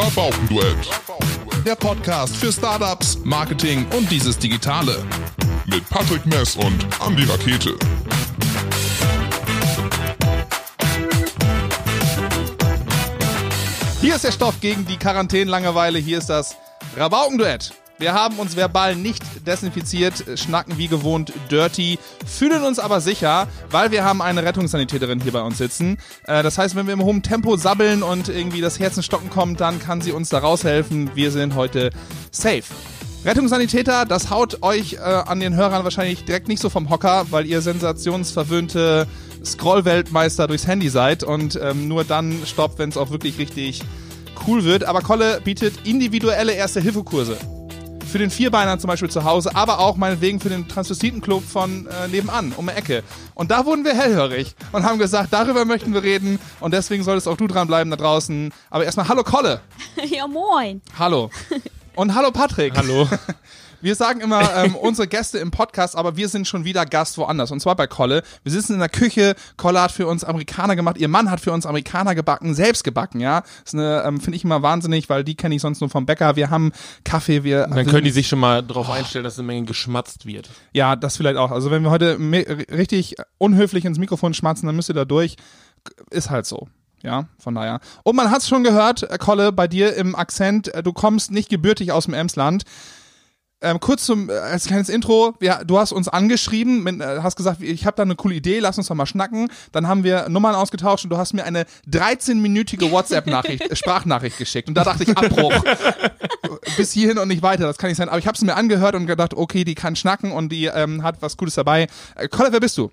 Rabaukenduett. 0.00 0.88
Der 1.66 1.74
Podcast 1.74 2.36
für 2.36 2.52
Startups, 2.52 3.18
Marketing 3.24 3.84
und 3.96 4.08
dieses 4.12 4.38
Digitale. 4.38 5.04
Mit 5.66 5.90
Patrick 5.90 6.24
Mess 6.24 6.54
und 6.54 6.86
Andy 7.04 7.24
Rakete. 7.24 7.76
Hier 14.00 14.14
ist 14.14 14.22
der 14.22 14.30
Stoff 14.30 14.60
gegen 14.60 14.86
die 14.86 14.96
Quarantänlangeweile. 14.96 15.98
Hier 15.98 16.18
ist 16.18 16.30
das 16.30 16.54
Rabaukenduett. 16.96 17.72
Wir 17.98 18.14
haben 18.14 18.38
uns 18.38 18.54
verbal 18.54 18.94
nicht 18.94 19.24
desinfiziert, 19.44 20.24
schnacken 20.38 20.78
wie 20.78 20.86
gewohnt 20.86 21.32
dirty, 21.50 21.98
fühlen 22.24 22.62
uns 22.62 22.78
aber 22.78 23.00
sicher, 23.00 23.48
weil 23.72 23.90
wir 23.90 24.04
haben 24.04 24.22
eine 24.22 24.44
Rettungssanitäterin 24.44 25.20
hier 25.20 25.32
bei 25.32 25.42
uns 25.42 25.58
sitzen. 25.58 25.98
Äh, 26.24 26.44
das 26.44 26.58
heißt, 26.58 26.76
wenn 26.76 26.86
wir 26.86 26.94
im 26.94 27.02
hohen 27.02 27.24
Tempo 27.24 27.56
sabbeln 27.56 28.04
und 28.04 28.28
irgendwie 28.28 28.60
das 28.60 28.78
Herz 28.78 28.96
ins 28.96 29.06
Stocken 29.06 29.30
kommt, 29.30 29.60
dann 29.60 29.80
kann 29.80 30.00
sie 30.00 30.12
uns 30.12 30.28
da 30.28 30.38
raushelfen. 30.38 31.10
Wir 31.16 31.32
sind 31.32 31.56
heute 31.56 31.90
safe. 32.30 32.62
Rettungssanitäter, 33.24 34.06
das 34.06 34.30
haut 34.30 34.62
euch 34.62 34.92
äh, 34.92 34.98
an 34.98 35.40
den 35.40 35.56
Hörern 35.56 35.82
wahrscheinlich 35.82 36.24
direkt 36.24 36.46
nicht 36.46 36.62
so 36.62 36.70
vom 36.70 36.90
Hocker, 36.90 37.26
weil 37.30 37.46
ihr 37.46 37.62
sensationsverwöhnte 37.62 39.08
Scroll-Weltmeister 39.44 40.46
durchs 40.46 40.68
Handy 40.68 40.88
seid 40.88 41.24
und 41.24 41.58
ähm, 41.60 41.88
nur 41.88 42.04
dann 42.04 42.46
stoppt, 42.46 42.78
wenn 42.78 42.90
es 42.90 42.96
auch 42.96 43.10
wirklich 43.10 43.38
richtig 43.38 43.82
cool 44.46 44.62
wird. 44.62 44.84
Aber 44.84 45.00
Kolle 45.00 45.40
bietet 45.42 45.84
individuelle 45.84 46.52
Erste-Hilfe-Kurse. 46.52 47.57
Für 48.08 48.18
den 48.18 48.30
Vierbeiner 48.30 48.78
zum 48.78 48.88
Beispiel 48.88 49.10
zu 49.10 49.24
Hause, 49.24 49.54
aber 49.54 49.80
auch 49.80 49.96
meinetwegen 49.96 50.40
für 50.40 50.48
den 50.48 50.66
Transvestitenclub 50.66 51.44
von 51.44 51.86
äh, 51.86 52.08
nebenan, 52.08 52.52
um 52.56 52.66
die 52.66 52.72
Ecke. 52.72 53.02
Und 53.34 53.50
da 53.50 53.66
wurden 53.66 53.84
wir 53.84 53.94
hellhörig 53.94 54.54
und 54.72 54.82
haben 54.84 54.98
gesagt, 54.98 55.30
darüber 55.30 55.66
möchten 55.66 55.92
wir 55.92 56.02
reden 56.02 56.38
und 56.60 56.72
deswegen 56.72 57.04
solltest 57.04 57.28
auch 57.28 57.36
du 57.36 57.46
dranbleiben 57.46 57.90
da 57.90 57.96
draußen. 57.96 58.50
Aber 58.70 58.84
erstmal, 58.84 59.08
hallo 59.08 59.22
Kolle. 59.24 59.60
Ja, 60.06 60.26
moin. 60.26 60.80
Hallo. 60.98 61.30
Und 61.94 62.14
hallo 62.14 62.30
Patrick. 62.30 62.74
Hallo. 62.76 63.06
Wir 63.80 63.94
sagen 63.94 64.20
immer 64.20 64.54
ähm, 64.64 64.74
unsere 64.74 65.08
Gäste 65.08 65.38
im 65.38 65.50
Podcast, 65.50 65.96
aber 65.96 66.16
wir 66.16 66.28
sind 66.28 66.48
schon 66.48 66.64
wieder 66.64 66.84
Gast 66.86 67.18
woanders. 67.18 67.50
Und 67.50 67.60
zwar 67.60 67.76
bei 67.76 67.86
Kolle. 67.86 68.22
Wir 68.42 68.52
sitzen 68.52 68.74
in 68.74 68.78
der 68.78 68.88
Küche. 68.88 69.34
Kolle 69.56 69.80
hat 69.80 69.92
für 69.92 70.06
uns 70.06 70.24
Amerikaner 70.24 70.76
gemacht. 70.76 70.98
Ihr 70.98 71.08
Mann 71.08 71.30
hat 71.30 71.40
für 71.40 71.52
uns 71.52 71.66
Amerikaner 71.66 72.14
gebacken, 72.14 72.54
selbst 72.54 72.84
gebacken, 72.84 73.20
ja. 73.20 73.42
Das 73.64 73.74
ähm, 73.74 74.20
finde 74.20 74.36
ich 74.36 74.44
immer 74.44 74.62
wahnsinnig, 74.62 75.08
weil 75.08 75.24
die 75.24 75.36
kenne 75.36 75.54
ich 75.54 75.62
sonst 75.62 75.80
nur 75.80 75.90
vom 75.90 76.06
Bäcker. 76.06 76.36
Wir 76.36 76.50
haben 76.50 76.72
Kaffee, 77.04 77.44
wir. 77.44 77.66
Dann 77.66 77.86
können 77.86 78.04
die 78.04 78.10
sich 78.10 78.28
schon 78.28 78.40
mal 78.40 78.62
darauf 78.62 78.90
einstellen, 78.90 79.24
dass 79.24 79.38
eine 79.38 79.46
Menge 79.46 79.66
geschmatzt 79.66 80.26
wird. 80.26 80.50
Ja, 80.72 80.96
das 80.96 81.16
vielleicht 81.16 81.36
auch. 81.36 81.50
Also 81.50 81.70
wenn 81.70 81.82
wir 81.82 81.90
heute 81.90 82.18
richtig 82.72 83.16
unhöflich 83.38 83.84
ins 83.84 83.98
Mikrofon 83.98 84.34
schmatzen, 84.34 84.66
dann 84.66 84.76
müsst 84.76 84.90
ihr 84.90 84.94
da 84.94 85.04
durch. 85.04 85.36
Ist 86.10 86.30
halt 86.30 86.46
so. 86.46 86.68
Ja, 87.02 87.28
von 87.38 87.54
daher. 87.54 87.80
Und 88.02 88.16
man 88.16 88.30
hat's 88.30 88.48
schon 88.48 88.64
gehört, 88.64 89.04
äh, 89.04 89.18
Kolle, 89.18 89.52
bei 89.52 89.68
dir 89.68 89.94
im 89.94 90.16
Akzent, 90.16 90.74
äh, 90.74 90.82
du 90.82 90.92
kommst 90.92 91.30
nicht 91.30 91.48
gebürtig 91.48 91.92
aus 91.92 92.06
dem 92.06 92.14
Emsland. 92.14 92.64
Ähm, 93.60 93.80
kurz 93.80 94.04
zum 94.04 94.30
äh, 94.30 94.34
als 94.34 94.66
kleines 94.66 94.88
Intro, 94.88 95.34
wir, 95.40 95.62
du 95.66 95.78
hast 95.78 95.90
uns 95.90 96.06
angeschrieben, 96.06 96.84
mit, 96.84 97.00
äh, 97.00 97.20
hast 97.22 97.34
gesagt, 97.34 97.60
ich 97.60 97.86
habe 97.86 97.96
da 97.96 98.04
eine 98.04 98.14
coole 98.14 98.36
Idee, 98.36 98.60
lass 98.60 98.78
uns 98.78 98.86
doch 98.86 98.94
mal 98.94 99.06
schnacken. 99.06 99.50
Dann 99.72 99.88
haben 99.88 100.04
wir 100.04 100.28
Nummern 100.28 100.54
ausgetauscht 100.54 101.04
und 101.04 101.10
du 101.10 101.16
hast 101.16 101.32
mir 101.32 101.44
eine 101.44 101.64
13-minütige 101.90 102.92
WhatsApp-Nachricht, 102.92 103.62
äh, 103.70 103.74
Sprachnachricht 103.74 104.38
geschickt. 104.38 104.68
Und 104.68 104.74
da 104.74 104.84
dachte 104.84 105.02
ich, 105.02 105.16
Abbruch. 105.16 105.52
Bis 106.76 106.92
hierhin 106.92 107.18
und 107.18 107.26
nicht 107.26 107.42
weiter, 107.42 107.64
das 107.64 107.78
kann 107.78 107.88
nicht 107.88 107.96
sein. 107.96 108.08
Aber 108.08 108.18
ich 108.18 108.28
habe 108.28 108.36
es 108.36 108.42
mir 108.42 108.54
angehört 108.54 108.94
und 108.94 109.06
gedacht, 109.06 109.34
okay, 109.34 109.64
die 109.64 109.74
kann 109.74 109.96
schnacken 109.96 110.30
und 110.30 110.50
die 110.50 110.66
ähm, 110.66 111.02
hat 111.02 111.20
was 111.20 111.36
Cooles 111.36 111.54
dabei. 111.54 111.88
Äh, 112.14 112.28
Kolle, 112.28 112.52
wer 112.52 112.60
bist 112.60 112.78
du? 112.78 112.92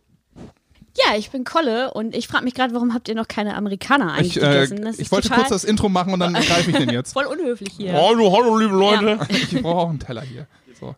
Ja, 0.98 1.18
ich 1.18 1.30
bin 1.30 1.44
Kolle 1.44 1.94
und 1.94 2.16
ich 2.16 2.28
frage 2.28 2.44
mich 2.46 2.54
gerade, 2.54 2.74
warum 2.74 2.94
habt 2.94 3.10
ihr 3.10 3.16
noch 3.16 3.28
keine 3.28 3.56
Amerikaner 3.56 4.14
eigentlich 4.14 4.38
Ich, 4.38 4.44
äh, 4.44 4.46
gegessen? 4.66 4.82
Das 4.84 4.98
ich 5.00 5.12
wollte 5.12 5.30
kurz 5.30 5.50
das 5.50 5.64
Intro 5.66 5.90
machen 5.90 6.14
und 6.14 6.20
dann 6.22 6.34
greife 6.34 6.72
ich 6.72 6.78
den 6.78 6.90
jetzt. 6.90 7.14
voll 7.14 7.26
unhöflich 7.26 7.74
hier. 7.76 7.94
Hallo, 7.94 8.32
hallo, 8.36 8.58
liebe 8.58 8.76
Leute. 8.76 9.20
Ich 9.30 9.62
brauche 9.62 9.76
auch 9.82 9.90
einen 9.90 10.00
Teller 10.00 10.22
hier. 10.22 10.48
So. 10.80 10.96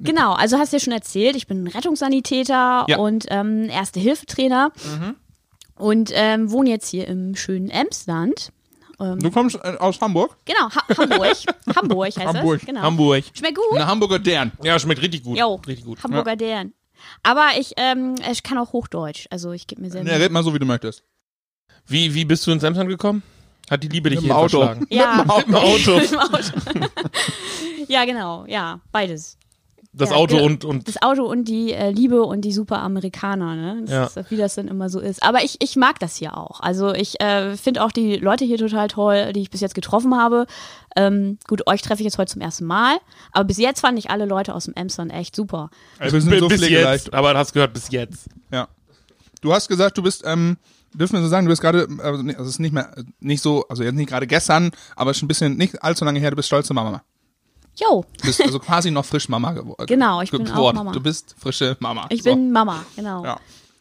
Genau, 0.00 0.32
also 0.34 0.58
hast 0.58 0.72
du 0.72 0.76
ja 0.76 0.80
schon 0.80 0.92
erzählt, 0.92 1.36
ich 1.36 1.46
bin 1.46 1.66
Rettungssanitäter 1.66 2.84
Ja. 2.88 2.98
und 2.98 3.26
ähm, 3.28 3.68
Erste-Hilfe-Trainer 3.70 4.70
und 5.76 6.10
ähm, 6.14 6.50
wohne 6.50 6.70
jetzt 6.70 6.88
hier 6.88 7.06
im 7.08 7.34
schönen 7.36 7.68
Emsland. 7.70 8.50
Ähm, 9.00 9.18
Du 9.18 9.30
kommst 9.30 9.56
äh, 9.56 9.76
aus 9.78 10.00
Hamburg? 10.00 10.36
genau, 10.46 10.70
ha 10.70 10.82
Hamburg. 10.96 11.36
Hamburg 11.76 12.06
heißt 12.06 12.18
Hamburg. 12.26 12.58
das. 12.60 12.66
Genau. 12.66 12.80
Hamburg. 12.82 13.24
Schmeckt 13.34 13.56
gut? 13.56 13.74
Eine 13.74 13.86
Hamburger 13.86 14.18
Dern. 14.18 14.52
Ja, 14.62 14.78
schmeckt 14.78 15.02
richtig 15.02 15.22
gut. 15.22 15.38
Jo, 15.38 15.56
Richtig 15.66 15.84
gut. 15.84 16.02
Hamburger 16.02 16.36
Dären. 16.36 16.72
Aber 17.22 17.48
ich, 17.58 17.72
ähm, 17.76 18.14
ich 18.30 18.42
kann 18.42 18.58
auch 18.58 18.72
Hochdeutsch, 18.72 19.26
also 19.30 19.52
ich 19.52 19.66
gebe 19.66 19.82
mir 19.82 19.90
sehr 19.90 20.04
Ja, 20.04 20.16
red 20.16 20.32
mal 20.32 20.42
so, 20.42 20.54
wie 20.54 20.58
du 20.58 20.66
möchtest. 20.66 21.02
Wie, 21.86 22.14
wie 22.14 22.24
bist 22.24 22.46
du 22.46 22.50
ins 22.50 22.62
Emsland 22.62 22.88
gekommen? 22.88 23.22
Hat 23.70 23.82
die 23.82 23.88
Liebe 23.88 24.10
dich 24.10 24.20
hier 24.20 24.36
Auto. 24.36 24.60
verschlagen? 24.60 24.86
Ja, 24.90 25.16
Mit 25.16 25.46
dem 25.46 25.54
Auto. 25.54 25.98
Mit 25.98 26.10
dem 26.10 26.18
Auto. 26.18 26.88
ja, 27.88 28.04
genau, 28.04 28.44
ja, 28.46 28.80
beides. 28.92 29.36
Das 29.98 30.10
Ja, 30.10 30.16
Auto 30.16 30.36
ge- 30.36 30.44
und, 30.44 30.64
und 30.66 30.86
Das 30.88 31.00
Auto 31.00 31.24
und 31.24 31.44
die 31.48 31.72
äh, 31.72 31.90
Liebe 31.90 32.22
und 32.22 32.42
die 32.42 32.52
super 32.52 32.80
Amerikaner, 32.80 33.54
ne? 33.56 33.82
Das 33.86 33.90
Ja. 34.14 34.20
ist, 34.22 34.30
wie 34.30 34.36
das 34.36 34.54
dann 34.54 34.68
immer 34.68 34.90
so 34.90 35.00
ist. 35.00 35.22
Aber 35.22 35.42
ich, 35.42 35.56
ich 35.62 35.74
mag 35.76 35.98
das 36.00 36.16
hier 36.16 36.36
auch. 36.36 36.60
Also 36.60 36.92
ich 36.92 37.18
äh, 37.22 37.56
finde 37.56 37.82
auch 37.82 37.90
die 37.92 38.16
Leute 38.16 38.44
hier 38.44 38.58
total 38.58 38.88
toll, 38.88 39.32
die 39.32 39.40
ich 39.40 39.50
bis 39.50 39.62
jetzt 39.62 39.74
getroffen 39.74 40.14
habe. 40.14 40.46
Ähm, 40.96 41.38
gut, 41.48 41.66
euch 41.66 41.80
treffe 41.80 42.00
ich 42.02 42.04
jetzt 42.04 42.18
heute 42.18 42.32
zum 42.32 42.42
ersten 42.42 42.66
Mal, 42.66 42.96
aber 43.32 43.44
bis 43.44 43.56
jetzt 43.58 43.80
fand 43.80 43.98
ich 43.98 44.10
alle 44.10 44.26
Leute 44.26 44.54
aus 44.54 44.66
dem 44.66 44.74
Emsland 44.74 45.12
echt 45.12 45.34
super. 45.34 45.70
Wir 45.98 46.10
sind 46.10 46.28
bis 46.28 46.40
so 46.40 46.48
bis 46.48 46.60
pflegeleicht. 46.60 47.06
jetzt. 47.06 47.14
Aber 47.14 47.32
du 47.32 47.38
hast 47.38 47.52
gehört, 47.54 47.72
bis 47.72 47.90
jetzt. 47.90 48.28
Ja. 48.50 48.68
Du 49.40 49.52
hast 49.54 49.68
gesagt, 49.68 49.96
du 49.98 50.02
bist, 50.02 50.22
ähm, 50.26 50.56
dürfen 50.94 51.14
wir 51.14 51.22
so 51.22 51.28
sagen, 51.28 51.46
du 51.46 51.50
bist 51.50 51.62
gerade, 51.62 51.86
also 52.02 52.22
also 52.22 52.42
es 52.42 52.48
ist 52.48 52.58
nicht 52.58 52.72
mehr, 52.72 52.90
nicht 53.20 53.42
so, 53.42 53.66
also 53.68 53.82
jetzt 53.82 53.94
nicht 53.94 54.08
gerade 54.08 54.26
gestern, 54.26 54.70
aber 54.94 55.14
schon 55.14 55.24
ein 55.26 55.28
bisschen, 55.28 55.56
nicht 55.56 55.82
allzu 55.82 56.04
lange 56.04 56.18
her, 56.20 56.30
du 56.30 56.36
bist 56.36 56.48
stolze 56.48 56.74
Mama. 56.74 57.02
Jo, 57.76 58.04
Du 58.20 58.26
bist 58.26 58.40
also 58.40 58.58
quasi 58.58 58.90
noch 58.90 59.04
frisch 59.04 59.28
Mama 59.28 59.52
geworden. 59.52 59.84
Genau, 59.86 60.22
ich 60.22 60.30
bin 60.30 60.50
auch. 60.50 60.72
Mama. 60.72 60.92
Du 60.92 61.00
bist 61.00 61.34
frische 61.38 61.76
Mama. 61.80 62.06
ich 62.10 62.22
so. 62.22 62.30
bin 62.30 62.50
Mama, 62.52 62.84
genau. 62.96 63.24
Ja. 63.24 63.40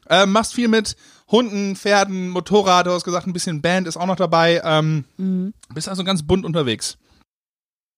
Ähm, 0.09 0.31
machst 0.31 0.53
viel 0.53 0.67
mit 0.67 0.95
Hunden, 1.31 1.75
Pferden, 1.75 2.29
Motorrad, 2.29 2.85
du 2.85 2.91
hast 2.91 3.03
gesagt, 3.05 3.25
ein 3.25 3.33
bisschen 3.33 3.61
Band 3.61 3.87
ist 3.87 3.97
auch 3.97 4.05
noch 4.05 4.15
dabei. 4.17 4.61
Ähm, 4.63 5.05
Mhm. 5.17 5.53
Bist 5.73 5.89
also 5.89 6.03
ganz 6.03 6.23
bunt 6.23 6.45
unterwegs. 6.45 6.97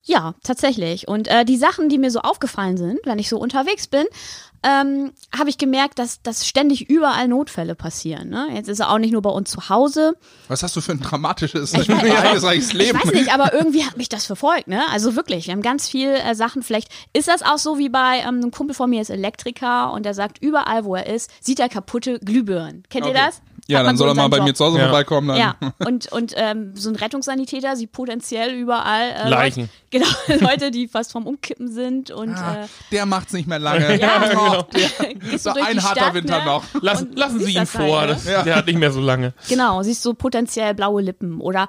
Ja, 0.07 0.35
tatsächlich. 0.43 1.07
Und 1.07 1.27
äh, 1.27 1.43
die 1.45 1.57
Sachen, 1.57 1.89
die 1.89 1.97
mir 1.97 2.11
so 2.11 2.19
aufgefallen 2.21 2.77
sind, 2.77 2.99
wenn 3.03 3.19
ich 3.19 3.27
so 3.29 3.37
unterwegs 3.37 3.87
bin, 3.87 4.05
ähm, 4.63 5.11
habe 5.37 5.49
ich 5.49 5.57
gemerkt, 5.57 5.99
dass, 5.99 6.21
dass 6.23 6.47
ständig 6.47 6.89
überall 6.89 7.27
Notfälle 7.27 7.75
passieren. 7.75 8.29
Ne? 8.29 8.47
Jetzt 8.53 8.69
ist 8.69 8.79
er 8.79 8.89
auch 8.91 8.97
nicht 8.97 9.11
nur 9.11 9.21
bei 9.21 9.29
uns 9.29 9.51
zu 9.51 9.69
Hause. 9.69 10.13
Was 10.47 10.63
hast 10.63 10.75
du 10.75 10.81
für 10.81 10.93
ein 10.93 10.99
dramatisches, 11.01 11.73
Ich 11.73 11.79
weiß- 11.89 12.05
ereignisreiches 12.05 12.73
Leben? 12.73 12.97
Ich 12.97 13.05
weiß 13.05 13.13
nicht, 13.13 13.33
aber 13.33 13.53
irgendwie 13.53 13.83
hat 13.83 13.97
mich 13.97 14.09
das 14.09 14.25
verfolgt, 14.25 14.67
ne? 14.67 14.81
Also 14.91 15.15
wirklich, 15.15 15.45
wir 15.47 15.53
haben 15.53 15.61
ganz 15.61 15.87
viel 15.87 16.09
äh, 16.09 16.33
Sachen. 16.35 16.63
Vielleicht 16.63 16.89
ist 17.13 17.27
das 17.27 17.43
auch 17.43 17.57
so 17.59 17.77
wie 17.77 17.89
bei 17.89 18.19
ähm, 18.21 18.37
einem 18.37 18.51
Kumpel 18.51 18.73
von 18.75 18.89
mir 18.89 19.01
ist 19.01 19.09
Elektriker 19.11 19.91
und 19.91 20.05
der 20.05 20.13
sagt, 20.15 20.39
überall, 20.41 20.85
wo 20.85 20.95
er 20.95 21.05
ist, 21.05 21.29
sieht 21.39 21.59
er 21.59 21.69
kaputte 21.69 22.17
Glühbirnen. 22.19 22.83
Kennt 22.89 23.05
ihr 23.05 23.11
Okay. 23.11 23.21
das? 23.27 23.41
Ja, 23.67 23.83
dann 23.83 23.97
so 23.97 24.03
soll 24.05 24.11
er 24.11 24.15
mal 24.15 24.27
bei 24.29 24.37
Job. 24.37 24.45
mir 24.47 24.53
zu 24.53 24.65
Hause 24.65 24.77
Ja. 24.77 24.85
vorbeikommen. 24.85 25.27
Dann. 25.29 25.37
Ja, 25.37 25.55
und, 25.85 26.11
und 26.11 26.33
ähm, 26.37 26.71
so 26.75 26.89
ein 26.89 26.95
Rettungssanitäter 26.95 27.75
sieht 27.75 27.91
potenziell 27.91 28.53
überall 28.53 29.09
äh, 29.25 29.29
Leichen. 29.29 29.69
Leute, 29.91 30.05
genau, 30.29 30.41
Leute, 30.49 30.71
die 30.71 30.87
fast 30.87 31.11
vom 31.11 31.25
Umkippen 31.27 31.71
sind 31.71 32.11
und 32.11 32.33
Ah, 32.35 32.63
äh, 32.63 32.67
der 32.91 33.05
macht's 33.05 33.33
nicht 33.33 33.47
mehr 33.47 33.59
lange. 33.59 33.97
ja, 34.01 34.21
Oh, 34.35 34.63
gehst 34.73 35.43
so 35.43 35.49
du 35.51 35.55
durch 35.59 35.67
ein 35.67 35.83
harter 35.83 36.01
Stadt, 36.01 36.13
Winter 36.13 36.39
ne? 36.39 36.45
noch. 36.45 36.63
Lass, 36.81 37.05
lassen 37.15 37.39
Sie 37.39 37.51
ihn 37.51 37.57
das 37.59 37.75
halt, 37.75 37.87
vor. 37.89 38.01
ne? 38.01 38.07
das, 38.07 38.25
Ja. 38.25 38.43
Der 38.43 38.55
hat 38.55 38.67
nicht 38.67 38.79
mehr 38.79 38.91
so 38.91 39.01
lange. 39.01 39.33
Genau, 39.49 39.83
siehst 39.83 40.03
du 40.05 40.13
potenziell 40.13 40.73
blaue 40.73 41.01
Lippen 41.01 41.41
oder 41.41 41.67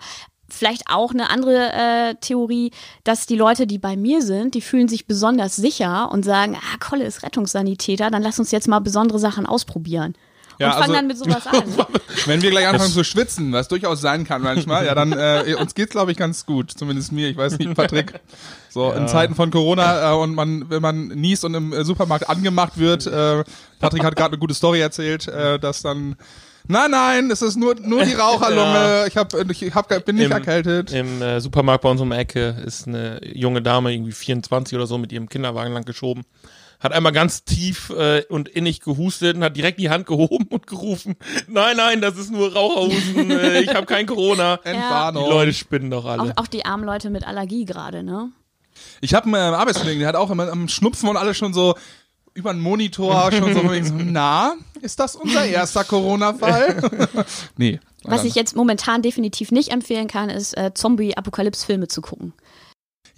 vielleicht 0.50 0.84
auch 0.90 1.10
eine 1.12 1.28
andere 1.30 1.72
äh, 1.72 2.14
Theorie, 2.20 2.70
dass 3.04 3.26
die 3.26 3.36
Leute, 3.36 3.66
die 3.66 3.78
bei 3.78 3.96
mir 3.96 4.22
sind, 4.22 4.54
die 4.54 4.62
fühlen 4.62 4.88
sich 4.88 5.06
besonders 5.06 5.56
sicher 5.56 6.10
und 6.10 6.24
sagen, 6.24 6.56
ah, 6.56 6.76
Kolle 6.80 7.04
ist 7.04 7.22
Rettungssanitäter, 7.22 8.10
dann 8.10 8.22
lass 8.22 8.38
uns 8.38 8.50
jetzt 8.50 8.66
mal 8.68 8.78
besondere 8.78 9.18
Sachen 9.18 9.44
ausprobieren. 9.44 10.14
Ja, 10.58 10.68
und 10.68 10.72
fangen 10.72 10.82
also- 10.82 10.92
dann 10.94 11.06
mit 11.06 11.18
sowas 11.18 11.46
an. 11.46 11.62
Wenn 12.26 12.42
wir 12.42 12.50
gleich 12.50 12.66
anfangen 12.66 12.90
zu 12.92 13.04
schwitzen, 13.04 13.52
was 13.52 13.68
durchaus 13.68 14.00
sein 14.00 14.24
kann 14.24 14.42
manchmal, 14.42 14.86
ja, 14.86 14.94
dann 14.94 15.12
äh, 15.12 15.54
uns 15.60 15.74
geht's 15.74 15.92
glaube 15.92 16.12
ich 16.12 16.18
ganz 16.18 16.46
gut, 16.46 16.72
zumindest 16.72 17.12
mir. 17.12 17.28
Ich 17.28 17.36
weiß 17.36 17.58
nicht, 17.58 17.74
Patrick. 17.74 18.20
So 18.68 18.92
in 18.92 19.08
Zeiten 19.08 19.34
von 19.34 19.50
Corona 19.50 20.12
äh, 20.12 20.16
und 20.16 20.34
man, 20.34 20.68
wenn 20.68 20.82
man 20.82 21.08
niest 21.08 21.44
und 21.44 21.54
im 21.54 21.72
äh, 21.72 21.84
Supermarkt 21.84 22.28
angemacht 22.28 22.76
wird, 22.76 23.06
äh, 23.06 23.44
Patrick 23.78 24.04
hat 24.04 24.16
gerade 24.16 24.32
eine 24.32 24.38
gute 24.38 24.54
Story 24.54 24.80
erzählt, 24.80 25.28
äh, 25.28 25.58
dass 25.58 25.82
dann 25.82 26.16
Nein, 26.70 26.90
nein, 26.90 27.30
es 27.30 27.40
ist 27.40 27.56
nur 27.56 27.76
nur 27.76 28.04
die 28.04 28.12
Raucherlunge. 28.12 29.04
Ich 29.08 29.16
hab, 29.16 29.32
ich 29.32 29.74
hab, 29.74 30.04
bin 30.04 30.16
nicht 30.16 30.26
Im- 30.26 30.32
erkältet. 30.32 30.92
Im 30.92 31.22
äh, 31.22 31.40
Supermarkt 31.40 31.82
bei 31.82 31.90
uns 31.90 32.00
um 32.00 32.10
die 32.10 32.16
Ecke 32.16 32.62
ist 32.66 32.86
eine 32.86 33.20
junge 33.24 33.62
Dame, 33.62 33.92
irgendwie 33.92 34.12
24 34.12 34.76
oder 34.76 34.86
so, 34.86 34.98
mit 34.98 35.10
ihrem 35.10 35.30
Kinderwagen 35.30 35.72
lang 35.72 35.84
geschoben. 35.86 36.24
Hat 36.80 36.92
einmal 36.92 37.12
ganz 37.12 37.44
tief 37.44 37.90
äh, 37.90 38.22
und 38.28 38.48
innig 38.48 38.80
gehustet 38.80 39.36
und 39.36 39.42
hat 39.42 39.56
direkt 39.56 39.80
die 39.80 39.90
Hand 39.90 40.06
gehoben 40.06 40.46
und 40.48 40.66
gerufen, 40.68 41.16
nein, 41.48 41.76
nein, 41.76 42.00
das 42.00 42.16
ist 42.16 42.30
nur 42.30 42.52
Raucherhusten, 42.52 43.30
äh, 43.32 43.60
ich 43.62 43.74
habe 43.74 43.86
kein 43.86 44.06
Corona. 44.06 44.58
Die 44.58 44.68
Entwarnung. 44.68 45.28
Leute 45.28 45.52
spinnen 45.52 45.90
doch 45.90 46.04
alle. 46.04 46.22
Auch, 46.22 46.44
auch 46.44 46.46
die 46.46 46.64
armen 46.64 46.84
Leute 46.84 47.10
mit 47.10 47.26
Allergie 47.26 47.64
gerade, 47.64 48.02
ne? 48.04 48.30
Ich 49.00 49.14
habe 49.14 49.26
einen 49.26 49.34
äh, 49.34 49.56
Arbeitskollegen, 49.56 49.98
der 50.00 50.08
hat 50.08 50.16
auch 50.16 50.30
immer 50.30 50.48
am 50.50 50.68
Schnupfen 50.68 51.08
und 51.08 51.16
alles 51.16 51.36
schon 51.36 51.52
so 51.52 51.74
über 52.38 52.52
den 52.52 52.62
Monitor 52.62 53.32
schon 53.32 53.52
so, 53.52 53.60
so, 53.62 53.94
na, 54.04 54.54
ist 54.80 55.00
das 55.00 55.16
unser 55.16 55.44
erster 55.44 55.82
Corona-Fall? 55.82 56.80
nee, 57.56 57.80
Was 58.04 58.24
ich 58.24 58.36
jetzt 58.36 58.54
momentan 58.54 59.02
definitiv 59.02 59.50
nicht 59.50 59.72
empfehlen 59.72 60.06
kann, 60.06 60.30
ist 60.30 60.56
äh, 60.56 60.72
Zombie-Apokalypse-Filme 60.72 61.88
zu 61.88 62.00
gucken. 62.00 62.32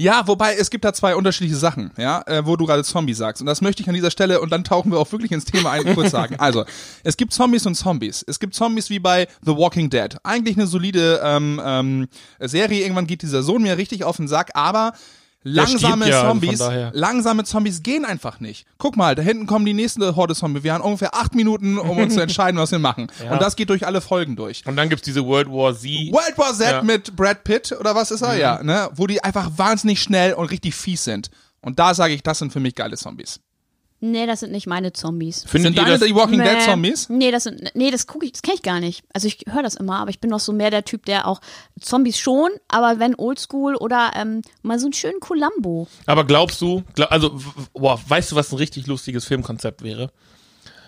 Ja, 0.00 0.26
wobei 0.26 0.54
es 0.54 0.70
gibt 0.70 0.86
da 0.86 0.94
zwei 0.94 1.14
unterschiedliche 1.14 1.56
Sachen, 1.56 1.90
ja, 1.98 2.22
äh, 2.26 2.46
wo 2.46 2.56
du 2.56 2.64
gerade 2.64 2.82
Zombie 2.82 3.12
sagst. 3.12 3.42
Und 3.42 3.46
das 3.46 3.60
möchte 3.60 3.82
ich 3.82 3.88
an 3.90 3.94
dieser 3.94 4.10
Stelle, 4.10 4.40
und 4.40 4.50
dann 4.50 4.64
tauchen 4.64 4.90
wir 4.90 4.98
auch 4.98 5.12
wirklich 5.12 5.30
ins 5.30 5.44
Thema 5.44 5.72
ein, 5.72 5.94
kurz 5.94 6.10
sagen. 6.10 6.36
Also, 6.40 6.64
es 7.04 7.18
gibt 7.18 7.34
Zombies 7.34 7.66
und 7.66 7.74
Zombies. 7.74 8.24
Es 8.26 8.40
gibt 8.40 8.54
Zombies 8.54 8.88
wie 8.88 8.98
bei 8.98 9.28
The 9.44 9.54
Walking 9.54 9.90
Dead. 9.90 10.16
Eigentlich 10.22 10.56
eine 10.56 10.66
solide 10.66 11.20
ähm, 11.22 11.60
ähm, 11.62 12.08
Serie. 12.40 12.80
Irgendwann 12.82 13.06
geht 13.06 13.20
dieser 13.20 13.42
Sohn 13.42 13.60
mir 13.60 13.76
richtig 13.76 14.04
auf 14.04 14.16
den 14.16 14.26
Sack, 14.26 14.52
aber 14.54 14.94
Langsame 15.42 16.06
ja, 16.08 16.20
Zombies, 16.22 16.62
langsame 16.92 17.44
Zombies 17.44 17.82
gehen 17.82 18.04
einfach 18.04 18.40
nicht. 18.40 18.66
Guck 18.76 18.96
mal, 18.96 19.14
da 19.14 19.22
hinten 19.22 19.46
kommen 19.46 19.64
die 19.64 19.72
nächste 19.72 20.14
Horde 20.14 20.34
Zombie. 20.34 20.62
Wir 20.62 20.74
haben 20.74 20.82
ungefähr 20.82 21.14
acht 21.14 21.34
Minuten, 21.34 21.78
um 21.78 21.96
uns 21.96 22.12
zu 22.14 22.20
entscheiden, 22.22 22.60
was 22.60 22.70
wir 22.72 22.78
machen. 22.78 23.10
Ja. 23.24 23.32
Und 23.32 23.40
das 23.40 23.56
geht 23.56 23.70
durch 23.70 23.86
alle 23.86 24.02
Folgen 24.02 24.36
durch. 24.36 24.62
Und 24.66 24.76
dann 24.76 24.90
gibt's 24.90 25.04
diese 25.04 25.24
World 25.24 25.48
War 25.48 25.74
Z. 25.74 26.12
World 26.12 26.36
War 26.36 26.52
Z 26.52 26.70
Ja. 26.70 26.82
mit 26.82 27.16
Brad 27.16 27.42
Pitt 27.44 27.72
oder 27.72 27.94
was 27.94 28.10
ist 28.10 28.20
er? 28.20 28.36
Ja, 28.36 28.62
ne? 28.62 28.90
Wo 28.94 29.06
die 29.06 29.24
einfach 29.24 29.50
wahnsinnig 29.56 30.02
schnell 30.02 30.34
und 30.34 30.50
richtig 30.50 30.74
fies 30.74 31.04
sind. 31.04 31.30
Und 31.62 31.78
da 31.78 31.94
sage 31.94 32.12
ich, 32.12 32.22
das 32.22 32.38
sind 32.38 32.52
für 32.52 32.60
mich 32.60 32.74
geile 32.74 32.96
Zombies. 32.96 33.40
Nee, 34.02 34.26
das 34.26 34.40
sind 34.40 34.50
nicht 34.50 34.66
meine 34.66 34.94
Zombies. 34.94 35.44
Findet 35.44 35.74
sind 35.74 35.76
ihr 35.76 35.84
deine 35.84 35.98
das? 35.98 36.08
die 36.08 36.14
Walking 36.14 36.38
Dead. 36.42 36.62
Zombies? 36.62 37.10
Nee, 37.10 37.30
das 37.30 37.44
sind, 37.44 37.74
nee, 37.74 37.90
das 37.90 38.06
gucke 38.06 38.24
ich, 38.24 38.32
das 38.32 38.40
kenne 38.40 38.54
ich 38.54 38.62
gar 38.62 38.80
nicht. 38.80 39.04
Also 39.12 39.28
ich 39.28 39.44
höre 39.46 39.62
das 39.62 39.74
immer, 39.74 39.98
aber 39.98 40.08
ich 40.08 40.20
bin 40.20 40.30
noch 40.30 40.40
so 40.40 40.52
mehr 40.52 40.70
der 40.70 40.86
Typ, 40.86 41.04
der 41.04 41.28
auch 41.28 41.40
Zombies 41.78 42.18
schon, 42.18 42.50
aber 42.68 42.98
wenn 42.98 43.14
Oldschool 43.14 43.76
oder 43.76 44.12
ähm, 44.16 44.40
mal 44.62 44.78
so 44.78 44.86
einen 44.86 44.94
schönen 44.94 45.20
Columbo. 45.20 45.86
Aber 46.06 46.24
glaubst 46.24 46.62
du, 46.62 46.82
glaub, 46.94 47.12
also, 47.12 47.38
boah, 47.74 48.00
weißt 48.08 48.32
du, 48.32 48.36
was 48.36 48.50
ein 48.52 48.56
richtig 48.56 48.86
lustiges 48.86 49.26
Filmkonzept 49.26 49.82
wäre? 49.82 50.10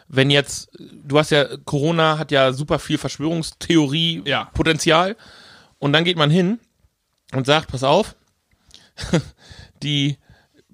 Wenn 0.08 0.30
jetzt, 0.30 0.70
du 0.78 1.18
hast 1.18 1.30
ja, 1.30 1.46
Corona 1.64 2.18
hat 2.18 2.30
ja 2.32 2.52
super 2.52 2.78
viel 2.78 2.96
Verschwörungstheorie, 2.98 4.22
Ja. 4.24 4.46
Potenzial. 4.54 5.16
Und 5.78 5.92
dann 5.92 6.04
geht 6.04 6.16
man 6.16 6.30
hin 6.30 6.60
und 7.34 7.44
sagt, 7.46 7.70
pass 7.70 7.82
auf, 7.82 8.14
die 9.82 10.16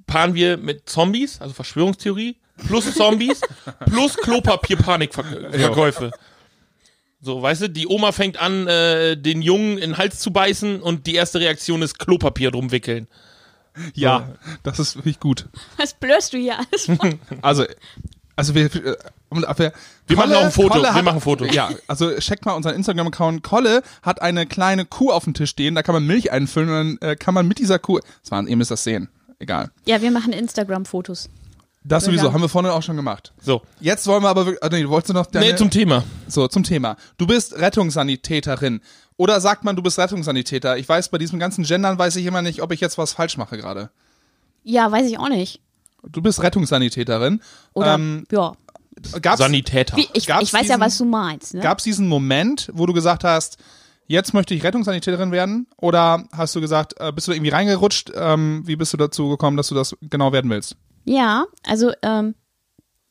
paaren 0.09 0.35
wir 0.35 0.57
mit 0.57 0.89
Zombies, 0.89 1.41
also 1.41 1.55
Verschwörungstheorie, 1.55 2.37
plus 2.67 2.93
Zombies, 2.95 3.41
plus 3.87 4.17
Klopapier-Panikverkäufe. 4.17 6.11
So, 7.21 7.41
weißt 7.43 7.63
du, 7.63 7.71
die 7.71 7.87
Oma 7.87 8.13
fängt 8.13 8.41
an, 8.41 8.67
äh, 8.67 9.17
den 9.17 9.43
Jungen 9.43 9.79
in 9.79 9.91
den 9.91 9.99
Hals 9.99 10.19
zu 10.19 10.33
beißen 10.33 10.81
und 10.81 11.07
die 11.07 11.15
erste 11.15 11.39
Reaktion 11.41 11.83
ist 11.83 11.99
Klopapier 11.99 12.51
drum 12.51 12.73
wickeln. 12.73 13.07
Ja, 13.95 14.31
das 14.65 14.79
ist 14.81 14.97
wirklich 14.97 15.21
gut. 15.21 15.47
Was 15.77 15.95
blößt 15.95 16.33
du 16.33 16.39
hier 16.39 16.59
alles? 16.59 16.89
Also, 17.43 17.65
also 18.35 18.55
wir, 18.55 18.67
äh, 18.67 18.97
wir, 19.31 19.73
Wir 20.07 20.17
machen 20.17 20.33
auch 20.35 20.45
ein 20.45 20.53
Foto, 20.53 20.81
wir 20.81 20.95
hat, 20.95 21.05
machen 21.05 21.19
ein 21.19 21.21
Foto. 21.21 21.45
Ja, 21.45 21.71
also 21.89 22.17
checkt 22.19 22.47
mal 22.47 22.53
unseren 22.53 22.75
Instagram-Account. 22.77 23.43
Kolle 23.43 23.83
hat 24.03 24.23
eine 24.23 24.47
kleine 24.47 24.85
Kuh 24.85 25.11
auf 25.11 25.25
dem 25.25 25.35
Tisch 25.35 25.51
stehen, 25.51 25.75
da 25.75 25.83
kann 25.83 25.95
man 25.95 26.07
Milch 26.07 26.31
einfüllen 26.31 26.69
und 26.69 27.03
dann 27.03 27.11
äh, 27.11 27.17
kann 27.17 27.35
man 27.35 27.49
mit 27.49 27.59
dieser 27.59 27.79
Kuh, 27.81 27.99
das 27.99 28.31
war, 28.31 28.47
ihr 28.47 28.57
müsst 28.57 28.71
das 28.71 28.85
sehen, 28.85 29.09
egal. 29.39 29.71
ja, 29.87 30.01
wir 30.03 30.11
machen 30.11 30.33
Instagram-Fotos. 30.33 31.29
Das 31.85 32.05
sowieso, 32.05 32.33
haben 32.35 32.43
wir 32.43 32.49
vorne 32.51 32.73
auch 32.73 32.83
schon 32.83 32.97
gemacht. 32.97 33.33
So, 33.41 33.63
Jetzt 33.81 34.07
wollen 34.07 34.23
wir 34.23 34.29
aber 34.29 34.45
wirklich, 34.45 34.63
ah, 34.63 34.69
nee, 34.71 34.83
du 34.83 34.91
wolltest 34.91 35.15
noch 35.15 35.27
deine, 35.27 35.47
nee, 35.47 35.57
zum 35.57 35.71
Thema. 35.71 36.05
so, 36.27 36.47
zum 36.49 36.63
Thema. 36.65 36.97
Du 37.17 37.27
bist 37.27 37.59
Rettungssanitäterin. 37.59 38.81
Oder 39.17 39.41
sagt 39.41 39.65
man, 39.65 39.75
du 39.75 39.83
bist 39.83 39.99
Rettungssanitäter? 39.99 40.77
Ich 40.77 40.89
weiß, 40.89 41.09
bei 41.09 41.19
diesem 41.19 41.39
ganzen 41.39 41.65
Gendern 41.65 41.99
weiß 41.99 42.17
ich 42.17 42.27
immer 42.27 42.43
nicht, 42.43 42.63
ob 42.63 42.73
ich 42.73 42.81
jetzt 42.81 42.99
was 42.99 43.13
falsch 43.15 43.37
mache 43.39 43.57
gerade. 43.57 43.91
Ja, 44.65 44.91
weiß 44.93 45.07
ich 45.09 45.19
auch 45.19 45.29
nicht. 45.29 45.61
Du 46.03 46.21
bist 46.21 46.43
Rettungssanitäterin. 46.43 47.41
Oder, 47.73 47.95
ähm, 47.95 48.25
ja. 48.31 48.53
gab's, 49.23 49.39
Sanitäter. 49.39 49.97
Wie, 49.97 50.09
ich, 50.13 50.29
ich 50.29 50.29
weiß 50.29 50.53
ja, 50.53 50.61
diesen- 50.61 50.81
was 50.81 50.99
du 50.99 51.05
meinst. 51.07 51.55
Ne? 51.55 51.61
Gab 51.63 51.79
es 51.79 51.85
diesen 51.85 52.07
Moment, 52.07 52.71
wo 52.75 52.87
du 52.87 52.93
gesagt 52.93 53.25
hast, 53.25 53.57
jetzt 54.09 54.35
möchte 54.35 54.55
ich 54.55 54.65
Rettungssanitäterin 54.65 55.31
werden? 55.31 55.69
Oder 55.77 56.25
hast 56.33 56.57
du 56.57 56.61
gesagt, 56.61 56.95
äh, 56.99 57.13
bist 57.13 57.29
du 57.29 57.31
da 57.31 57.37
irgendwie 57.37 57.53
reingerutscht? 57.53 58.11
Ähm, 58.15 58.63
wie 58.67 58.77
bist 58.77 58.93
du 58.93 58.97
dazu 58.97 59.29
gekommen, 59.29 59.57
dass 59.57 59.69
du 59.69 59.75
das 59.75 59.97
genau 60.03 60.33
werden 60.33 60.51
willst? 60.51 60.77
Ja, 61.05 61.45
also 61.65 61.93
ähm, 62.03 62.35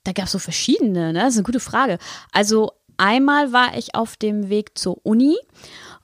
da 0.03 0.11
gab 0.11 0.25
es 0.25 0.31
so 0.31 0.39
verschiedene, 0.39 1.13
ne? 1.13 1.19
Das 1.19 1.29
ist 1.29 1.37
eine 1.37 1.45
gute 1.45 1.59
Frage. 1.59 1.97
Also 2.31 2.73
einmal 2.97 3.53
war 3.53 3.77
ich 3.77 3.95
auf 3.95 4.17
dem 4.17 4.49
Weg 4.49 4.77
zur 4.77 5.05
Uni 5.05 5.37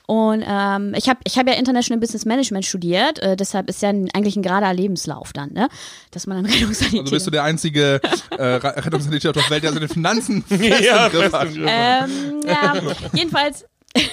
und 0.05 0.43
ähm, 0.45 0.93
ich 0.95 1.07
habe 1.07 1.21
ich 1.23 1.37
hab 1.37 1.47
ja 1.47 1.53
International 1.53 1.99
Business 1.99 2.25
Management 2.25 2.65
studiert, 2.65 3.19
äh, 3.19 3.37
deshalb 3.37 3.69
ist 3.69 3.81
ja 3.81 3.89
ein, 3.89 4.09
eigentlich 4.13 4.35
ein 4.35 4.43
gerader 4.43 4.73
Lebenslauf 4.73 5.31
dann, 5.31 5.53
ne? 5.53 5.69
Dass 6.11 6.27
man 6.27 6.43
dann 6.43 6.45
Rettungssanitäter... 6.53 7.03
Also 7.03 7.11
bist 7.11 7.27
du 7.27 7.31
der 7.31 7.43
einzige 7.43 8.01
äh, 8.31 8.43
Rettungssanitäter 8.43 9.39
auf 9.39 9.45
der 9.47 9.49
Welt, 9.49 9.63
der 9.63 9.73
seine 9.73 9.87
Finanzen 9.87 10.43
fest 10.47 10.81
ja, 10.81 11.07
im 11.07 11.11
Griff 11.11 11.33
hat. 11.33 11.47
Ähm, 11.55 12.41
ja, 12.45 12.73
jedenfalls 13.13 13.65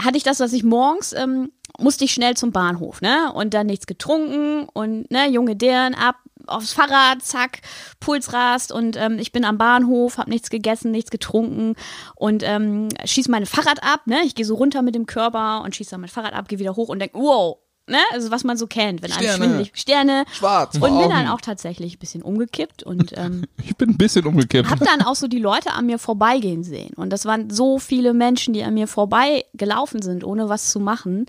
hatte 0.00 0.16
ich 0.16 0.22
das, 0.22 0.38
dass 0.38 0.52
ich 0.52 0.64
morgens 0.64 1.12
ähm, 1.12 1.50
musste 1.78 2.04
ich 2.04 2.12
schnell 2.12 2.36
zum 2.36 2.52
Bahnhof, 2.52 3.00
ne? 3.00 3.32
Und 3.32 3.54
dann 3.54 3.66
nichts 3.66 3.86
getrunken 3.86 4.68
und 4.72 5.10
ne, 5.10 5.28
junge 5.28 5.56
Dirn 5.56 5.94
ab 5.94 6.16
aufs 6.46 6.72
Fahrrad, 6.72 7.22
zack, 7.22 7.60
Puls 8.00 8.32
rast 8.32 8.72
und 8.72 8.96
ähm, 8.96 9.18
ich 9.18 9.32
bin 9.32 9.44
am 9.44 9.58
Bahnhof, 9.58 10.16
hab 10.16 10.28
nichts 10.28 10.48
gegessen, 10.48 10.90
nichts 10.90 11.10
getrunken 11.10 11.74
und 12.16 12.42
ähm, 12.42 12.88
schieß 13.04 13.28
mein 13.28 13.44
Fahrrad 13.44 13.82
ab, 13.82 14.06
ne? 14.06 14.22
Ich 14.24 14.34
gehe 14.34 14.46
so 14.46 14.54
runter 14.54 14.82
mit 14.82 14.94
dem 14.94 15.06
Körper 15.06 15.62
und 15.62 15.76
schieß 15.76 15.90
dann 15.90 16.00
mein 16.00 16.08
Fahrrad 16.08 16.32
ab, 16.32 16.48
gehe 16.48 16.58
wieder 16.58 16.76
hoch 16.76 16.88
und 16.88 17.00
denk, 17.00 17.12
wow, 17.14 17.58
ne? 17.88 17.98
Also 18.12 18.30
was 18.30 18.44
man 18.44 18.56
so 18.56 18.66
kennt, 18.66 19.02
wenn 19.02 19.12
alles 19.12 19.24
Sterne. 19.24 19.44
schwindelig, 19.44 19.70
Sterne 19.74 20.24
Schwarz. 20.32 20.74
und 20.76 20.98
bin 20.98 21.10
dann 21.10 21.28
auch 21.28 21.40
tatsächlich 21.40 21.96
ein 21.96 21.98
bisschen 21.98 22.22
umgekippt 22.22 22.82
und 22.82 23.12
ähm, 23.16 23.44
Ich 23.64 23.76
bin 23.76 23.90
ein 23.90 23.96
bisschen 23.96 24.26
umgekippt. 24.26 24.70
hab 24.70 24.80
dann 24.80 25.02
auch 25.02 25.14
so 25.14 25.28
die 25.28 25.38
Leute 25.38 25.72
an 25.72 25.86
mir 25.86 25.98
vorbeigehen 25.98 26.64
sehen. 26.64 26.94
Und 26.94 27.10
das 27.10 27.24
waren 27.24 27.50
so 27.50 27.78
viele 27.78 28.14
Menschen, 28.14 28.54
die 28.54 28.62
an 28.62 28.74
mir 28.74 28.86
vorbeigelaufen 28.88 30.02
sind, 30.02 30.24
ohne 30.24 30.48
was 30.48 30.70
zu 30.70 30.80
machen. 30.80 31.26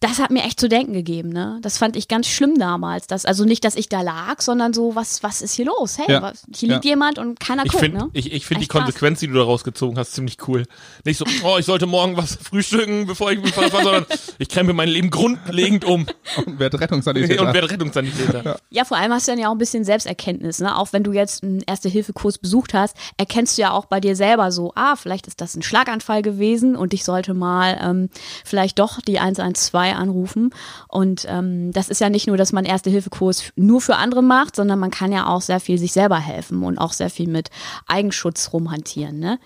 Das 0.00 0.20
hat 0.20 0.30
mir 0.30 0.44
echt 0.44 0.60
zu 0.60 0.68
denken 0.68 0.92
gegeben, 0.92 1.30
ne? 1.30 1.58
Das 1.60 1.76
fand 1.76 1.96
ich 1.96 2.06
ganz 2.06 2.28
schlimm 2.28 2.56
damals. 2.56 3.08
Das, 3.08 3.24
also 3.24 3.44
nicht, 3.44 3.64
dass 3.64 3.74
ich 3.74 3.88
da 3.88 4.00
lag, 4.02 4.40
sondern 4.40 4.72
so, 4.72 4.94
was, 4.94 5.24
was 5.24 5.42
ist 5.42 5.54
hier 5.54 5.64
los? 5.66 5.98
Hey, 5.98 6.06
Ja. 6.12 6.22
was, 6.22 6.44
hier 6.54 6.68
liegt 6.68 6.84
jemand 6.84 7.18
und 7.18 7.40
keiner 7.40 7.64
Ich 7.66 7.72
guckt, 7.72 7.82
finde 7.82 7.98
ne? 7.98 8.10
ich, 8.12 8.32
ich 8.32 8.46
find 8.46 8.60
die 8.60 8.62
Echt 8.62 8.70
krass. 8.70 8.82
Konsequenz, 8.84 9.18
die 9.18 9.26
du 9.26 9.34
da 9.34 9.42
rausgezogen 9.42 9.98
hast, 9.98 10.12
ziemlich 10.12 10.36
cool. 10.46 10.66
Nicht 11.04 11.18
so, 11.18 11.24
oh, 11.42 11.56
ich 11.58 11.66
sollte 11.66 11.86
morgen 11.86 12.16
was 12.16 12.36
frühstücken, 12.36 13.06
bevor 13.06 13.32
ich 13.32 13.40
mich 13.40 13.52
fahre, 13.52 13.70
sondern 13.72 14.06
ich 14.38 14.48
krempe 14.48 14.72
mein 14.72 14.88
Leben 14.88 15.10
grundlegend 15.10 15.84
um 15.84 16.06
und 16.46 16.60
werde 16.60 16.78
Rettungssanitäter. 16.80 17.42
und 17.48 17.52
werde 17.52 17.68
Rettungssanitäter. 17.68 18.60
Ja, 18.70 18.84
vor 18.84 18.98
allem 18.98 19.12
hast 19.12 19.26
du 19.26 19.32
dann 19.32 19.40
ja 19.40 19.48
auch 19.48 19.52
ein 19.52 19.58
bisschen 19.58 19.82
Selbsterkenntnis, 19.84 20.60
ne? 20.60 20.76
Auch 20.78 20.92
wenn 20.92 21.02
du 21.02 21.12
jetzt 21.12 21.42
einen 21.42 21.60
Erste-Hilfe-Kurs 21.66 22.38
besucht 22.38 22.72
hast, 22.72 22.96
erkennst 23.16 23.58
du 23.58 23.62
ja 23.62 23.72
auch 23.72 23.86
bei 23.86 23.98
dir 23.98 24.14
selber 24.14 24.52
so, 24.52 24.70
ah, 24.76 24.94
vielleicht 24.94 25.26
ist 25.26 25.40
das 25.40 25.56
ein 25.56 25.62
Schlaganfall 25.62 26.22
gewesen 26.22 26.76
und 26.76 26.94
ich 26.94 27.02
sollte 27.04 27.34
mal 27.34 27.76
ähm, 27.82 28.10
vielleicht 28.44 28.78
doch 28.78 29.00
die 29.00 29.18
112 29.18 29.87
anrufen. 29.96 30.54
Und 30.88 31.26
ähm, 31.28 31.72
das 31.72 31.88
ist 31.88 32.00
ja 32.00 32.10
nicht 32.10 32.26
nur, 32.26 32.36
dass 32.36 32.52
man 32.52 32.64
Erste-Hilfe-Kurs 32.64 33.52
nur 33.56 33.80
für 33.80 33.96
andere 33.96 34.22
macht, 34.22 34.56
sondern 34.56 34.78
man 34.78 34.90
kann 34.90 35.12
ja 35.12 35.26
auch 35.26 35.42
sehr 35.42 35.60
viel 35.60 35.78
sich 35.78 35.92
selber 35.92 36.18
helfen 36.18 36.62
und 36.62 36.78
auch 36.78 36.92
sehr 36.92 37.10
viel 37.10 37.28
mit 37.28 37.50
Eigenschutz 37.86 38.52
rumhantieren, 38.52 39.18
ne? 39.18 39.38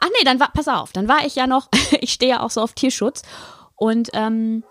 Ach 0.00 0.08
nee, 0.18 0.24
dann 0.24 0.40
war, 0.40 0.50
pass 0.52 0.68
auf, 0.68 0.92
dann 0.92 1.08
war 1.08 1.24
ich 1.26 1.34
ja 1.34 1.46
noch, 1.46 1.68
ich 2.00 2.12
stehe 2.12 2.32
ja 2.32 2.40
auch 2.40 2.50
so 2.50 2.60
auf 2.60 2.72
Tierschutz 2.72 3.22
und 3.76 4.10
ähm, 4.12 4.64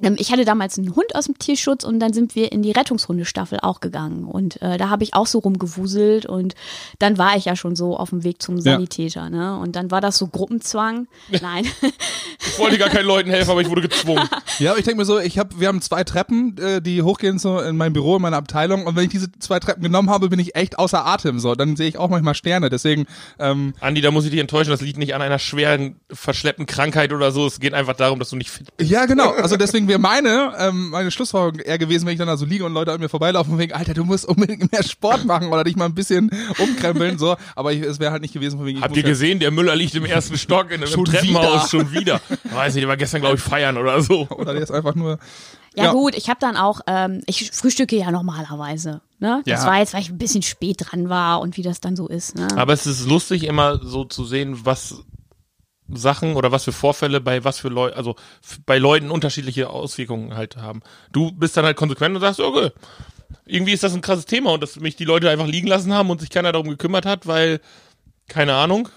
Ich 0.00 0.30
hatte 0.30 0.44
damals 0.44 0.78
einen 0.78 0.94
Hund 0.94 1.16
aus 1.16 1.24
dem 1.24 1.38
Tierschutz 1.38 1.82
und 1.82 1.98
dann 1.98 2.12
sind 2.12 2.36
wir 2.36 2.52
in 2.52 2.62
die 2.62 2.70
Rettungshundestaffel 2.70 3.58
auch 3.62 3.80
gegangen. 3.80 4.24
Und 4.24 4.62
äh, 4.62 4.78
da 4.78 4.90
habe 4.90 5.02
ich 5.02 5.14
auch 5.14 5.26
so 5.26 5.40
rumgewuselt 5.40 6.24
und 6.24 6.54
dann 7.00 7.18
war 7.18 7.36
ich 7.36 7.46
ja 7.46 7.56
schon 7.56 7.74
so 7.74 7.96
auf 7.96 8.10
dem 8.10 8.22
Weg 8.22 8.40
zum 8.40 8.60
Sanitäter. 8.60 9.28
Ne? 9.28 9.58
Und 9.58 9.74
dann 9.74 9.90
war 9.90 10.00
das 10.00 10.16
so 10.16 10.28
Gruppenzwang. 10.28 11.08
Nein. 11.42 11.66
Ich 12.46 12.58
wollte 12.60 12.78
gar 12.78 12.90
keinen 12.90 13.06
Leuten 13.06 13.30
helfen, 13.30 13.50
aber 13.50 13.60
ich 13.60 13.68
wurde 13.68 13.82
gezwungen. 13.82 14.28
Ja, 14.58 14.70
aber 14.70 14.80
ich 14.80 14.84
denke 14.84 14.98
mir 14.98 15.04
so, 15.04 15.20
ich 15.20 15.38
hab, 15.38 15.60
wir 15.60 15.68
haben 15.68 15.80
zwei 15.80 16.02
Treppen, 16.02 16.58
äh, 16.58 16.82
die 16.82 17.02
hochgehen 17.02 17.38
so 17.38 17.60
in 17.60 17.76
mein 17.76 17.92
Büro, 17.92 18.16
in 18.16 18.22
meine 18.22 18.36
Abteilung. 18.36 18.86
Und 18.86 18.96
wenn 18.96 19.04
ich 19.04 19.10
diese 19.10 19.30
zwei 19.38 19.60
Treppen 19.60 19.84
genommen 19.84 20.10
habe, 20.10 20.28
bin 20.28 20.40
ich 20.40 20.56
echt 20.56 20.80
außer 20.80 21.06
Atem. 21.06 21.38
So, 21.38 21.54
dann 21.54 21.76
sehe 21.76 21.88
ich 21.88 21.96
auch 21.96 22.08
manchmal 22.08 22.34
Sterne. 22.34 22.68
Deswegen, 22.68 23.06
ähm, 23.38 23.74
Andi, 23.78 24.00
da 24.00 24.10
muss 24.10 24.24
ich 24.24 24.32
dich 24.32 24.40
enttäuschen, 24.40 24.70
das 24.70 24.80
liegt 24.80 24.98
nicht 24.98 25.14
an 25.14 25.22
einer 25.22 25.38
schweren, 25.38 26.00
verschleppten 26.10 26.66
Krankheit 26.66 27.12
oder 27.12 27.30
so. 27.30 27.46
Es 27.46 27.60
geht 27.60 27.72
einfach 27.72 27.94
darum, 27.94 28.18
dass 28.18 28.30
du 28.30 28.36
nicht 28.36 28.50
fit 28.50 28.66
bist. 28.76 28.90
ja 28.90 29.06
genau. 29.06 29.30
Also 29.30 29.56
deswegen 29.56 29.86
wäre 29.88 29.98
meine, 29.98 30.52
ähm, 30.58 30.90
meine 30.90 31.10
Schlussfolgerung 31.10 31.60
eher 31.60 31.78
gewesen, 31.78 32.06
wenn 32.06 32.12
ich 32.12 32.18
dann 32.18 32.28
da 32.28 32.36
so 32.36 32.44
liege 32.44 32.64
und 32.64 32.72
Leute 32.74 32.92
an 32.92 33.00
mir 33.00 33.08
vorbeilaufen 33.08 33.52
und 33.52 33.58
wegen, 33.58 33.72
Alter, 33.72 33.94
du 33.94 34.04
musst 34.04 34.26
unbedingt 34.26 34.70
mehr 34.72 34.82
Sport 34.82 35.24
machen 35.24 35.48
oder 35.48 35.64
dich 35.64 35.76
mal 35.76 35.86
ein 35.86 35.94
bisschen 35.94 36.30
umkrempeln. 36.58 37.18
So, 37.18 37.36
aber 37.56 37.72
ich, 37.72 37.80
es 37.82 37.98
wäre 37.98 38.12
halt 38.12 38.22
nicht 38.22 38.34
gewesen, 38.34 38.58
von 38.58 38.66
wegen, 38.66 38.78
ich 38.78 38.84
Habt 38.84 38.96
ihr 38.96 39.02
gesehen, 39.02 39.38
der 39.40 39.50
Müller 39.50 39.74
liegt 39.74 39.94
im 39.94 40.04
ersten 40.04 40.38
Stock 40.38 40.66
in 40.70 40.82
einem 40.82 40.86
Schon 40.86 41.04
Treppenhaus 41.06 41.72
wieder. 41.72 41.84
schon 41.84 41.92
wieder. 41.92 42.20
Weiß 42.52 42.74
nicht, 42.74 42.82
der 42.82 42.88
war 42.88 42.96
gestern, 42.96 43.20
glaube 43.22 43.36
ich, 43.36 43.42
feiern 43.42 43.76
oder 43.76 44.00
so. 44.02 44.28
Oder 44.28 44.52
der 44.52 44.62
ist 44.62 44.70
einfach 44.70 44.94
nur. 44.94 45.18
Ja, 45.74 45.84
Ja. 45.84 45.92
gut, 45.92 46.16
ich 46.16 46.28
habe 46.28 46.40
dann 46.40 46.56
auch, 46.56 46.80
ähm, 46.86 47.20
ich 47.26 47.50
frühstücke 47.52 47.96
ja 47.96 48.10
normalerweise. 48.10 49.00
Ne? 49.20 49.42
Das 49.46 49.62
Ja. 49.62 49.66
war 49.68 49.78
jetzt, 49.78 49.94
weil 49.94 50.00
ich 50.02 50.08
ein 50.10 50.18
bisschen 50.18 50.42
spät 50.42 50.76
dran 50.80 51.08
war 51.08 51.40
und 51.40 51.56
wie 51.56 51.62
das 51.62 51.80
dann 51.80 51.94
so 51.96 52.08
ist. 52.08 52.34
Ne? 52.36 52.48
Aber 52.56 52.72
es 52.72 52.86
ist 52.86 53.06
lustig, 53.06 53.44
immer 53.44 53.78
so 53.84 54.04
zu 54.04 54.24
sehen, 54.24 54.60
was 54.64 55.02
Sachen 55.92 56.36
oder 56.36 56.52
was 56.52 56.64
für 56.64 56.72
Vorfälle 56.72 57.20
bei 57.20 57.44
was 57.44 57.58
für 57.58 57.68
Leuten, 57.68 57.96
also 57.96 58.16
bei 58.66 58.78
Leuten 58.78 59.10
unterschiedliche 59.10 59.70
Auswirkungen 59.70 60.36
halt 60.36 60.56
haben. 60.56 60.82
Du 61.12 61.32
bist 61.32 61.56
dann 61.56 61.64
halt 61.64 61.76
konsequent 61.76 62.14
und 62.14 62.20
sagst, 62.20 62.40
okay, 62.40 62.70
irgendwie 63.46 63.72
ist 63.72 63.82
das 63.82 63.94
ein 63.94 64.00
krasses 64.00 64.26
Thema 64.26 64.52
und 64.52 64.62
dass 64.62 64.78
mich 64.78 64.96
die 64.96 65.04
Leute 65.04 65.30
einfach 65.30 65.46
liegen 65.46 65.68
lassen 65.68 65.92
haben 65.94 66.10
und 66.10 66.20
sich 66.20 66.30
keiner 66.30 66.52
darum 66.52 66.68
gekümmert 66.68 67.06
hat, 67.06 67.26
weil, 67.26 67.60
keine 68.28 68.54
Ahnung, 68.54 68.88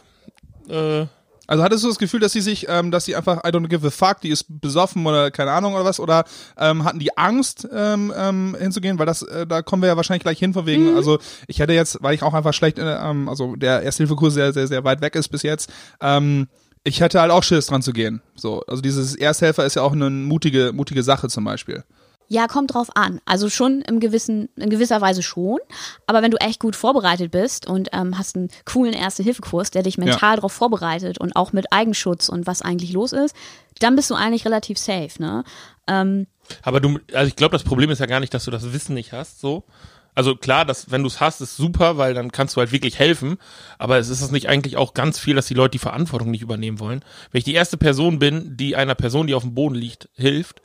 äh, 0.69 1.05
Also 1.48 1.63
hattest 1.63 1.83
du 1.83 1.89
das 1.89 1.98
Gefühl, 1.98 2.21
dass 2.21 2.31
sie 2.31 2.39
sich, 2.39 2.67
ähm, 2.69 2.91
dass 2.91 3.03
sie 3.03 3.13
einfach, 3.13 3.43
I 3.43 3.50
don't 3.50 3.67
give 3.67 3.86
a 3.86 3.89
fuck, 3.89 4.21
die 4.21 4.29
ist 4.29 4.45
besoffen 4.48 5.05
oder 5.05 5.31
keine 5.31 5.51
Ahnung 5.51 5.74
oder 5.74 5.83
was, 5.83 6.00
oder 6.00 6.24
ähm, 6.57 6.86
hatten 6.86 7.00
die 7.00 7.17
Angst 7.17 7.67
ähm, 7.74 8.13
ähm, 8.15 8.55
hinzugehen? 8.57 8.98
Weil 9.00 9.05
das, 9.05 9.21
äh, 9.24 9.45
da 9.45 9.62
kommen 9.62 9.81
wir 9.81 9.88
ja 9.88 9.98
wahrscheinlich 9.98 10.24
gleich 10.24 10.39
hin, 10.39 10.53
von 10.53 10.65
wegen, 10.65 10.95
also 10.95 11.19
ich 11.48 11.60
hätte 11.60 11.74
jetzt, 11.74 11.98
weil 12.01 12.15
ich 12.15 12.24
auch 12.24 12.33
einfach 12.33 12.53
schlecht, 12.53 12.79
äh, 12.79 12.95
ähm, 12.95 13.27
also 13.27 13.57
der 13.57 13.83
Ersthilfekurs 13.83 14.33
sehr, 14.33 14.53
sehr, 14.53 14.67
sehr 14.67 14.86
weit 14.86 15.01
weg 15.01 15.15
ist 15.15 15.27
bis 15.27 15.43
jetzt, 15.43 15.69
ähm, 16.00 16.48
ich 16.84 17.02
hätte 17.02 17.22
halt 17.22 17.32
auch 17.32 17.44
Schiss 17.44 17.68
dran 17.68 17.82
zu 17.82 17.94
gehen. 17.94 18.22
So, 18.36 18.62
also 18.68 18.82
dieses 18.82 19.16
Ersthelfer 19.16 19.66
ist 19.66 19.76
ja 19.76 19.84
auch 19.84 19.94
eine 19.94 20.10
mutige, 20.10 20.72
mutige 20.74 21.04
Sache 21.04 21.30
zum 21.30 21.44
Beispiel. 21.44 21.84
Ja, 22.28 22.48
kommt 22.48 22.74
drauf 22.74 22.96
an. 22.96 23.20
Also 23.26 23.50
schon 23.50 23.82
im 23.82 24.00
gewissen, 24.00 24.48
in 24.56 24.70
gewisser 24.70 25.02
Weise 25.02 25.22
schon. 25.22 25.60
Aber 26.08 26.22
wenn 26.22 26.32
du 26.32 26.38
echt 26.38 26.62
gut 26.62 26.78
vorbereitet 26.78 27.30
bist 27.30 27.68
und 27.68 27.90
ähm, 27.92 28.18
hast 28.18 28.38
einen 28.38 28.50
coolen 28.64 28.94
Erste-Hilfe-Kurs, 28.94 29.72
der 29.72 29.84
dich 29.84 29.98
mental 29.98 30.38
darauf 30.38 30.54
vorbereitet 30.54 31.18
und 31.18 31.36
auch 31.36 31.52
mit 31.52 31.74
Eigenschutz 31.74 32.30
und 32.30 32.48
was 32.48 32.62
eigentlich 32.62 32.94
los 32.94 33.12
ist, 33.12 33.36
dann 33.80 33.98
bist 33.98 34.10
du 34.10 34.16
eigentlich 34.16 34.46
relativ 34.46 34.78
safe, 34.78 35.22
ne? 35.22 35.44
Ähm, 35.88 36.26
Aber 36.64 36.80
du, 36.80 37.00
also 37.14 37.28
ich 37.28 37.36
glaube, 37.36 37.52
das 37.52 37.64
Problem 37.64 37.90
ist 37.90 38.00
ja 38.00 38.06
gar 38.06 38.22
nicht, 38.22 38.34
dass 38.34 38.46
du 38.46 38.52
das 38.52 38.72
Wissen 38.72 38.94
nicht 38.94 39.12
hast, 39.12 39.42
so. 39.42 39.66
Also 40.13 40.36
klar, 40.36 40.65
dass 40.65 40.91
wenn 40.91 41.03
du 41.03 41.08
es 41.08 41.20
hast, 41.20 41.41
ist 41.41 41.56
super, 41.56 41.98
weil 41.98 42.13
dann 42.13 42.32
kannst 42.32 42.56
du 42.56 42.60
halt 42.60 42.72
wirklich 42.72 43.00
helfen. 43.00 43.38
Aber 43.77 43.98
es 43.98 44.10
ist 44.10 44.22
es 44.22 44.32
nicht 44.32 44.50
eigentlich 44.50 44.77
auch 44.77 44.94
ganz 44.94 45.20
viel, 45.20 45.36
dass 45.36 45.48
die 45.48 45.53
Leute 45.53 45.72
die 45.72 45.80
Verantwortung 45.80 46.32
nicht 46.32 46.41
übernehmen 46.41 46.80
wollen. 46.80 47.03
Wenn 47.32 47.39
ich 47.39 47.46
die 47.46 47.53
erste 47.53 47.77
Person 47.77 48.20
bin, 48.20 48.58
die 48.58 48.75
einer 48.75 48.96
Person, 48.96 49.27
die 49.27 49.34
auf 49.34 49.44
dem 49.44 49.53
Boden 49.53 49.75
liegt, 49.75 50.10
hilft, 50.15 50.62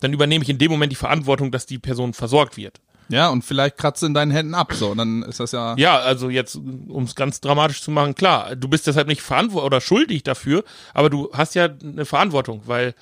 dann 0.00 0.12
übernehme 0.12 0.42
ich 0.42 0.48
in 0.48 0.58
dem 0.58 0.70
Moment 0.70 0.92
die 0.92 0.96
Verantwortung, 0.96 1.50
dass 1.50 1.66
die 1.66 1.78
Person 1.78 2.14
versorgt 2.14 2.56
wird. 2.56 2.80
Ja, 3.10 3.28
und 3.28 3.42
vielleicht 3.42 3.76
kratzt 3.76 4.04
in 4.04 4.14
deinen 4.14 4.30
Händen 4.30 4.54
ab, 4.54 4.72
so, 4.72 4.90
und 4.90 4.98
dann 4.98 5.24
ist 5.24 5.40
das 5.40 5.50
ja. 5.50 5.74
Ja, 5.76 5.98
also 5.98 6.30
jetzt, 6.30 6.54
um 6.54 7.02
es 7.02 7.16
ganz 7.16 7.40
dramatisch 7.40 7.82
zu 7.82 7.90
machen, 7.90 8.14
klar, 8.14 8.54
du 8.54 8.68
bist 8.68 8.86
deshalb 8.86 9.08
nicht 9.08 9.20
verantwortlich 9.20 9.66
oder 9.66 9.80
schuldig 9.80 10.22
dafür, 10.22 10.62
aber 10.94 11.10
du 11.10 11.28
hast 11.32 11.56
ja 11.56 11.68
eine 11.82 12.04
Verantwortung, 12.04 12.62
weil 12.66 12.94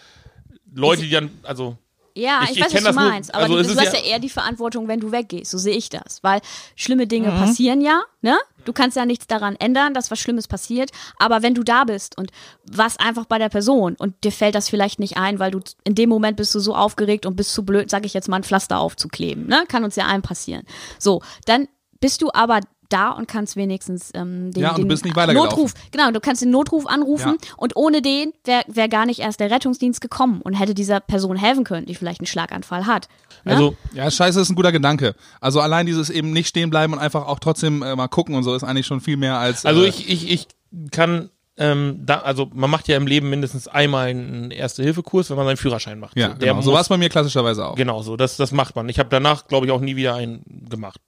Leute, 0.74 1.02
die 1.02 1.10
dann, 1.10 1.30
also 1.42 1.76
Ja, 2.14 2.40
Ich- 2.44 2.50
ich, 2.50 2.56
ich 2.58 2.64
weiß, 2.64 2.72
kenn 2.72 2.76
was 2.76 2.80
du 2.82 2.86
das 2.88 2.94
nur- 2.96 3.04
meinst. 3.12 3.34
Aber 3.34 3.42
also 3.44 3.56
du, 3.56 3.62
du 3.74 3.80
hast 3.80 3.92
ja- 3.94 4.00
ja 4.00 4.04
eher 4.06 4.18
die 4.18 4.28
Verantwortung, 4.28 4.88
wenn 4.88 5.00
du 5.00 5.12
weggehst. 5.12 5.50
So 5.50 5.58
sehe 5.58 5.76
ich 5.76 5.88
das. 5.88 6.22
Weil 6.22 6.40
schlimme 6.76 7.06
Dinge 7.06 7.30
Mhm. 7.30 7.38
passieren 7.38 7.80
ja, 7.80 8.00
ne? 8.22 8.36
Du 8.64 8.72
kannst 8.72 8.96
ja 8.96 9.06
nichts 9.06 9.26
daran 9.26 9.56
ändern, 9.56 9.94
dass 9.94 10.10
was 10.10 10.18
Schlimmes 10.18 10.46
passiert. 10.48 10.90
Aber 11.18 11.42
wenn 11.42 11.54
du 11.54 11.62
da 11.62 11.84
bist 11.84 12.18
und 12.18 12.30
was 12.70 12.98
einfach 12.98 13.24
bei 13.24 13.38
der 13.38 13.48
Person 13.48 13.94
und 13.98 14.24
dir 14.24 14.32
fällt 14.32 14.54
das 14.54 14.68
vielleicht 14.68 14.98
nicht 14.98 15.16
ein, 15.16 15.38
weil 15.38 15.50
du 15.52 15.60
in 15.84 15.94
dem 15.94 16.08
Moment 16.08 16.36
bist 16.36 16.54
du 16.54 16.60
so 16.60 16.74
aufgeregt 16.74 17.24
und 17.24 17.36
bist 17.36 17.52
zu 17.54 17.64
blöd, 17.64 17.88
sag 17.90 18.04
ich 18.04 18.14
jetzt 18.14 18.28
mal, 18.28 18.36
ein 18.36 18.44
Pflaster 18.44 18.78
aufzukleben, 18.78 19.46
ne? 19.46 19.64
Kann 19.68 19.84
uns 19.84 19.96
ja 19.96 20.06
allen 20.06 20.22
passieren. 20.22 20.64
So, 20.98 21.22
dann 21.46 21.68
bist 22.00 22.20
du 22.22 22.30
aber 22.32 22.60
da 22.88 23.10
und 23.10 23.28
kannst 23.28 23.56
wenigstens 23.56 24.10
ähm, 24.14 24.52
den, 24.52 24.62
Ja, 24.62 24.70
und 24.70 24.78
du 24.78 24.82
den 24.84 24.88
bist 24.88 25.04
nicht 25.04 25.16
weitergelaufen. 25.16 25.50
Notruf, 25.50 25.74
genau, 25.90 26.10
du 26.10 26.20
kannst 26.20 26.42
den 26.42 26.50
Notruf 26.50 26.86
anrufen 26.86 27.36
Ja. 27.40 27.52
und 27.56 27.76
ohne 27.76 28.02
den 28.02 28.32
wäre 28.44 28.62
wär 28.68 28.88
gar 28.88 29.06
nicht 29.06 29.20
erst 29.20 29.40
der 29.40 29.50
Rettungsdienst 29.50 30.00
gekommen 30.00 30.40
und 30.42 30.54
hätte 30.54 30.74
dieser 30.74 31.00
Person 31.00 31.36
helfen 31.36 31.64
können, 31.64 31.86
die 31.86 31.94
vielleicht 31.94 32.20
einen 32.20 32.26
Schlaganfall 32.26 32.86
hat. 32.86 33.08
Ne? 33.44 33.52
also 33.52 33.76
Ja, 33.92 34.10
scheiße 34.10 34.40
ist 34.40 34.50
ein 34.50 34.56
guter 34.56 34.72
Gedanke. 34.72 35.14
Also 35.40 35.60
allein 35.60 35.86
dieses 35.86 36.10
eben 36.10 36.32
nicht 36.32 36.48
stehen 36.48 36.70
bleiben 36.70 36.92
und 36.92 36.98
einfach 36.98 37.26
auch 37.26 37.38
trotzdem 37.38 37.82
äh, 37.82 37.94
mal 37.96 38.08
gucken 38.08 38.34
und 38.34 38.42
so 38.42 38.54
ist 38.54 38.64
eigentlich 38.64 38.86
schon 38.86 39.00
viel 39.00 39.16
mehr 39.16 39.38
als. 39.38 39.64
Also 39.66 39.82
äh, 39.84 39.88
ich, 39.88 40.08
ich, 40.10 40.30
ich 40.30 40.48
kann, 40.90 41.30
ähm, 41.56 42.02
da, 42.06 42.18
also 42.20 42.48
man 42.54 42.70
macht 42.70 42.86
ja 42.88 42.96
im 42.96 43.06
Leben 43.06 43.30
mindestens 43.30 43.66
einmal 43.68 44.08
einen 44.08 44.50
Erste-Hilfe-Kurs, 44.50 45.30
wenn 45.30 45.36
man 45.36 45.46
seinen 45.46 45.56
Führerschein 45.56 45.98
macht. 45.98 46.16
Ja, 46.16 46.30
So, 46.30 46.34
genau. 46.38 46.60
So 46.62 46.72
war 46.72 46.80
es 46.80 46.88
bei 46.88 46.96
mir 46.96 47.08
klassischerweise 47.08 47.66
auch. 47.66 47.74
Genau 47.74 48.02
so, 48.02 48.16
das, 48.16 48.36
das 48.36 48.52
macht 48.52 48.76
man. 48.76 48.88
Ich 48.88 48.98
habe 48.98 49.08
danach, 49.08 49.46
glaube 49.48 49.66
ich, 49.66 49.72
auch 49.72 49.80
nie 49.80 49.96
wieder 49.96 50.14
einen 50.14 50.66
gemacht. 50.70 51.00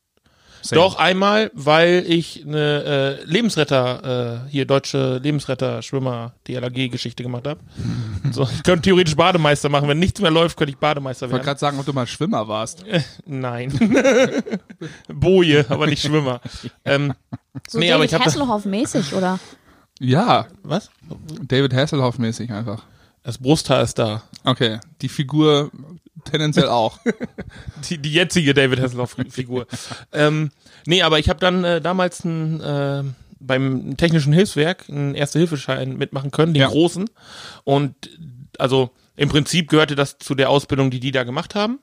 Same. 0.62 0.80
Doch 0.82 0.96
einmal, 0.96 1.50
weil 1.54 2.04
ich 2.06 2.44
eine 2.46 3.18
äh, 3.20 3.24
Lebensretter, 3.24 4.44
äh, 4.46 4.50
hier 4.50 4.66
deutsche 4.66 5.18
Lebensretter-Schwimmer, 5.18 6.32
DLAG-Geschichte 6.46 7.22
gemacht 7.22 7.46
habe. 7.46 7.60
so, 8.32 8.42
ich 8.42 8.62
könnte 8.62 8.82
theoretisch 8.82 9.16
Bademeister 9.16 9.68
machen. 9.68 9.88
Wenn 9.88 9.98
nichts 9.98 10.20
mehr 10.20 10.30
läuft, 10.30 10.56
könnte 10.56 10.72
ich 10.72 10.78
Bademeister 10.78 11.26
Ich 11.26 11.32
wollte 11.32 11.46
werden. 11.46 11.46
gerade 11.46 11.60
sagen, 11.60 11.78
ob 11.78 11.86
du 11.86 11.92
mal 11.92 12.06
Schwimmer 12.06 12.46
warst. 12.48 12.84
Nein. 13.26 13.72
Boje, 15.08 15.64
aber 15.68 15.86
nicht 15.86 16.02
Schwimmer. 16.04 16.40
ähm, 16.84 17.14
So 17.68 17.78
nee, 17.78 17.90
aber 17.92 18.04
David 18.04 18.10
ich 18.10 18.14
hab 18.14 18.24
das- 18.24 18.34
Hasselhoff-mäßig, 18.36 19.14
oder? 19.14 19.38
Ja, 19.98 20.46
was? 20.62 20.90
David 21.46 21.74
Hasselhoff 21.74 22.18
mäßig 22.18 22.50
einfach. 22.52 22.82
Das 23.22 23.36
Brusthaar 23.38 23.82
ist 23.82 23.98
da. 23.98 24.22
Okay, 24.44 24.80
die 25.02 25.10
Figur 25.10 25.70
tendenziell 26.30 26.68
auch. 26.68 26.98
Die, 27.88 27.98
die 27.98 28.12
jetzige 28.12 28.54
David 28.54 28.80
Hasselhoff-Figur. 28.80 29.66
ähm, 30.12 30.50
nee, 30.86 31.02
aber 31.02 31.18
ich 31.18 31.28
habe 31.28 31.40
dann 31.40 31.64
äh, 31.64 31.80
damals 31.80 32.24
ein, 32.24 32.60
äh, 32.60 33.02
beim 33.40 33.96
Technischen 33.96 34.32
Hilfswerk 34.32 34.84
einen 34.88 35.14
Erste-Hilfeschein 35.14 35.96
mitmachen 35.96 36.30
können, 36.30 36.54
den 36.54 36.62
Ja. 36.62 36.68
großen. 36.68 37.08
Und 37.64 37.94
also 38.58 38.90
im 39.16 39.28
Prinzip 39.28 39.68
gehörte 39.68 39.94
das 39.96 40.18
zu 40.18 40.34
der 40.34 40.50
Ausbildung, 40.50 40.90
die 40.90 41.00
die 41.00 41.10
da 41.12 41.24
gemacht 41.24 41.54
haben. 41.54 41.78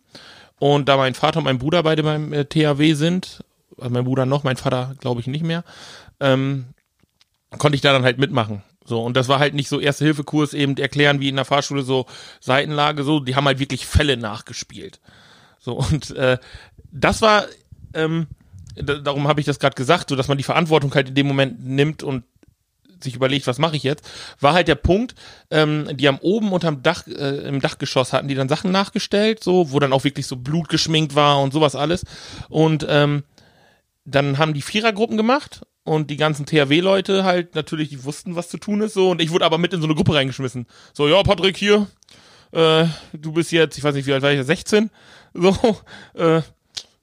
Und 0.59 0.87
da 0.89 0.97
mein 0.97 1.13
Vater 1.13 1.39
und 1.39 1.45
mein 1.45 1.59
Bruder 1.59 1.83
beide 1.83 2.03
beim 2.03 2.33
äh, 2.33 2.45
THW 2.45 2.93
sind, 2.93 3.43
also 3.77 3.91
mein 3.91 4.05
Bruder 4.05 4.25
noch, 4.25 4.43
mein 4.43 4.57
Vater 4.57 4.95
glaube 4.99 5.21
ich 5.21 5.27
nicht 5.27 5.43
mehr, 5.43 5.63
ähm, 6.19 6.65
konnte 7.57 7.75
ich 7.75 7.81
da 7.81 7.93
dann 7.93 8.03
halt 8.03 8.17
mitmachen. 8.17 8.63
So, 8.87 9.03
und 9.03 9.17
das 9.17 9.27
war 9.27 9.39
halt 9.39 9.53
nicht 9.53 9.67
so 9.67 9.81
Erste-Hilfe-Kurs 9.81 10.53
eben 10.53 10.77
erklären 10.77 11.19
wie 11.19 11.27
in 11.27 11.35
der 11.35 11.43
Fahrschule 11.43 11.81
so 11.81 12.05
Seitenlage, 12.39 13.03
so, 13.03 13.19
die 13.19 13.35
haben 13.35 13.45
halt 13.45 13.59
wirklich 13.59 13.85
Fälle 13.85 14.15
nachgespielt. 14.15 15.01
So, 15.59 15.73
und 15.73 16.11
äh, 16.11 16.37
das 16.89 17.21
war, 17.21 17.43
ähm, 17.93 18.27
da, 18.75 18.95
darum 18.95 19.27
habe 19.27 19.41
ich 19.41 19.45
das 19.45 19.59
gerade 19.59 19.75
gesagt, 19.75 20.09
so 20.09 20.15
dass 20.15 20.29
man 20.29 20.37
die 20.37 20.45
Verantwortung 20.45 20.95
halt 20.95 21.09
in 21.09 21.15
dem 21.15 21.27
Moment 21.27 21.65
nimmt 21.65 22.01
und 22.01 22.23
sich 23.03 23.13
überlegt, 23.13 23.45
was 23.45 23.59
mache 23.59 23.75
ich 23.75 23.83
jetzt, 23.83 24.09
war 24.39 24.53
halt 24.53 24.69
der 24.69 24.75
Punkt, 24.75 25.15
ähm, 25.51 25.89
die 25.97 26.07
haben 26.07 26.19
oben 26.21 26.53
unterm 26.53 26.81
Dach, 26.81 27.05
äh, 27.07 27.47
im 27.47 27.59
Dachgeschoss 27.59 28.13
hatten 28.13 28.29
die 28.29 28.35
dann 28.35 28.47
Sachen 28.47 28.71
nachgestellt, 28.71 29.43
so, 29.43 29.73
wo 29.73 29.79
dann 29.79 29.91
auch 29.91 30.05
wirklich 30.05 30.27
so 30.27 30.37
Blut 30.37 30.69
geschminkt 30.69 31.13
war 31.13 31.41
und 31.41 31.51
sowas 31.51 31.75
alles. 31.75 32.05
Und 32.47 32.87
ähm, 32.89 33.25
dann 34.05 34.37
haben 34.37 34.53
die 34.53 34.61
Vierergruppen 34.61 35.17
gemacht 35.17 35.61
und 35.87 36.09
die 36.09 36.17
ganzen 36.17 36.45
THW-Leute 36.45 37.23
halt 37.23 37.55
natürlich, 37.55 37.89
die 37.89 38.03
wussten, 38.03 38.35
was 38.35 38.49
zu 38.49 38.57
tun 38.57 38.81
ist, 38.81 38.93
so, 38.93 39.09
und 39.11 39.21
ich 39.21 39.31
wurde 39.31 39.45
aber 39.45 39.57
mit 39.57 39.73
in 39.73 39.81
so 39.81 39.87
eine 39.87 39.95
Gruppe 39.95 40.13
reingeschmissen. 40.13 40.67
So, 40.93 41.07
ja, 41.07 41.21
Patrick, 41.23 41.57
hier, 41.57 41.87
äh, 42.51 42.85
du 43.13 43.31
bist 43.31 43.51
jetzt, 43.51 43.77
ich 43.77 43.83
weiß 43.83 43.95
nicht, 43.95 44.05
wie 44.05 44.13
alt 44.13 44.21
war 44.21 44.31
ich, 44.31 44.43
16, 44.45 44.89
so, 45.33 45.55
äh, 46.13 46.41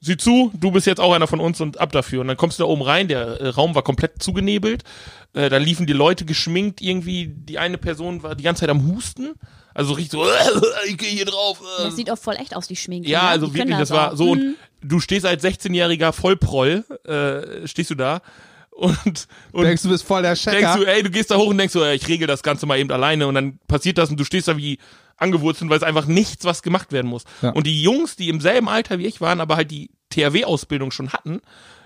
sieh 0.01 0.17
zu, 0.17 0.51
du 0.55 0.71
bist 0.71 0.87
jetzt 0.87 1.01
auch 1.01 1.13
einer 1.15 1.27
von 1.27 1.41
uns 1.41 1.61
und 1.61 1.79
ab 1.81 1.93
dafür. 1.93 2.21
Und 2.21 2.29
dann 2.29 2.37
kommst 2.37 2.59
du 2.59 2.63
da 2.65 2.69
oben 2.69 2.83
rein, 2.83 3.09
der 3.09 3.41
äh, 3.41 3.49
Raum 3.49 3.75
war 3.75 3.83
komplett 3.83 4.23
zugenebelt, 4.23 4.85
äh, 5.33 5.49
da 5.49 5.57
liefen 5.57 5.87
die 5.87 5.93
Leute 5.95 6.25
geschminkt, 6.27 6.81
irgendwie, 6.83 7.29
die 7.29 7.59
eine 7.59 7.79
Person 7.79 8.23
war 8.23 8.35
die 8.35 8.45
ganze 8.45 8.61
Zeit 8.61 8.69
am 8.71 8.87
Husten, 8.95 9.33
also 9.73 9.95
richtig 9.95 10.13
so, 10.21 10.27
ich 10.89 10.99
gehe 10.99 11.09
hier 11.09 11.25
drauf. 11.25 11.61
Äh, 11.81 11.85
Das 11.85 11.97
sieht 11.97 12.11
auch 12.11 12.19
voll 12.19 12.37
echt 12.37 12.55
aus, 12.55 12.69
die 12.69 12.77
Schminke. 12.77 13.09
ja, 13.09 13.23
ne? 13.23 13.29
also 13.31 13.47
Die 13.47 13.55
wirklich, 13.55 13.79
das 13.79 13.91
war 13.91 14.13
auch. 14.13 14.17
so. 14.17 14.31
Und 14.33 14.41
Mhm. 14.43 14.55
du 14.83 15.01
stehst 15.01 15.25
als 15.27 15.43
16-jähriger 15.43 16.13
Vollproll, 16.13 16.85
äh, 17.07 17.67
stehst 17.67 17.89
du 17.91 17.95
da 17.95 18.21
und, 18.75 19.29
und 19.53 19.65
Denkst 19.65 19.83
du, 19.83 19.89
bist 19.89 20.05
voll 20.05 20.23
der 20.23 20.35
denkst 20.35 20.45
Checker? 20.45 20.77
du, 20.77 20.85
ey, 20.85 21.03
du 21.03 21.11
gehst 21.11 21.31
da 21.31 21.37
hoch 21.37 21.47
und 21.49 21.59
denkst 21.59 21.73
so, 21.73 21.85
ey, 21.85 21.95
ich 21.97 22.09
regel 22.09 22.27
das 22.27 22.43
Ganze 22.43 22.67
mal 22.67 22.79
eben 22.79 22.91
alleine 22.91 23.27
und 23.27 23.35
dann 23.35 23.59
passiert 23.69 23.99
das 23.99 24.11
und 24.11 24.19
du 24.19 24.25
stehst 24.25 24.49
da 24.49 24.57
wie 24.57 24.79
angewurzelt, 25.17 25.71
weil 25.71 25.77
es 25.77 25.85
einfach 25.85 26.07
nichts, 26.07 26.45
was 26.45 26.63
gemacht 26.63 26.93
werden 26.93 27.07
muss. 27.09 27.25
Ja. 27.41 27.51
Und 27.51 27.67
die 27.67 27.83
Jungs, 27.83 28.17
die 28.17 28.29
im 28.29 28.41
selben 28.41 28.69
Alter 28.69 28.99
wie 28.99 29.07
ich 29.07 29.21
waren, 29.21 29.41
aber 29.41 29.57
halt 29.57 29.71
die 29.71 29.91
THW-Ausbildung 30.11 30.91
schon 30.91 31.13
hatten, 31.13 31.41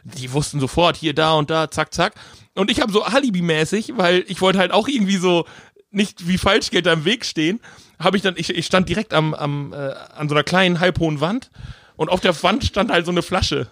die 0.04 0.33
wussten 0.33 0.61
sofort 0.61 0.97
hier, 0.97 1.14
da 1.14 1.35
und 1.35 1.50
da, 1.50 1.71
zack, 1.71 1.92
zack. 1.92 2.14
Und 2.54 2.71
ich 2.71 2.80
habe 2.80 2.92
so 2.92 3.04
Alibi-mäßig, 3.04 3.92
weil 3.97 4.25
ich 4.28 4.40
wollte 4.40 4.59
halt 4.59 4.73
auch 4.73 4.88
irgendwie 4.88 5.16
so 5.16 5.45
nicht 5.90 6.26
wie 6.26 6.38
Falschgeld 6.38 6.87
da 6.87 6.92
im 6.92 7.04
Weg 7.04 7.25
stehen, 7.25 7.61
habe 7.99 8.16
ich 8.16 8.23
dann, 8.23 8.35
ich, 8.37 8.50
ich 8.50 8.66
stand 8.66 8.88
direkt 8.88 9.12
am, 9.12 9.35
am 9.35 9.73
äh, 9.73 9.76
an 9.76 10.28
so 10.28 10.35
einer 10.35 10.45
kleinen 10.45 10.80
halbhohen 10.80 11.21
Wand 11.21 11.50
und 11.97 12.11
auf 12.11 12.21
der 12.21 12.40
Wand 12.42 12.64
stand 12.64 12.90
halt 12.90 13.04
so 13.04 13.11
eine 13.11 13.23
Flasche. 13.23 13.68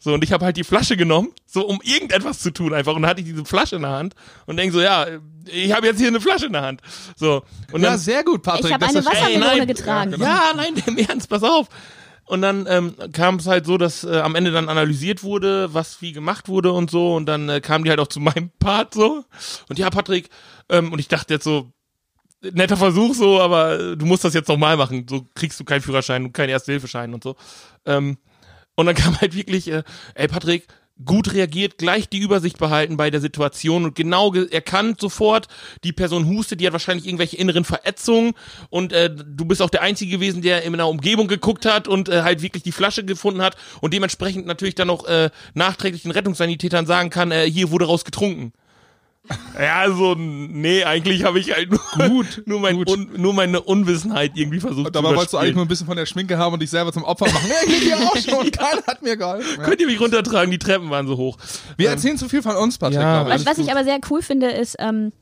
So, 0.00 0.14
und 0.14 0.22
ich 0.22 0.32
habe 0.32 0.44
halt 0.44 0.56
die 0.56 0.64
Flasche 0.64 0.96
genommen, 0.96 1.30
so 1.44 1.66
um 1.66 1.80
irgendetwas 1.82 2.38
zu 2.38 2.52
tun 2.52 2.72
einfach. 2.72 2.94
Und 2.94 3.02
dann 3.02 3.10
hatte 3.10 3.20
ich 3.20 3.26
diese 3.26 3.44
Flasche 3.44 3.76
in 3.76 3.82
der 3.82 3.90
Hand 3.90 4.14
und 4.46 4.56
denk 4.56 4.72
so, 4.72 4.80
ja, 4.80 5.06
ich 5.46 5.72
habe 5.72 5.86
jetzt 5.86 5.98
hier 5.98 6.08
eine 6.08 6.20
Flasche 6.20 6.46
in 6.46 6.52
der 6.52 6.62
Hand. 6.62 6.80
So. 7.16 7.42
Und 7.72 7.82
Ja, 7.82 7.90
dann, 7.90 7.98
sehr 7.98 8.22
gut, 8.22 8.42
Patrick. 8.42 8.66
Ich 8.66 8.72
habe 8.72 8.86
eine 8.86 9.04
Wassermelone 9.04 9.50
Ey, 9.52 9.58
nein. 9.58 9.66
getragen. 9.66 10.14
ja, 10.20 10.52
nein, 10.54 10.74
im 10.86 10.98
Ernst, 10.98 11.28
pass 11.28 11.42
auf. 11.42 11.68
Und 12.26 12.42
dann 12.42 12.66
ähm, 12.68 12.94
kam 13.12 13.36
es 13.36 13.46
halt 13.46 13.64
so, 13.64 13.78
dass 13.78 14.04
äh, 14.04 14.18
am 14.20 14.34
Ende 14.34 14.52
dann 14.52 14.68
analysiert 14.68 15.22
wurde, 15.22 15.72
was 15.72 16.02
wie 16.02 16.12
gemacht 16.12 16.48
wurde 16.48 16.72
und 16.72 16.90
so. 16.90 17.16
Und 17.16 17.26
dann 17.26 17.48
äh, 17.48 17.60
kamen 17.60 17.84
die 17.84 17.90
halt 17.90 18.00
auch 18.00 18.06
zu 18.08 18.20
meinem 18.20 18.50
Part 18.60 18.94
so. 18.94 19.24
Und 19.68 19.78
ja, 19.78 19.90
Patrick, 19.90 20.28
ähm, 20.68 20.92
und 20.92 20.98
ich 20.98 21.08
dachte 21.08 21.34
jetzt 21.34 21.44
so, 21.44 21.72
netter 22.42 22.76
Versuch 22.76 23.14
so, 23.14 23.40
aber 23.40 23.80
äh, 23.80 23.96
du 23.96 24.06
musst 24.06 24.24
das 24.24 24.34
jetzt 24.34 24.48
nochmal 24.48 24.76
machen. 24.76 25.06
So 25.08 25.26
kriegst 25.34 25.58
du 25.58 25.64
keinen 25.64 25.80
Führerschein 25.80 26.24
und 26.26 26.32
keinen 26.32 26.50
Erste-Hilfeschein 26.50 27.14
und 27.14 27.24
so. 27.24 27.34
Ähm, 27.86 28.18
und 28.78 28.86
dann 28.86 28.94
kam 28.94 29.20
halt 29.20 29.34
wirklich, 29.34 29.66
äh, 29.72 29.82
ey 30.14 30.28
Patrick, 30.28 30.68
gut 31.04 31.32
reagiert, 31.32 31.78
gleich 31.78 32.08
die 32.08 32.18
Übersicht 32.18 32.58
behalten 32.58 32.96
bei 32.96 33.10
der 33.10 33.20
Situation 33.20 33.84
und 33.84 33.94
genau 33.96 34.30
ge- 34.30 34.48
erkannt 34.50 35.00
sofort, 35.00 35.48
die 35.82 35.92
Person 35.92 36.26
hustet, 36.28 36.60
die 36.60 36.66
hat 36.66 36.72
wahrscheinlich 36.72 37.06
irgendwelche 37.06 37.36
inneren 37.36 37.64
Verätzungen 37.64 38.34
und 38.70 38.92
äh, 38.92 39.10
du 39.12 39.44
bist 39.44 39.62
auch 39.62 39.70
der 39.70 39.82
Einzige 39.82 40.12
gewesen, 40.12 40.42
der 40.42 40.62
in 40.62 40.74
einer 40.74 40.88
Umgebung 40.88 41.26
geguckt 41.26 41.66
hat 41.66 41.88
und 41.88 42.08
äh, 42.08 42.22
halt 42.22 42.40
wirklich 42.42 42.62
die 42.62 42.72
Flasche 42.72 43.04
gefunden 43.04 43.42
hat 43.42 43.56
und 43.80 43.94
dementsprechend 43.94 44.46
natürlich 44.46 44.76
dann 44.76 44.90
auch 44.90 45.06
äh, 45.06 45.30
nachträglich 45.54 46.02
den 46.02 46.12
Rettungssanitätern 46.12 46.86
sagen 46.86 47.10
kann, 47.10 47.32
äh, 47.32 47.50
hier 47.50 47.70
wurde 47.72 47.86
raus 47.86 48.04
getrunken. 48.04 48.52
Ja, 49.58 49.76
also, 49.80 50.14
nee, 50.16 50.84
eigentlich 50.84 51.24
habe 51.24 51.38
ich 51.38 51.52
halt 51.52 51.70
nur, 51.70 52.08
Gut, 52.08 52.42
nur, 52.46 52.60
mein 52.60 52.76
gut. 52.76 52.90
Un, 52.90 53.10
nur 53.16 53.34
meine 53.34 53.60
Unwissenheit 53.60 54.32
irgendwie 54.34 54.60
versucht 54.60 54.86
Und 54.86 54.94
zu 54.94 55.02
dabei 55.02 55.14
wolltest 55.14 55.32
du 55.34 55.38
eigentlich 55.38 55.54
nur 55.54 55.64
ein 55.64 55.68
bisschen 55.68 55.86
von 55.86 55.96
der 55.96 56.06
Schminke 56.06 56.38
haben 56.38 56.54
und 56.54 56.60
dich 56.60 56.70
selber 56.70 56.92
zum 56.92 57.04
Opfer 57.04 57.26
machen. 57.26 57.48
Ja, 57.48 57.56
ich 57.66 57.68
lieg 57.68 57.82
hier 57.82 57.96
auch 57.98 58.16
schon, 58.16 58.50
keiner 58.50 58.82
hat 58.86 59.02
mir 59.02 59.16
geholfen. 59.16 59.58
Ja. 59.58 59.64
Könnt 59.64 59.80
ihr 59.80 59.86
mich 59.86 60.00
runtertragen? 60.00 60.50
Die 60.50 60.58
Treppen 60.58 60.90
waren 60.90 61.06
so 61.06 61.16
hoch. 61.16 61.38
Wir 61.76 61.90
erzählen 61.90 62.16
zu 62.16 62.28
viel 62.28 62.42
von 62.42 62.56
uns, 62.56 62.78
Patrick, 62.78 63.00
Ja, 63.00 63.26
ich. 63.26 63.34
Was, 63.34 63.46
was 63.46 63.58
ich 63.58 63.70
aber 63.70 63.84
sehr 63.84 63.98
cool 64.10 64.22
finde, 64.22 64.50
ist, 64.50 64.76
ähm, 64.78 65.12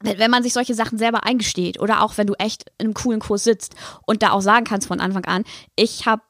wenn 0.00 0.18
wenn 0.18 0.30
man 0.30 0.42
sich 0.42 0.52
solche 0.52 0.74
Sachen 0.74 0.98
selber 0.98 1.24
eingesteht 1.24 1.80
oder 1.80 2.02
auch 2.02 2.16
wenn 2.18 2.26
du 2.26 2.34
echt 2.34 2.64
in 2.78 2.86
einem 2.86 2.94
coolen 2.94 3.20
Kurs 3.20 3.44
sitzt 3.44 3.74
und 4.06 4.22
da 4.22 4.30
auch 4.30 4.40
sagen 4.40 4.64
kannst 4.64 4.88
von 4.88 5.00
Anfang 5.00 5.24
an, 5.24 5.44
ich 5.76 6.06
habe 6.06 6.22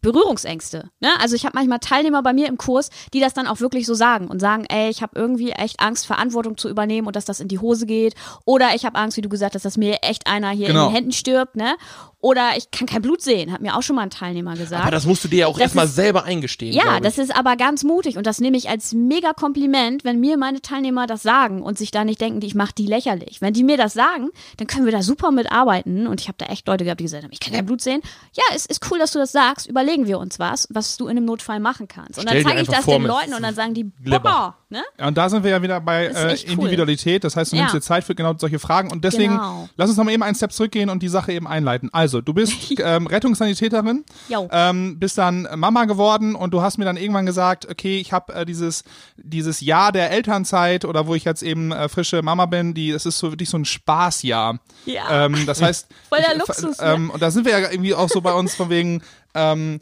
Berührungsängste. 0.00 0.90
Ne? 1.00 1.08
Also 1.20 1.34
ich 1.34 1.44
habe 1.44 1.54
manchmal 1.56 1.78
Teilnehmer 1.78 2.22
bei 2.22 2.32
mir 2.32 2.46
im 2.48 2.58
Kurs, 2.58 2.90
die 3.12 3.20
das 3.20 3.34
dann 3.34 3.46
auch 3.46 3.60
wirklich 3.60 3.86
so 3.86 3.94
sagen 3.94 4.28
und 4.28 4.40
sagen, 4.40 4.64
ey, 4.68 4.90
ich 4.90 5.02
habe 5.02 5.12
irgendwie 5.18 5.50
echt 5.50 5.80
Angst, 5.80 6.06
Verantwortung 6.06 6.56
zu 6.56 6.68
übernehmen 6.68 7.06
und 7.06 7.16
dass 7.16 7.24
das 7.24 7.40
in 7.40 7.48
die 7.48 7.58
Hose 7.58 7.86
geht. 7.86 8.14
Oder 8.44 8.74
ich 8.74 8.84
habe 8.84 8.98
Angst, 8.98 9.16
wie 9.16 9.22
du 9.22 9.28
gesagt 9.28 9.54
hast, 9.54 9.64
dass 9.64 9.76
mir 9.76 9.98
echt 10.02 10.26
einer 10.26 10.50
hier 10.50 10.68
Genau. 10.68 10.86
in 10.86 10.88
den 10.90 10.94
Händen 10.96 11.12
stirbt. 11.12 11.56
Ne? 11.56 11.76
Oder 12.20 12.56
ich 12.56 12.72
kann 12.72 12.88
kein 12.88 13.00
Blut 13.02 13.22
sehen, 13.22 13.52
hat 13.52 13.60
mir 13.60 13.76
auch 13.76 13.82
schon 13.82 13.94
mal 13.94 14.02
ein 14.02 14.10
Teilnehmer 14.10 14.56
gesagt. 14.56 14.82
Aber 14.82 14.90
das 14.90 15.06
musst 15.06 15.22
du 15.22 15.28
dir 15.28 15.38
ja 15.40 15.46
auch 15.46 15.58
erstmal 15.58 15.86
selber 15.86 16.24
eingestehen. 16.24 16.72
Ja, 16.74 16.98
das 16.98 17.16
ist 17.16 17.34
aber 17.34 17.54
ganz 17.54 17.84
mutig 17.84 18.16
und 18.16 18.26
das 18.26 18.40
nehme 18.40 18.56
ich 18.56 18.68
als 18.68 18.92
mega 18.92 19.32
Kompliment, 19.34 20.02
wenn 20.02 20.18
mir 20.18 20.36
meine 20.36 20.60
Teilnehmer 20.60 21.06
das 21.06 21.22
sagen 21.22 21.62
und 21.62 21.78
sich 21.78 21.92
da 21.92 22.04
nicht 22.04 22.20
denken, 22.20 22.42
ich 22.42 22.56
mache 22.56 22.72
die 22.76 22.86
lächerlich. 22.86 23.40
Wenn 23.40 23.54
die 23.54 23.62
mir 23.62 23.76
das 23.76 23.94
sagen, 23.94 24.30
dann 24.56 24.66
können 24.66 24.84
wir 24.84 24.92
da 24.92 25.02
super 25.02 25.30
mitarbeiten 25.30 26.08
und 26.08 26.20
ich 26.20 26.26
habe 26.26 26.38
da 26.38 26.46
echt 26.46 26.66
Leute 26.66 26.82
gehabt, 26.82 26.98
die 26.98 27.04
gesagt 27.04 27.22
haben, 27.22 27.30
ich 27.32 27.38
kann 27.38 27.52
kein 27.54 27.66
Blut 27.66 27.80
sehen. 27.80 28.00
Ja, 28.32 28.42
es 28.52 28.66
ist 28.66 28.84
cool, 28.90 28.98
dass 28.98 29.12
du 29.12 29.20
das 29.20 29.30
sagst. 29.30 29.68
Überlegen 29.88 30.06
wir 30.06 30.18
uns 30.18 30.38
was, 30.38 30.68
was 30.70 30.98
du 30.98 31.06
in 31.06 31.16
einem 31.16 31.24
Notfall 31.24 31.60
machen 31.60 31.88
kannst. 31.88 32.18
Und 32.18 32.28
Stell 32.28 32.42
dann 32.42 32.50
zeige 32.52 32.62
ich 32.62 32.68
das 32.68 32.84
vor 32.84 32.98
den 32.98 33.06
Leuten 33.06 33.32
und 33.32 33.42
dann 33.42 33.54
sagen 33.54 33.72
die, 33.72 33.84
boah, 33.84 34.54
ne? 34.68 34.82
Und 34.98 35.16
da 35.16 35.30
sind 35.30 35.44
wir 35.44 35.50
ja 35.50 35.62
wieder 35.62 35.80
bei 35.80 36.06
äh, 36.08 36.32
echt 36.32 36.46
cool. 36.48 36.52
Individualität. 36.54 37.24
Das 37.24 37.36
heißt, 37.36 37.52
du 37.52 37.56
nimmst 37.56 37.72
Ja. 37.72 37.78
dir 37.78 37.82
Zeit 37.82 38.04
für 38.04 38.14
genau 38.14 38.34
solche 38.36 38.58
Fragen. 38.58 38.92
Und 38.92 39.02
deswegen, 39.02 39.32
Genau. 39.32 39.66
lass 39.78 39.88
uns 39.88 39.96
noch 39.96 40.04
mal 40.04 40.12
eben 40.12 40.22
einen 40.22 40.34
Step 40.34 40.52
zurückgehen 40.52 40.90
und 40.90 41.02
die 41.02 41.08
Sache 41.08 41.32
eben 41.32 41.46
einleiten. 41.48 41.88
Also, 41.92 42.20
du 42.20 42.34
bist 42.34 42.52
ähm, 42.80 43.06
Rettungssanitäterin, 43.06 44.04
ähm, 44.50 44.98
bist 44.98 45.16
dann 45.16 45.48
Mama 45.56 45.86
geworden 45.86 46.34
und 46.34 46.52
du 46.52 46.60
hast 46.60 46.76
mir 46.76 46.84
dann 46.84 46.98
irgendwann 46.98 47.24
gesagt, 47.24 47.66
okay, 47.70 47.98
ich 47.98 48.12
habe 48.12 48.34
äh, 48.34 48.44
dieses, 48.44 48.84
dieses 49.16 49.62
Jahr 49.62 49.90
der 49.90 50.10
Elternzeit 50.10 50.84
oder 50.84 51.06
wo 51.06 51.14
ich 51.14 51.24
jetzt 51.24 51.42
eben 51.42 51.72
äh, 51.72 51.88
frische 51.88 52.20
Mama 52.20 52.44
bin, 52.44 52.74
die, 52.74 52.92
das 52.92 53.06
ist 53.06 53.18
so 53.18 53.32
wirklich 53.32 53.48
so 53.48 53.56
ein 53.56 53.64
Spaßjahr. 53.64 54.58
Ja. 54.84 55.24
Ähm, 55.24 55.46
das 55.46 55.62
heißt, 55.62 55.86
Voll 56.10 56.18
der 56.18 56.32
ich, 56.32 56.38
Luxus, 56.40 56.78
ne? 56.78 56.92
ähm, 56.92 57.08
und 57.10 57.22
da 57.22 57.30
sind 57.30 57.46
wir 57.46 57.58
ja 57.58 57.70
irgendwie 57.70 57.94
auch 57.94 58.10
so 58.10 58.20
bei 58.20 58.34
uns 58.34 58.54
von 58.54 58.68
wegen, 58.68 59.02
ähm, 59.38 59.80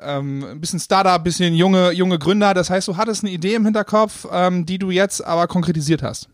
ähm, 0.00 0.44
ein 0.44 0.60
bisschen 0.60 0.80
Startup, 0.80 1.14
ein 1.16 1.24
bisschen 1.24 1.54
junge, 1.54 1.90
junge 1.92 2.18
Gründer. 2.18 2.54
Das 2.54 2.70
heißt, 2.70 2.88
du 2.88 2.96
hattest 2.96 3.24
eine 3.24 3.32
Idee 3.32 3.54
im 3.54 3.64
Hinterkopf, 3.64 4.26
ähm, 4.30 4.64
die 4.64 4.78
du 4.78 4.90
jetzt 4.90 5.24
aber 5.24 5.46
konkretisiert 5.46 6.02
hast. 6.02 6.28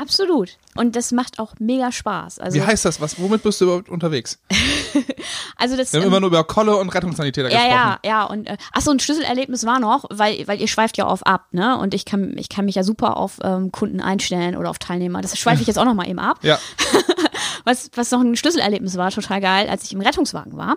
Absolut. 0.00 0.56
Und 0.76 0.96
das 0.96 1.12
macht 1.12 1.38
auch 1.38 1.54
mega 1.58 1.92
Spaß. 1.92 2.38
Also, 2.38 2.56
Wie 2.56 2.62
heißt 2.62 2.86
das? 2.86 3.02
Was, 3.02 3.20
womit 3.20 3.42
bist 3.42 3.60
du 3.60 3.66
überhaupt 3.66 3.90
unterwegs? 3.90 4.38
also 5.56 5.76
das, 5.76 5.92
Wir 5.92 6.00
haben 6.00 6.06
ähm, 6.06 6.08
immer 6.12 6.20
nur 6.20 6.30
über 6.30 6.42
Kolle 6.44 6.74
und 6.76 6.88
Rettungssanitäter 6.88 7.50
Ja, 7.50 7.58
gesprochen. 7.58 7.98
ja, 8.04 8.10
ja. 8.10 8.24
Und 8.24 8.46
äh, 8.48 8.56
ach 8.72 8.80
so, 8.80 8.90
ein 8.92 8.98
Schlüsselerlebnis 8.98 9.66
war 9.66 9.78
noch, 9.78 10.04
weil, 10.08 10.46
weil 10.48 10.58
ihr 10.58 10.68
schweift 10.68 10.96
ja 10.96 11.06
auf 11.06 11.26
ab, 11.26 11.48
ne? 11.52 11.76
Und 11.78 11.92
ich 11.92 12.06
kann, 12.06 12.34
ich 12.38 12.48
kann 12.48 12.64
mich 12.64 12.76
ja 12.76 12.82
super 12.82 13.18
auf 13.18 13.40
ähm, 13.42 13.72
Kunden 13.72 14.00
einstellen 14.00 14.56
oder 14.56 14.70
auf 14.70 14.78
Teilnehmer. 14.78 15.20
Das 15.20 15.38
schweife 15.38 15.60
ich 15.60 15.66
jetzt 15.66 15.78
auch 15.78 15.84
noch 15.84 15.94
mal 15.94 16.08
eben 16.08 16.18
ab. 16.18 16.38
Ja. 16.42 16.58
Was, 17.64 17.90
was 17.94 18.10
noch 18.10 18.22
ein 18.22 18.36
Schlüsselerlebnis 18.36 18.96
war, 18.96 19.10
total 19.10 19.42
geil, 19.42 19.68
als 19.68 19.84
ich 19.84 19.92
im 19.92 20.00
Rettungswagen 20.00 20.56
war. 20.56 20.76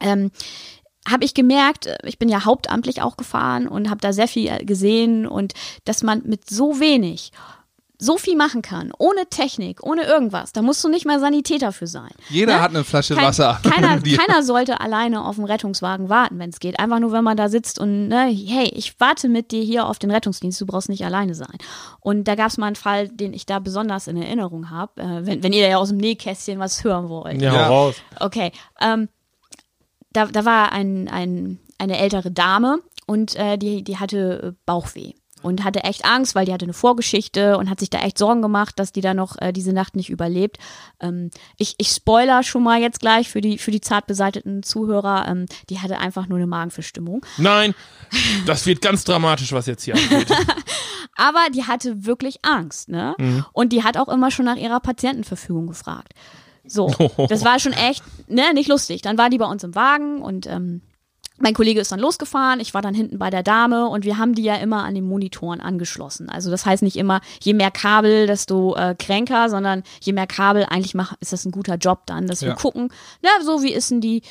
Ähm, 0.00 0.30
habe 1.08 1.24
ich 1.24 1.32
gemerkt, 1.34 1.86
äh, 1.86 1.96
ich 2.04 2.18
bin 2.18 2.28
ja 2.28 2.44
hauptamtlich 2.44 3.00
auch 3.02 3.16
gefahren 3.16 3.66
und 3.68 3.88
habe 3.90 4.00
da 4.00 4.12
sehr 4.12 4.28
viel 4.28 4.48
äh, 4.48 4.64
gesehen 4.64 5.26
und 5.26 5.54
dass 5.84 6.02
man 6.02 6.22
mit 6.24 6.48
so 6.50 6.80
wenig 6.80 7.32
so 8.00 8.16
viel 8.16 8.36
machen 8.36 8.62
kann, 8.62 8.92
ohne 8.96 9.26
Technik, 9.28 9.82
ohne 9.82 10.04
irgendwas. 10.04 10.52
Da 10.52 10.62
musst 10.62 10.84
du 10.84 10.88
nicht 10.88 11.04
mal 11.04 11.18
Sanitäter 11.18 11.72
für 11.72 11.88
sein. 11.88 12.12
Jeder 12.28 12.54
Ne? 12.54 12.60
hat 12.62 12.70
eine 12.70 12.84
Flasche 12.84 13.16
Kein- 13.16 13.24
Wasser. 13.24 13.58
Keiner, 13.68 14.00
keiner 14.16 14.44
sollte 14.44 14.80
alleine 14.80 15.24
auf 15.24 15.34
dem 15.34 15.44
Rettungswagen 15.44 16.08
warten, 16.08 16.38
wenn 16.38 16.50
es 16.50 16.60
geht. 16.60 16.78
Einfach 16.78 17.00
nur, 17.00 17.10
wenn 17.10 17.24
man 17.24 17.36
da 17.36 17.48
sitzt 17.48 17.80
und, 17.80 18.06
ne, 18.06 18.26
hey, 18.26 18.68
ich 18.72 19.00
warte 19.00 19.28
mit 19.28 19.50
dir 19.50 19.62
hier 19.64 19.84
auf 19.88 19.98
den 19.98 20.12
Rettungsdienst, 20.12 20.60
du 20.60 20.66
brauchst 20.66 20.88
nicht 20.88 21.04
alleine 21.04 21.34
sein. 21.34 21.58
Und 21.98 22.28
da 22.28 22.36
gab 22.36 22.50
es 22.50 22.56
mal 22.56 22.66
einen 22.68 22.76
Fall, 22.76 23.08
den 23.08 23.32
ich 23.32 23.46
da 23.46 23.58
besonders 23.58 24.06
in 24.06 24.16
Erinnerung 24.16 24.70
habe, 24.70 25.00
äh, 25.02 25.26
wenn, 25.26 25.42
wenn 25.42 25.52
ihr 25.52 25.66
ja 25.66 25.78
aus 25.78 25.88
dem 25.88 25.98
Nähkästchen 25.98 26.60
was 26.60 26.84
hören 26.84 27.08
wollt. 27.08 27.42
Ja, 27.42 27.66
raus. 27.66 27.96
Okay, 28.20 28.52
ähm, 28.80 29.08
da, 30.12 30.26
da 30.26 30.44
war 30.44 30.72
ein, 30.72 31.08
ein, 31.08 31.58
eine 31.78 31.98
ältere 31.98 32.30
Dame 32.30 32.80
und 33.06 33.36
äh, 33.36 33.58
die, 33.58 33.82
die 33.82 33.98
hatte 33.98 34.42
äh, 34.42 34.52
Bauchweh 34.66 35.12
und 35.42 35.64
hatte 35.64 35.84
echt 35.84 36.04
Angst, 36.04 36.34
weil 36.34 36.46
die 36.46 36.52
hatte 36.52 36.64
eine 36.64 36.72
Vorgeschichte 36.72 37.58
und 37.58 37.70
hat 37.70 37.80
sich 37.80 37.90
da 37.90 38.00
echt 38.00 38.18
Sorgen 38.18 38.42
gemacht, 38.42 38.78
dass 38.78 38.92
die 38.92 39.00
da 39.00 39.14
noch 39.14 39.36
äh, 39.40 39.52
diese 39.52 39.72
Nacht 39.72 39.96
nicht 39.96 40.10
überlebt. 40.10 40.58
Ähm, 41.00 41.30
ich, 41.56 41.74
ich 41.78 41.88
spoiler 41.88 42.42
schon 42.42 42.62
mal 42.62 42.80
jetzt 42.80 43.00
gleich 43.00 43.28
für 43.28 43.40
die, 43.40 43.58
für 43.58 43.70
die 43.70 43.80
zart 43.80 44.06
beseiteten 44.06 44.62
Zuhörer, 44.62 45.26
ähm, 45.28 45.46
die 45.70 45.80
hatte 45.80 45.98
einfach 45.98 46.26
nur 46.26 46.38
eine 46.38 46.46
Magenverstimmung. 46.46 47.24
Nein, 47.36 47.74
das 48.46 48.66
wird 48.66 48.80
ganz 48.80 49.04
dramatisch, 49.04 49.52
was 49.52 49.66
jetzt 49.66 49.84
hier 49.84 49.94
abgeht. 49.94 50.30
Aber 51.16 51.46
die 51.52 51.64
hatte 51.64 52.06
wirklich 52.06 52.44
Angst, 52.44 52.88
ne? 52.88 53.16
Und 53.52 53.72
die 53.72 53.82
hat 53.82 53.96
auch 53.96 54.08
immer 54.08 54.30
schon 54.30 54.44
nach 54.44 54.56
ihrer 54.56 54.78
Patientenverfügung 54.78 55.66
gefragt. 55.66 56.12
So, 56.68 56.92
das 57.28 57.44
war 57.44 57.58
schon 57.58 57.72
echt, 57.72 58.02
ne, 58.28 58.52
nicht 58.54 58.68
lustig. 58.68 59.02
Dann 59.02 59.18
war 59.18 59.30
die 59.30 59.38
bei 59.38 59.46
uns 59.46 59.64
im 59.64 59.74
Wagen 59.74 60.22
und 60.22 60.46
ähm, 60.46 60.82
mein 61.40 61.54
Kollege 61.54 61.80
ist 61.80 61.92
dann 61.92 62.00
losgefahren, 62.00 62.58
ich 62.58 62.74
war 62.74 62.82
dann 62.82 62.94
hinten 62.94 63.18
bei 63.18 63.30
der 63.30 63.44
Dame 63.44 63.88
und 63.88 64.04
wir 64.04 64.18
haben 64.18 64.34
die 64.34 64.42
ja 64.42 64.56
immer 64.56 64.82
an 64.84 64.96
den 64.96 65.04
Monitoren 65.06 65.60
angeschlossen. 65.60 66.28
Also 66.28 66.50
das 66.50 66.66
heißt 66.66 66.82
nicht 66.82 66.96
immer, 66.96 67.20
je 67.40 67.54
mehr 67.54 67.70
Kabel, 67.70 68.26
desto 68.26 68.74
äh, 68.74 68.96
kränker, 68.98 69.48
sondern 69.48 69.84
je 70.00 70.12
mehr 70.12 70.26
Kabel, 70.26 70.64
eigentlich 70.68 70.94
mach, 70.94 71.14
ist 71.20 71.32
das 71.32 71.44
ein 71.44 71.52
guter 71.52 71.76
Job 71.76 72.02
dann, 72.06 72.26
dass 72.26 72.42
wir 72.42 72.48
Ja. 72.48 72.54
gucken, 72.56 72.92
na, 73.22 73.30
so 73.44 73.62
wie 73.62 73.72
ist 73.72 73.90
denn 73.90 74.00
die, 74.00 74.22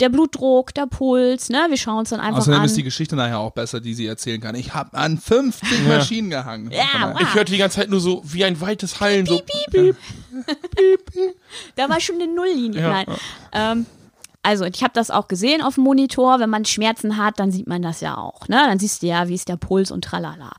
der 0.00 0.08
Blutdruck, 0.08 0.74
der 0.74 0.86
Puls, 0.86 1.50
ne, 1.50 1.66
wir 1.68 1.76
schauen 1.76 1.98
uns 1.98 2.10
dann 2.10 2.20
einfach 2.20 2.40
Außerdem 2.40 2.60
an. 2.60 2.66
ist 2.66 2.76
die 2.76 2.82
Geschichte 2.82 3.14
nachher 3.16 3.38
auch 3.38 3.52
besser, 3.52 3.80
die 3.80 3.94
sie 3.94 4.06
erzählen 4.06 4.40
kann. 4.40 4.54
Ich 4.54 4.74
habe 4.74 4.96
an 4.96 5.18
50 5.18 5.86
Maschinen 5.86 6.30
gehangen. 6.30 6.70
Ja, 6.70 7.12
wow. 7.12 7.20
Ich 7.20 7.34
hörte 7.34 7.52
die 7.52 7.58
ganze 7.58 7.80
Zeit 7.80 7.90
nur 7.90 8.00
so 8.00 8.22
wie 8.24 8.44
ein 8.44 8.60
weites 8.60 9.00
Hallen, 9.00 9.26
so. 9.26 9.40
Da 11.76 11.88
war 11.88 12.00
schon 12.00 12.16
eine 12.16 12.26
Nulllinie. 12.26 12.80
Ja. 12.80 12.88
Nein. 12.90 13.06
Ähm, 13.52 13.86
also 14.44 14.64
ich 14.64 14.82
habe 14.82 14.92
das 14.94 15.10
auch 15.10 15.26
gesehen 15.26 15.62
auf 15.62 15.74
dem 15.74 15.84
Monitor. 15.84 16.38
Wenn 16.38 16.50
man 16.50 16.64
Schmerzen 16.64 17.16
hat, 17.16 17.40
dann 17.40 17.50
sieht 17.50 17.66
man 17.66 17.82
das 17.82 18.00
ja 18.00 18.16
auch. 18.16 18.46
Ne? 18.48 18.56
Dann 18.56 18.78
siehst 18.78 19.02
du 19.02 19.06
ja, 19.06 19.26
wie 19.28 19.34
ist 19.34 19.48
der 19.48 19.56
Puls 19.56 19.90
und 19.90 20.04
tralala. 20.04 20.52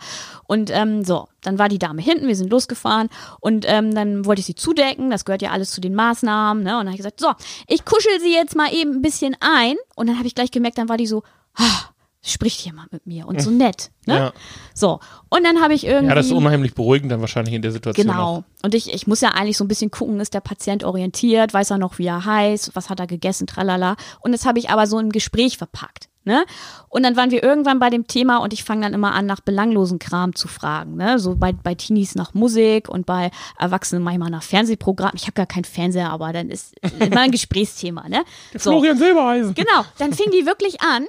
Und 0.48 0.70
ähm, 0.72 1.04
so, 1.04 1.28
dann 1.42 1.60
war 1.60 1.70
die 1.70 1.80
Dame 1.80 2.02
hinten, 2.02 2.28
wir 2.28 2.36
sind 2.36 2.52
losgefahren 2.52 3.10
und 3.40 3.66
ähm, 3.68 3.94
dann 3.94 4.26
wollte 4.26 4.40
ich 4.40 4.46
sie 4.46 4.56
zudecken. 4.56 5.10
Das 5.10 5.26
gehört 5.26 5.42
ja 5.42 5.52
alles 5.52 5.72
zu 5.72 5.82
den 5.82 5.96
Maßnahmen. 5.96 6.64
Ne? 6.64 6.72
Und 6.72 6.86
dann 6.86 6.88
habe 6.88 6.96
ich 6.96 6.98
gesagt, 6.98 7.20
so, 7.20 7.32
ich 7.68 7.86
kuschel 7.86 8.20
sie 8.20 8.34
jetzt 8.34 8.56
mal 8.56 8.74
eben 8.74 8.96
ein 8.96 9.02
bisschen 9.02 9.36
ein. 9.40 9.76
Und 9.96 10.08
dann 10.08 10.18
habe 10.18 10.28
ich 10.28 10.36
gleich 10.36 10.52
gemerkt, 10.52 10.78
dann 10.78 10.90
war 10.90 10.98
die 10.98 11.08
so, 11.08 11.24
ah, 11.56 11.90
spricht 12.32 12.60
hier 12.60 12.74
mal 12.74 12.88
mit 12.92 13.06
mir 13.06 13.28
und 13.28 13.42
so 13.42 13.52
nett. 13.52 13.92
Ne? 14.06 14.16
Ja. 14.16 14.34
So, 14.74 15.00
und 15.30 15.44
dann 15.44 15.62
habe 15.62 15.74
ich 15.74 15.86
irgendwie... 15.86 16.10
Ja, 16.10 16.16
das 16.16 16.28
ist 16.28 16.32
unheimlich 16.32 16.74
beruhigend 16.74 17.12
dann 17.12 17.22
wahrscheinlich 17.22 17.54
in 17.54 17.62
der 17.62 17.72
Situation. 17.72 18.08
Genau. 18.08 18.38
Auch. 18.38 18.44
Und 18.64 18.76
ich, 18.76 18.94
ich 18.94 19.08
muss 19.08 19.22
ja 19.22 19.30
eigentlich 19.30 19.58
so 19.58 19.64
ein 19.64 19.68
bisschen 19.68 19.92
gucken, 19.92 20.20
ist 20.20 20.34
der 20.34 20.42
Patient 20.42 20.84
orientiert, 20.84 21.54
weiß 21.54 21.72
er 21.72 21.78
noch, 21.78 21.98
wie 22.00 22.08
er 22.08 22.26
heißt, 22.26 22.76
was 22.76 22.90
hat 22.90 23.00
er 23.00 23.08
gegessen, 23.08 23.48
tralala. 23.48 23.96
Und 24.22 24.32
das 24.32 24.46
habe 24.46 24.60
ich 24.60 24.70
aber 24.70 24.88
so 24.88 25.00
im 25.00 25.12
Gespräch 25.12 25.58
verpackt. 25.58 26.10
Ne? 26.28 26.44
Und 26.90 27.04
dann 27.04 27.16
waren 27.16 27.30
wir 27.30 27.44
irgendwann 27.44 27.78
bei 27.78 27.92
dem 27.92 28.08
Thema 28.08 28.38
und 28.38 28.52
ich 28.52 28.64
fange 28.64 28.82
dann 28.82 28.96
immer 28.96 29.14
an, 29.14 29.28
nach 29.28 29.42
belanglosen 29.42 30.00
Kram 30.00 30.34
zu 30.34 30.48
fragen. 30.48 30.96
Ne? 30.96 31.20
So 31.20 31.36
bei, 31.36 31.54
bei 31.54 31.76
Teenies 31.76 32.16
nach 32.16 32.34
Musik 32.34 32.90
und 32.90 33.06
bei 33.06 33.30
Erwachsenen 33.60 34.02
manchmal 34.02 34.32
nach 34.32 34.42
Fernsehprogrammen. 34.42 35.18
Ich 35.18 35.24
habe 35.24 35.34
gar 35.34 35.46
keinen 35.46 35.66
Fernseher, 35.66 36.10
aber 36.10 36.34
dann 36.34 36.50
ist 36.50 36.74
immer 37.00 37.22
ein 37.22 37.32
Gesprächsthema. 37.32 38.10
Ne? 38.10 38.24
So. 38.56 38.72
Florian 38.72 38.98
Silbereisen. 38.98 39.54
Genau, 39.54 39.86
dann 40.00 40.14
fing 40.14 40.32
die 40.32 40.48
wirklich 40.48 40.82
an 40.82 41.06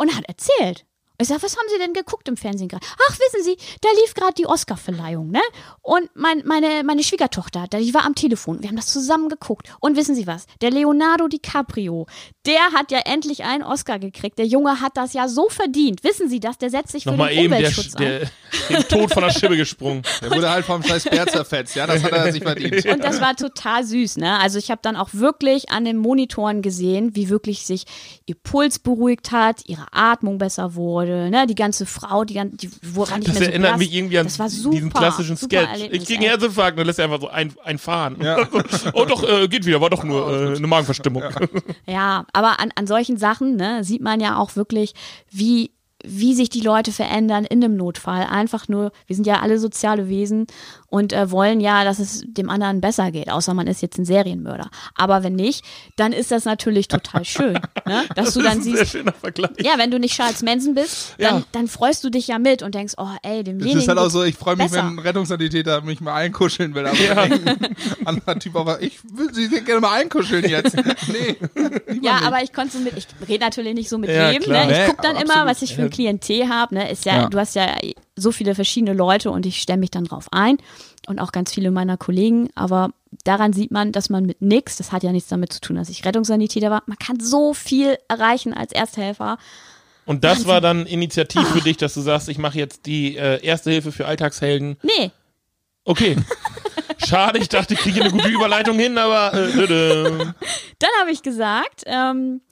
und 0.00 0.16
hat 0.16 0.24
erzählt. 0.26 0.86
Ich 1.20 1.28
sag, 1.28 1.42
was 1.42 1.56
haben 1.56 1.66
Sie 1.70 1.78
denn 1.78 1.92
geguckt 1.92 2.28
im 2.28 2.36
Fernsehen 2.36 2.68
gerade? 2.68 2.86
Ach, 3.08 3.18
wissen 3.18 3.44
Sie, 3.44 3.56
da 3.82 3.88
lief 4.02 4.14
gerade 4.14 4.34
die 4.34 4.46
Oscar-Verleihung, 4.46 5.30
ne? 5.30 5.42
Und 5.82 6.08
mein, 6.14 6.42
meine, 6.46 6.82
meine 6.84 7.02
Schwiegertochter, 7.02 7.66
die 7.68 7.92
war 7.92 8.04
am 8.04 8.14
Telefon. 8.14 8.62
Wir 8.62 8.68
haben 8.68 8.76
das 8.76 8.86
zusammen 8.86 9.28
geguckt. 9.28 9.68
Und 9.80 9.96
wissen 9.96 10.14
Sie 10.14 10.26
was? 10.26 10.46
Der 10.62 10.70
Leonardo 10.70 11.28
DiCaprio, 11.28 12.06
der 12.46 12.72
hat 12.72 12.90
ja 12.90 13.00
endlich 13.04 13.44
einen 13.44 13.62
Oscar 13.62 13.98
gekriegt. 13.98 14.38
Der 14.38 14.46
Junge 14.46 14.80
hat 14.80 14.96
das 14.96 15.12
ja 15.12 15.28
so 15.28 15.48
verdient. 15.50 16.02
Wissen 16.04 16.28
Sie 16.28 16.40
das? 16.40 16.56
Der 16.58 16.70
setzt 16.70 16.92
sich 16.92 17.04
für 17.04 17.10
Nochmal 17.10 17.30
den 17.30 17.38
eben 17.38 17.50
der, 17.50 17.58
Umweltschutz 17.58 17.94
ein. 17.96 18.02
der, 18.02 18.30
den 18.78 18.88
Tod 18.88 19.12
von 19.12 19.22
der 19.22 19.30
Schippe 19.30 19.56
gesprungen. 19.56 20.02
Der 20.22 20.30
wurde 20.30 20.48
halt 20.48 20.64
vom 20.64 20.82
scheiß 20.82 21.04
Bär 21.04 21.26
zerfetzt. 21.26 21.74
Ja, 21.76 21.86
das 21.86 22.02
hat 22.02 22.12
er 22.12 22.32
sich 22.32 22.42
verdient. 22.42 22.86
Und 22.86 23.04
das 23.04 23.20
war 23.20 23.36
total 23.36 23.84
süß, 23.84 24.16
ne? 24.16 24.38
Also 24.38 24.58
ich 24.58 24.70
habe 24.70 24.80
dann 24.82 24.96
auch 24.96 25.10
wirklich 25.12 25.70
an 25.70 25.84
den 25.84 25.98
Monitoren 25.98 26.62
gesehen, 26.62 27.14
wie 27.14 27.28
wirklich 27.28 27.66
sich 27.66 27.84
ihr 28.24 28.36
Puls 28.36 28.78
beruhigt 28.78 29.32
hat, 29.32 29.62
ihre 29.66 29.86
Atmung 29.92 30.38
besser 30.38 30.74
wurde, 30.74 31.09
ne? 31.30 31.46
Die 31.46 31.54
ganze 31.54 31.86
Frau, 31.86 32.24
die, 32.24 32.34
gan- 32.34 32.56
die 32.56 32.70
wurde 32.82 33.14
nicht 33.16 33.28
Das 33.28 33.34
mehr 33.34 33.44
so 33.44 33.50
erinnert 33.50 33.70
blass. 33.72 33.78
mich 33.78 33.94
irgendwie 33.94 34.18
an 34.18 34.26
das 34.26 34.38
war 34.38 34.48
super, 34.48 34.74
diesen 34.76 34.92
klassischen 34.92 35.36
super 35.36 35.56
Sketch. 35.56 35.70
Erlebnis, 35.72 36.02
Ich 36.02 36.06
kriege 36.08 36.20
einen 36.20 36.28
Herzinfarkt 36.30 36.72
und 36.72 36.78
dann 36.78 36.86
lässt 36.86 36.98
er 36.98 37.06
einfach 37.06 37.20
so 37.20 37.28
ein, 37.28 37.52
ein 37.64 37.78
fahren. 37.78 38.16
oh 38.94 39.04
doch, 39.04 39.22
äh, 39.28 39.48
geht 39.48 39.66
wieder, 39.66 39.80
war 39.80 39.90
doch 39.90 40.04
nur 40.04 40.30
äh, 40.52 40.56
eine 40.56 40.66
Magenverstimmung. 40.66 41.22
Ja, 41.86 42.24
aber 42.32 42.60
an, 42.60 42.70
an 42.76 42.86
solchen 42.86 43.16
Sachen 43.16 43.56
ne, 43.56 43.82
sieht 43.84 44.02
man 44.02 44.20
ja 44.20 44.36
auch 44.38 44.56
wirklich, 44.56 44.94
wie 45.30 45.72
wie 46.02 46.32
sich 46.34 46.48
die 46.48 46.62
Leute 46.62 46.92
verändern 46.92 47.44
in 47.44 47.62
einem 47.62 47.76
Notfall. 47.76 48.22
Einfach 48.24 48.68
nur, 48.68 48.90
wir 49.06 49.14
sind 49.16 49.26
ja 49.26 49.40
alle 49.40 49.58
soziale 49.58 50.08
Wesen 50.08 50.46
und 50.90 51.12
äh, 51.12 51.30
wollen 51.30 51.60
ja, 51.60 51.84
dass 51.84 51.98
es 52.00 52.24
dem 52.26 52.50
anderen 52.50 52.80
besser 52.80 53.10
geht, 53.12 53.30
außer 53.30 53.54
man 53.54 53.66
ist 53.68 53.80
jetzt 53.80 53.96
ein 53.98 54.04
Serienmörder. 54.04 54.68
Aber 54.96 55.22
wenn 55.22 55.34
nicht, 55.36 55.64
dann 55.96 56.12
ist 56.12 56.30
das 56.32 56.44
natürlich 56.44 56.88
total 56.88 57.24
schön, 57.24 57.54
ne? 57.86 58.04
dass 58.14 58.26
Das 58.26 58.34
du 58.34 58.40
ist 58.40 58.46
dann 58.46 58.58
ein 58.58 58.62
sehr 58.62 58.76
siehst, 58.76 58.92
schöner 58.92 59.12
Vergleich. 59.12 59.52
ja, 59.60 59.72
wenn 59.78 59.90
du 59.90 59.98
nicht 59.98 60.14
Charles 60.16 60.42
Manson 60.42 60.74
bist, 60.74 61.14
dann, 61.18 61.38
Ja. 61.38 61.42
dann 61.52 61.68
freust 61.68 62.02
du 62.04 62.10
dich 62.10 62.26
ja 62.28 62.38
mit 62.38 62.62
und 62.62 62.74
denkst, 62.74 62.94
oh 62.98 63.06
ey, 63.22 63.38
Das 63.38 63.44
demjenigen 63.44 63.78
ist 63.78 63.88
halt 63.88 63.98
auch 63.98 64.08
so, 64.10 64.22
ich 64.24 64.34
freue 64.36 64.56
mich, 64.56 64.66
besser. 64.70 64.78
wenn 64.84 64.96
ein 64.96 64.98
Rettungssanitäter 64.98 65.80
mich 65.82 66.00
mal 66.00 66.14
einkuscheln 66.14 66.74
will. 66.74 66.86
Aber 66.86 66.98
ein 67.22 67.58
anderer 68.04 68.38
Typ, 68.38 68.56
aber 68.56 68.82
ich 68.82 68.98
will 69.12 69.32
sie 69.32 69.48
gerne 69.48 69.80
mal 69.80 69.92
einkuscheln 70.00 70.44
jetzt. 70.48 70.76
Nee. 71.10 71.36
Ja, 72.02 72.14
nicht. 72.16 72.26
aber 72.26 72.42
ich 72.42 72.52
konnte 72.52 72.76
so 72.76 72.82
mit, 72.82 72.96
ich 72.96 73.06
rede 73.28 73.44
natürlich 73.44 73.74
nicht 73.74 73.88
so 73.88 73.96
mit 73.98 74.10
Ja, 74.10 74.30
jedem. 74.30 74.52
Ne? 74.52 74.80
Ich 74.82 74.86
gucke 74.90 75.02
dann 75.02 75.16
absolut. 75.16 75.34
immer, 75.36 75.46
was 75.46 75.62
ich 75.62 75.74
für 75.74 75.82
ein 75.82 75.90
Klientel 75.90 76.48
habe. 76.48 76.74
Ne? 76.74 76.90
Ist 76.90 77.04
ja, 77.04 77.22
Ja. 77.22 77.28
du 77.28 77.38
hast 77.38 77.54
ja 77.54 77.66
so 78.20 78.32
viele 78.32 78.54
verschiedene 78.54 78.92
Leute 78.92 79.30
und 79.30 79.46
ich 79.46 79.60
stelle 79.60 79.78
mich 79.78 79.90
dann 79.90 80.04
drauf 80.04 80.28
ein 80.30 80.58
und 81.06 81.18
auch 81.18 81.32
ganz 81.32 81.52
viele 81.52 81.70
meiner 81.70 81.96
Kollegen. 81.96 82.50
Aber 82.54 82.90
daran 83.24 83.52
sieht 83.52 83.70
man, 83.70 83.92
dass 83.92 84.10
man 84.10 84.26
mit 84.26 84.42
nix, 84.42 84.76
das 84.76 84.92
hat 84.92 85.02
ja 85.02 85.12
nichts 85.12 85.28
damit 85.28 85.52
zu 85.52 85.60
tun, 85.60 85.76
dass 85.76 85.88
ich 85.88 86.04
Rettungssanitäter 86.04 86.70
war, 86.70 86.82
man 86.86 86.98
kann 86.98 87.20
so 87.20 87.54
viel 87.54 87.98
erreichen 88.08 88.54
als 88.54 88.72
Ersthelfer. 88.72 89.38
Und 90.06 90.24
das 90.24 90.46
war 90.46 90.60
dann 90.60 90.86
Initiativ 90.86 91.46
für 91.48 91.60
dich, 91.60 91.76
dass 91.76 91.94
du 91.94 92.00
sagst, 92.00 92.28
ich 92.28 92.38
mache 92.38 92.58
jetzt 92.58 92.86
die 92.86 93.16
äh, 93.16 93.44
Erste 93.44 93.70
Hilfe 93.70 93.92
für 93.92 94.06
Alltagshelden. 94.06 94.76
Nee, 94.82 95.12
Okay. 95.84 96.16
Schade, 97.06 97.38
ich 97.38 97.48
dachte, 97.48 97.74
ich 97.74 97.80
kriege 97.80 98.02
eine 98.02 98.10
gute 98.10 98.28
Überleitung 98.28 98.78
hin, 98.78 98.98
aber 98.98 99.32
äh, 99.32 100.18
dann 100.78 100.90
habe 101.00 101.10
ich 101.10 101.22
gesagt, 101.22 101.82
ähm, 101.86 102.42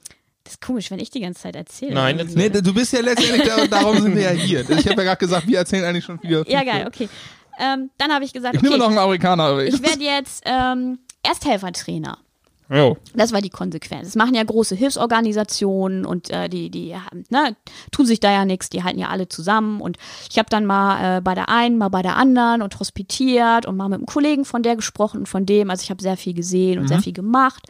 das 0.49 0.55
ist 0.55 0.61
komisch, 0.61 0.89
wenn 0.89 0.99
ich 0.99 1.11
die 1.11 1.19
ganze 1.19 1.43
Zeit 1.43 1.55
erzähle. 1.55 1.93
Nein. 1.93 2.27
Nee, 2.33 2.49
du 2.49 2.73
bist 2.73 2.91
ja 2.91 3.01
letztendlich, 3.01 3.47
da, 3.47 3.67
darum 3.67 4.01
sind 4.01 4.15
wir 4.15 4.23
ja 4.23 4.31
hier. 4.31 4.61
Ich 4.61 4.87
habe 4.87 5.03
ja 5.03 5.03
gerade 5.03 5.17
gesagt, 5.17 5.47
wir 5.47 5.59
erzählen 5.59 5.85
eigentlich 5.85 6.03
schon 6.03 6.21
wieder. 6.23 6.43
Ja, 6.49 6.63
geil, 6.63 6.85
okay. 6.87 7.07
Ähm, 7.59 7.91
dann 7.99 8.11
habe 8.11 8.25
ich 8.25 8.33
gesagt, 8.33 8.55
Ich 8.55 8.61
nehme 8.63 8.77
noch 8.77 8.85
okay, 8.85 8.93
einen 8.93 9.03
Amerikaner. 9.03 9.43
Aber 9.43 9.63
ich 9.63 9.79
werde 9.83 10.03
jetzt 10.03 10.41
ähm, 10.45 10.97
Ersthelfertrainer. 11.21 12.17
Jo. 12.67 12.97
Das 13.13 13.31
war 13.31 13.41
die 13.41 13.51
Konsequenz. 13.51 14.07
Das 14.07 14.15
machen 14.15 14.33
ja 14.33 14.43
große 14.43 14.73
Hilfsorganisationen 14.73 16.03
und 16.03 16.31
äh, 16.31 16.49
die, 16.49 16.71
die 16.71 16.95
ne, 17.29 17.55
tun 17.91 18.07
sich 18.07 18.19
da 18.19 18.31
ja 18.31 18.45
nichts, 18.45 18.69
die 18.69 18.83
halten 18.83 18.99
ja 18.99 19.09
alle 19.09 19.29
zusammen. 19.29 19.81
Und 19.81 19.97
ich 20.31 20.39
habe 20.39 20.49
dann 20.49 20.65
mal 20.65 21.17
äh, 21.17 21.21
bei 21.21 21.35
der 21.35 21.49
einen, 21.49 21.77
mal 21.77 21.89
bei 21.89 22.01
der 22.01 22.15
anderen 22.15 22.63
und 22.63 22.79
hospitiert 22.79 23.67
und 23.67 23.77
mal 23.77 23.89
mit 23.89 23.97
einem 23.97 24.07
Kollegen 24.07 24.45
von 24.45 24.63
der 24.63 24.75
gesprochen 24.75 25.19
und 25.19 25.29
von 25.29 25.45
dem. 25.45 25.69
Also 25.69 25.83
ich 25.83 25.91
habe 25.91 26.01
sehr 26.01 26.17
viel 26.17 26.33
gesehen 26.33 26.79
und 26.79 26.87
sehr 26.87 27.01
viel 27.01 27.13
gemacht. 27.13 27.67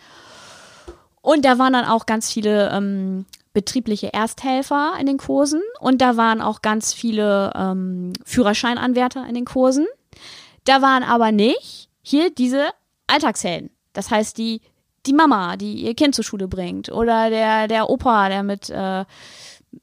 Und 1.29 1.45
da 1.45 1.59
waren 1.59 1.73
dann 1.73 1.85
auch 1.85 2.05
ganz 2.07 2.31
viele 2.31 2.71
ähm, 2.71 3.25
betriebliche 3.53 4.11
Ersthelfer 4.13 4.93
in 4.99 5.05
den 5.05 5.17
Kursen 5.17 5.61
und 5.79 6.01
da 6.01 6.17
waren 6.17 6.41
auch 6.41 6.61
ganz 6.61 6.93
viele 6.93 7.51
ähm, 7.55 8.13
Führerscheinanwärter 8.25 9.27
in 9.27 9.35
den 9.35 9.45
Kursen. 9.45 9.85
Da 10.65 10.81
waren 10.81 11.03
aber 11.03 11.31
nicht 11.31 11.89
hier 12.01 12.31
diese 12.31 12.69
Alltagshelden. 13.07 13.69
Das 13.93 14.09
heißt, 14.09 14.37
die, 14.39 14.61
die 15.05 15.13
Mama, 15.13 15.55
die 15.55 15.73
ihr 15.85 15.93
Kind 15.93 16.15
zur 16.15 16.23
Schule 16.23 16.47
bringt 16.47 16.89
oder 16.91 17.29
der, 17.29 17.67
der 17.67 17.89
Opa, 17.89 18.29
der 18.29 18.41
mit 18.43 18.69
äh, 18.71 19.05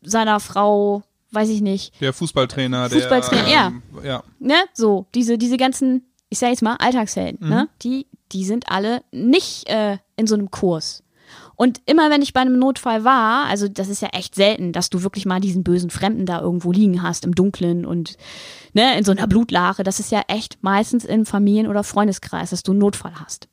seiner 0.03 0.41
Frau, 0.41 1.03
weiß 1.31 1.49
ich 1.51 1.61
nicht, 1.61 2.01
Der 2.01 2.13
Fußballtrainer. 2.13 2.91
Fußballtrainer, 2.91 3.45
der, 3.45 3.53
ja. 3.53 3.67
ähm, 3.69 3.83
ja. 4.05 4.23
ne, 4.41 4.57
so, 4.75 5.07
diese, 5.15 5.39
diese 5.39 5.57
ganzen, 5.59 6.11
ich 6.29 6.39
sag 6.41 6.49
jetzt 6.51 6.63
mal, 6.63 6.77
Alltagshelden, 6.81 7.39
Mhm. 7.41 7.49
ne, 7.55 7.69
die, 7.83 8.07
die 8.33 8.45
sind 8.45 8.69
alle 8.69 9.03
nicht 9.13 9.69
äh, 9.69 9.99
in 10.17 10.27
so 10.27 10.35
einem 10.35 10.51
Kurs. 10.51 11.05
Und 11.57 11.81
immer 11.87 12.11
wenn 12.11 12.23
ich 12.23 12.33
bei 12.33 12.41
einem 12.41 12.59
Notfall 12.59 13.03
war, 13.05 13.47
also 13.47 13.67
das 13.67 13.89
ist 13.89 14.03
ja 14.03 14.09
echt 14.13 14.35
selten, 14.35 14.73
dass 14.73 14.91
du 14.91 15.03
wirklich 15.03 15.25
mal 15.25 15.41
diesen 15.41 15.65
bösen 15.65 15.91
Fremden 15.91 16.27
da 16.27 16.41
irgendwo 16.41 16.71
liegen 16.71 17.03
hast 17.03 17.25
im 17.25 17.35
Dunkeln 17.35 17.87
und 17.87 18.17
ne, 18.75 18.97
in 18.99 19.05
so 19.05 19.13
einer 19.13 19.27
Blutlache. 19.27 19.83
Das 19.83 19.99
ist 19.99 20.13
ja 20.13 20.23
echt 20.29 20.63
meistens 20.63 21.05
im 21.05 21.25
Familien- 21.25 21.67
oder 21.67 21.83
Freundeskreis, 21.83 22.51
dass 22.51 22.63
du 22.63 22.73
einen 22.73 22.81
Notfall 22.81 23.13
hast. 23.19 23.49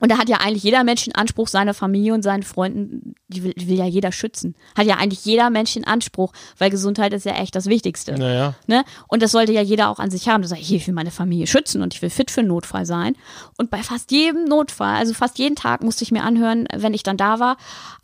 Und 0.00 0.10
da 0.10 0.18
hat 0.18 0.28
ja 0.28 0.38
eigentlich 0.38 0.62
jeder 0.62 0.84
Mensch 0.84 1.04
den 1.04 1.14
Anspruch, 1.14 1.48
seine 1.48 1.72
Familie 1.72 2.14
und 2.14 2.22
seinen 2.22 2.42
Freunden, 2.42 3.14
die 3.28 3.42
will, 3.42 3.54
die 3.54 3.68
will 3.68 3.78
ja 3.78 3.86
jeder 3.86 4.12
schützen. 4.12 4.54
Hat 4.76 4.86
ja 4.86 4.96
eigentlich 4.96 5.24
jeder 5.24 5.50
Mensch 5.50 5.74
den 5.74 5.86
Anspruch, 5.86 6.32
weil 6.58 6.70
Gesundheit 6.70 7.12
ist 7.12 7.24
ja 7.24 7.34
echt 7.34 7.54
das 7.54 7.66
Wichtigste. 7.66 8.12
Naja. 8.14 8.54
Ne? 8.66 8.84
Und 9.08 9.22
das 9.22 9.32
sollte 9.32 9.52
ja 9.52 9.62
jeder 9.62 9.88
auch 9.88 9.98
an 9.98 10.10
sich 10.10 10.28
haben. 10.28 10.42
Du 10.42 10.48
sagst, 10.48 10.70
ich 10.70 10.86
will 10.86 10.94
meine 10.94 11.10
Familie 11.10 11.46
schützen 11.46 11.82
und 11.82 11.94
ich 11.94 12.02
will 12.02 12.10
fit 12.10 12.30
für 12.30 12.40
einen 12.40 12.48
Notfall 12.48 12.86
sein. 12.86 13.16
Und 13.56 13.70
bei 13.70 13.82
fast 13.82 14.10
jedem 14.10 14.44
Notfall, 14.44 14.96
also 14.96 15.14
fast 15.14 15.38
jeden 15.38 15.56
Tag 15.56 15.82
musste 15.82 16.04
ich 16.04 16.12
mir 16.12 16.22
anhören, 16.22 16.66
wenn 16.74 16.94
ich 16.94 17.02
dann 17.02 17.16
da 17.16 17.38
war, 17.38 17.56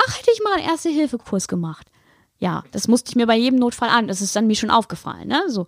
ach, 0.06 0.18
hätte 0.18 0.30
ich 0.32 0.40
mal 0.42 0.54
einen 0.54 0.68
Erste-Hilfe-Kurs 0.68 1.48
gemacht. 1.48 1.86
Ja, 2.38 2.64
das 2.72 2.88
musste 2.88 3.10
ich 3.10 3.16
mir 3.16 3.26
bei 3.26 3.36
jedem 3.36 3.58
Notfall 3.58 3.90
an. 3.90 4.08
Das 4.08 4.22
ist 4.22 4.34
dann 4.34 4.46
mir 4.46 4.56
schon 4.56 4.70
aufgefallen. 4.70 5.28
Ne? 5.28 5.42
So. 5.48 5.66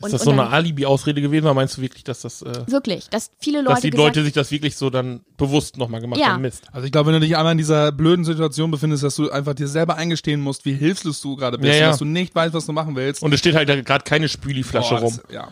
Ist 0.00 0.12
das 0.12 0.22
so 0.22 0.30
eine 0.30 0.48
Alibi-Ausrede 0.48 1.20
gewesen 1.20 1.44
oder 1.44 1.54
meinst 1.54 1.76
du 1.76 1.80
wirklich, 1.82 2.04
dass 2.04 2.20
das, 2.20 2.42
äh, 2.42 2.52
Wirklich, 2.68 3.08
dass 3.08 3.32
viele 3.40 3.58
Leute 3.62 3.70
dass 3.74 3.80
die 3.80 3.90
gesagt 3.90 4.06
Leute 4.16 4.24
sich 4.24 4.32
das 4.32 4.50
wirklich 4.52 4.76
so 4.76 4.90
dann 4.90 5.22
bewusst 5.36 5.76
nochmal 5.76 6.00
gemacht 6.00 6.20
Ja. 6.20 6.28
haben? 6.34 6.42
Mist. 6.42 6.64
Also 6.72 6.86
ich 6.86 6.92
glaube, 6.92 7.08
wenn 7.08 7.20
du 7.20 7.26
dich 7.26 7.36
einmal 7.36 7.52
in 7.52 7.58
dieser 7.58 7.90
blöden 7.90 8.24
Situation 8.24 8.70
befindest, 8.70 9.02
dass 9.02 9.16
du 9.16 9.28
einfach 9.30 9.54
dir 9.54 9.66
selber 9.66 9.96
eingestehen 9.96 10.40
musst, 10.40 10.64
wie 10.64 10.74
hilflos 10.74 11.20
du 11.20 11.34
gerade 11.34 11.58
bist, 11.58 11.72
Ja, 11.74 11.78
ja. 11.80 11.84
und 11.86 11.90
dass 11.92 11.98
du 11.98 12.04
nicht 12.04 12.32
weißt, 12.34 12.54
was 12.54 12.66
du 12.66 12.72
machen 12.72 12.94
willst. 12.94 13.22
Und 13.24 13.32
es 13.34 13.40
steht 13.40 13.56
halt 13.56 13.68
da 13.68 13.80
gerade 13.80 14.04
keine 14.04 14.28
Spüliflasche 14.28 14.94
Boah, 14.94 15.00
rum, 15.00 15.18
das- 15.24 15.34
Ja. 15.34 15.48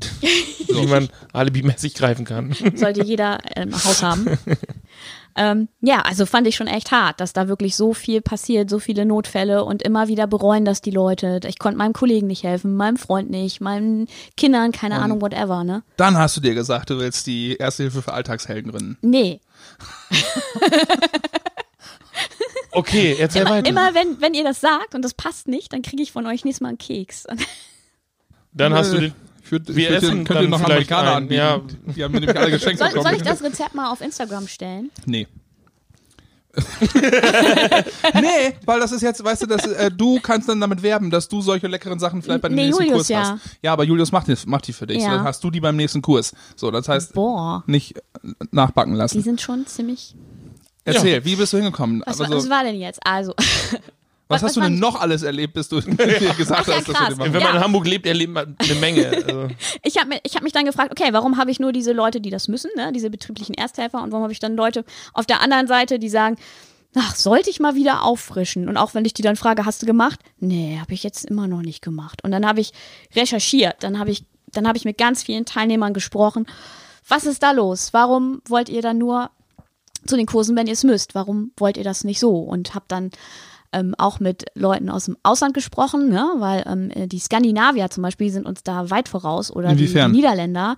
die 0.82 0.86
man 0.88 1.08
alibimäßig 1.32 1.94
greifen 1.94 2.24
kann. 2.24 2.52
sollte 2.74 3.04
jeder 3.04 3.38
im 3.56 3.72
Haus 3.72 4.02
haben. 4.02 4.26
ähm, 5.36 5.68
ja, 5.80 6.00
also 6.00 6.26
fand 6.26 6.46
ich 6.46 6.56
schon 6.56 6.66
echt 6.66 6.90
hart, 6.92 7.20
dass 7.20 7.32
da 7.32 7.48
wirklich 7.48 7.76
so 7.76 7.92
viel 7.94 8.20
passiert, 8.20 8.70
so 8.70 8.78
viele 8.78 9.04
Notfälle 9.04 9.64
und 9.64 9.82
immer 9.82 10.08
wieder 10.08 10.26
bereuen 10.26 10.64
das 10.64 10.80
die 10.80 10.90
Leute. 10.90 11.40
Ich 11.46 11.58
konnte 11.58 11.78
meinem 11.78 11.92
Kollegen 11.92 12.26
nicht 12.26 12.44
helfen, 12.44 12.76
meinem 12.76 12.96
Freund 12.96 13.30
nicht, 13.30 13.60
meinen 13.60 14.06
Kindern, 14.36 14.72
keine 14.72 14.96
Ahnung, 15.00 15.20
whatever, 15.20 15.64
ne? 15.64 15.82
Dann 15.96 16.16
hast 16.16 16.36
du 16.36 16.40
dir 16.40 16.54
gesagt, 16.54 16.90
du 16.90 16.98
willst 16.98 17.26
die 17.26 17.56
Erste 17.56 17.84
Hilfe 17.84 18.02
für 18.02 18.12
Alltagshelden 18.12 18.70
gründen. 18.70 18.98
Nee. 19.02 19.40
Okay, 22.76 23.16
erzähl 23.18 23.42
Immer, 23.42 23.50
weiter. 23.50 23.68
immer 23.68 23.94
wenn, 23.94 24.20
wenn 24.20 24.34
ihr 24.34 24.42
das 24.42 24.60
sagt 24.60 24.94
und 24.94 25.02
das 25.02 25.14
passt 25.14 25.46
nicht, 25.46 25.72
dann 25.72 25.82
kriege 25.82 26.02
ich 26.02 26.10
von 26.10 26.26
euch 26.26 26.44
nächstes 26.44 26.60
Mal 26.60 26.70
einen 26.70 26.78
Keks. 26.78 27.24
Dann 28.52 28.74
hast 28.74 28.92
du 28.92 28.98
den, 28.98 29.14
Ich 29.44 29.52
würd, 29.52 29.68
ich 29.70 29.76
Wir 29.76 29.90
würd 29.90 30.02
essen 30.02 30.24
könnt 30.24 30.40
ihr 30.42 30.48
noch 30.48 30.62
Amerikaner 30.62 31.16
einen, 31.16 31.30
anbieten. 31.30 31.78
ja. 31.86 31.92
Die 31.94 32.02
haben 32.04 32.12
mir 32.12 32.20
nämlich 32.20 32.38
alle 32.38 32.50
geschenkt 32.50 32.78
Soll, 32.78 32.88
bekommen. 32.88 33.06
soll 33.06 33.16
ich 33.16 33.22
das 33.22 33.42
Rezept 33.42 33.74
mal 33.74 33.90
auf 33.92 34.00
Instagram 34.00 34.48
stellen? 34.48 34.90
Nee. 35.06 35.26
nee, 38.14 38.54
weil 38.64 38.78
das 38.80 38.92
ist 38.92 39.02
jetzt, 39.02 39.22
weißt 39.24 39.42
du, 39.42 39.46
dass, 39.46 39.66
äh, 39.66 39.90
du 39.90 40.20
kannst 40.20 40.48
dann 40.48 40.60
damit 40.60 40.82
werben, 40.82 41.10
dass 41.10 41.28
du 41.28 41.40
solche 41.40 41.66
leckeren 41.66 41.98
Sachen 41.98 42.22
vielleicht 42.22 42.42
bei 42.42 42.48
dem 42.48 42.54
Nee, 42.54 42.66
nächsten 42.66 42.82
Julius, 42.84 42.96
Kurs 42.98 43.08
ja. 43.08 43.30
hast. 43.32 43.42
Ja, 43.62 43.72
aber 43.72 43.84
Julius 43.84 44.12
macht 44.12 44.28
die, 44.28 44.36
macht 44.46 44.66
die 44.68 44.72
für 44.72 44.86
dich. 44.86 44.98
Ja. 44.98 45.04
So, 45.04 45.10
dann 45.16 45.24
hast 45.24 45.42
du 45.44 45.50
die 45.50 45.60
beim 45.60 45.76
nächsten 45.76 46.00
Kurs. 46.02 46.32
So, 46.56 46.70
das 46.70 46.88
heißt, 46.88 47.14
Boah, 47.14 47.64
nicht 47.66 47.96
äh, 47.96 48.00
nachbacken 48.52 48.92
die 48.94 48.98
lassen. 48.98 49.22
sind 49.22 49.40
schon 49.40 49.66
ziemlich. 49.66 50.14
Erzähl, 50.84 51.24
wie 51.24 51.34
bist 51.36 51.52
du 51.52 51.56
hingekommen? 51.56 52.02
Was, 52.06 52.20
Also, 52.20 52.34
was 52.36 52.50
war 52.50 52.62
denn 52.62 52.76
jetzt? 52.78 53.00
Also, 53.04 53.34
was 54.28 54.36
hast 54.42 54.42
was 54.42 54.54
du 54.54 54.60
war- 54.60 54.68
denn 54.68 54.78
noch 54.78 55.00
alles 55.00 55.22
erlebt, 55.22 55.54
bis 55.54 55.68
du 55.68 55.76
gesagt 55.82 55.98
Ach 55.98 56.66
ja, 56.68 56.74
hast, 56.76 56.88
dass 56.88 57.16
du 57.16 57.18
wenn 57.18 57.32
man 57.32 57.40
Ja. 57.42 57.50
in 57.56 57.60
Hamburg 57.60 57.86
lebt, 57.86 58.06
erlebt 58.06 58.32
man 58.32 58.56
eine 58.58 58.74
Menge. 58.76 59.06
Also, 59.08 59.48
ich 59.82 59.98
habe 59.98 60.18
ich 60.22 60.34
hab 60.34 60.42
mich 60.42 60.52
dann 60.52 60.64
gefragt, 60.64 60.90
okay, 60.90 61.12
warum 61.12 61.36
habe 61.36 61.50
ich 61.50 61.60
nur 61.60 61.72
diese 61.72 61.92
Leute, 61.92 62.20
die 62.20 62.30
das 62.30 62.48
müssen, 62.48 62.70
ne, 62.76 62.90
diese 62.92 63.10
betrieblichen 63.10 63.54
Ersthelfer, 63.54 64.02
und 64.02 64.12
warum 64.12 64.22
habe 64.22 64.32
ich 64.32 64.40
dann 64.40 64.56
Leute 64.56 64.84
auf 65.12 65.26
der 65.26 65.40
anderen 65.40 65.66
Seite, 65.66 65.98
die 65.98 66.08
sagen, 66.08 66.36
ach, 66.96 67.14
sollte 67.16 67.50
ich 67.50 67.60
mal 67.60 67.74
wieder 67.74 68.02
auffrischen? 68.04 68.68
Und 68.68 68.76
auch 68.76 68.94
wenn 68.94 69.04
ich 69.04 69.14
die 69.14 69.22
dann 69.22 69.36
frage, 69.36 69.64
hast 69.66 69.82
du 69.82 69.86
gemacht? 69.86 70.20
Nee, 70.38 70.78
habe 70.80 70.94
ich 70.94 71.02
jetzt 71.02 71.24
immer 71.26 71.46
noch 71.48 71.60
nicht 71.62 71.82
gemacht. 71.82 72.22
Und 72.24 72.30
dann 72.30 72.46
habe 72.46 72.60
ich 72.60 72.72
recherchiert, 73.14 73.76
dann 73.80 73.98
habe 73.98 74.10
ich, 74.10 74.24
dann 74.52 74.66
habe 74.68 74.78
ich 74.78 74.84
mit 74.84 74.96
ganz 74.96 75.22
vielen 75.22 75.44
Teilnehmern 75.44 75.92
gesprochen. 75.92 76.46
Was 77.08 77.26
ist 77.26 77.42
da 77.42 77.50
los? 77.50 77.88
Warum 77.92 78.40
wollt 78.48 78.68
ihr 78.68 78.80
dann 78.80 78.96
nur 78.98 79.30
zu 80.06 80.16
den 80.16 80.26
Kursen, 80.26 80.56
wenn 80.56 80.66
ihr 80.66 80.72
es 80.74 80.84
müsst? 80.84 81.14
Warum 81.14 81.50
wollt 81.56 81.76
ihr 81.76 81.84
das 81.84 82.04
nicht 82.04 82.20
so? 82.20 82.38
Und 82.38 82.74
habe 82.74 82.84
dann 82.88 83.10
ähm, 83.74 83.94
auch 83.98 84.20
mit 84.20 84.46
Leuten 84.54 84.88
aus 84.88 85.04
dem 85.06 85.16
Ausland 85.22 85.52
gesprochen, 85.54 86.08
ne? 86.08 86.26
weil 86.36 86.64
ähm, 86.66 86.90
äh, 86.90 87.06
die 87.06 87.18
Skandinavier 87.18 87.90
zum 87.90 88.02
Beispiel 88.02 88.30
sind 88.30 88.46
uns 88.46 88.62
da 88.62 88.88
weit 88.90 89.08
voraus 89.08 89.50
oder 89.50 89.70
die, 89.70 89.76
die 89.76 89.84
Inwiefern? 89.84 90.12
Niederländer, 90.12 90.76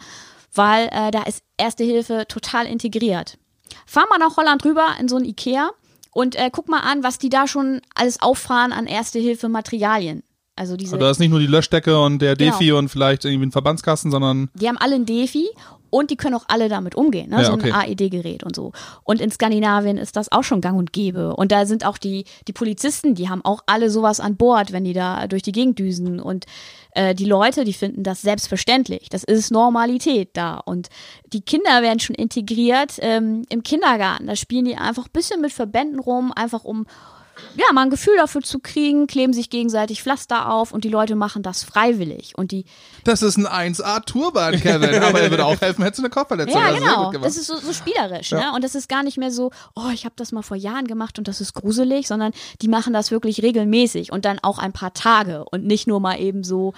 weil 0.54 0.88
äh, 0.88 1.10
da 1.10 1.22
ist 1.22 1.42
Erste 1.58 1.84
Hilfe 1.84 2.24
total 2.28 2.66
integriert. 2.66 3.38
Fahr 3.86 4.06
mal 4.10 4.18
nach 4.18 4.36
Holland 4.36 4.64
rüber 4.64 4.86
in 5.00 5.08
so 5.08 5.16
ein 5.16 5.24
Ikea 5.24 5.70
und 6.12 6.34
äh, 6.36 6.50
guck 6.52 6.68
mal 6.68 6.80
an, 6.80 7.02
was 7.02 7.18
die 7.18 7.28
da 7.28 7.46
schon 7.46 7.80
alles 7.94 8.20
auffahren 8.20 8.72
an 8.72 8.86
Erste 8.86 9.18
Hilfe 9.18 9.48
Materialien. 9.48 10.22
Also 10.58 10.76
diese 10.76 10.94
Aber 10.96 11.04
da 11.04 11.10
ist 11.10 11.18
nicht 11.18 11.30
nur 11.30 11.40
die 11.40 11.46
Löschdecke 11.46 12.00
und 12.00 12.20
der 12.20 12.34
Genau. 12.34 12.52
Defi 12.52 12.72
und 12.72 12.88
vielleicht 12.88 13.26
irgendwie 13.26 13.46
ein 13.46 13.52
Verbandskasten, 13.52 14.10
sondern 14.10 14.48
die 14.54 14.66
haben 14.66 14.78
alle 14.78 14.94
ein 14.94 15.04
Defi 15.04 15.46
und 15.90 16.10
die 16.10 16.16
können 16.16 16.34
auch 16.34 16.44
alle 16.48 16.68
damit 16.68 16.94
umgehen, 16.94 17.30
ne? 17.30 17.38
Ja, 17.38 17.44
so 17.44 17.52
okay. 17.52 17.72
ein 17.72 17.90
AED-Gerät 17.90 18.42
und 18.44 18.54
so. 18.54 18.72
Und 19.04 19.20
in 19.20 19.30
Skandinavien 19.30 19.98
ist 19.98 20.16
das 20.16 20.30
auch 20.32 20.42
schon 20.42 20.60
gang 20.60 20.78
und 20.78 20.92
gäbe. 20.92 21.34
Und 21.36 21.52
da 21.52 21.66
sind 21.66 21.84
auch 21.84 21.98
die, 21.98 22.24
die 22.48 22.52
Polizisten, 22.52 23.14
die 23.14 23.28
haben 23.28 23.44
auch 23.44 23.62
alle 23.66 23.90
sowas 23.90 24.20
an 24.20 24.36
Bord, 24.36 24.72
wenn 24.72 24.84
die 24.84 24.92
da 24.92 25.26
durch 25.26 25.42
die 25.42 25.52
Gegend 25.52 25.78
düsen. 25.78 26.20
Und 26.20 26.46
äh, 26.92 27.14
die 27.14 27.24
Leute, 27.24 27.64
die 27.64 27.72
finden 27.72 28.02
das 28.02 28.22
selbstverständlich. 28.22 29.08
Das 29.10 29.24
ist 29.24 29.50
Normalität 29.50 30.30
da. 30.32 30.56
Und 30.56 30.88
die 31.32 31.42
Kinder 31.42 31.82
werden 31.82 32.00
schon 32.00 32.16
integriert 32.16 32.96
ähm, 33.00 33.42
im 33.48 33.62
Kindergarten. 33.62 34.26
Da 34.26 34.36
spielen 34.36 34.64
die 34.64 34.76
einfach 34.76 35.06
ein 35.06 35.12
bisschen 35.12 35.40
mit 35.40 35.52
Verbänden 35.52 36.00
rum, 36.00 36.32
einfach 36.34 36.64
um 36.64 36.86
ja, 37.56 37.72
mal 37.72 37.82
ein 37.82 37.90
Gefühl 37.90 38.16
dafür 38.16 38.42
zu 38.42 38.58
kriegen, 38.58 39.06
kleben 39.06 39.32
sich 39.32 39.50
gegenseitig 39.50 40.02
Pflaster 40.02 40.50
auf 40.52 40.72
und 40.72 40.84
die 40.84 40.88
Leute 40.88 41.14
machen 41.16 41.42
das 41.42 41.62
freiwillig. 41.64 42.32
Und 42.36 42.52
die, 42.52 42.64
Das 43.04 43.22
ist 43.22 43.36
ein 43.36 43.46
1A-Turban, 43.46 44.60
Kevin. 44.60 45.02
Aber 45.02 45.20
er 45.20 45.30
würde 45.30 45.44
auch 45.44 45.60
helfen, 45.60 45.82
hättest 45.84 45.98
du 45.98 46.02
eine 46.04 46.10
Kopfverletzung. 46.10 46.60
ja, 46.60 46.72
genau, 46.72 47.12
das 47.12 47.36
ist 47.36 47.46
so, 47.46 47.56
so 47.56 47.72
spielerisch, 47.72 48.32
ne? 48.32 48.52
Und 48.54 48.64
das 48.64 48.74
ist 48.74 48.88
gar 48.88 49.02
nicht 49.02 49.18
mehr 49.18 49.30
so, 49.30 49.50
oh, 49.74 49.90
ich 49.92 50.04
habe 50.04 50.14
das 50.16 50.32
mal 50.32 50.42
vor 50.42 50.56
Jahren 50.56 50.86
gemacht 50.86 51.18
und 51.18 51.28
das 51.28 51.40
ist 51.40 51.54
gruselig, 51.54 52.06
sondern 52.08 52.32
die 52.62 52.68
machen 52.68 52.92
das 52.92 53.10
wirklich 53.10 53.42
regelmäßig 53.42 54.12
und 54.12 54.24
dann 54.24 54.38
auch 54.42 54.58
ein 54.58 54.72
paar 54.72 54.94
Tage 54.94 55.44
und 55.44 55.64
nicht 55.64 55.86
nur 55.86 56.00
mal 56.00 56.20
eben 56.20 56.44
so, 56.44 56.72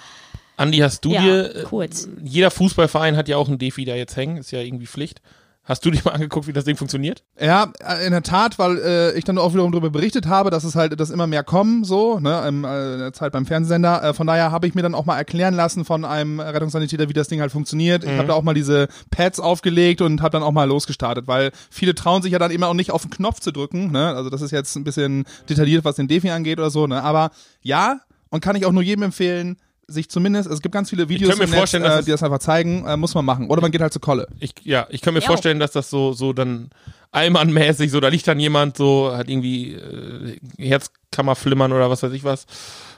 Andi, 0.57 0.79
hast 0.79 1.05
du 1.05 1.11
Ja, 1.11 1.21
dir, 1.21 1.63
kurz. 1.69 2.09
jeder 2.21 2.51
Fußballverein 2.51 3.15
hat 3.15 3.29
ja 3.29 3.37
auch 3.37 3.47
einen 3.47 3.59
Defi 3.59 3.85
da 3.85 3.95
jetzt 3.95 4.17
hängen, 4.17 4.35
ist 4.37 4.51
ja 4.51 4.59
irgendwie 4.59 4.87
Pflicht. 4.87 5.21
Hast 5.69 5.85
du 5.85 5.91
dir 5.91 6.01
mal 6.03 6.13
angeguckt, 6.13 6.47
wie 6.47 6.53
das 6.53 6.65
Ding 6.65 6.77
funktioniert? 6.77 7.23
Ja, 7.39 7.71
äh, 7.87 8.03
in 8.03 8.11
der 8.11 8.23
Tat, 8.23 8.57
weil 8.57 8.79
äh, 8.79 9.15
ich 9.15 9.23
dann 9.23 9.37
auch 9.37 9.53
wiederum 9.53 9.71
darüber 9.71 9.91
berichtet 9.91 10.25
habe, 10.25 10.49
dass 10.49 10.63
es 10.63 10.73
halt, 10.73 10.99
dass 10.99 11.11
immer 11.11 11.27
mehr 11.27 11.43
kommen, 11.43 11.83
so, 11.83 12.19
ne, 12.19 12.41
äh, 12.43 12.47
in 12.47 12.63
der 12.63 13.13
Zeit 13.13 13.33
beim 13.33 13.45
Fernsehsender. 13.45 14.03
Äh, 14.03 14.13
von 14.15 14.25
daher 14.25 14.51
habe 14.51 14.65
ich 14.65 14.73
mir 14.73 14.81
dann 14.81 14.95
auch 14.95 15.05
mal 15.05 15.17
erklären 15.17 15.53
lassen 15.53 15.85
von 15.85 16.05
einem 16.05 16.39
Rettungssanitäter, 16.39 17.07
wie 17.07 17.13
das 17.13 17.27
Ding 17.27 17.39
halt 17.39 17.51
funktioniert. 17.51 18.03
Ich 18.03 18.17
habe 18.17 18.27
da 18.27 18.33
auch 18.33 18.41
mal 18.41 18.55
diese 18.55 18.87
Pads 19.11 19.39
aufgelegt 19.39 20.01
und 20.01 20.23
habe 20.23 20.31
dann 20.31 20.41
auch 20.41 20.51
mal 20.51 20.67
losgestartet, 20.67 21.27
weil 21.27 21.51
viele 21.69 21.93
trauen 21.93 22.23
sich 22.23 22.31
ja 22.31 22.39
dann 22.39 22.49
immer 22.49 22.67
auch 22.67 22.73
nicht 22.73 22.89
auf 22.89 23.03
den 23.03 23.11
Knopf 23.11 23.39
zu 23.39 23.51
drücken, 23.51 23.91
ne? 23.91 24.15
Also 24.15 24.31
das 24.31 24.41
ist 24.41 24.49
jetzt 24.49 24.75
ein 24.75 24.83
bisschen 24.83 25.25
detailliert, 25.49 25.85
was 25.85 25.97
den 25.97 26.07
Defi 26.07 26.31
angeht 26.31 26.57
oder 26.57 26.71
so, 26.71 26.87
ne? 26.87 27.03
Aber 27.03 27.29
ja, 27.61 27.99
und 28.31 28.41
kann 28.41 28.55
ich 28.55 28.65
auch 28.65 28.71
nur 28.71 28.81
jedem 28.81 29.03
empfehlen, 29.03 29.57
sich 29.89 30.09
zumindest, 30.09 30.47
also 30.47 30.55
es 30.57 30.61
gibt 30.61 30.73
ganz 30.73 30.89
viele 30.89 31.09
Videos 31.09 31.37
mir 31.37 31.43
im 31.43 31.49
Netz, 31.49 31.57
vorstellen, 31.59 31.83
dass 31.83 31.95
äh, 31.95 31.99
es- 31.99 32.05
die 32.05 32.11
das 32.11 32.23
einfach 32.23 32.39
zeigen, 32.39 32.85
äh, 32.85 32.95
muss 32.97 33.13
man 33.15 33.25
machen. 33.25 33.49
Oder 33.49 33.61
man 33.61 33.71
geht 33.71 33.81
halt 33.81 33.93
zu 33.93 33.99
Kolle. 33.99 34.27
Ich, 34.39 34.53
ja, 34.63 34.87
ich 34.89 35.01
kann 35.01 35.13
mir 35.13 35.19
Ja. 35.21 35.27
vorstellen, 35.27 35.59
dass 35.59 35.71
das 35.71 35.89
so, 35.89 36.13
so 36.13 36.33
dann 36.33 36.69
allmannmäßig, 37.11 37.89
so 37.91 37.99
da 37.99 38.07
liegt 38.09 38.27
dann 38.27 38.39
jemand, 38.39 38.77
so 38.77 39.11
hat 39.15 39.29
irgendwie 39.29 39.73
äh, 39.73 40.37
Herzkammerflimmern 40.57 41.71
oder 41.73 41.89
was 41.89 42.03
weiß 42.03 42.13
ich 42.13 42.23
was. 42.23 42.45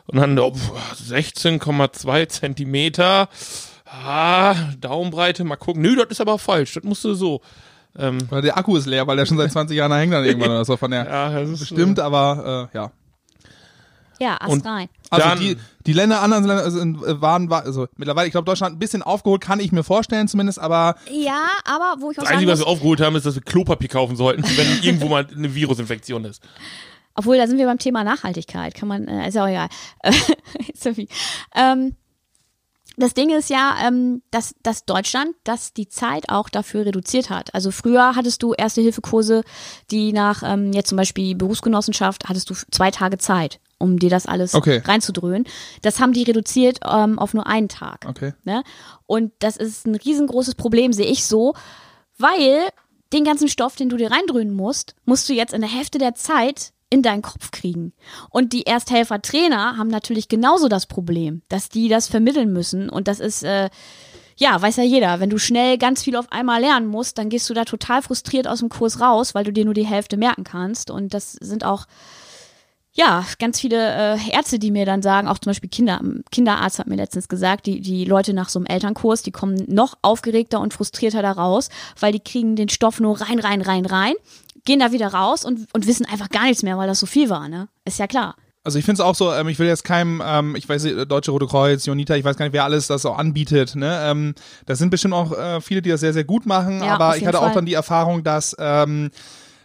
Und 0.08 0.18
dann 0.20 0.38
oh, 0.40 0.54
pf, 0.54 0.72
16,2 1.10 2.28
Zentimeter. 2.28 3.30
Ah, 3.86 4.56
Daumenbreite, 4.80 5.44
mal 5.44 5.56
gucken. 5.58 5.82
Nö, 5.82 5.96
das 5.96 6.08
ist 6.10 6.22
aber 6.22 6.38
falsch. 6.40 6.74
Das 6.76 6.84
musst 6.84 7.04
du 7.04 7.14
so. 7.14 7.42
Ähm, 7.98 8.20
Oder 8.32 8.42
der 8.42 8.58
Akku 8.58 8.78
ist 8.78 8.86
leer, 8.86 9.06
weil 9.08 9.18
der 9.18 9.26
schon 9.26 9.38
seit 9.38 9.52
20 9.52 9.76
Jahren 9.76 9.92
da 9.92 9.98
hängt 9.98 10.14
dann 10.14 10.24
irgendwann 10.24 10.50
oder 10.52 10.64
so 10.66 10.78
von 10.78 10.92
der. 10.92 11.06
ja, 11.06 11.40
das 11.42 11.50
ist 11.50 11.60
Bestimmt, 11.60 12.00
aber 12.00 12.70
äh, 12.74 12.78
ja. 12.78 12.92
Ja, 14.22 14.38
Ast 14.40 14.66
rein. 14.66 14.88
Also 15.10 15.28
Dann- 15.28 15.40
die, 15.40 15.58
die 15.86 15.94
Länder, 15.94 16.22
anderen 16.22 16.46
Länder 16.46 16.70
sind, 16.72 17.04
äh, 17.04 17.22
waren, 17.22 17.50
war, 17.50 17.64
also 17.64 17.88
mittlerweile, 17.98 18.28
ich 18.28 18.32
glaube, 18.32 18.46
Deutschland 18.46 18.76
ein 18.76 18.80
bisschen 18.80 19.02
aufgeholt, 19.02 19.42
kann 19.42 19.60
ich 19.60 19.72
mir 19.72 19.84
vorstellen 19.84 20.28
zumindest, 20.28 20.60
aber 20.60 20.96
Ja, 21.12 21.48
aber 21.66 22.02
wo 22.02 22.12
ich 22.12 22.20
auch 22.20 22.24
Das 22.24 22.32
Einzige, 22.32 22.52
was 22.52 22.60
wir 22.60 22.68
aufgeholt 22.68 23.02
haben, 23.02 23.16
ist, 23.16 23.26
dass 23.26 23.36
wir 23.36 23.42
Klopapier 23.42 23.90
kaufen 23.90 24.16
sollten, 24.16 24.44
wenn 24.44 24.68
irgendwo 24.84 25.08
mal 25.08 25.28
eine 25.36 25.54
Virusinfektion 25.54 26.24
ist. 26.26 26.42
Obwohl, 27.16 27.38
da 27.38 27.48
sind 27.48 27.58
wir 27.58 27.66
beim 27.66 27.80
Thema 27.80 28.04
Nachhaltigkeit. 28.04 28.74
Kann 28.74 28.88
man, 28.88 29.08
äh, 29.08 29.28
ist 29.28 29.34
ja 29.34 29.44
auch 29.44 29.50
egal. 29.50 29.68
Sophie. 30.76 31.10
Ähm, 31.56 31.96
das 32.98 33.14
Ding 33.14 33.30
ist 33.32 33.50
ja, 33.50 33.76
ähm, 33.86 34.22
dass, 34.32 34.54
dass 34.64 34.86
Deutschland, 34.86 35.30
dass 35.44 35.74
die 35.74 35.88
Zeit 35.88 36.30
auch 36.30 36.50
dafür 36.50 36.86
reduziert 36.86 37.30
hat. 37.30 37.54
Also 37.56 37.72
früher 37.72 38.16
hattest 38.16 38.44
du 38.44 38.54
Erste-Hilfe-Kurse, 38.54 39.44
die 39.90 40.14
nach 40.14 40.44
ähm, 40.46 40.72
jetzt 40.74 40.90
zum 40.90 40.98
Beispiel 40.98 41.36
Berufsgenossenschaft 41.36 42.28
hattest 42.30 42.50
du 42.50 42.54
zwei 42.72 42.92
Tage 42.92 43.18
Zeit, 43.18 43.60
um 43.82 44.00
dir 44.00 44.10
das 44.10 44.26
alles 44.26 44.54
Okay. 44.54 44.82
reinzudröhnen. 44.86 45.46
Das 45.82 46.00
haben 46.00 46.14
die 46.14 46.24
reduziert 46.24 46.80
ähm, 46.90 47.20
auf 47.20 47.34
nur 47.34 47.48
einen 47.48 47.68
Tag. 47.68 48.06
okay. 48.08 48.34
Ne? 48.44 48.64
Und 49.08 49.34
das 49.40 49.58
ist 49.58 49.86
ein 49.86 49.96
riesengroßes 49.96 50.56
Problem, 50.56 50.94
sehe 50.94 51.08
ich 51.08 51.26
so, 51.26 51.54
weil 52.18 52.70
den 53.12 53.24
ganzen 53.26 53.50
Stoff, 53.50 53.76
den 53.76 53.90
du 53.90 53.98
dir 53.98 54.12
reindröhnen 54.12 54.54
musst, 54.54 54.96
musst 55.06 55.28
du 55.28 55.34
jetzt 55.34 55.54
in 55.54 55.62
der 55.62 55.70
Hälfte 55.70 55.98
der 55.98 56.16
Zeit 56.16 56.72
in 56.90 57.02
deinen 57.02 57.22
Kopf 57.22 57.52
kriegen. 57.52 57.94
Und 58.30 58.54
die 58.54 58.66
Ersthelfer-Trainer 58.66 59.78
haben 59.78 59.88
natürlich 59.88 60.28
genauso 60.28 60.68
das 60.68 60.86
Problem, 60.86 61.42
dass 61.50 61.70
die 61.70 61.88
das 61.90 62.08
vermitteln 62.08 62.52
müssen. 62.54 62.90
Und 62.90 63.08
das 63.08 63.20
ist, 63.22 63.44
äh, 63.44 63.70
ja, 64.38 64.62
weiß 64.62 64.76
ja 64.78 64.84
jeder, 64.84 65.20
wenn 65.20 65.30
du 65.30 65.38
schnell 65.38 65.78
ganz 65.78 66.04
viel 66.04 66.16
auf 66.18 66.32
einmal 66.32 66.60
lernen 66.62 66.88
musst, 66.88 67.18
dann 67.18 67.30
gehst 67.30 67.50
du 67.50 67.54
da 67.54 67.64
total 67.64 68.02
frustriert 68.02 68.48
aus 68.48 68.60
dem 68.60 68.70
Kurs 68.70 69.00
raus, 69.00 69.34
weil 69.34 69.46
du 69.46 69.54
dir 69.54 69.66
nur 69.66 69.74
die 69.74 69.86
Hälfte 69.86 70.18
merken 70.18 70.44
kannst. 70.44 70.92
Und 70.92 71.14
das 71.14 71.34
sind 71.34 71.64
auch 71.64 71.86
ja, 72.94 73.26
ganz 73.40 73.60
viele 73.60 73.78
äh, 73.78 74.32
Ärzte, 74.32 74.60
die 74.60 74.72
mir 74.72 74.86
dann 74.86 75.02
sagen, 75.02 75.28
auch 75.28 75.40
zum 75.40 75.52
Beispiel 75.52 75.70
Kinder, 75.70 76.02
Kinderarzt 76.32 76.80
hat 76.80 76.88
mir 76.88 76.98
letztens 76.98 77.30
gesagt, 77.30 77.66
die, 77.66 77.80
die 77.80 78.04
Leute 78.04 78.34
nach 78.34 78.50
so 78.50 78.60
einem 78.60 78.66
Elternkurs, 78.66 79.24
die 79.24 79.32
kommen 79.32 79.64
noch 79.68 79.98
aufgeregter 80.02 80.60
und 80.60 80.74
frustrierter 80.74 81.22
da 81.22 81.32
raus, 81.32 81.70
weil 82.00 82.12
die 82.12 82.20
kriegen 82.20 82.56
den 82.56 82.70
Stoff 82.70 83.00
nur 83.00 83.22
rein, 83.22 83.40
rein, 83.40 83.62
rein, 83.62 83.86
rein, 83.86 84.14
gehen 84.66 84.80
da 84.80 84.92
wieder 84.92 85.08
raus 85.14 85.46
und, 85.46 85.68
und 85.74 85.88
wissen 85.88 86.06
einfach 86.06 86.30
gar 86.30 86.44
nichts 86.44 86.64
mehr, 86.64 86.78
weil 86.78 86.88
das 86.88 87.00
so 87.00 87.06
viel 87.06 87.30
war, 87.30 87.48
ne? 87.48 87.70
Ist 87.86 88.00
ja 88.00 88.08
klar. 88.08 88.36
Also 88.64 88.78
ich 88.78 88.86
finde 88.86 89.02
es 89.02 89.08
auch 89.08 89.16
so, 89.16 89.34
ähm, 89.34 89.48
ich 89.48 89.58
will 89.58 89.68
jetzt 89.68 89.84
keinem, 89.84 90.22
ähm, 90.24 90.56
ich 90.56 90.70
weiß 90.70 90.84
nicht, 90.84 91.10
Deutsche 91.10 91.32
Rote 91.32 91.48
Kreuz, 91.48 91.86
Jonita, 91.88 92.16
ich 92.16 92.24
weiß 92.24 92.38
gar 92.38 92.46
nicht, 92.46 92.54
wer 92.54 92.64
alles 92.64 92.86
das 92.88 93.08
auch 93.08 93.18
anbietet. 93.18 93.76
Ne? 93.76 94.00
Ähm, 94.04 94.36
das 94.68 94.78
sind 94.78 94.92
bestimmt 94.92 95.16
auch 95.16 95.32
äh, 95.32 95.62
viele, 95.62 95.82
die 95.82 95.90
das 95.90 96.02
sehr, 96.02 96.14
sehr 96.14 96.26
gut 96.26 96.46
machen, 96.46 96.84
Ja, 96.84 96.94
aber 96.94 97.18
ich 97.18 97.26
hatte 97.26 97.40
auch 97.40 97.46
Fall. 97.46 97.54
dann 97.56 97.66
die 97.66 97.74
Erfahrung, 97.74 98.24
dass 98.24 98.56
ähm, 98.60 99.10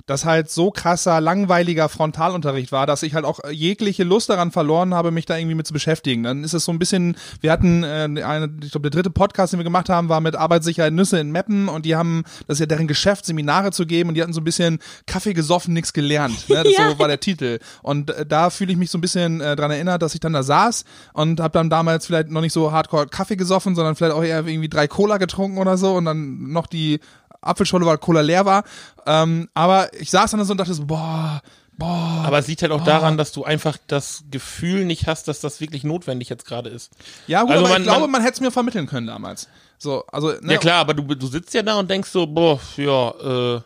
das 0.07 0.25
halt 0.25 0.49
so 0.51 0.71
krasser, 0.71 1.21
langweiliger 1.21 1.89
Frontalunterricht 1.89 2.71
war, 2.71 2.87
dass 2.87 3.03
ich 3.03 3.15
halt 3.15 3.25
auch 3.25 3.41
jegliche 3.51 4.05
Lust 4.05 4.31
daran 4.31 4.53
verloren 4.53 4.95
habe, 4.95 5.11
mich 5.11 5.27
da 5.27 5.37
irgendwie 5.37 5.57
mit 5.57 5.67
zu 5.67 5.73
beschäftigen. 5.73 6.23
Dann 6.23 6.45
ist 6.45 6.55
es 6.55 6.65
so 6.65 6.73
ein 6.73 6.79
bisschen, 6.79 7.17
wir 7.41 7.51
hatten, 7.51 7.83
äh, 7.83 8.09
eine, 8.23 8.49
ich 8.63 8.71
glaube, 8.71 8.89
der 8.89 8.93
dritte 8.93 9.11
Podcast, 9.11 9.53
den 9.53 9.59
wir 9.59 9.65
gemacht 9.65 9.89
haben, 9.89 10.09
war 10.09 10.21
mit 10.21 10.37
Arbeitssicherheit 10.37 10.93
Nüsse 10.93 11.19
in 11.19 11.33
Meppen 11.33 11.69
und 11.69 11.85
die 11.87 11.97
haben, 11.97 12.23
das 12.47 12.57
ist 12.57 12.61
ja 12.61 12.67
deren 12.67 12.87
Geschäft, 12.87 13.27
Seminare 13.27 13.73
zu 13.73 13.85
geben 13.85 14.11
und 14.11 14.15
die 14.15 14.23
hatten 14.23 14.33
so 14.33 14.41
ein 14.41 14.45
bisschen 14.45 14.79
Kaffee 15.07 15.35
gesoffen, 15.35 15.75
nichts 15.75 15.93
gelernt. 15.93 16.49
Ne? 16.49 16.63
Das 16.63 16.73
Ja. 16.77 16.91
so 16.91 16.99
war 16.99 17.09
der 17.09 17.21
Titel. 17.21 17.59
Und 17.83 18.11
äh, 18.11 18.27
da 18.27 18.51
fühle 18.51 18.71
ich 18.71 18.79
mich 18.79 18.91
so 18.91 18.99
ein 18.99 19.01
bisschen 19.01 19.41
äh, 19.41 19.57
dran 19.57 19.71
erinnert, 19.71 20.03
dass 20.03 20.15
ich 20.15 20.21
dann 20.21 20.35
da 20.35 20.43
saß 20.43 20.85
und 21.15 21.41
habe 21.41 21.53
dann 21.53 21.71
damals 21.71 22.07
vielleicht 22.07 22.29
noch 22.31 22.43
nicht 22.43 22.53
so 22.53 22.71
hardcore 22.71 23.07
Kaffee 23.09 23.37
gesoffen, 23.37 23.75
sondern 23.75 23.97
vielleicht 23.97 24.15
auch 24.15 24.23
eher 24.23 24.47
irgendwie 24.47 24.69
drei 24.69 24.87
Cola 24.87 25.17
getrunken 25.17 25.59
oder 25.59 25.79
so 25.79 25.95
und 25.95 26.05
dann 26.05 26.53
noch 26.53 26.67
die 26.67 27.01
Apfelschorle, 27.47 27.87
weil 27.87 27.99
Cola 27.99 28.21
leer 28.21 28.45
war. 28.45 28.65
Ähm, 29.07 29.49
aber 29.55 29.93
ich 29.99 30.11
saß 30.11 30.31
dann 30.33 30.45
so 30.45 30.53
und 30.53 30.59
dachte 30.59 30.75
so, 30.75 30.85
boah, 30.87 31.41
boah. 31.79 32.23
Aber 32.25 32.39
es 32.39 32.47
liegt 32.49 32.63
halt 32.63 32.73
auch 32.73 32.85
daran, 32.85 33.17
dass 33.19 33.33
du 33.33 33.45
einfach 33.45 33.77
das 33.87 34.25
Gefühl 34.31 34.85
nicht 34.85 35.07
hast, 35.07 35.29
dass 35.29 35.41
das 35.41 35.61
wirklich 35.61 35.85
notwendig 35.85 36.29
jetzt 36.29 36.47
gerade 36.47 36.71
ist. 36.71 36.91
Ja, 37.27 37.43
gut, 37.43 37.51
Also 37.53 37.65
aber 37.65 37.73
man- 37.75 37.83
ich 37.83 37.87
glaube, 37.87 38.01
man- 38.03 38.11
man, 38.13 38.23
hätte 38.23 38.35
es 38.35 38.41
mir 38.41 38.51
vermitteln 38.51 38.87
können 38.87 39.07
damals. 39.07 39.49
So, 39.79 40.05
also, 40.07 40.29
ne, 40.41 40.55
Ja 40.55 40.59
klar, 40.59 40.77
aber 40.81 40.95
du, 40.95 41.03
du 41.03 41.27
sitzt 41.27 41.53
ja 41.55 41.63
da 41.63 41.75
und 41.79 41.91
denkst 41.91 42.09
so, 42.11 42.27
boah, 42.27 42.59
ja, 42.79 43.57
äh, 43.57 43.61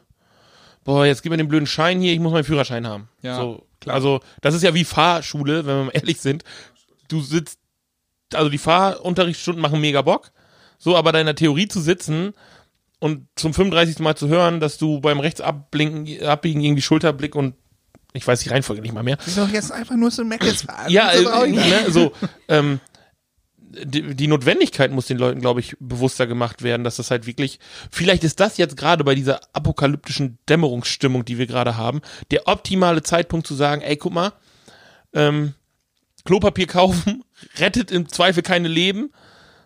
boah, 0.85 1.07
jetzt 1.07 1.23
gib 1.23 1.31
mir 1.31 1.37
den 1.39 1.49
blöden 1.49 1.67
Schein 1.67 2.01
hier, 2.01 2.13
ich 2.13 2.19
muss 2.21 2.33
meinen 2.33 2.45
Führerschein 2.45 2.87
haben. 2.87 3.09
Ja, 3.23 3.37
so, 3.37 3.65
klar. 3.81 3.95
Also, 3.95 4.21
das 4.41 4.55
ist 4.55 4.63
ja 4.63 4.75
wie 4.75 4.85
Fahrschule, 4.85 5.65
wenn 5.67 5.77
wir 5.77 5.85
mal 5.85 5.91
ehrlich 5.95 6.21
sind. 6.21 6.43
Du 7.09 7.21
sitzt, 7.21 7.59
also 8.35 8.49
die 8.51 8.59
Fahrunterrichtsstunden 8.59 9.63
machen 9.63 9.81
mega 9.81 10.03
Bock, 10.03 10.31
so, 10.79 10.97
aber 10.97 11.13
da 11.13 11.21
in 11.21 11.27
der 11.27 11.35
Theorie 11.37 11.69
zu 11.69 11.81
sitzen 11.81 12.33
und 13.01 13.27
zum 13.35 13.53
35. 13.53 13.99
Mal 13.99 14.15
zu 14.15 14.29
hören, 14.29 14.61
dass 14.61 14.79
du 14.79 15.01
beim 15.01 15.19
Rechtsabblinken, 15.19 16.25
abbiegen 16.25 16.61
irgendwie 16.61 16.83
Schulterblick 16.83 17.35
und 17.35 17.55
ich 18.13 18.27
weiß 18.27 18.41
die 18.41 18.49
Reihenfolge 18.49 18.83
nicht 18.83 18.93
mal 18.93 19.03
mehr. 19.03 19.19
Ich 19.27 19.35
doch 19.35 19.49
jetzt 19.49 19.73
einfach 19.73 19.97
nur 19.97 20.11
Meckes 20.25 20.63
fahren. 20.63 20.87
Ja, 20.91 21.11
ist 21.11 21.27
äh, 21.27 21.49
ne, 21.49 21.91
so, 21.91 22.13
ähm, 22.49 22.81
die, 23.59 24.15
die 24.15 24.27
Notwendigkeit 24.27 24.91
muss 24.91 25.07
den 25.07 25.19
Leuten, 25.19 25.41
glaube 25.41 25.61
ich, 25.61 25.77
bewusster 25.79 26.27
gemacht 26.27 26.63
werden, 26.63 26.83
dass 26.83 26.97
das 26.97 27.11
halt 27.11 27.27
wirklich, 27.27 27.61
vielleicht 27.91 28.25
ist 28.25 28.41
das 28.41 28.57
jetzt 28.57 28.77
gerade 28.77 29.05
bei 29.05 29.15
dieser 29.15 29.41
apokalyptischen 29.53 30.39
Dämmerungsstimmung, 30.49 31.25
die 31.25 31.39
wir 31.39 31.47
gerade 31.47 31.77
haben, 31.77 32.01
der 32.31 32.49
optimale 32.49 33.03
Zeitpunkt 33.03 33.47
zu 33.47 33.55
sagen, 33.55 33.83
ey, 33.83 33.97
guck 33.97 34.13
mal, 34.13 34.33
ähm, 35.13 35.55
Klopapier 36.25 36.67
kaufen, 36.67 37.25
rettet 37.59 37.93
im 37.93 38.09
Zweifel 38.09 38.43
keine 38.43 38.69
Leben, 38.69 39.13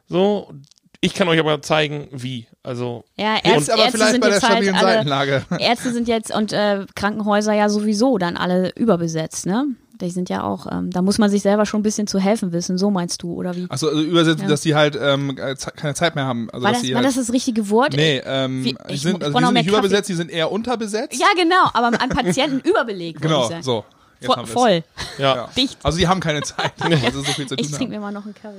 so, 0.07 0.53
ich 1.01 1.15
kann 1.15 1.29
euch 1.29 1.41
aber 1.41 1.63
zeigen, 1.63 2.09
wie, 2.13 2.47
also, 2.65 3.05
Ja, 3.17 3.37
Ärzte, 3.45 3.73
aber 3.75 3.83
Ärzte 3.85 3.99
vielleicht 3.99 4.13
sind 4.13 4.21
bei 4.21 4.27
der 4.29 4.35
jetzt 4.37 4.43
halt 4.43 4.53
stabilen 4.55 4.75
alle, 4.75 4.89
Seitenlage. 4.95 5.45
Ärzte 5.61 5.93
sind 5.93 6.09
jetzt 6.09 6.35
und 6.35 6.53
äh, 6.53 6.87
Krankenhäuser 6.97 7.53
ja 7.53 7.69
sowieso 7.69 8.19
dann 8.19 8.37
alle 8.37 8.71
überbesetzt, 8.75 9.47
ne? 9.47 9.67
Die 10.01 10.11
sind 10.11 10.29
ja 10.29 10.43
auch, 10.43 10.67
ähm, 10.73 10.91
da 10.91 11.03
muss 11.03 11.19
man 11.19 11.31
sich 11.31 11.43
selber 11.43 11.67
schon 11.67 11.79
ein 11.81 11.83
bisschen 11.85 12.09
zu 12.09 12.19
helfen 12.19 12.53
wissen, 12.53 12.77
so 12.79 12.91
meinst 12.91 13.23
du, 13.23 13.33
oder 13.35 13.55
wie? 13.55 13.67
Achso, 13.69 13.87
also 13.87 14.03
übersetzt, 14.03 14.43
Ja. 14.43 14.49
dass 14.49 14.61
die 14.63 14.75
halt 14.75 14.99
ähm, 15.01 15.31
äh, 15.39 15.55
keine 15.77 15.95
Zeit 15.95 16.17
mehr 16.17 16.25
haben. 16.25 16.51
Also, 16.51 16.65
War 16.65 16.73
dass 16.73 16.81
das, 16.81 16.87
die 16.89 16.95
war 16.95 17.03
halt, 17.03 17.07
das 17.07 17.15
das 17.27 17.33
richtige 17.33 17.71
Wort? 17.71 17.93
Nee, 17.95 18.21
ähm, 18.27 18.65
Wie- 18.65 18.75
die 18.89 18.95
ich- 18.95 19.03
sind, 19.03 19.19
ich 19.19 19.25
also 19.25 19.39
die 19.39 19.45
sind 19.45 19.55
nicht 19.55 19.65
Kaffee. 19.67 19.69
überbesetzt, 19.79 20.09
die 20.09 20.15
sind 20.15 20.33
eher 20.33 20.51
unterbesetzt. 20.51 21.21
Ja, 21.21 21.29
genau, 21.37 21.71
aber 21.75 22.01
an 22.03 22.09
Patienten 22.09 22.59
überbelegt, 22.69 23.23
würde 23.23 23.35
ich 23.35 23.39
genau, 23.41 23.49
sagen. 23.49 23.63
so. 23.63 23.85
Jetzt 24.21 24.35
Vo 24.35 24.47
voll, 24.47 24.83
ja. 25.19 25.37
Ja. 25.37 25.49
dicht. 25.57 25.79
Also 25.85 25.99
die 25.99 26.09
haben 26.09 26.19
keine 26.21 26.43
Zeit, 26.43 26.73
weil 26.79 26.97
sie 26.99 27.11
so 27.13 27.23
viel 27.23 27.47
zu 27.47 27.55
Ich 27.57 27.69
tun 27.69 27.77
trinke 27.77 27.85
haben. 27.85 27.91
mir 27.91 28.01
mal 28.01 28.13
noch 28.13 28.25
einen 28.25 28.35
Curry. 28.35 28.55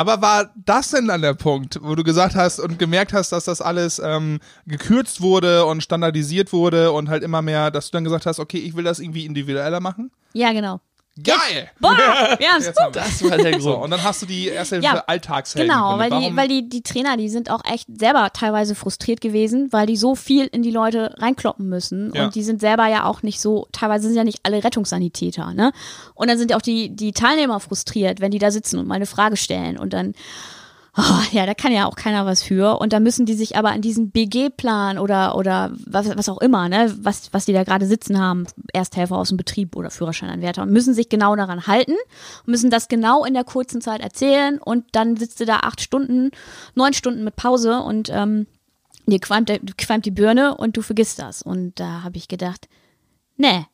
Aber 0.00 0.22
war 0.22 0.48
das 0.56 0.92
denn 0.92 1.08
dann 1.08 1.20
der 1.20 1.34
Punkt, 1.34 1.78
wo 1.82 1.94
du 1.94 2.02
gesagt 2.02 2.34
hast 2.34 2.58
und 2.58 2.78
gemerkt 2.78 3.12
hast, 3.12 3.32
dass 3.32 3.44
das 3.44 3.60
alles 3.60 4.00
ähm, 4.02 4.40
gekürzt 4.64 5.20
wurde 5.20 5.66
und 5.66 5.82
standardisiert 5.82 6.54
wurde 6.54 6.90
und 6.92 7.10
halt 7.10 7.22
immer 7.22 7.42
mehr, 7.42 7.70
dass 7.70 7.90
du 7.90 7.98
dann 7.98 8.04
gesagt 8.04 8.24
hast, 8.24 8.40
okay, 8.40 8.56
ich 8.56 8.74
will 8.74 8.84
das 8.84 8.98
irgendwie 8.98 9.26
individueller 9.26 9.80
machen? 9.80 10.10
Ja, 10.32 10.54
genau. 10.54 10.80
Geil! 11.22 11.70
Boah, 11.80 11.90
haben 11.96 12.38
wir- 12.38 12.90
Das 12.92 13.22
war 13.24 13.36
der 13.36 13.60
So, 13.60 13.70
Grund. 13.72 13.84
und 13.84 13.90
dann 13.90 14.02
hast 14.02 14.22
du 14.22 14.26
die 14.26 14.48
erste 14.48 14.76
Hilfe 14.76 14.86
Ja, 14.96 15.04
Alltagshelden. 15.06 15.68
Genau, 15.70 15.98
weil 15.98 16.10
die, 16.10 16.36
weil 16.36 16.48
die, 16.48 16.68
die 16.68 16.82
Trainer, 16.82 17.16
die 17.16 17.28
sind 17.28 17.50
auch 17.50 17.62
echt 17.64 17.86
selber 17.98 18.30
teilweise 18.32 18.74
frustriert 18.74 19.20
gewesen, 19.20 19.68
weil 19.72 19.86
die 19.86 19.96
so 19.96 20.14
viel 20.14 20.46
in 20.46 20.62
die 20.62 20.70
Leute 20.70 21.14
reinkloppen 21.18 21.68
müssen. 21.68 22.12
Ja. 22.14 22.24
Und 22.24 22.34
die 22.34 22.42
sind 22.42 22.60
selber 22.60 22.86
ja 22.88 23.04
auch 23.04 23.22
nicht 23.22 23.40
so, 23.40 23.66
teilweise 23.72 24.06
sind 24.08 24.16
ja 24.16 24.24
nicht 24.24 24.40
alle 24.42 24.62
Rettungssanitäter, 24.62 25.54
ne? 25.54 25.72
Und 26.14 26.28
dann 26.28 26.38
sind 26.38 26.50
ja 26.50 26.56
auch 26.56 26.62
die, 26.62 26.90
die 26.94 27.12
Teilnehmer 27.12 27.60
frustriert, 27.60 28.20
wenn 28.20 28.30
die 28.30 28.38
da 28.38 28.50
sitzen 28.50 28.78
und 28.78 28.86
mal 28.86 28.94
eine 28.96 29.06
Frage 29.06 29.36
stellen 29.36 29.78
und 29.78 29.92
dann, 29.92 30.14
oh, 30.96 31.22
ja, 31.32 31.46
da 31.46 31.54
kann 31.54 31.72
ja 31.72 31.86
auch 31.86 31.96
keiner 31.96 32.26
was 32.26 32.42
für. 32.42 32.78
Und 32.80 32.92
da 32.92 33.00
müssen 33.00 33.26
die 33.26 33.34
sich 33.34 33.56
aber 33.56 33.70
an 33.70 33.80
diesen 33.80 34.10
BG-Plan 34.10 34.98
oder, 34.98 35.36
oder 35.36 35.72
was, 35.86 36.16
was 36.16 36.28
auch 36.28 36.40
immer, 36.40 36.68
ne, 36.68 36.94
was, 37.00 37.32
was 37.32 37.44
die 37.44 37.52
da 37.52 37.64
gerade 37.64 37.86
sitzen 37.86 38.18
haben, 38.18 38.46
Ersthelfer 38.72 39.16
aus 39.16 39.28
dem 39.28 39.36
Betrieb 39.36 39.76
oder 39.76 39.90
Führerscheinanwärter, 39.90 40.66
müssen 40.66 40.94
sich 40.94 41.08
genau 41.08 41.36
daran 41.36 41.66
halten, 41.66 41.94
müssen 42.46 42.70
das 42.70 42.88
genau 42.88 43.24
in 43.24 43.34
der 43.34 43.44
kurzen 43.44 43.80
Zeit 43.80 44.00
erzählen 44.00 44.58
und 44.58 44.84
dann 44.92 45.16
sitzt 45.16 45.40
du 45.40 45.46
da 45.46 45.58
acht 45.58 45.80
Stunden, 45.80 46.30
neun 46.74 46.92
Stunden 46.92 47.24
mit 47.24 47.36
Pause 47.36 47.80
und 47.80 48.10
ähm, 48.10 48.46
dir 49.06 49.20
qualmt, 49.20 49.50
qualmt 49.76 50.06
die 50.06 50.10
Birne 50.10 50.56
und 50.56 50.76
du 50.76 50.82
vergisst 50.82 51.18
das. 51.18 51.42
Und 51.42 51.78
da 51.78 52.02
habe 52.02 52.16
ich 52.16 52.28
gedacht, 52.28 52.68
nee, 53.36 53.66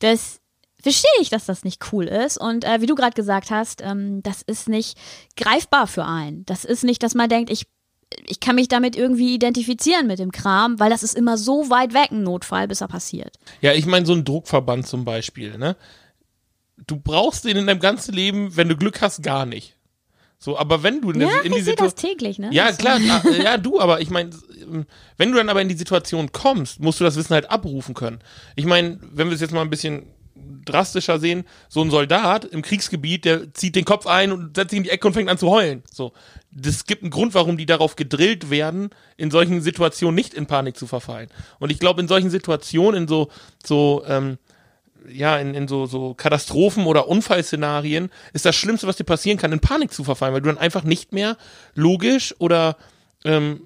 das 0.00 0.41
verstehe 0.82 1.10
ich, 1.20 1.30
dass 1.30 1.46
das 1.46 1.64
nicht 1.64 1.92
cool 1.92 2.06
ist. 2.06 2.38
Und 2.38 2.64
äh, 2.64 2.80
wie 2.80 2.86
du 2.86 2.94
gerade 2.94 3.14
gesagt 3.14 3.50
hast, 3.50 3.80
ähm, 3.82 4.22
das 4.22 4.42
ist 4.42 4.68
nicht 4.68 4.98
greifbar 5.36 5.86
für 5.86 6.04
einen. 6.04 6.44
Das 6.46 6.64
ist 6.64 6.84
nicht, 6.84 7.02
dass 7.02 7.14
man 7.14 7.28
denkt, 7.28 7.50
ich, 7.50 7.66
ich 8.26 8.40
kann 8.40 8.56
mich 8.56 8.68
damit 8.68 8.94
irgendwie 8.96 9.34
identifizieren 9.34 10.06
mit 10.06 10.18
dem 10.18 10.32
Kram, 10.32 10.78
weil 10.80 10.90
das 10.90 11.02
ist 11.02 11.14
immer 11.16 11.38
so 11.38 11.70
weit 11.70 11.94
weg, 11.94 12.10
ein 12.10 12.22
Notfall, 12.22 12.68
bis 12.68 12.80
er 12.82 12.88
passiert. 12.88 13.36
Ja, 13.60 13.72
ich 13.72 13.86
meine, 13.86 14.04
so 14.06 14.12
ein 14.12 14.24
Druckverband 14.24 14.86
zum 14.86 15.04
Beispiel, 15.04 15.56
ne? 15.56 15.76
Du 16.86 16.96
brauchst 16.96 17.44
den 17.44 17.56
in 17.56 17.66
deinem 17.66 17.80
ganzen 17.80 18.12
Leben, 18.14 18.56
wenn 18.56 18.68
du 18.68 18.76
Glück 18.76 19.00
hast, 19.00 19.22
gar 19.22 19.46
nicht. 19.46 19.76
So, 20.38 20.58
aber 20.58 20.82
wenn 20.82 21.00
du 21.00 21.12
in, 21.12 21.20
der, 21.20 21.28
Ja, 21.28 21.36
in 21.42 21.52
die 21.52 21.58
ich 21.60 21.64
das 21.64 21.74
Situation. 21.76 22.10
täglich, 22.10 22.38
ne? 22.40 22.48
Ja, 22.52 22.66
Das- 22.68 22.78
klar, 22.78 22.98
ah, 23.08 23.22
ja, 23.30 23.56
du, 23.58 23.78
aber 23.78 24.00
ich 24.00 24.10
meine, 24.10 24.30
wenn 25.16 25.30
du 25.30 25.36
dann 25.38 25.48
aber 25.48 25.62
in 25.62 25.68
die 25.68 25.76
Situation 25.76 26.32
kommst, 26.32 26.80
musst 26.80 26.98
du 26.98 27.04
das 27.04 27.14
Wissen 27.14 27.32
halt 27.34 27.48
abrufen 27.50 27.94
können. 27.94 28.18
Ich 28.56 28.64
meine, 28.64 28.98
wenn 29.02 29.28
wir 29.28 29.34
es 29.36 29.40
jetzt 29.40 29.52
mal 29.52 29.60
ein 29.60 29.70
bisschen 29.70 30.02
drastischer 30.64 31.18
sehen, 31.18 31.44
so 31.68 31.82
ein 31.82 31.90
Soldat 31.90 32.44
im 32.44 32.62
Kriegsgebiet, 32.62 33.24
der 33.24 33.52
zieht 33.54 33.76
den 33.76 33.84
Kopf 33.84 34.06
ein 34.06 34.32
und 34.32 34.56
setzt 34.56 34.70
sich 34.70 34.78
in 34.78 34.84
die 34.84 34.90
Ecke 34.90 35.06
und 35.06 35.14
fängt 35.14 35.30
an 35.30 35.38
zu 35.38 35.50
heulen. 35.50 35.82
So. 35.90 36.12
Das 36.50 36.84
gibt 36.86 37.02
einen 37.02 37.10
Grund, 37.10 37.34
warum 37.34 37.56
die 37.56 37.66
darauf 37.66 37.96
gedrillt 37.96 38.50
werden, 38.50 38.90
in 39.16 39.30
solchen 39.30 39.60
Situationen 39.62 40.14
nicht 40.14 40.34
in 40.34 40.46
Panik 40.46 40.76
zu 40.76 40.86
verfallen. 40.86 41.28
Und 41.58 41.72
ich 41.72 41.78
glaube, 41.78 42.00
in 42.00 42.08
solchen 42.08 42.30
Situationen, 42.30 43.02
in 43.02 43.08
so, 43.08 43.28
so, 43.64 44.04
ähm, 44.06 44.38
ja, 45.10 45.38
in, 45.38 45.54
in 45.54 45.68
so, 45.68 45.86
so 45.86 46.14
Katastrophen 46.14 46.86
oder 46.86 47.08
Unfallszenarien 47.08 48.10
ist 48.32 48.44
das 48.44 48.54
Schlimmste, 48.54 48.86
was 48.86 48.96
dir 48.96 49.04
passieren 49.04 49.38
kann, 49.38 49.52
in 49.52 49.60
Panik 49.60 49.92
zu 49.92 50.04
verfallen, 50.04 50.34
weil 50.34 50.42
du 50.42 50.48
dann 50.48 50.58
einfach 50.58 50.84
nicht 50.84 51.12
mehr 51.12 51.36
logisch 51.74 52.34
oder 52.38 52.76
ähm, 53.24 53.62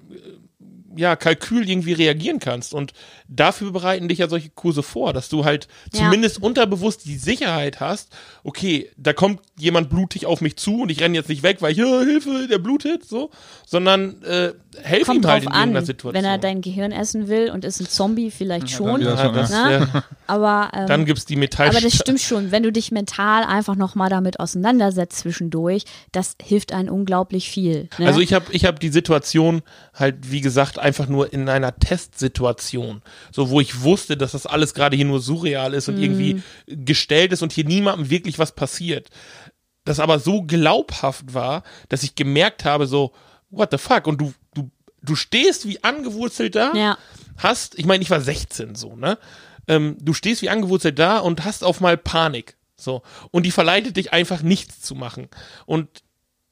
ja, 0.97 1.15
Kalkül 1.15 1.69
irgendwie 1.69 1.93
reagieren 1.93 2.39
kannst. 2.39 2.73
Und 2.73 2.93
dafür 3.27 3.71
bereiten 3.71 4.07
dich 4.07 4.19
ja 4.19 4.27
solche 4.27 4.49
Kurse 4.49 4.83
vor, 4.83 5.13
dass 5.13 5.29
du 5.29 5.45
halt 5.45 5.67
Ja. 5.93 6.01
zumindest 6.05 6.41
unterbewusst 6.41 7.05
die 7.05 7.17
Sicherheit 7.17 7.79
hast, 7.79 8.09
okay, 8.43 8.89
da 8.97 9.13
kommt 9.13 9.41
jemand 9.57 9.89
blutig 9.89 10.25
auf 10.25 10.41
mich 10.41 10.57
zu 10.57 10.81
und 10.81 10.89
ich 10.91 11.01
renne 11.01 11.15
jetzt 11.15 11.29
nicht 11.29 11.43
weg, 11.43 11.57
weil 11.61 11.71
ich, 11.71 11.77
ja, 11.77 11.85
Hilfe, 12.01 12.47
der 12.49 12.57
blutet, 12.57 13.05
so, 13.05 13.31
sondern 13.65 14.21
äh, 14.23 14.53
helf 14.81 15.07
Kommt 15.07 15.25
ihm 15.25 15.29
halt 15.29 15.43
in 15.43 15.49
irgendeiner 15.49 15.79
an, 15.79 15.85
Situation. 15.85 16.13
wenn 16.13 16.25
er 16.29 16.37
dein 16.37 16.61
Gehirn 16.61 16.91
essen 16.91 17.27
will 17.27 17.51
und 17.51 17.65
ist 17.65 17.79
ein 17.79 17.87
Zombie, 17.87 18.31
vielleicht 18.31 18.69
schon. 18.69 19.01
ja, 19.01 19.17
schon, 19.17 19.33
das, 19.35 19.51
ja. 19.51 19.71
ja, 19.71 20.03
Aber 20.27 20.69
ähm, 20.73 20.87
dann 20.87 21.05
gibt's 21.05 21.25
die 21.25 21.35
Metall. 21.35 21.69
Aber 21.69 21.81
das 21.81 21.95
stimmt 21.95 22.21
schon, 22.21 22.51
wenn 22.51 22.63
du 22.63 22.71
dich 22.71 22.91
mental 22.91 23.43
einfach 23.43 23.75
nochmal 23.75 24.09
damit 24.09 24.39
auseinandersetzt 24.39 25.19
zwischendurch, 25.19 25.83
das 26.11 26.35
hilft 26.41 26.73
einem 26.73 26.93
unglaublich 26.93 27.49
viel. 27.49 27.89
Ne? 27.97 28.07
Also 28.07 28.19
ich 28.19 28.33
habe 28.33 28.45
ich 28.51 28.65
hab 28.65 28.79
die 28.79 28.89
Situation 28.89 29.61
halt, 29.93 30.31
wie 30.31 30.41
gesagt, 30.41 30.79
einfach 30.87 31.07
nur 31.07 31.31
in 31.33 31.47
einer 31.49 31.77
Testsituation. 31.77 33.01
So, 33.31 33.49
wo 33.49 33.61
ich 33.61 33.81
wusste, 33.81 34.17
dass 34.17 34.31
das 34.31 34.45
alles 34.45 34.73
gerade 34.73 34.95
hier 34.95 35.05
nur 35.05 35.19
surreal 35.19 35.73
ist 35.73 35.89
und 35.89 35.97
irgendwie 36.01 36.41
gestellt 36.65 37.33
ist 37.33 37.43
und 37.43 37.51
hier 37.51 37.65
niemandem 37.65 38.09
wirklich 38.09 38.39
was 38.39 38.53
passiert. 38.53 39.09
Das 39.83 39.99
aber 39.99 40.19
so 40.19 40.41
glaubhaft 40.41 41.33
war, 41.33 41.63
dass 41.89 42.03
ich 42.03 42.15
gemerkt 42.15 42.65
habe, 42.65 42.87
so, 42.87 43.13
what 43.49 43.69
the 43.71 43.77
fuck? 43.77 44.07
Und 44.07 44.19
du, 44.19 44.33
du, 44.53 44.69
du 45.01 45.15
stehst 45.15 45.67
wie 45.67 45.83
angewurzelt 45.83 46.55
da, 46.55 46.73
Ja. 46.73 46.97
hast, 47.37 47.77
ich 47.77 47.85
meine, 47.85 48.01
ich 48.01 48.09
war 48.09 48.21
16 48.21 48.75
so, 48.75 48.95
ne? 48.95 49.17
Ähm, 49.69 49.97
du 50.01 50.13
stehst 50.13 50.41
wie 50.41 50.49
angewurzelt 50.49 50.97
da 50.97 51.19
und 51.19 51.43
hast 51.43 51.63
auf 51.63 51.81
mal 51.81 51.97
Panik. 51.97 52.55
So. 52.77 53.01
Und 53.31 53.43
die 53.45 53.51
verleitet 53.51 53.97
dich 53.97 54.13
einfach 54.13 54.41
nichts 54.41 54.81
zu 54.81 54.95
machen. 54.95 55.27
Und 55.65 56.03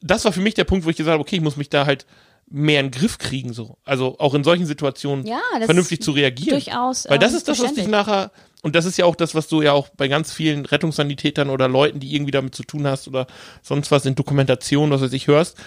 das 0.02 0.26
war 0.26 0.34
für 0.34 0.42
mich 0.42 0.54
der 0.54 0.66
Punkt, 0.66 0.86
wo 0.86 0.90
ich 0.90 0.98
gesagt 0.98 1.14
habe, 1.14 1.22
okay, 1.22 1.38
ich 1.38 1.42
muss 1.42 1.56
mich 1.56 1.70
da 1.70 1.86
halt 1.86 2.06
mehr 2.48 2.80
in 2.80 2.92
den 2.92 3.00
Griff 3.00 3.18
kriegen, 3.18 3.54
so. 3.54 3.78
Also 3.84 4.20
auch 4.20 4.34
in 4.34 4.44
solchen 4.44 4.66
Situationen 4.66 5.26
Ja, 5.26 5.42
vernünftig 5.64 6.02
zu 6.02 6.12
reagieren. 6.12 6.60
durchaus, 6.60 7.10
Weil 7.10 7.20
das 7.20 7.32
ähm, 7.32 7.38
ist 7.38 7.48
das, 7.48 7.60
was 7.60 7.74
dich 7.74 7.88
nachher, 7.88 8.32
und 8.62 8.76
das 8.76 8.86
ist 8.86 8.98
ja 8.98 9.06
auch 9.06 9.16
das, 9.16 9.34
was 9.34 9.48
du 9.48 9.62
ja 9.62 9.74
auch 9.74 9.90
bei 9.90 10.08
ganz 10.08 10.32
vielen 10.32 10.66
Rettungssanitätern 10.66 11.50
oder 11.50 11.68
Leuten, 11.68 12.00
die 12.00 12.14
irgendwie 12.14 12.32
damit 12.32 12.54
zu 12.56 12.64
tun 12.64 12.86
hast 12.88 13.08
oder 13.08 13.28
sonst 13.64 13.92
was 13.92 14.06
in 14.06 14.16
Dokumentationen, 14.16 14.92
was 14.92 15.02
weiß 15.02 15.14
ich, 15.14 15.28
hörst, 15.28 15.58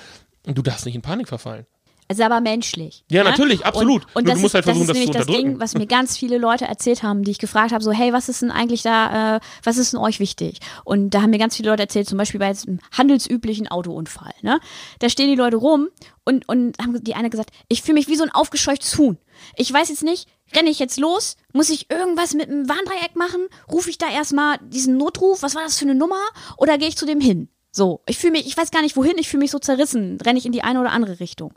du 0.45 0.63
darfst 0.63 0.87
nicht 0.87 0.95
in 0.95 1.03
Panik 1.03 1.29
verfallen. 1.29 1.67
Es 2.11 2.19
ist 2.19 2.25
aber 2.25 2.41
menschlich. 2.41 3.05
Ja, 3.11 3.23
ne? 3.23 3.31
natürlich, 3.31 3.67
absolut. 3.67 4.05
Und, 4.07 4.17
und 4.17 4.25
Nur 4.25 4.33
das 4.33 4.35
du 4.35 4.41
musst 4.41 4.51
ist, 4.51 4.55
halt 4.55 4.65
versuchen, 4.65 4.87
das 4.87 4.97
das 4.97 4.97
ist 4.97 5.03
zu 5.03 5.09
nämlich 5.09 5.17
das 5.17 5.27
unterdrücken. 5.27 5.51
Ding, 5.51 5.61
was 5.61 5.75
mir 5.75 5.87
ganz 5.87 6.17
viele 6.17 6.39
Leute 6.39 6.65
erzählt 6.65 7.03
haben, 7.03 7.23
die 7.23 7.31
ich 7.31 7.39
gefragt 7.39 7.73
habe, 7.73 7.85
so, 7.85 7.93
hey, 7.93 8.15
was 8.15 8.31
ist 8.31 8.41
denn 8.41 8.51
eigentlich 8.51 8.83
da, 8.83 9.37
äh, 9.37 9.41
was 9.63 9.77
ist 9.77 9.93
denn 9.93 10.01
euch 10.01 10.19
wichtig? 10.19 10.61
Und 10.85 11.11
da 11.11 11.21
haben 11.21 11.31
mir 11.31 11.39
ganz 11.39 11.57
viele 11.57 11.69
Leute 11.69 11.83
erzählt, 11.83 12.09
zum 12.09 12.17
Beispiel 12.17 12.41
bei 12.41 12.47
einem 12.47 12.81
handelsüblichen 12.97 13.69
Autounfall, 13.69 14.33
ne? 14.41 14.59
Da 15.01 15.11
stehen 15.11 15.29
die 15.29 15.37
Leute 15.37 15.57
rum 15.57 15.89
und, 16.25 16.49
und 16.49 16.79
haben 16.79 17.05
die 17.05 17.15
eine 17.15 17.29
gesagt, 17.29 17.51
ich 17.69 17.83
fühle 17.83 17.95
mich 17.95 18.09
wie 18.09 18.17
so 18.17 18.25
ein 18.25 18.31
aufgescheuchtes 18.31 18.97
Huhn. 18.97 19.19
Ich 19.57 19.71
weiß 19.71 19.91
jetzt 19.91 20.03
nicht, 20.03 20.29
renne 20.57 20.71
ich 20.71 20.79
jetzt 20.79 20.99
los? 20.99 21.37
Muss 21.53 21.69
ich 21.69 21.91
irgendwas 21.91 22.35
mit 22.35 22.49
einem 22.49 22.69
Warndreieck 22.69 23.17
machen? 23.17 23.49
Rufe 23.71 23.91
ich 23.91 23.99
da 23.99 24.11
erstmal 24.11 24.59
diesen 24.63 24.97
Notruf? 24.97 25.43
Was 25.43 25.55
war 25.55 25.63
das 25.63 25.79
für 25.79 25.85
eine 25.85 25.95
Nummer? 25.95 26.21
Oder 26.57 26.79
gehe 26.79 26.89
ich 26.89 26.97
zu 26.97 27.07
dem 27.07 27.21
hin? 27.21 27.49
So, 27.79 28.01
ich 28.07 28.19
fühle 28.19 28.33
mich, 28.33 28.47
ich 28.49 28.57
weiß 28.57 28.73
gar 28.73 28.83
nicht 28.83 28.97
wohin, 28.97 29.19
ich 29.19 29.29
fühle 29.29 29.43
mich 29.43 29.53
so 29.53 29.61
zerrissen, 29.61 30.21
renne 30.21 30.37
ich 30.37 30.45
in 30.45 30.51
die 30.51 30.65
eine 30.65 30.81
oder 30.81 30.91
andere 30.91 31.21
Richtung. 31.21 31.55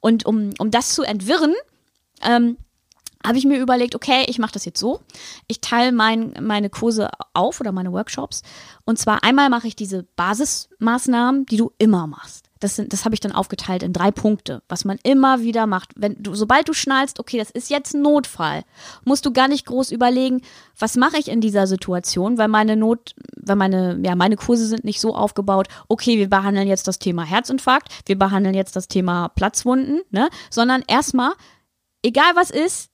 Und 0.00 0.26
um, 0.26 0.50
um 0.58 0.70
das 0.70 0.94
zu 0.94 1.02
entwirren, 1.02 1.54
ähm, 2.20 2.58
habe 3.26 3.38
ich 3.38 3.46
mir 3.46 3.58
überlegt, 3.58 3.94
okay, 3.94 4.26
ich 4.28 4.38
mache 4.38 4.52
das 4.52 4.66
jetzt 4.66 4.78
so. 4.78 5.00
Ich 5.46 5.62
teile 5.62 5.90
mein, 5.92 6.34
meine 6.42 6.68
Kurse 6.68 7.08
auf 7.32 7.58
oder 7.58 7.72
meine 7.72 7.90
Workshops. 7.90 8.42
Und 8.84 8.98
zwar 8.98 9.24
einmal 9.24 9.48
mache 9.48 9.66
ich 9.66 9.74
diese 9.74 10.02
Basismaßnahmen, 10.14 11.46
die 11.46 11.56
du 11.56 11.72
immer 11.78 12.06
machst. 12.06 12.50
Das, 12.62 12.80
das 12.86 13.04
habe 13.04 13.14
ich 13.14 13.20
dann 13.20 13.32
aufgeteilt 13.32 13.82
in 13.82 13.92
drei 13.92 14.12
Punkte, 14.12 14.62
was 14.68 14.84
man 14.84 14.98
immer 15.02 15.40
wieder 15.40 15.66
macht. 15.66 15.90
Wenn 15.96 16.14
du, 16.22 16.34
sobald 16.34 16.68
du 16.68 16.72
schnallst, 16.72 17.18
okay, 17.18 17.38
das 17.38 17.50
ist 17.50 17.70
jetzt 17.70 17.92
ein 17.92 18.02
Notfall, 18.02 18.62
musst 19.04 19.26
du 19.26 19.32
gar 19.32 19.48
nicht 19.48 19.66
groß 19.66 19.90
überlegen, 19.90 20.42
was 20.78 20.96
mache 20.96 21.18
ich 21.18 21.28
in 21.28 21.40
dieser 21.40 21.66
Situation, 21.66 22.38
weil 22.38 22.46
meine 22.46 22.76
Not, 22.76 23.16
weil 23.36 23.56
meine, 23.56 24.00
ja, 24.04 24.14
meine 24.14 24.36
Kurse 24.36 24.66
sind 24.66 24.84
nicht 24.84 25.00
so 25.00 25.14
aufgebaut, 25.14 25.66
okay, 25.88 26.18
wir 26.18 26.30
behandeln 26.30 26.68
jetzt 26.68 26.86
das 26.86 27.00
Thema 27.00 27.24
Herzinfarkt, 27.24 27.88
wir 28.06 28.16
behandeln 28.16 28.54
jetzt 28.54 28.76
das 28.76 28.86
Thema 28.86 29.28
Platzwunden, 29.28 30.00
ne, 30.10 30.28
sondern 30.48 30.84
erstmal, 30.86 31.32
egal 32.02 32.30
was 32.34 32.50
ist, 32.50 32.90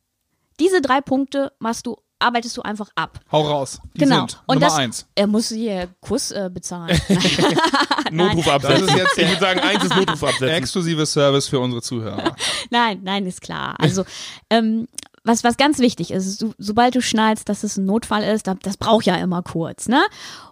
diese 0.60 0.80
drei 0.80 1.02
Punkte 1.02 1.52
machst 1.58 1.86
du, 1.86 1.96
arbeitest 2.18 2.56
du 2.56 2.62
einfach 2.62 2.88
ab. 2.94 3.20
Hau 3.30 3.42
raus. 3.42 3.80
Die 3.94 4.00
genau. 4.00 4.20
sind 4.20 4.40
Und 4.46 4.56
Nummer 4.56 4.66
das, 4.66 4.74
eins. 4.76 5.06
Er 5.14 5.26
muss 5.26 5.48
hier 5.48 5.88
Kuss 6.00 6.30
äh, 6.32 6.50
bezahlen. 6.52 7.00
Notruf 8.10 8.44
Das 8.44 8.54
absetzen. 8.54 8.88
ist 8.88 8.96
jetzt 8.96 9.18
ich 9.18 9.28
würde 9.28 9.40
sagen, 9.40 9.60
eins 9.60 9.84
ist 9.84 9.94
Notruf 9.96 10.24
absetzen. 10.24 10.48
Exklusive 10.48 11.06
Service 11.06 11.48
für 11.48 11.60
unsere 11.60 11.82
Zuhörer. 11.82 12.34
nein, 12.70 13.00
nein, 13.02 13.26
ist 13.26 13.40
klar. 13.40 13.76
Also, 13.78 14.04
ähm, 14.50 14.88
was, 15.24 15.44
was 15.44 15.56
ganz 15.56 15.78
wichtig 15.78 16.10
ist, 16.10 16.38
so, 16.38 16.54
sobald 16.58 16.94
du 16.94 17.02
schnallst, 17.02 17.48
dass 17.48 17.62
es 17.62 17.76
ein 17.76 17.84
Notfall 17.84 18.22
ist, 18.24 18.46
da- 18.46 18.54
das 18.54 18.76
braucht 18.76 19.04
ja 19.06 19.16
immer 19.16 19.42
kurz, 19.42 19.88
ne? 19.88 20.00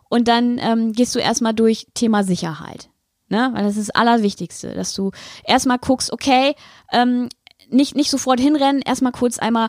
Und 0.08 0.28
dann 0.28 0.58
ähm, 0.58 0.92
gehst 0.92 1.14
du 1.14 1.18
erstmal 1.18 1.54
durch 1.54 1.86
Thema 1.94 2.22
Sicherheit. 2.24 2.90
Ne? 3.28 3.50
Weil 3.54 3.64
das 3.64 3.76
ist 3.76 3.88
das 3.88 3.94
Allerwichtigste, 3.96 4.72
dass 4.74 4.94
du 4.94 5.10
erstmal 5.44 5.78
guckst, 5.78 6.12
okay, 6.12 6.54
ähm, 6.92 7.28
nicht, 7.68 7.96
nicht 7.96 8.08
sofort 8.08 8.38
hinrennen, 8.38 8.82
erstmal 8.82 9.10
kurz 9.10 9.40
einmal 9.40 9.68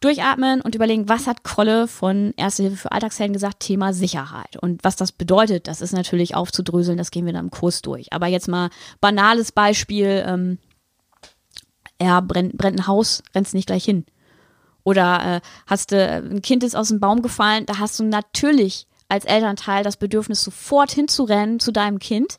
durchatmen 0.00 0.60
und 0.60 0.74
überlegen, 0.74 1.08
was 1.08 1.26
hat 1.26 1.42
Kolle 1.42 1.88
von 1.88 2.34
Erste 2.36 2.64
Hilfe 2.64 2.76
für 2.76 2.92
Alltagshelden 2.92 3.32
gesagt, 3.32 3.60
Thema 3.60 3.92
Sicherheit. 3.92 4.56
Und 4.60 4.84
was 4.84 4.96
das 4.96 5.12
bedeutet, 5.12 5.68
das 5.68 5.80
ist 5.80 5.92
natürlich 5.92 6.34
aufzudröseln, 6.34 6.98
das 6.98 7.10
gehen 7.10 7.26
wir 7.26 7.32
dann 7.32 7.46
im 7.46 7.50
Kurs 7.50 7.82
durch. 7.82 8.12
Aber 8.12 8.26
jetzt 8.26 8.48
mal 8.48 8.70
banales 9.00 9.52
Beispiel, 9.52 10.24
ähm, 10.26 10.58
ja, 12.00 12.20
brennt, 12.20 12.56
brennt 12.56 12.78
ein 12.78 12.86
Haus, 12.86 13.22
rennst 13.34 13.54
nicht 13.54 13.66
gleich 13.66 13.84
hin. 13.84 14.04
Oder 14.84 15.36
äh, 15.36 15.40
hast 15.66 15.92
du, 15.92 15.96
ein 15.98 16.42
Kind 16.42 16.62
ist 16.62 16.76
aus 16.76 16.88
dem 16.88 17.00
Baum 17.00 17.22
gefallen, 17.22 17.66
da 17.66 17.78
hast 17.78 17.98
du 17.98 18.04
natürlich 18.04 18.86
als 19.08 19.24
Elternteil 19.24 19.84
das 19.84 19.96
Bedürfnis, 19.96 20.42
sofort 20.42 20.90
hinzurennen 20.90 21.60
zu 21.60 21.72
deinem 21.72 21.98
Kind. 21.98 22.38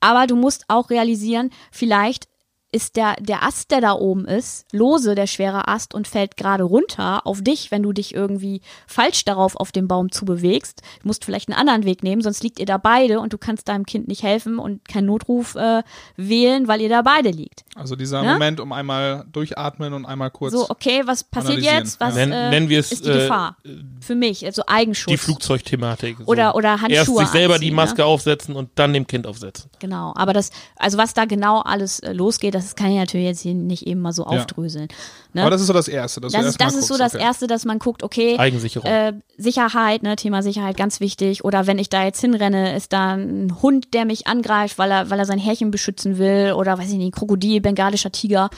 Aber 0.00 0.26
du 0.26 0.36
musst 0.36 0.64
auch 0.68 0.90
realisieren, 0.90 1.50
vielleicht 1.70 2.28
ist 2.72 2.96
der, 2.96 3.14
der 3.20 3.42
Ast, 3.42 3.70
der 3.70 3.80
da 3.80 3.92
oben 3.92 4.26
ist, 4.26 4.66
lose, 4.72 5.14
der 5.14 5.26
schwere 5.26 5.68
Ast 5.68 5.94
und 5.94 6.08
fällt 6.08 6.36
gerade 6.36 6.64
runter 6.64 7.26
auf 7.26 7.40
dich, 7.40 7.70
wenn 7.70 7.82
du 7.82 7.92
dich 7.92 8.14
irgendwie 8.14 8.60
falsch 8.86 9.24
darauf 9.24 9.56
auf 9.56 9.72
dem 9.72 9.88
Baum 9.88 10.10
zubewegst. 10.10 10.82
Du 11.00 11.08
musst 11.08 11.24
vielleicht 11.24 11.48
einen 11.48 11.58
anderen 11.58 11.84
Weg 11.84 12.02
nehmen, 12.02 12.22
sonst 12.22 12.42
liegt 12.42 12.58
ihr 12.58 12.66
da 12.66 12.76
beide 12.76 13.20
und 13.20 13.32
du 13.32 13.38
kannst 13.38 13.68
deinem 13.68 13.86
Kind 13.86 14.08
nicht 14.08 14.22
helfen 14.24 14.58
und 14.58 14.86
keinen 14.88 15.06
Notruf 15.06 15.54
äh, 15.54 15.82
wählen, 16.16 16.68
weil 16.68 16.80
ihr 16.80 16.88
da 16.88 17.02
beide 17.02 17.30
liegt. 17.30 17.64
Also 17.76 17.94
dieser 17.96 18.22
Ja? 18.24 18.32
Moment, 18.34 18.58
um 18.60 18.72
einmal 18.72 19.24
durchatmen 19.32 19.92
und 19.92 20.04
einmal 20.04 20.30
kurz. 20.30 20.52
So, 20.52 20.68
okay, 20.68 21.02
was 21.06 21.24
passiert 21.24 21.62
jetzt? 21.62 22.00
Was 22.00 22.14
Nen- 22.14 22.32
äh, 22.32 22.50
nennen 22.50 22.68
wir 22.68 22.80
es, 22.80 22.90
ist 22.92 23.06
die 23.06 23.10
äh, 23.10 23.20
Gefahr? 23.22 23.56
Für 24.00 24.14
mich, 24.16 24.44
also 24.44 24.62
Eigenschutz. 24.66 25.12
Die 25.12 25.16
Flugzeugthematik. 25.18 26.18
So. 26.18 26.24
Oder- 26.26 26.54
oder 26.54 26.80
Handschuhe 26.80 26.90
Erst 26.96 27.16
sich 27.16 27.28
selber 27.28 27.54
die 27.54 27.66
anziehen, 27.66 27.74
Maske 27.74 28.00
ne? 28.02 28.06
aufsetzen 28.06 28.56
und 28.56 28.70
dann 28.74 28.92
dem 28.92 29.06
Kind 29.06 29.26
aufsetzen. 29.26 29.70
Genau, 29.78 30.12
aber 30.16 30.32
das, 30.32 30.50
also 30.76 30.98
was 30.98 31.14
da 31.14 31.24
genau 31.26 31.60
alles 31.60 32.00
äh, 32.00 32.12
losgeht, 32.12 32.54
das 32.54 32.65
kann 32.74 32.90
ich 32.90 32.96
natürlich 32.96 33.26
jetzt 33.26 33.40
hier 33.42 33.54
nicht 33.54 33.86
eben 33.86 34.00
mal 34.00 34.12
so 34.12 34.22
Ja. 34.22 34.28
aufdröseln. 34.30 34.88
Ne? 35.32 35.42
Aber 35.42 35.50
das 35.50 35.60
ist 35.60 35.66
so 35.68 35.72
das 35.72 35.86
Erste. 35.88 36.20
Dass 36.20 36.32
du 36.32 36.38
das 36.38 36.44
erst 36.46 36.56
ist, 36.56 36.60
das 36.60 36.74
ist 36.74 36.88
so 36.88 36.96
das 36.98 37.14
okay. 37.14 37.22
Erste, 37.22 37.46
dass 37.46 37.64
man 37.64 37.78
guckt, 37.78 38.02
okay, 38.02 38.36
Eigensicherung. 38.38 38.90
äh, 38.90 39.12
Sicherheit, 39.36 40.02
ne, 40.02 40.16
Thema 40.16 40.42
Sicherheit, 40.42 40.76
ganz 40.76 41.00
wichtig. 41.00 41.44
Oder 41.44 41.66
wenn 41.66 41.78
ich 41.78 41.88
da 41.90 42.02
jetzt 42.04 42.20
hinrenne, 42.20 42.74
ist 42.76 42.92
da 42.92 43.14
ein 43.14 43.56
Hund, 43.62 43.94
der 43.94 44.04
mich 44.06 44.26
angreift, 44.26 44.78
weil 44.78 44.90
er, 44.90 45.10
weil 45.10 45.18
er 45.18 45.26
sein 45.26 45.38
Härchen 45.38 45.70
beschützen 45.70 46.18
will. 46.18 46.52
Oder 46.56 46.78
weiß 46.78 46.88
ich 46.90 46.96
nicht, 46.96 47.08
ein 47.08 47.12
Krokodil, 47.12 47.60
bengalischer 47.60 48.10
Tiger. 48.10 48.50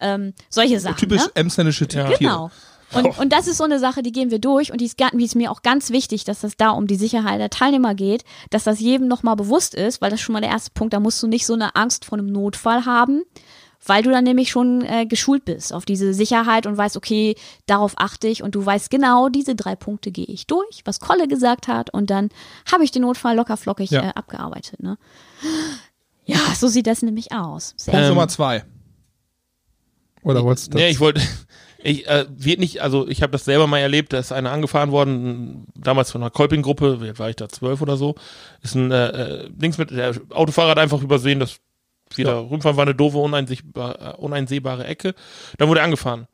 Ähm, 0.00 0.34
solche 0.48 0.78
Sachen. 0.78 0.96
Typisch 0.96 1.22
ne? 1.24 1.30
emsländische 1.34 1.88
Tiere. 1.88 2.14
Genau. 2.18 2.50
Und, 2.94 3.18
und 3.18 3.32
das 3.32 3.46
ist 3.46 3.58
so 3.58 3.64
eine 3.64 3.78
Sache, 3.78 4.02
die 4.02 4.12
gehen 4.12 4.30
wir 4.30 4.38
durch 4.38 4.72
und 4.72 4.80
die 4.80 4.86
ist, 4.86 4.98
die 4.98 5.24
ist 5.24 5.34
mir 5.34 5.50
auch 5.50 5.62
ganz 5.62 5.90
wichtig, 5.90 6.24
dass 6.24 6.40
das 6.40 6.56
da 6.56 6.70
um 6.70 6.86
die 6.86 6.96
Sicherheit 6.96 7.38
der 7.40 7.50
Teilnehmer 7.50 7.94
geht, 7.94 8.24
dass 8.50 8.64
das 8.64 8.80
jedem 8.80 9.08
nochmal 9.08 9.36
bewusst 9.36 9.74
ist, 9.74 10.00
weil 10.00 10.10
das 10.10 10.20
ist 10.20 10.24
schon 10.24 10.32
mal 10.32 10.40
der 10.40 10.50
erste 10.50 10.70
Punkt, 10.70 10.94
da 10.94 11.00
musst 11.00 11.22
du 11.22 11.26
nicht 11.26 11.44
so 11.46 11.52
eine 11.54 11.76
Angst 11.76 12.04
vor 12.06 12.16
einem 12.18 12.28
Notfall 12.32 12.86
haben, 12.86 13.24
weil 13.84 14.02
du 14.02 14.10
dann 14.10 14.24
nämlich 14.24 14.50
schon 14.50 14.82
äh, 14.84 15.04
geschult 15.06 15.44
bist 15.44 15.72
auf 15.72 15.84
diese 15.84 16.14
Sicherheit 16.14 16.66
und 16.66 16.76
weißt, 16.78 16.96
okay, 16.96 17.36
darauf 17.66 17.92
achte 17.96 18.26
ich 18.26 18.42
und 18.42 18.54
du 18.54 18.64
weißt 18.64 18.90
genau, 18.90 19.28
diese 19.28 19.54
drei 19.54 19.76
Punkte 19.76 20.10
gehe 20.10 20.26
ich 20.26 20.46
durch, 20.46 20.80
was 20.84 20.98
Kolle 20.98 21.28
gesagt 21.28 21.68
hat 21.68 21.90
und 21.92 22.08
dann 22.10 22.30
habe 22.72 22.84
ich 22.84 22.90
den 22.90 23.02
Notfall 23.02 23.36
locker 23.36 23.56
flockig 23.58 23.90
Ja. 23.90 24.02
äh, 24.08 24.12
abgearbeitet. 24.14 24.82
Ne? 24.82 24.96
Ja, 26.24 26.38
so 26.56 26.68
sieht 26.68 26.86
das 26.86 27.02
nämlich 27.02 27.32
aus. 27.32 27.74
Sehr 27.76 27.92
Punkt 27.92 28.06
Ähm, 28.06 28.14
Nummer 28.14 28.28
zwei. 28.28 28.64
Oder 30.22 30.42
wolltest 30.44 30.72
du 30.74 30.78
Nee, 30.78 30.88
ich 30.90 31.00
wollte, 31.00 31.20
ich 31.80 32.08
äh, 32.08 32.26
wird 32.28 32.58
nicht, 32.58 32.82
also 32.82 33.06
ich 33.08 33.22
habe 33.22 33.32
das 33.32 33.44
selber 33.44 33.66
mal 33.66 33.78
erlebt, 33.78 34.12
da 34.12 34.18
ist 34.18 34.32
einer 34.32 34.50
angefahren 34.50 34.90
worden, 34.90 35.66
damals 35.74 36.10
von 36.10 36.22
einer 36.22 36.30
Kolping-Gruppe, 36.30 37.18
war 37.18 37.30
ich 37.30 37.36
da, 37.36 37.48
zwölf 37.48 37.80
oder 37.80 37.96
so, 37.96 38.16
ist 38.62 38.74
ein 38.74 38.90
äh, 38.90 39.08
äh, 39.44 39.50
Dings 39.50 39.78
mit, 39.78 39.90
der 39.90 40.14
Autofahrer 40.30 40.70
hat 40.70 40.78
einfach 40.78 41.00
übersehen, 41.02 41.38
dass 41.40 41.60
wieder 42.14 42.32
Ja. 42.32 42.38
rumfahren 42.38 42.76
war 42.76 42.82
eine 42.86 42.94
doofe, 42.94 43.18
äh, 43.18 44.12
uneinsehbare 44.16 44.84
Ecke. 44.86 45.14
Dann 45.58 45.68
wurde 45.68 45.80
er 45.80 45.84
angefahren. 45.84 46.26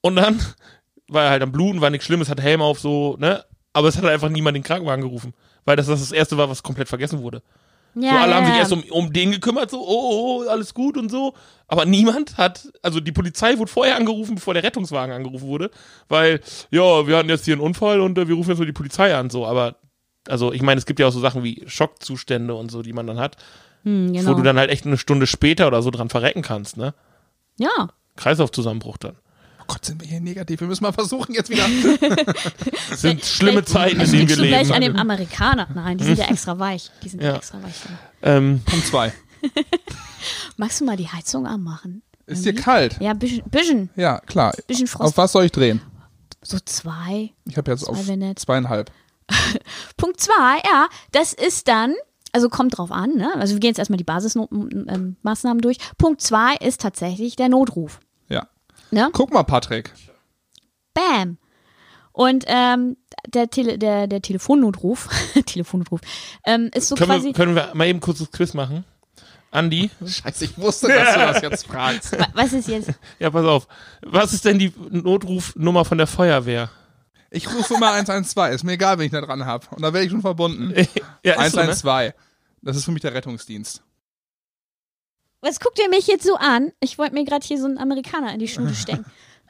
Und 0.00 0.16
dann 0.16 0.40
war 1.08 1.24
er 1.24 1.30
halt 1.30 1.42
am 1.42 1.52
Bluten, 1.52 1.80
war 1.80 1.90
nichts 1.90 2.06
Schlimmes, 2.06 2.28
hat 2.28 2.40
Helm 2.40 2.62
auf, 2.62 2.80
so, 2.80 3.16
ne? 3.18 3.44
Aber 3.72 3.88
es 3.88 3.96
hat 3.96 4.04
einfach 4.04 4.28
niemand 4.28 4.56
den 4.56 4.62
Krankenwagen 4.62 5.02
gerufen. 5.02 5.34
Weil 5.64 5.76
das 5.76 5.86
das, 5.86 6.00
das 6.00 6.12
erste 6.12 6.36
war, 6.38 6.48
was 6.48 6.62
komplett 6.62 6.88
vergessen 6.88 7.22
wurde. 7.22 7.42
Ja, 7.94 8.10
so, 8.10 8.16
alle 8.16 8.30
ja, 8.30 8.36
haben 8.36 8.46
sich 8.46 8.54
ja. 8.54 8.60
erst 8.60 8.72
um, 8.72 8.82
um 8.90 9.12
den 9.12 9.30
gekümmert, 9.30 9.70
so, 9.70 9.80
oh, 9.80 9.84
oh, 9.86 10.44
oh, 10.44 10.48
alles 10.48 10.74
gut 10.74 10.96
und 10.96 11.10
so. 11.10 11.34
Aber 11.66 11.84
niemand 11.86 12.36
hat, 12.36 12.68
also 12.82 13.00
die 13.00 13.12
Polizei 13.12 13.58
wurde 13.58 13.70
vorher 13.70 13.96
angerufen, 13.96 14.34
bevor 14.34 14.54
der 14.54 14.62
Rettungswagen 14.62 15.14
angerufen 15.14 15.46
wurde, 15.46 15.70
weil, 16.08 16.40
ja, 16.70 17.06
wir 17.06 17.16
hatten 17.16 17.28
jetzt 17.28 17.44
hier 17.44 17.54
einen 17.54 17.62
Unfall 17.62 18.00
und 18.00 18.18
äh, 18.18 18.28
wir 18.28 18.34
rufen 18.34 18.50
jetzt 18.50 18.58
nur 18.58 18.66
die 18.66 18.72
Polizei 18.72 19.14
an, 19.14 19.30
so. 19.30 19.46
Aber, 19.46 19.76
also, 20.28 20.52
ich 20.52 20.62
meine, 20.62 20.78
es 20.78 20.86
gibt 20.86 21.00
ja 21.00 21.06
auch 21.06 21.12
so 21.12 21.20
Sachen 21.20 21.42
wie 21.42 21.64
Schockzustände 21.66 22.54
und 22.54 22.70
so, 22.70 22.82
die 22.82 22.92
man 22.92 23.06
dann 23.06 23.18
hat, 23.18 23.36
Hm, 23.84 24.12
genau. 24.12 24.30
wo 24.30 24.34
du 24.34 24.42
dann 24.42 24.58
halt 24.58 24.70
echt 24.70 24.86
eine 24.86 24.96
Stunde 24.96 25.26
später 25.26 25.66
oder 25.66 25.82
so 25.82 25.90
dran 25.90 26.08
verrecken 26.08 26.42
kannst, 26.42 26.76
ne? 26.76 26.94
ja. 27.58 27.88
Kreislaufzusammenbruch 28.16 28.96
dann. 28.96 29.16
Oh 29.66 29.72
Gott, 29.72 29.84
sind 29.84 30.00
wir 30.00 30.06
hier 30.08 30.20
negativ. 30.20 30.60
Wir 30.60 30.68
müssen 30.68 30.82
mal 30.84 30.92
versuchen, 30.92 31.34
jetzt 31.34 31.48
wieder. 31.50 31.64
Das 32.90 33.00
sind 33.00 33.24
schlimme 33.24 33.62
Vielleicht- 33.62 33.68
Zeiten, 33.68 34.00
in 34.00 34.06
vielleicht 34.06 34.12
denen 34.12 34.28
wir 34.28 34.36
leben. 34.36 34.48
gleich 34.48 34.72
an 34.74 34.82
dem 34.82 34.96
Amerikaner. 34.96 35.68
Nein, 35.74 35.98
die 35.98 36.04
sind 36.04 36.18
ja 36.18 36.26
extra 36.26 36.58
weich. 36.58 36.90
Die 37.02 37.08
sind 37.08 37.22
ja, 37.22 37.30
Ja. 37.30 37.36
extra 37.36 37.62
weich. 37.62 37.74
Ähm, 38.22 38.60
Punkt 38.66 38.86
zwei. 38.86 39.12
Magst 40.56 40.80
du 40.80 40.84
mal 40.84 40.96
die 40.96 41.08
Heizung 41.08 41.46
anmachen? 41.46 42.02
Ist 42.26 42.44
dir 42.44 42.54
kalt? 42.54 42.96
Ja, 43.00 43.12
bisschen, 43.14 43.42
bisschen, 43.50 43.90
Ja, 43.96 44.20
klar. 44.20 44.54
bisschen 44.66 44.84
Auf 44.86 44.90
Frost. 44.92 45.16
was 45.18 45.32
soll 45.32 45.44
ich 45.44 45.52
drehen? 45.52 45.80
So 46.42 46.58
zwei. 46.64 47.32
Ich 47.46 47.56
habe 47.56 47.70
jetzt 47.70 47.84
Zwei 47.84 47.92
auf 47.92 48.36
zweieinhalb. 48.36 48.90
Punkt 49.96 50.20
zwei, 50.20 50.58
ja, 50.64 50.88
das 51.12 51.32
ist 51.32 51.68
dann, 51.68 51.94
also 52.32 52.48
kommt 52.50 52.76
drauf 52.76 52.90
an, 52.92 53.14
ne? 53.16 53.32
Also 53.36 53.54
wir 53.54 53.60
gehen 53.60 53.68
jetzt 53.68 53.78
erstmal 53.78 53.96
die 53.96 54.04
Basismaßnahmen 54.04 55.60
durch. 55.62 55.78
Punkt 55.96 56.20
zwei 56.20 56.56
ist 56.56 56.80
tatsächlich 56.82 57.36
der 57.36 57.48
Notruf. 57.48 58.00
Ne? 58.94 59.10
Guck 59.12 59.32
mal, 59.32 59.42
Patrick. 59.42 59.92
Bam. 60.94 61.38
Und 62.12 62.44
ähm, 62.46 62.96
der, 63.26 63.50
Tele, 63.50 63.76
der, 63.76 64.06
der 64.06 64.22
Telefonnotruf, 64.22 65.08
Telefonnotruf, 65.46 66.00
ähm, 66.46 66.70
ist 66.74 66.88
so 66.88 66.94
können, 66.94 67.10
quasi. 67.10 67.26
wir, 67.26 67.32
können 67.34 67.54
wir 67.56 67.70
mal 67.74 67.86
eben 67.88 67.98
kurz 68.00 68.20
das 68.20 68.30
Quiz 68.30 68.54
machen? 68.54 68.84
Andi? 69.50 69.90
Scheiße, 70.06 70.44
ich 70.44 70.56
wusste, 70.58 70.88
dass 70.88 71.14
du 71.14 71.18
das 71.20 71.42
jetzt 71.42 71.66
fragst. 71.66 72.18
Wa- 72.18 72.28
Was 72.34 72.52
ist 72.52 72.68
jetzt? 72.68 72.92
Ja, 73.18 73.30
pass 73.30 73.44
auf. 73.44 73.66
Was 74.02 74.32
ist 74.32 74.44
denn 74.44 74.58
die 74.60 74.72
Notrufnummer 74.90 75.84
von 75.84 75.98
der 75.98 76.06
Feuerwehr? 76.06 76.70
Ich 77.30 77.52
rufe 77.52 77.74
immer 77.74 77.90
112. 77.92 78.54
Ist 78.54 78.64
mir 78.64 78.72
egal, 78.72 78.98
wenn 78.98 79.06
ich 79.06 79.12
da 79.12 79.20
dran 79.20 79.44
habe. 79.44 79.66
Und 79.74 79.82
da 79.82 79.92
werde 79.92 80.06
ich 80.06 80.12
schon 80.12 80.20
verbunden. 80.20 80.72
ja, 81.24 81.42
ist 81.42 81.50
so, 81.52 81.56
ne? 81.56 81.62
112. 81.64 82.14
Das 82.62 82.76
ist 82.76 82.84
für 82.84 82.92
mich 82.92 83.02
der 83.02 83.12
Rettungsdienst. 83.12 83.82
Was 85.44 85.60
guckt 85.60 85.78
ihr 85.78 85.88
mich 85.90 86.06
jetzt 86.06 86.24
so 86.26 86.36
an? 86.36 86.72
Ich 86.80 86.98
wollte 86.98 87.14
mir 87.14 87.24
gerade 87.24 87.46
hier 87.46 87.58
so 87.58 87.66
einen 87.66 87.78
Amerikaner 87.78 88.32
in 88.32 88.38
die 88.40 88.48
Schule 88.48 88.74
stecken. 88.74 89.04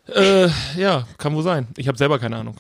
Äh, 0.07 0.49
ja, 0.77 1.07
kann 1.17 1.35
wohl 1.35 1.43
sein. 1.43 1.67
Ich 1.79 1.89
habe 1.89 1.97
selber 1.97 2.19
keine 2.19 2.37
Ahnung. 2.37 2.57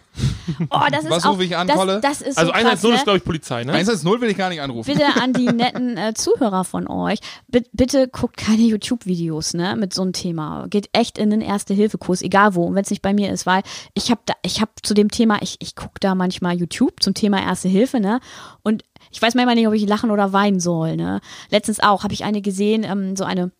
Oh, 0.70 0.80
das 0.90 1.04
ist 1.04 1.10
Was 1.10 1.26
auch, 1.26 1.32
rufe 1.32 1.44
ich 1.44 1.54
an, 1.54 1.66
das, 1.66 1.76
Kolle? 1.76 2.00
das 2.00 2.22
ist 2.22 2.38
Also 2.38 2.46
so 2.48 2.52
krass, 2.52 2.64
110 2.64 2.90
ne? 2.90 2.96
ist, 2.96 3.04
glaube 3.04 3.18
ich, 3.18 3.24
Polizei, 3.24 3.64
ne? 3.64 3.72
110 3.72 4.20
will 4.22 4.30
ich 4.30 4.36
gar 4.38 4.48
nicht 4.48 4.62
anrufen. 4.62 4.90
Bitte 4.90 5.06
an 5.20 5.34
die 5.34 5.44
netten 5.52 5.98
äh, 5.98 6.14
Zuhörer 6.14 6.64
von 6.64 6.86
euch, 6.88 7.18
Bi- 7.48 7.66
bitte 7.72 8.08
guckt 8.08 8.38
keine 8.38 8.62
YouTube-Videos 8.62 9.52
ne, 9.52 9.76
mit 9.76 9.92
so 9.92 10.00
einem 10.02 10.14
Thema. 10.14 10.66
Geht 10.70 10.88
echt 10.94 11.18
in 11.18 11.28
den 11.28 11.42
Erste-Hilfe-Kurs, 11.42 12.22
egal 12.22 12.54
wo. 12.54 12.64
Und 12.64 12.76
wenn 12.76 12.84
es 12.84 12.90
nicht 12.90 13.02
bei 13.02 13.12
mir 13.12 13.30
ist, 13.30 13.44
weil 13.44 13.62
ich 13.92 14.10
habe 14.10 14.22
da, 14.24 14.32
ich 14.42 14.62
habe 14.62 14.70
zu 14.82 14.94
dem 14.94 15.10
Thema, 15.10 15.38
ich, 15.42 15.56
ich 15.60 15.76
gucke 15.76 16.00
da 16.00 16.14
manchmal 16.14 16.56
YouTube 16.56 17.02
zum 17.02 17.12
Thema 17.12 17.42
Erste 17.42 17.68
Hilfe, 17.68 18.00
ne? 18.00 18.20
Und 18.62 18.84
ich 19.14 19.22
weiß 19.22 19.36
manchmal 19.36 19.54
nicht, 19.54 19.68
ob 19.68 19.74
ich 19.74 19.86
lachen 19.86 20.10
oder 20.10 20.32
weinen 20.32 20.58
soll, 20.58 20.96
ne? 20.96 21.20
Letztens 21.48 21.78
auch 21.80 22.02
habe 22.02 22.12
ich 22.12 22.24
eine 22.24 22.42
gesehen, 22.42 22.82
ähm, 22.82 23.14
so 23.14 23.24
eine 23.24 23.52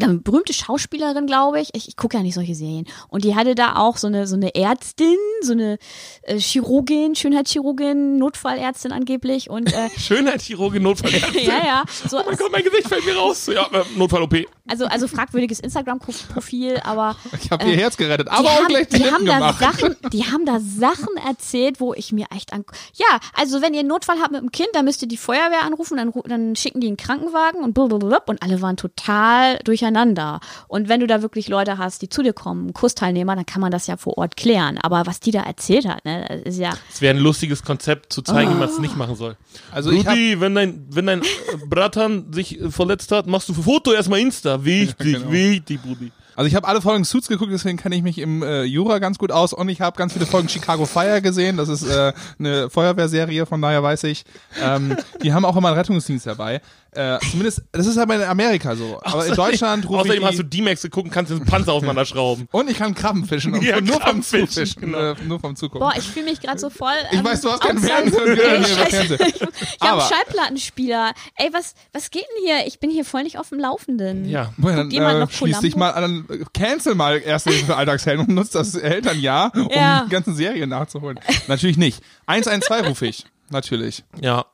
eine 0.00 0.14
berühmte 0.18 0.52
Schauspielerin, 0.52 1.26
glaube 1.26 1.60
ich. 1.60 1.70
ich. 1.74 1.88
Ich 1.88 1.96
gucke 1.96 2.16
ja 2.16 2.22
nicht 2.22 2.34
solche 2.34 2.54
Serien. 2.54 2.86
Und 3.08 3.24
die 3.24 3.34
hatte 3.34 3.54
da 3.54 3.76
auch 3.76 3.96
so 3.96 4.06
eine 4.06 4.26
so 4.26 4.36
eine 4.36 4.54
Ärztin, 4.54 5.16
so 5.42 5.52
eine 5.52 5.78
äh, 6.22 6.38
Chirurgin, 6.38 7.14
Schönheitschirurgin, 7.14 8.18
Notfallärztin 8.18 8.92
angeblich 8.92 9.50
und 9.50 9.72
äh, 9.72 9.90
Schönheitschirurgin, 9.98 10.82
Notfallärztin. 10.82 11.44
ja, 11.44 11.64
ja. 11.64 11.84
So, 12.08 12.20
Oh 12.20 12.22
mein 12.26 12.36
Gott, 12.36 12.52
mein 12.52 12.62
Gesicht 12.64 12.88
fällt 12.88 13.04
mir 13.04 13.16
raus. 13.16 13.46
Ja, 13.52 13.66
äh, 13.72 13.84
Notfall-OP. 13.96 14.34
also, 14.68 14.86
also 14.86 15.08
fragwürdiges 15.08 15.60
Instagram-Profil, 15.60 16.80
aber 16.84 17.16
Ich 17.42 17.50
habe 17.50 17.64
ihr 17.68 17.76
Herz 17.76 17.96
gerettet, 17.96 18.28
aber 18.28 18.42
die, 18.42 18.48
auch 18.48 18.56
haben, 18.58 18.66
gleich 18.68 18.88
die 18.88 19.04
haben 19.10 19.26
da. 19.26 19.52
Sachen, 19.54 19.96
die 20.12 20.24
haben 20.24 20.46
da 20.46 20.60
Sachen 20.60 21.16
erzählt, 21.26 21.80
wo 21.80 21.94
ich 21.94 22.12
mir 22.12 22.26
echt 22.34 22.52
an. 22.52 22.64
Ja, 22.94 23.18
also 23.34 23.62
wenn 23.62 23.74
ihr 23.74 23.80
einen 23.80 23.88
Notfall 23.88 24.18
habt 24.20 24.32
mit 24.32 24.40
dem 24.40 24.52
Kind, 24.52 24.68
dann 24.74 24.84
müsst 24.84 25.02
ihr 25.02 25.08
die 25.08 25.16
Feuerwehr 25.16 25.62
anrufen, 25.64 25.96
dann, 25.96 26.12
dann 26.26 26.54
schicken 26.56 26.80
die 26.80 26.86
einen 26.86 26.96
Krankenwagen 26.96 27.62
und 27.64 27.74
blablabla 27.74 28.20
und 28.26 28.42
alle 28.42 28.62
waren 28.62 28.76
total 28.76 29.58
durcheinander. 29.80 30.40
Und 30.68 30.88
wenn 30.88 31.00
du 31.00 31.06
da 31.06 31.22
wirklich 31.22 31.48
Leute 31.48 31.78
hast, 31.78 32.02
die 32.02 32.08
zu 32.08 32.22
dir 32.22 32.32
kommen, 32.32 32.72
Kursteilnehmer, 32.72 33.36
dann 33.36 33.46
kann 33.46 33.60
man 33.60 33.70
das 33.70 33.86
ja 33.86 33.96
vor 33.96 34.18
Ort 34.18 34.36
klären. 34.36 34.78
Aber 34.78 35.06
was 35.06 35.20
die 35.20 35.30
da 35.30 35.42
erzählt 35.42 35.86
hat, 35.88 36.04
ne, 36.04 36.24
das 36.28 36.54
ist 36.54 36.58
ja. 36.58 36.72
Es 36.92 37.00
wäre 37.00 37.16
ein 37.16 37.22
lustiges 37.22 37.62
Konzept, 37.62 38.12
zu 38.12 38.22
zeigen, 38.22 38.50
wie 38.50 38.54
man 38.54 38.68
es 38.68 38.78
nicht 38.78 38.96
machen 38.96 39.14
soll. 39.14 39.36
Also 39.70 39.90
Rudi, 39.90 40.40
wenn 40.40 40.54
dein, 40.54 40.86
wenn 40.90 41.06
dein 41.06 41.22
äh, 41.22 41.24
Bratan 41.68 42.32
sich 42.32 42.60
äh, 42.60 42.70
verletzt 42.70 43.12
hat, 43.12 43.26
machst 43.26 43.48
du 43.48 43.54
für 43.54 43.62
Foto 43.62 43.92
erstmal 43.92 44.20
Insta. 44.20 44.64
Wichtig, 44.64 45.14
genau. 45.18 45.30
wichtig, 45.30 45.80
Brudi. 45.82 46.12
also 46.34 46.48
ich 46.48 46.54
habe 46.54 46.66
alle 46.66 46.80
Folgen 46.80 47.04
Suits 47.04 47.28
geguckt, 47.28 47.52
deswegen 47.52 47.78
kenne 47.78 47.96
ich 47.96 48.02
mich 48.02 48.18
im 48.18 48.42
äh, 48.42 48.64
Jura 48.64 48.98
ganz 48.98 49.18
gut 49.18 49.32
aus 49.32 49.52
und 49.52 49.68
ich 49.68 49.80
habe 49.80 49.96
ganz 49.96 50.12
viele 50.12 50.26
Folgen 50.26 50.48
Chicago 50.48 50.86
Fire 50.86 51.22
gesehen. 51.22 51.56
Das 51.56 51.68
ist 51.68 51.82
äh, 51.82 52.12
eine 52.38 52.70
Feuerwehrserie, 52.70 53.46
von 53.46 53.62
daher 53.62 53.82
weiß 53.82 54.04
ich. 54.04 54.24
Ähm, 54.62 54.96
die 55.22 55.32
haben 55.32 55.44
auch 55.44 55.56
immer 55.56 55.68
einen 55.68 55.78
Rettungsdienst 55.78 56.26
dabei. 56.26 56.60
Äh, 56.92 57.18
zumindest, 57.30 57.62
das 57.72 57.86
ist 57.86 57.98
aber 57.98 58.16
in 58.16 58.22
Amerika 58.22 58.74
so. 58.74 58.98
Aber 59.02 59.24
in 59.26 59.34
Deutschland 59.34 59.84
rufe 59.88 60.00
ich 60.00 60.10
Außerdem 60.10 60.24
hast 60.24 60.38
du 60.38 60.42
die, 60.42 60.58
D-Max 60.58 60.82
geguckt 60.82 61.06
und 61.06 61.10
kannst 61.12 61.30
den 61.30 61.44
Panzer 61.44 61.72
auseinanderschrauben. 61.72 62.48
und 62.50 62.68
ich 62.68 62.78
kann 62.78 62.94
Krabben 62.94 63.24
fischen 63.26 63.54
und 63.54 63.62
Ja, 63.62 63.80
nur 63.80 64.00
vom 64.00 64.22
Zufischen, 64.22 64.80
genau. 64.82 64.98
äh, 65.12 65.14
nur 65.26 65.38
vom 65.38 65.54
Zugucken. 65.54 65.80
Boah, 65.80 65.92
ich 65.96 66.04
fühle 66.08 66.24
mich 66.26 66.40
gerade 66.40 66.58
so 66.58 66.68
voll. 66.68 66.92
Ich 67.12 67.18
ähm, 67.18 67.24
weiß, 67.24 67.42
du 67.42 67.50
hast 67.50 67.60
keinen 67.62 67.78
Fernseher 67.78 68.64
Scheiße. 68.64 69.16
Fernsehen. 69.18 69.32
Ich 69.80 69.80
habe 69.80 70.02
einen 70.02 70.10
Schallplattenspieler. 70.12 71.12
Ey, 71.36 71.48
was, 71.52 71.74
was 71.92 72.10
geht 72.10 72.22
denn 72.22 72.44
hier? 72.44 72.66
Ich 72.66 72.80
bin 72.80 72.90
hier 72.90 73.04
voll 73.04 73.22
nicht 73.22 73.38
auf 73.38 73.50
dem 73.50 73.60
Laufenden. 73.60 74.28
Ja. 74.28 74.52
Boah, 74.56 74.72
dann 74.72 74.90
jemand 74.90 75.16
äh, 75.16 75.20
noch 75.20 75.30
schließ 75.30 75.60
dich 75.60 75.76
mal 75.76 75.90
an, 75.90 76.26
cancel 76.54 76.94
mal 76.94 77.18
erste 77.20 77.50
Hilfe 77.50 77.66
für 77.66 77.76
Alltagshelden 77.76 78.26
und 78.26 78.34
nutzt 78.34 78.54
das 78.54 78.74
Elternjahr, 78.74 79.52
um 79.54 79.68
Ja. 79.70 80.04
die 80.06 80.10
ganzen 80.10 80.34
Serien 80.34 80.70
nachzuholen. 80.70 81.20
Natürlich 81.46 81.76
nicht. 81.76 82.02
112 82.26 82.88
rufe 82.88 83.06
ich. 83.06 83.26
Natürlich. 83.50 84.04
Ja. 84.20 84.46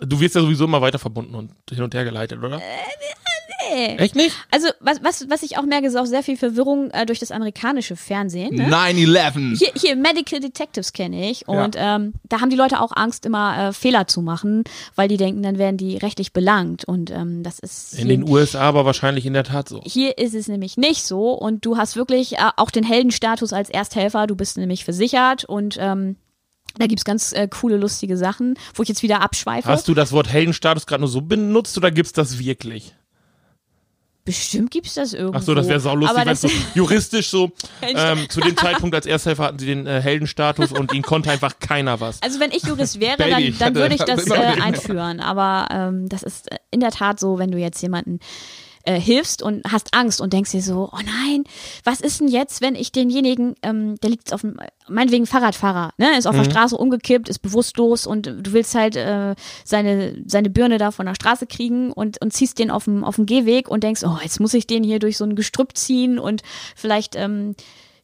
Du 0.00 0.20
wirst 0.20 0.34
ja 0.34 0.40
sowieso 0.40 0.64
immer 0.64 0.80
weiter 0.80 0.98
verbunden 0.98 1.34
und 1.34 1.52
hin 1.70 1.82
und 1.82 1.94
her 1.94 2.04
geleitet, 2.04 2.42
oder? 2.42 2.60
Nee. 3.74 3.96
Echt 3.96 4.14
nicht? 4.14 4.36
Also, 4.50 4.68
was, 4.80 5.02
was, 5.02 5.28
was 5.30 5.42
ich 5.42 5.58
auch 5.58 5.64
merke, 5.64 5.86
ist 5.86 5.96
auch 5.96 6.06
sehr 6.06 6.22
viel 6.22 6.36
Verwirrung 6.36 6.90
äh, 6.90 7.06
durch 7.06 7.18
das 7.18 7.30
amerikanische 7.30 7.96
Fernsehen. 7.96 8.54
Ne? 8.54 8.68
9-11. 8.68 9.58
Hier, 9.58 9.72
hier 9.74 9.96
Medical 9.96 10.40
Detectives 10.40 10.92
kenne 10.92 11.30
ich 11.30 11.48
und 11.48 11.76
ähm, 11.78 12.14
da 12.24 12.40
haben 12.40 12.50
die 12.50 12.56
Leute 12.56 12.80
auch 12.80 12.92
Angst, 12.94 13.26
immer 13.26 13.68
äh, 13.68 13.72
Fehler 13.72 14.06
zu 14.06 14.22
machen, 14.22 14.64
weil 14.94 15.08
die 15.08 15.16
denken, 15.16 15.42
dann 15.42 15.58
werden 15.58 15.76
die 15.76 15.96
rechtlich 15.96 16.32
belangt 16.32 16.84
und 16.84 17.10
ähm, 17.10 17.42
das 17.42 17.58
ist 17.58 17.98
In 17.98 18.08
den 18.08 18.28
USA 18.28 18.60
aber 18.60 18.84
wahrscheinlich 18.84 19.26
in 19.26 19.32
der 19.32 19.44
Tat 19.44 19.68
so. 19.68 19.80
hier 19.84 20.18
ist 20.18 20.34
es 20.34 20.48
nämlich 20.48 20.76
nicht 20.76 21.04
so 21.04 21.32
und 21.32 21.64
du 21.64 21.76
hast 21.76 21.96
wirklich 21.96 22.34
äh, 22.34 22.50
auch 22.56 22.70
den 22.70 22.84
Heldenstatus 22.84 23.52
als 23.52 23.70
Ersthelfer, 23.70 24.26
du 24.26 24.36
bist 24.36 24.56
nämlich 24.56 24.84
versichert 24.84 25.44
und 25.44 25.76
ähm, 25.80 26.16
da 26.78 26.86
gibt's 26.86 27.04
ganz 27.04 27.32
äh, 27.32 27.48
coole, 27.48 27.76
lustige 27.76 28.16
Sachen, 28.16 28.54
wo 28.74 28.82
ich 28.82 28.88
jetzt 28.88 29.02
wieder 29.02 29.20
abschweife. 29.20 29.68
Hast 29.68 29.88
du 29.88 29.94
das 29.94 30.12
Wort 30.12 30.28
Heldenstatus 30.28 30.86
gerade 30.86 31.00
nur 31.00 31.08
so 31.08 31.20
benutzt 31.20 31.76
oder 31.78 31.90
gibt's 31.90 32.12
das 32.12 32.38
wirklich? 32.38 32.94
Bestimmt 34.24 34.70
gibt's 34.70 34.94
das 34.94 35.12
irgendwo. 35.12 35.38
Ach 35.38 35.42
so, 35.42 35.54
das 35.54 35.68
wäre 35.68 35.80
saulustig, 35.80 36.18
wenn 36.18 36.26
das, 36.26 36.40
so 36.40 36.48
juristisch 36.74 37.28
so 37.28 37.52
ähm, 37.82 38.26
zu 38.30 38.40
dem 38.40 38.56
Zeitpunkt 38.56 38.94
als 38.94 39.04
Ersthelfer 39.04 39.44
hatten 39.44 39.58
sie 39.58 39.66
den 39.66 39.86
äh, 39.86 40.00
Heldenstatus 40.00 40.72
und 40.72 40.94
ihnen 40.94 41.02
konnte 41.02 41.30
einfach 41.30 41.58
keiner 41.60 42.00
was. 42.00 42.22
Also 42.22 42.40
wenn 42.40 42.50
ich 42.50 42.62
Jurist 42.62 43.00
wäre, 43.00 43.18
Baby, 43.18 43.54
dann, 43.58 43.74
dann 43.74 43.82
würde 43.82 43.94
ich 43.94 44.00
das 44.04 44.26
äh, 44.26 44.32
einführen. 44.32 45.20
Aber 45.20 45.68
ähm, 45.70 46.08
das 46.08 46.22
ist 46.22 46.50
äh, 46.50 46.56
in 46.70 46.80
der 46.80 46.90
Tat 46.90 47.20
so, 47.20 47.38
wenn 47.38 47.50
du 47.50 47.58
jetzt 47.58 47.82
jemanden 47.82 48.18
äh, 48.84 49.00
hilfst 49.00 49.42
und 49.42 49.62
hast 49.70 49.94
Angst 49.94 50.20
und 50.20 50.32
denkst 50.32 50.50
dir 50.52 50.62
so, 50.62 50.90
oh 50.92 50.98
nein, 51.04 51.44
was 51.84 52.00
ist 52.00 52.20
denn 52.20 52.28
jetzt, 52.28 52.60
wenn 52.60 52.74
ich 52.74 52.92
denjenigen, 52.92 53.54
ähm, 53.62 53.96
der 54.02 54.10
liegt 54.10 54.32
auf 54.32 54.42
dem, 54.42 54.58
meinetwegen 54.88 55.26
Fahrradfahrer, 55.26 55.92
ne, 55.98 56.18
ist 56.18 56.26
auf 56.26 56.34
der 56.36 56.44
Straße 56.44 56.76
umgekippt, 56.76 57.28
ist 57.28 57.38
bewusstlos 57.40 58.06
und 58.06 58.26
du 58.26 58.52
willst 58.52 58.74
halt 58.74 58.96
äh, 58.96 59.34
seine, 59.64 60.22
seine 60.26 60.50
Birne 60.50 60.78
da 60.78 60.90
von 60.90 61.06
der 61.06 61.14
Straße 61.14 61.46
kriegen 61.46 61.92
und, 61.92 62.20
und 62.20 62.32
ziehst 62.32 62.58
den 62.58 62.70
auf 62.70 62.84
dem, 62.84 63.04
auf 63.04 63.16
dem 63.16 63.26
Gehweg 63.26 63.68
und 63.68 63.82
denkst, 63.84 64.02
oh, 64.04 64.18
jetzt 64.22 64.40
muss 64.40 64.54
ich 64.54 64.66
den 64.66 64.84
hier 64.84 64.98
durch 64.98 65.16
so 65.16 65.24
ein 65.24 65.34
Gestrüpp 65.36 65.76
ziehen 65.76 66.18
und 66.18 66.42
vielleicht, 66.76 67.16
ähm, 67.16 67.54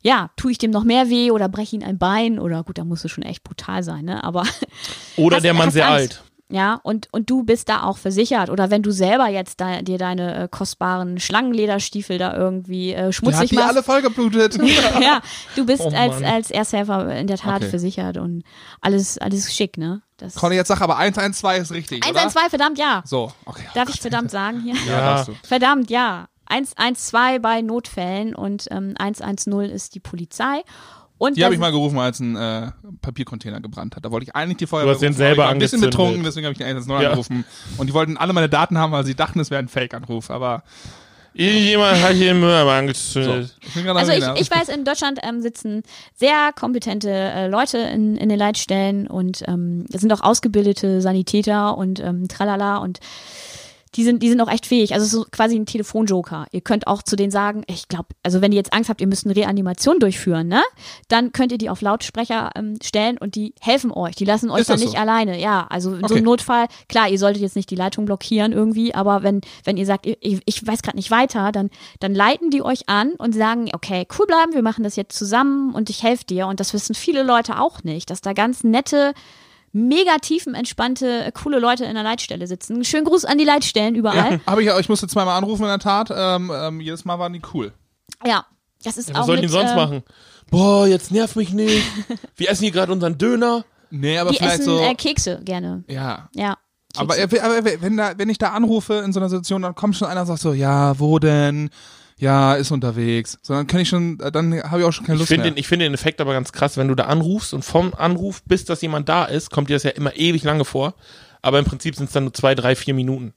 ja, 0.03 0.31
tue 0.37 0.51
ich 0.53 0.57
dem 0.57 0.71
noch 0.71 0.85
mehr 0.85 1.11
weh 1.11 1.31
oder 1.31 1.51
breche 1.51 1.77
ihn 1.77 1.85
ein 1.85 1.99
Bein 1.99 2.39
oder 2.39 2.63
gut, 2.65 2.79
da 2.79 2.85
musst 2.85 3.05
du 3.05 3.09
schon 3.09 3.23
echt 3.23 3.45
brutal 3.45 3.83
sein, 3.83 4.07
ne? 4.07 4.25
Aber 4.25 4.45
Oder 5.17 5.37
hast- 5.37 5.43
der 5.45 5.53
Mann 5.53 5.71
sehr 5.71 5.87
Angst. 5.89 6.21
alt. 6.21 6.25
Ja, 6.53 6.81
und, 6.83 7.09
und 7.13 7.31
du 7.31 7.45
bist 7.45 7.69
da 7.69 7.85
auch 7.85 7.97
versichert. 7.97 8.51
Oder 8.51 8.71
wenn 8.71 8.83
du 8.83 8.91
selber 8.91 9.29
jetzt 9.29 9.61
da, 9.61 9.83
dir 9.83 9.99
deine 9.99 10.35
äh, 10.45 10.49
kostbaren 10.51 11.21
Schlangenlederstiefel 11.21 12.19
da 12.19 12.37
irgendwie 12.37 12.93
äh, 12.93 13.13
schmutzig 13.13 13.51
die 13.51 13.55
machst. 13.57 13.69
alle 13.71 13.83
vollgeblutet. 13.85 14.59
ja, 15.01 15.21
du 15.55 15.65
bist 15.65 15.81
Oh 15.83 15.93
als, 15.95 16.23
als 16.23 16.51
Ersthelfer 16.51 17.15
in 17.17 17.27
der 17.29 17.37
Tat 17.39 17.57
Okay. 17.63 17.71
versichert 17.71 18.17
und 18.17 18.43
alles, 18.81 19.17
alles 19.19 19.55
schick, 19.55 19.79
ne? 19.79 20.03
Das 20.17 20.35
Conny, 20.35 20.57
jetzt 20.57 20.69
sag 20.69 20.81
aber 20.81 20.97
112 20.99 21.63
ist 21.63 21.73
richtig, 21.73 21.99
oder? 21.99 22.09
112, 22.09 22.49
verdammt, 22.51 22.79
ja. 22.79 23.03
So, 23.07 23.33
okay. 23.47 23.65
Darf 23.75 23.89
ich 23.89 24.01
verdammt 24.01 24.31
sagen 24.31 24.61
hier? 24.61 24.75
Ja, 24.87 24.93
Ja. 24.93 25.01
darfst 25.15 25.29
du. 25.29 25.35
Verdammt, 25.43 25.89
ja. 25.91 26.27
112 26.47 27.41
bei 27.41 27.63
Notfällen 27.63 28.35
und 28.35 28.67
ähm, 28.73 28.95
110 28.99 29.71
ist 29.71 29.95
die 29.95 30.01
Polizei. 30.01 30.63
Und 31.21 31.37
Die 31.37 31.45
habe 31.45 31.53
ich 31.53 31.61
mal 31.61 31.71
gerufen, 31.71 31.99
als 31.99 32.19
ein 32.19 32.35
äh, 32.35 32.71
Papiercontainer 33.03 33.61
gebrannt 33.61 33.95
hat. 33.95 34.05
Da 34.07 34.11
wollte 34.11 34.25
ich 34.25 34.35
eigentlich 34.35 34.57
die 34.57 34.67
Feuerwehr 34.67 34.87
Du 34.87 34.95
hast 34.95 35.03
den 35.03 35.13
selber 35.13 35.43
ich 35.43 35.47
war 35.49 35.49
ein 35.51 35.59
bisschen 35.59 35.83
betrunken, 35.83 36.23
deswegen 36.25 36.47
habe 36.47 36.53
ich 36.53 36.59
den 36.59 36.67
110 36.67 36.93
Ja. 36.99 37.09
angerufen. 37.11 37.45
Und 37.77 37.89
die 37.89 37.93
wollten 37.93 38.17
alle 38.17 38.33
meine 38.33 38.49
Daten 38.49 38.79
haben, 38.79 38.91
weil 38.93 39.05
sie 39.05 39.15
dachten, 39.15 39.39
es 39.39 39.51
wäre 39.51 39.59
ein 39.63 39.69
Fake-Anruf. 39.69 40.31
Aber 40.31 40.63
Jemand 41.35 42.03
hat 42.03 42.15
hier 42.15 42.33
den 42.33 42.41
Mülleimer 42.41 42.73
angezündet. 42.73 43.55
ich 43.61 43.75
bin 43.75 43.85
gerade 43.85 44.01
Also 44.01 44.13
ich, 44.13 44.41
ich 44.41 44.51
weiß, 44.51 44.69
in 44.71 44.85
Deutschland 44.85 45.21
ähm, 45.23 45.43
sitzen 45.43 45.83
sehr 46.17 46.53
kompetente 46.59 47.11
äh, 47.11 47.47
Leute 47.49 47.79
in, 47.79 48.17
in 48.17 48.29
den 48.31 48.39
Leitstellen 48.39 49.07
und 49.07 49.45
ähm, 49.47 49.85
es 49.93 50.01
sind 50.01 50.13
auch 50.13 50.23
ausgebildete 50.23 51.01
Sanitäter 51.01 51.77
und 51.79 52.01
ähm, 52.01 52.27
tralala 52.29 52.79
und 52.79 52.99
die 53.97 54.05
sind, 54.05 54.23
die 54.23 54.29
sind 54.29 54.41
auch 54.41 54.51
echt 54.51 54.67
fähig. 54.67 54.95
Also 54.95 55.05
es 55.05 55.13
ist 55.13 55.19
so 55.19 55.27
quasi 55.31 55.57
ein 55.57 55.67
Telefonjoker. 55.67 56.47
Ihr 56.53 56.61
könnt 56.61 56.87
auch 56.87 57.03
zu 57.03 57.17
denen 57.17 57.33
sagen, 57.33 57.65
ich 57.67 57.89
glaube, 57.89 58.07
also 58.23 58.41
wenn 58.41 58.53
ihr 58.53 58.57
jetzt 58.57 58.73
Angst 58.73 58.89
habt, 58.89 59.01
ihr 59.01 59.09
müsst 59.09 59.27
eine 59.27 59.35
Reanimation 59.35 59.99
durchführen, 59.99 60.47
ne? 60.47 60.63
Dann 61.09 61.33
könnt 61.33 61.51
ihr 61.51 61.59
die 61.59 61.69
auf 61.71 61.81
Lautsprecher 61.81 62.51
ähm, 62.55 62.79
stellen 62.83 63.19
und 63.19 63.35
die 63.35 63.53
helfen 63.61 63.91
euch. 63.91 64.15
Die 64.15 64.25
lassen 64.25 64.49
euch 64.49 64.67
dann 64.67 64.75
das 64.77 64.85
nicht 64.85 64.93
so? 64.93 64.99
alleine. 64.99 65.41
Ja, 65.41 65.67
also 65.69 65.91
in 65.95 65.99
so 66.01 66.05
Okay. 66.05 66.15
einem 66.17 66.25
Notfall, 66.25 66.67
klar, 66.89 67.09
ihr 67.09 67.19
solltet 67.19 67.43
jetzt 67.43 67.57
nicht 67.57 67.69
die 67.71 67.75
Leitung 67.77 68.05
blockieren 68.05 68.53
irgendwie, 68.53 68.95
aber 68.95 69.25
wenn, 69.25 69.41
wenn 69.65 69.77
ihr 69.77 69.87
sagt, 69.87 70.07
ich, 70.07 70.41
ich 70.45 70.67
weiß 70.67 70.83
gerade 70.83 70.97
nicht 70.97 71.11
weiter, 71.11 71.51
dann, 71.51 71.69
dann 71.99 72.15
leiten 72.15 72.51
die 72.51 72.63
euch 72.63 72.89
an 72.89 73.13
und 73.19 73.35
sagen, 73.35 73.71
okay, 73.73 74.07
cool 74.19 74.27
bleiben, 74.27 74.53
wir 74.53 74.63
machen 74.63 74.85
das 74.85 74.95
jetzt 74.95 75.19
zusammen 75.19 75.75
und 75.75 75.91
ich 75.91 76.05
helfe 76.05 76.25
dir. 76.25 76.47
Und 76.47 76.61
das 76.61 76.73
wissen 76.75 76.95
viele 76.95 77.25
Leute 77.25 77.59
auch 77.61 77.83
nicht, 77.83 78.11
dass 78.11 78.21
da 78.21 78.35
ganz 78.35 78.63
nette, 78.63 79.15
mega 79.73 80.17
tiefenentspannte, 80.19 81.25
äh, 81.25 81.33
coole 81.33 81.59
Leute 81.59 81.85
in 81.85 81.95
der 81.95 82.03
Leitstelle 82.03 82.47
sitzen. 82.47 82.85
Schönen 82.85 83.05
Gruß 83.05 83.25
an 83.25 83.39
die 83.39 83.45
Leitstellen 83.45 83.95
überall. 83.95 84.41
Habe 84.47 84.63
ich, 84.65 84.69
ich 84.71 84.89
musste 84.89 85.07
zweimal 85.09 85.37
anrufen 85.37 85.63
in 85.63 85.69
der 85.69 85.79
Tat. 85.79 86.11
Ähm, 86.15 86.51
ähm, 86.55 86.81
jedes 86.81 87.05
Mal 87.05 87.19
waren 87.19 87.33
die 87.33 87.43
cool. 87.55 87.73
Ja, 88.27 88.47
das 88.83 88.97
ist 88.97 89.09
Ja, 89.11 89.15
auch 89.17 89.21
was 89.21 89.27
sollen 89.27 89.41
die 89.41 89.47
mit, 89.47 89.53
sonst 89.53 89.71
ähm, 89.71 89.77
machen? 89.77 90.03
Boah, 90.51 90.87
jetzt 90.87 91.13
nerv 91.13 91.37
mich 91.37 91.53
nicht. 91.53 91.85
Wir 92.37 92.51
essen 92.51 92.65
hier 92.65 92.73
gerade 92.73 92.93
unseren 92.93 93.17
Döner. 93.19 93.65
Nee, 93.91 94.19
aber 94.19 94.31
Die 94.31 94.37
vielleicht 94.37 94.61
essen 94.61 94.65
so. 94.65 94.81
äh, 94.81 94.95
Kekse 94.95 95.41
gerne. 95.45 95.85
ja. 95.89 96.29
Ja. 96.35 96.57
Aber, 96.97 97.15
Kekse. 97.15 97.37
äh, 97.37 97.41
aber 97.41 97.65
wenn, 97.83 97.97
da, 97.97 98.15
wenn 98.19 98.29
ich 98.29 98.39
da 98.39 98.51
anrufe 98.51 98.95
in 98.95 99.13
so 99.13 99.21
einer 99.21 99.29
Situation, 99.29 99.63
dann 99.63 99.77
kommt 99.77 99.95
schon 99.97 100.09
einer 100.09 100.23
und 100.23 100.27
sagt 100.27 100.41
so, 100.41 100.53
ja, 100.53 100.99
wo 100.99 101.21
denn? 101.21 101.71
Ja, 102.21 102.55
ist 102.55 102.71
unterwegs. 102.71 103.39
So, 103.43 103.55
dann 103.55 103.67
kann 103.67 103.81
ich 103.81 103.89
schon, 103.89 104.21
äh, 104.21 104.31
dann 104.31 104.63
habe 104.63 104.81
ich 104.81 104.87
auch 104.87 104.93
schon 104.93 105.07
keine 105.07 105.17
Ich 105.17 105.21
Lust 105.21 105.29
finde 105.29 105.45
mehr. 105.45 105.53
den, 105.53 105.59
ich 105.59 105.67
finde 105.67 105.87
den 105.87 105.95
Effekt 105.95 106.21
aber 106.21 106.35
ganz 106.35 106.53
krass, 106.53 106.77
wenn 106.77 106.89
du 106.89 106.95
da 106.95 107.05
anrufst 107.05 107.55
und 107.55 107.65
vom 107.65 107.95
Anruf 107.95 108.43
bis 108.45 108.67
dass 108.67 108.83
jemand 108.83 109.09
da 109.09 109.25
ist, 109.25 109.51
kommt 109.51 109.71
dir 109.71 109.75
das 109.75 109.85
ja 109.85 109.91
immer 109.91 110.15
ewig 110.15 110.45
lange 110.45 110.67
vor. 110.67 110.95
Aber 111.41 111.59
im 111.59 111.65
Prinzip 111.65 111.97
sind 111.97 112.07
es 112.07 112.13
dann 112.13 112.25
nur 112.25 112.35
zwei, 112.35 112.55
drei, 112.55 112.77
vier 112.77 112.93
Minuten. 112.93 113.33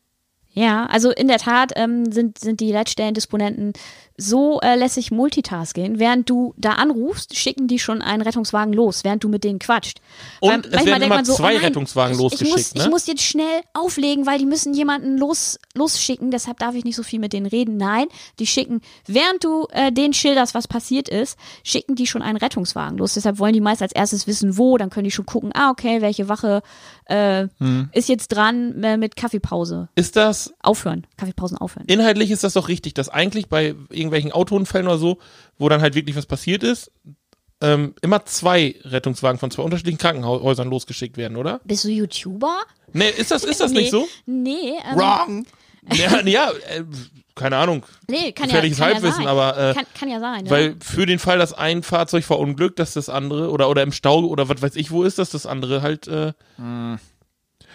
Ja, 0.52 0.86
also 0.88 1.12
in 1.12 1.30
der 1.30 1.38
Tat 1.38 1.72
ähm, 1.78 2.12
sind, 2.12 2.38
sind 2.38 2.60
die 2.60 2.72
Leitstellendisponenten 2.72 3.74
so 4.18 4.60
äh, 4.62 4.76
lässig 4.76 5.12
multitasking. 5.12 6.00
Während 6.00 6.30
du 6.30 6.54
da 6.58 6.74
anrufst, 6.74 7.36
schicken 7.36 7.68
die 7.68 7.80
schon 7.80 8.02
einen 8.02 8.22
Rettungswagen 8.22 8.74
los, 8.74 9.04
während 9.04 9.24
du 9.24 9.30
mit 9.30 9.44
denen 9.44 9.60
quatscht. 9.60 10.00
Und 10.40 10.72
Weil 10.72 10.80
es 10.80 10.86
werden 10.86 11.04
immer 11.04 11.26
so, 11.26 11.34
zwei 11.34 11.54
oh 11.54 11.56
nein, 11.56 11.66
Rettungswagen 11.66 12.14
ich, 12.14 12.20
losgeschickt, 12.20 12.50
Ich 12.50 12.56
muss, 12.56 12.74
ne? 12.76 12.82
ich 12.84 12.90
muss 12.90 13.08
jetzt 13.08 13.24
schnell 13.24 13.62
auflegen, 13.74 14.26
weil 14.26 14.38
die 14.38 14.46
müssen 14.46 14.74
jemanden 14.74 15.18
los, 15.18 15.60
losschicken, 15.74 16.32
deshalb 16.32 16.60
darf 16.60 16.76
ich 16.76 16.84
nicht 16.84 16.96
so 16.96 17.04
viel 17.04 17.20
mit 17.20 17.34
denen 17.34 17.46
reden. 17.46 17.78
Nein, 17.78 18.06
die 18.40 18.48
schicken, 18.48 18.82
während 19.08 19.44
du 19.44 19.68
äh, 19.72 19.92
denen 19.92 20.14
schilderst, 20.14 20.54
was 20.54 20.68
passiert 20.68 21.10
ist, 21.10 21.38
schicken 21.64 21.96
die 21.96 22.08
schon 22.08 22.22
einen 22.22 22.38
Rettungswagen 22.38 22.98
los. 22.98 23.16
Deshalb 23.16 23.40
wollen 23.40 23.54
die 23.54 23.62
meist 23.62 23.82
als 23.82 23.94
erstes 23.94 24.28
wissen, 24.28 24.58
wo, 24.58 24.78
dann 24.78 24.90
können 24.90 25.06
die 25.06 25.12
schon 25.12 25.26
gucken, 25.26 25.52
ah, 25.54 25.70
okay, 25.72 26.02
welche 26.02 26.30
Wache 26.30 26.62
äh, 27.06 27.48
Hm. 27.60 27.90
ist 27.92 28.10
jetzt 28.10 28.30
dran 28.30 28.84
äh, 28.84 28.98
mit 28.98 29.16
Kaffeepause. 29.16 29.90
Ist 29.96 30.16
das, 30.16 30.54
Aufhören, 30.62 31.06
Kaffeepausen 31.18 31.58
aufhören. 31.58 31.86
inhaltlich 31.88 32.32
ist 32.32 32.44
das 32.44 32.54
doch 32.54 32.68
richtig, 32.68 32.94
dass 32.94 33.10
eigentlich 33.10 33.50
bei 33.50 33.76
irgendwelchen 34.04 34.32
Autounfällen 34.32 34.88
oder 34.88 34.98
so, 34.98 35.18
wo 35.58 35.70
dann 35.70 35.82
halt 35.82 35.96
wirklich 35.96 36.16
was 36.16 36.26
passiert 36.26 36.64
ist, 36.64 36.92
ähm, 37.62 37.96
immer 38.02 38.26
zwei 38.26 38.76
Rettungswagen 38.84 39.40
von 39.40 39.50
zwei 39.50 39.64
unterschiedlichen 39.64 39.98
Krankenhäusern 39.98 40.70
losgeschickt 40.70 41.16
werden, 41.16 41.38
oder? 41.38 41.62
Bist 41.64 41.86
du 41.86 41.90
YouTuber? 41.90 42.64
Nee, 42.92 43.10
ist 43.10 43.32
das, 43.32 43.46
ist 43.46 43.62
das 43.62 43.72
nee, 43.72 43.82
nicht 43.82 43.92
so? 43.92 44.08
Nee, 44.26 44.74
ähm, 44.86 45.00
Wrong! 45.00 45.46
Ja, 45.94 46.20
ja 46.26 46.52
äh, 46.52 46.84
keine 47.36 47.58
Ahnung. 47.58 47.86
nee 48.10 48.32
kann 48.32 48.50
ja, 48.50 48.62
kann 48.62 48.70
ja 48.70 48.78
Halbwissen, 48.80 49.24
sein. 49.24 49.28
aber 49.28 49.58
äh, 49.58 49.74
kann, 49.74 49.86
kann 49.98 50.10
ja 50.10 50.20
sein. 50.20 50.50
Weil 50.50 50.68
ja. 50.68 50.74
für 50.82 51.06
den 51.06 51.20
Fall, 51.20 51.40
dass 51.40 51.54
ein 51.54 51.84
Fahrzeug 51.84 52.24
verunglückt, 52.24 52.80
dass 52.80 52.94
das 52.94 53.10
andere 53.10 53.50
oder 53.50 53.70
oder 53.70 53.82
im 53.82 53.92
Stau 53.92 54.20
oder 54.26 54.50
was 54.50 54.62
weiß 54.62 54.76
ich 54.76 54.92
wo 54.92 55.04
ist, 55.04 55.18
dass 55.18 55.32
das 55.32 55.46
andere 55.46 55.82
halt. 55.82 56.08
Äh, 56.08 56.34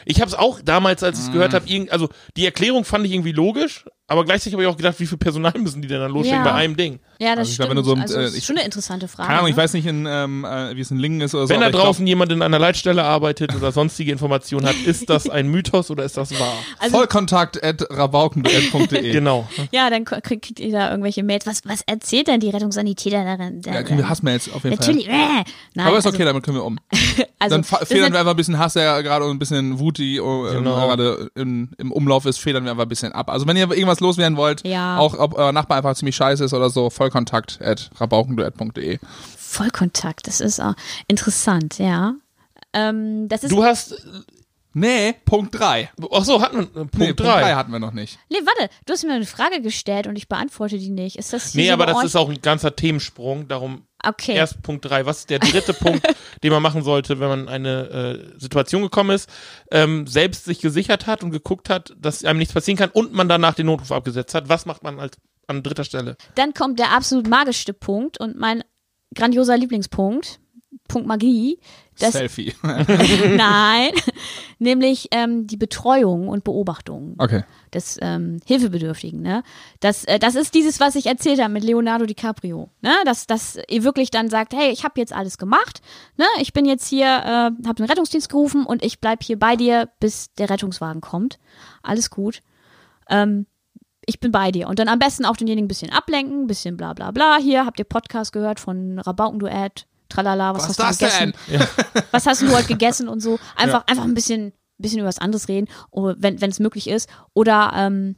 Ich 0.05 0.21
habe 0.21 0.29
es 0.29 0.35
auch 0.35 0.61
damals, 0.61 1.03
als 1.03 1.19
ich 1.19 1.27
es 1.27 1.33
gehört 1.33 1.55
habe, 1.55 1.67
also 1.91 2.09
die 2.37 2.45
Erklärung 2.45 2.85
fand 2.85 3.05
ich 3.05 3.13
irgendwie 3.13 3.33
logisch, 3.33 3.85
aber 4.09 4.25
gleichzeitig 4.25 4.55
habe 4.55 4.63
ich 4.65 4.69
auch 4.69 4.77
gedacht, 4.77 4.99
wie 4.99 5.07
viel 5.07 5.19
Personal 5.19 5.53
müssen 5.59 5.81
die 5.83 5.89
denn 5.89 6.01
dann 6.01 6.11
losschicken 6.11 6.39
Ja. 6.39 6.45
bei 6.45 6.53
einem 6.55 6.77
Ding? 6.77 6.99
ja, 7.21 7.31
das 7.31 7.39
Also 7.41 7.49
ich 7.51 7.55
stimmt. 7.55 7.71
glaub, 7.71 7.77
wenn 7.79 7.85
so 7.85 7.93
ein- 7.95 8.01
also, 8.03 8.15
äh, 8.19 8.23
das 8.23 8.31
ist 8.33 8.39
ich- 8.39 8.45
schon 8.47 8.57
eine 8.57 8.65
interessante 8.65 9.09
Frage. 9.09 9.27
Keine 9.29 9.39
Ahnung, 9.41 9.51
ich 9.51 9.57
ne? 9.57 9.63
weiß 9.63 9.73
nicht, 9.75 9.87
in, 9.87 10.07
ähm, 10.09 10.45
äh, 10.45 10.75
wie 10.77 10.81
es 10.81 10.91
in 10.91 10.99
Lingen 10.99 11.21
ist 11.21 11.35
oder 11.35 11.47
so. 11.47 11.55
Wenn 11.55 11.61
da 11.61 11.71
draußen 11.71 12.07
jemand 12.07 12.33
in 12.33 12.43
einer 12.43 12.59
Leitstelle 12.59 13.03
arbeitet 13.05 13.55
oder 13.57 13.71
sonstige 13.73 14.11
Informationen 14.13 14.67
hat, 14.67 14.77
ist 14.87 15.09
das 15.11 15.29
ein 15.29 15.49
Mythos 15.49 15.91
oder 15.91 16.05
ist 16.05 16.17
das 16.17 16.31
wahr? 16.33 16.39
Glaub, 16.39 16.83
Also- 16.83 16.97
Vollkontakt 16.97 17.63
at 17.65 17.85
rabauken.de. 17.91 19.13
Genau. 19.13 19.49
Ja, 19.73 19.91
dann 19.91 20.05
kriegt 20.05 20.61
ihr 20.61 20.73
da 20.73 20.91
irgendwelche 20.91 21.23
Mails. 21.23 21.47
Was, 21.47 21.63
was 21.65 21.83
erzählt 21.87 22.29
denn 22.29 22.41
die 22.41 22.51
Rettungssanitäter 22.51 23.25
darin? 23.25 23.63
Ja, 23.65 23.83
kriegen 23.83 23.99
wir 23.99 24.09
Hassmails 24.09 24.53
auf 24.53 24.65
jeden 24.65 24.77
Natürlich. 24.77 25.07
Fall. 25.07 25.15
Äh, 25.15 25.45
nein, 25.75 25.87
Aber 25.87 25.99
ist 25.99 26.07
okay, 26.07 26.17
also, 26.23 26.27
damit 26.27 26.45
können 26.45 26.57
wir 26.57 26.65
um. 26.65 26.79
also, 27.39 27.57
Dann 27.57 27.65
federn 27.65 28.13
wir 28.13 28.21
einfach 28.21 28.33
ein 28.33 28.37
bisschen 28.37 28.59
Hass, 28.59 28.75
der 28.75 29.03
gerade 29.03 29.25
ein 29.27 29.39
bisschen 29.39 29.79
Wuti 29.79 30.17
äh, 30.19 30.21
Genau. 30.21 30.75
gerade 30.77 31.31
in, 31.35 31.71
im 31.79 31.93
Umlauf 31.93 32.27
ist, 32.27 32.39
federn 32.39 32.65
wir 32.65 32.71
einfach 32.71 32.85
ein 32.85 32.89
bisschen 32.89 33.13
ab. 33.13 33.31
Also 33.31 33.47
wenn 33.47 33.57
ihr 33.57 33.69
irgendwas 33.71 33.98
loswerden 34.01 34.37
wollt, 34.37 34.67
Ja. 34.67 34.99
auch 34.99 35.19
ob 35.19 35.35
euer 35.35 35.53
Nachbar 35.53 35.77
einfach 35.79 35.95
ziemlich 35.95 36.17
scheiße 36.17 36.45
ist 36.45 36.55
oder 36.55 36.71
so, 36.71 36.91
vollkontakt 36.91 37.61
at 37.63 37.91
rabaukenduett.de. 37.99 38.99
Vollkontakt, 39.37 40.27
das 40.27 40.41
ist 40.41 40.61
auch 40.61 40.75
interessant, 41.07 41.79
ja. 41.79 42.15
Ähm, 42.73 43.29
das 43.29 43.45
ist 43.45 43.53
Du 43.53 43.65
hast 43.65 43.95
Nee, 44.75 45.15
Punkt 45.25 45.59
3. 45.59 45.91
Ach 46.13 46.25
so, 46.25 46.41
hatten 46.41 46.59
wir 46.59 46.63
äh, 46.65 46.67
Punkt 46.87 46.95
Nee, 46.99 47.07
3. 47.07 47.15
Punkt 47.15 47.21
3 47.21 47.55
hatten 47.55 47.73
wir 47.73 47.79
noch 47.79 47.93
nicht. 47.93 48.19
Nee, 48.31 48.39
warte, 48.45 48.73
du 48.87 48.93
hast 48.93 49.05
mir 49.05 49.15
eine 49.15 49.27
Frage 49.27 49.61
gestellt 49.63 50.07
und 50.07 50.17
ich 50.17 50.29
beantworte 50.29 50.79
die 50.79 50.91
nicht. 50.91 51.17
Ist 51.17 51.33
das 51.33 51.53
hier 51.53 51.63
Nee, 51.63 51.67
so 51.69 51.73
aber 51.75 51.87
das 51.87 52.05
ist 52.05 52.17
auch 52.17 52.29
ein 52.29 52.41
ganzer 52.43 52.75
Themensprung. 52.77 53.49
Darum 53.49 53.85
Okay. 54.05 54.35
erst 54.37 54.63
Punkt 54.63 54.85
3. 54.85 55.07
Was 55.07 55.21
ist 55.21 55.31
der 55.31 55.41
dritte 55.41 55.75
Punkt, 55.75 56.07
den 56.43 56.53
man 56.53 56.63
machen 56.63 56.83
sollte, 56.83 57.19
wenn 57.19 57.29
man 57.29 57.41
in 57.43 57.49
eine 57.49 57.89
äh, 58.37 58.39
Situation 58.39 58.83
gekommen 58.83 59.11
ist, 59.11 59.29
ähm, 59.73 60.07
selbst 60.07 60.45
sich 60.45 60.61
gesichert 60.61 61.07
hat 61.07 61.25
und 61.25 61.31
geguckt 61.31 61.69
hat, 61.69 61.95
dass 61.99 62.25
einem 62.25 62.39
nichts 62.39 62.55
passieren 62.55 62.79
kann 62.79 62.91
und 62.91 63.13
man 63.13 63.29
danach 63.29 63.55
den 63.55 63.67
Notruf 63.67 63.91
abgesetzt 63.91 64.35
hat? 64.35 64.49
Was 64.49 64.67
macht 64.67 64.85
man 64.85 65.01
als 65.01 65.17
an 65.49 65.63
dritter 65.65 65.83
Stelle? 65.85 66.17
Dann 66.37 66.55
kommt 66.55 66.79
der 66.79 66.93
absolut 66.93 67.27
magischste 67.29 67.73
Punkt 67.73 68.21
und 68.21 68.37
mein 68.39 68.63
grandioser 69.17 69.57
Lieblingspunkt, 69.57 70.39
Punkt 70.89 71.07
Magie. 71.07 71.59
Das, 71.99 72.13
Selfie. 72.13 72.55
nein, 72.63 73.91
nämlich 74.59 75.09
ähm, 75.11 75.47
die 75.47 75.57
Betreuung 75.57 76.29
und 76.29 76.45
Beobachtung 76.45 77.15
Okay. 77.19 77.45
des 77.73 77.99
ähm, 78.01 78.39
Hilfebedürftigen. 78.47 79.21
Ne? 79.21 79.43
Das, 79.81 80.05
äh, 80.05 80.19
das 80.19 80.35
ist 80.35 80.55
dieses, 80.55 80.81
was 80.81 80.95
ich 80.95 81.07
erzählt 81.07 81.41
habe 81.41 81.53
mit 81.53 81.65
Leonardo 81.65 82.07
DiCaprio. 82.07 82.71
Ne? 82.81 82.93
Dass, 83.05 83.27
dass 83.27 83.59
ihr 83.69 83.85
wirklich 83.85 84.11
dann 84.11 84.31
sagt, 84.31 84.55
hey, 84.55 84.71
ich 84.71 84.85
habe 84.85 84.99
jetzt 85.01 85.13
alles 85.13 85.39
gemacht. 85.39 85.81
Ne? 86.17 86.27
Ich 86.41 86.53
bin 86.53 86.65
jetzt 86.65 86.89
hier, 86.89 87.07
äh, 87.07 87.67
habe 87.67 87.75
den 87.77 87.87
Rettungsdienst 87.87 88.29
gerufen 88.29 88.65
und 88.65 88.85
ich 88.85 89.01
bleib 89.01 89.23
hier 89.23 89.39
bei 89.39 89.57
dir, 89.57 89.89
bis 90.01 90.33
der 90.35 90.51
Rettungswagen 90.51 91.01
kommt. 91.01 91.39
Alles 91.83 92.11
gut. 92.11 92.43
Ähm, 93.09 93.47
ich 94.07 94.21
bin 94.21 94.33
bei 94.33 94.51
dir. 94.51 94.69
Und 94.69 94.79
dann 94.79 94.89
am 94.89 94.99
besten 94.99 95.27
auch 95.27 95.37
denjenigen 95.37 95.67
ein 95.67 95.69
bisschen 95.69 95.93
ablenken, 95.93 96.45
ein 96.45 96.47
bisschen 96.47 96.77
bla 96.79 96.95
bla 96.95 97.11
bla. 97.11 97.37
Hier 97.37 97.67
habt 97.67 97.79
ihr 97.79 97.85
Podcast 97.85 98.33
gehört 98.33 98.59
von 98.59 98.99
Rabaukenduett, 98.99 99.87
tralala, 100.09 100.55
was, 100.55 100.63
Was 100.63 100.79
hast 100.79 101.01
du 101.01 101.07
das 101.07 101.19
gegessen? 101.19 101.33
Was 102.11 102.27
hast 102.27 102.43
du 102.43 102.51
heute 102.55 102.69
gegessen 102.69 103.09
und 103.09 103.21
so. 103.21 103.39
Einfach, 103.57 103.87
einfach 103.87 104.05
ein 104.05 104.15
bisschen, 104.15 104.53
bisschen 104.79 105.01
über 105.01 105.09
was 105.09 105.19
anderes 105.19 105.49
reden, 105.49 105.69
oder 105.91 106.17
wenn 106.19 106.37
es 106.43 106.61
möglich 106.61 106.89
ist. 106.89 107.09
Oder 107.35 107.73
ähm, 107.75 108.17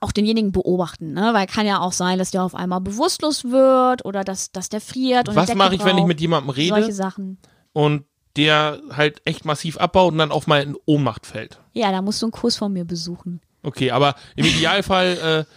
auch 0.00 0.12
denjenigen 0.12 0.52
beobachten, 0.52 1.12
ne? 1.12 1.30
Weil 1.32 1.46
kann 1.46 1.66
ja 1.66 1.80
auch 1.80 1.92
sein, 1.92 2.18
dass 2.18 2.30
der 2.30 2.42
auf 2.42 2.54
einmal 2.54 2.80
bewusstlos 2.80 3.44
wird 3.44 4.04
oder 4.04 4.24
dass, 4.24 4.52
dass 4.52 4.68
der 4.68 4.80
friert 4.80 5.28
und 5.28 5.36
Was 5.36 5.54
mache 5.54 5.74
ich, 5.74 5.84
wenn 5.84 5.98
ich 5.98 6.04
mit 6.04 6.20
jemandem 6.20 6.50
rede 6.50 6.74
Solche 6.74 6.92
Sachen. 6.92 7.38
und 7.72 8.04
der 8.36 8.80
halt 8.90 9.20
echt 9.24 9.44
massiv 9.44 9.78
abbaut 9.78 10.12
und 10.12 10.18
dann 10.18 10.30
auf 10.30 10.46
mal 10.46 10.62
in 10.62 10.76
Ohnmacht 10.86 11.26
fällt? 11.26 11.60
Ja, 11.72 11.90
da 11.90 12.02
musst 12.02 12.22
du 12.22 12.26
einen 12.26 12.32
Kurs 12.32 12.56
von 12.56 12.72
mir 12.72 12.84
besuchen. 12.84 13.40
Okay, 13.62 13.90
aber 13.90 14.14
im 14.36 14.44
Idealfall, 14.44 15.46
äh, 15.48 15.52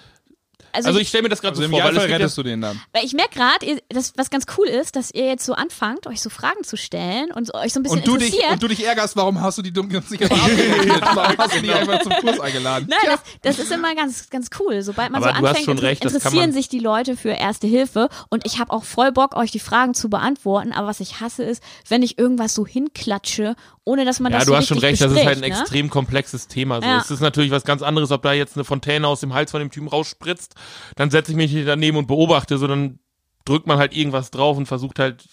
Also, 0.74 0.88
also 0.90 1.00
ich 1.00 1.08
stelle 1.10 1.24
mir 1.24 1.30
das 1.30 1.42
gerade 1.42 1.52
Also 1.52 1.62
so 1.62 1.66
im 1.66 1.72
vor, 1.72 1.80
weil 1.80 1.88
es 1.88 1.92
Idealfall 1.92 2.08
gibt 2.08 2.20
ja, 2.20 2.26
rettest 2.26 2.38
du 2.38 2.44
den 2.44 2.62
dann. 2.62 2.82
weil 2.94 3.06
ich 3.06 3.14
merke 3.14 3.36
gerade, 3.36 3.82
das 3.90 4.14
was 4.18 4.30
ganz 4.30 4.46
cool 4.58 4.68
ist, 4.68 4.96
dass 4.96 5.12
ihr 5.12 5.26
jetzt 5.26 5.46
so 5.46 5.54
anfangt, 5.54 6.08
euch 6.08 6.22
so 6.22 6.30
Fragen 6.30 6.64
zu 6.64 6.78
stellen 6.78 7.32
und 7.32 7.48
so, 7.48 7.54
euch 7.54 7.74
so 7.74 7.80
ein 7.80 7.84
bisschen 7.84 8.00
Und 8.00 8.08
du, 8.08 8.18
dich, 8.18 8.28
interessiert. 8.30 8.52
und 8.54 8.64
du 8.64 8.68
dich 8.68 8.86
ärgerst, 8.86 9.16
warum 9.16 9.42
hast 9.42 9.58
du 9.58 9.62
die 9.62 9.72
dumm 9.74 9.88
nicht 9.88 10.24
einfach? 10.24 10.38
Warum 11.16 11.38
hast 11.38 11.56
du 11.56 11.62
die 11.62 11.72
einfach 11.74 12.02
zum 12.02 12.12
Kurs 12.14 12.40
eingeladen? 12.40 12.88
Nein, 12.90 13.00
das, 13.06 13.20
das 13.42 13.60
ist 13.60 13.72
immer 13.72 13.94
ganz, 13.96 14.30
ganz 14.30 14.50
cool. 14.60 14.82
Sobald 14.82 15.12
man 15.12 15.24
Aber 15.24 15.34
so 15.34 15.40
du 15.40 15.48
hast 15.48 15.50
anfängt, 15.50 15.66
schon 15.66 15.78
inter- 15.78 15.88
recht, 15.88 16.06
interessieren 16.06 16.52
sich 16.52 16.70
die 16.70 16.80
Leute 16.80 17.16
für 17.18 17.30
Erste 17.30 17.68
Hilfe. 17.68 18.10
Und 18.30 18.46
ich 18.46 18.60
habe 18.60 18.72
auch 18.72 18.84
voll 18.84 19.12
Bock, 19.12 19.36
euch 19.36 19.52
die 19.52 19.60
Fragen 19.60 19.94
zu 19.94 20.10
beantworten. 20.10 20.72
Aber 20.72 20.88
was 20.88 21.00
ich 21.00 21.20
hasse, 21.20 21.44
ist, 21.44 21.62
wenn 21.90 22.02
ich 22.04 22.18
irgendwas 22.18 22.54
so 22.54 22.66
hinklatsche, 22.66 23.56
ohne 23.84 24.06
dass 24.06 24.20
man 24.20 24.32
ja, 24.32 24.38
das 24.40 24.46
du 24.46 24.52
so 24.52 24.58
hast 24.58 24.68
schon 24.68 24.78
recht, 24.78 25.02
das 25.02 25.12
ist 25.12 25.26
halt 25.26 25.38
ein 25.38 25.42
ne? 25.42 25.48
extrem 25.48 25.90
komplexes 25.90 26.48
Thema. 26.48 26.82
So. 26.82 26.88
Ja. 26.88 27.00
Es 27.00 27.12
ist 27.12 27.20
natürlich 27.20 27.52
was 27.52 27.64
ganz 27.64 27.82
anderes, 27.82 28.12
ob 28.12 28.22
da 28.24 28.34
jetzt 28.34 28.56
eine 28.56 28.64
Fontäne 28.64 29.08
aus 29.08 29.20
dem 29.22 29.34
Hals 29.34 29.52
von 29.52 29.60
dem 29.60 29.72
Typen 29.72 29.88
rausspritzt, 29.88 30.54
dann 30.96 31.10
setze 31.10 31.32
ich 31.32 31.38
mich 31.38 31.52
hier 31.52 31.66
daneben 31.66 31.98
und 31.98 32.08
beobachte, 32.08 32.58
so 32.58 32.68
dann 32.68 33.00
drückt 33.46 33.68
man 33.68 33.78
halt 33.78 33.96
irgendwas 33.96 34.32
drauf 34.32 34.58
und 34.58 34.66
versucht 34.68 35.00
halt 35.00 35.24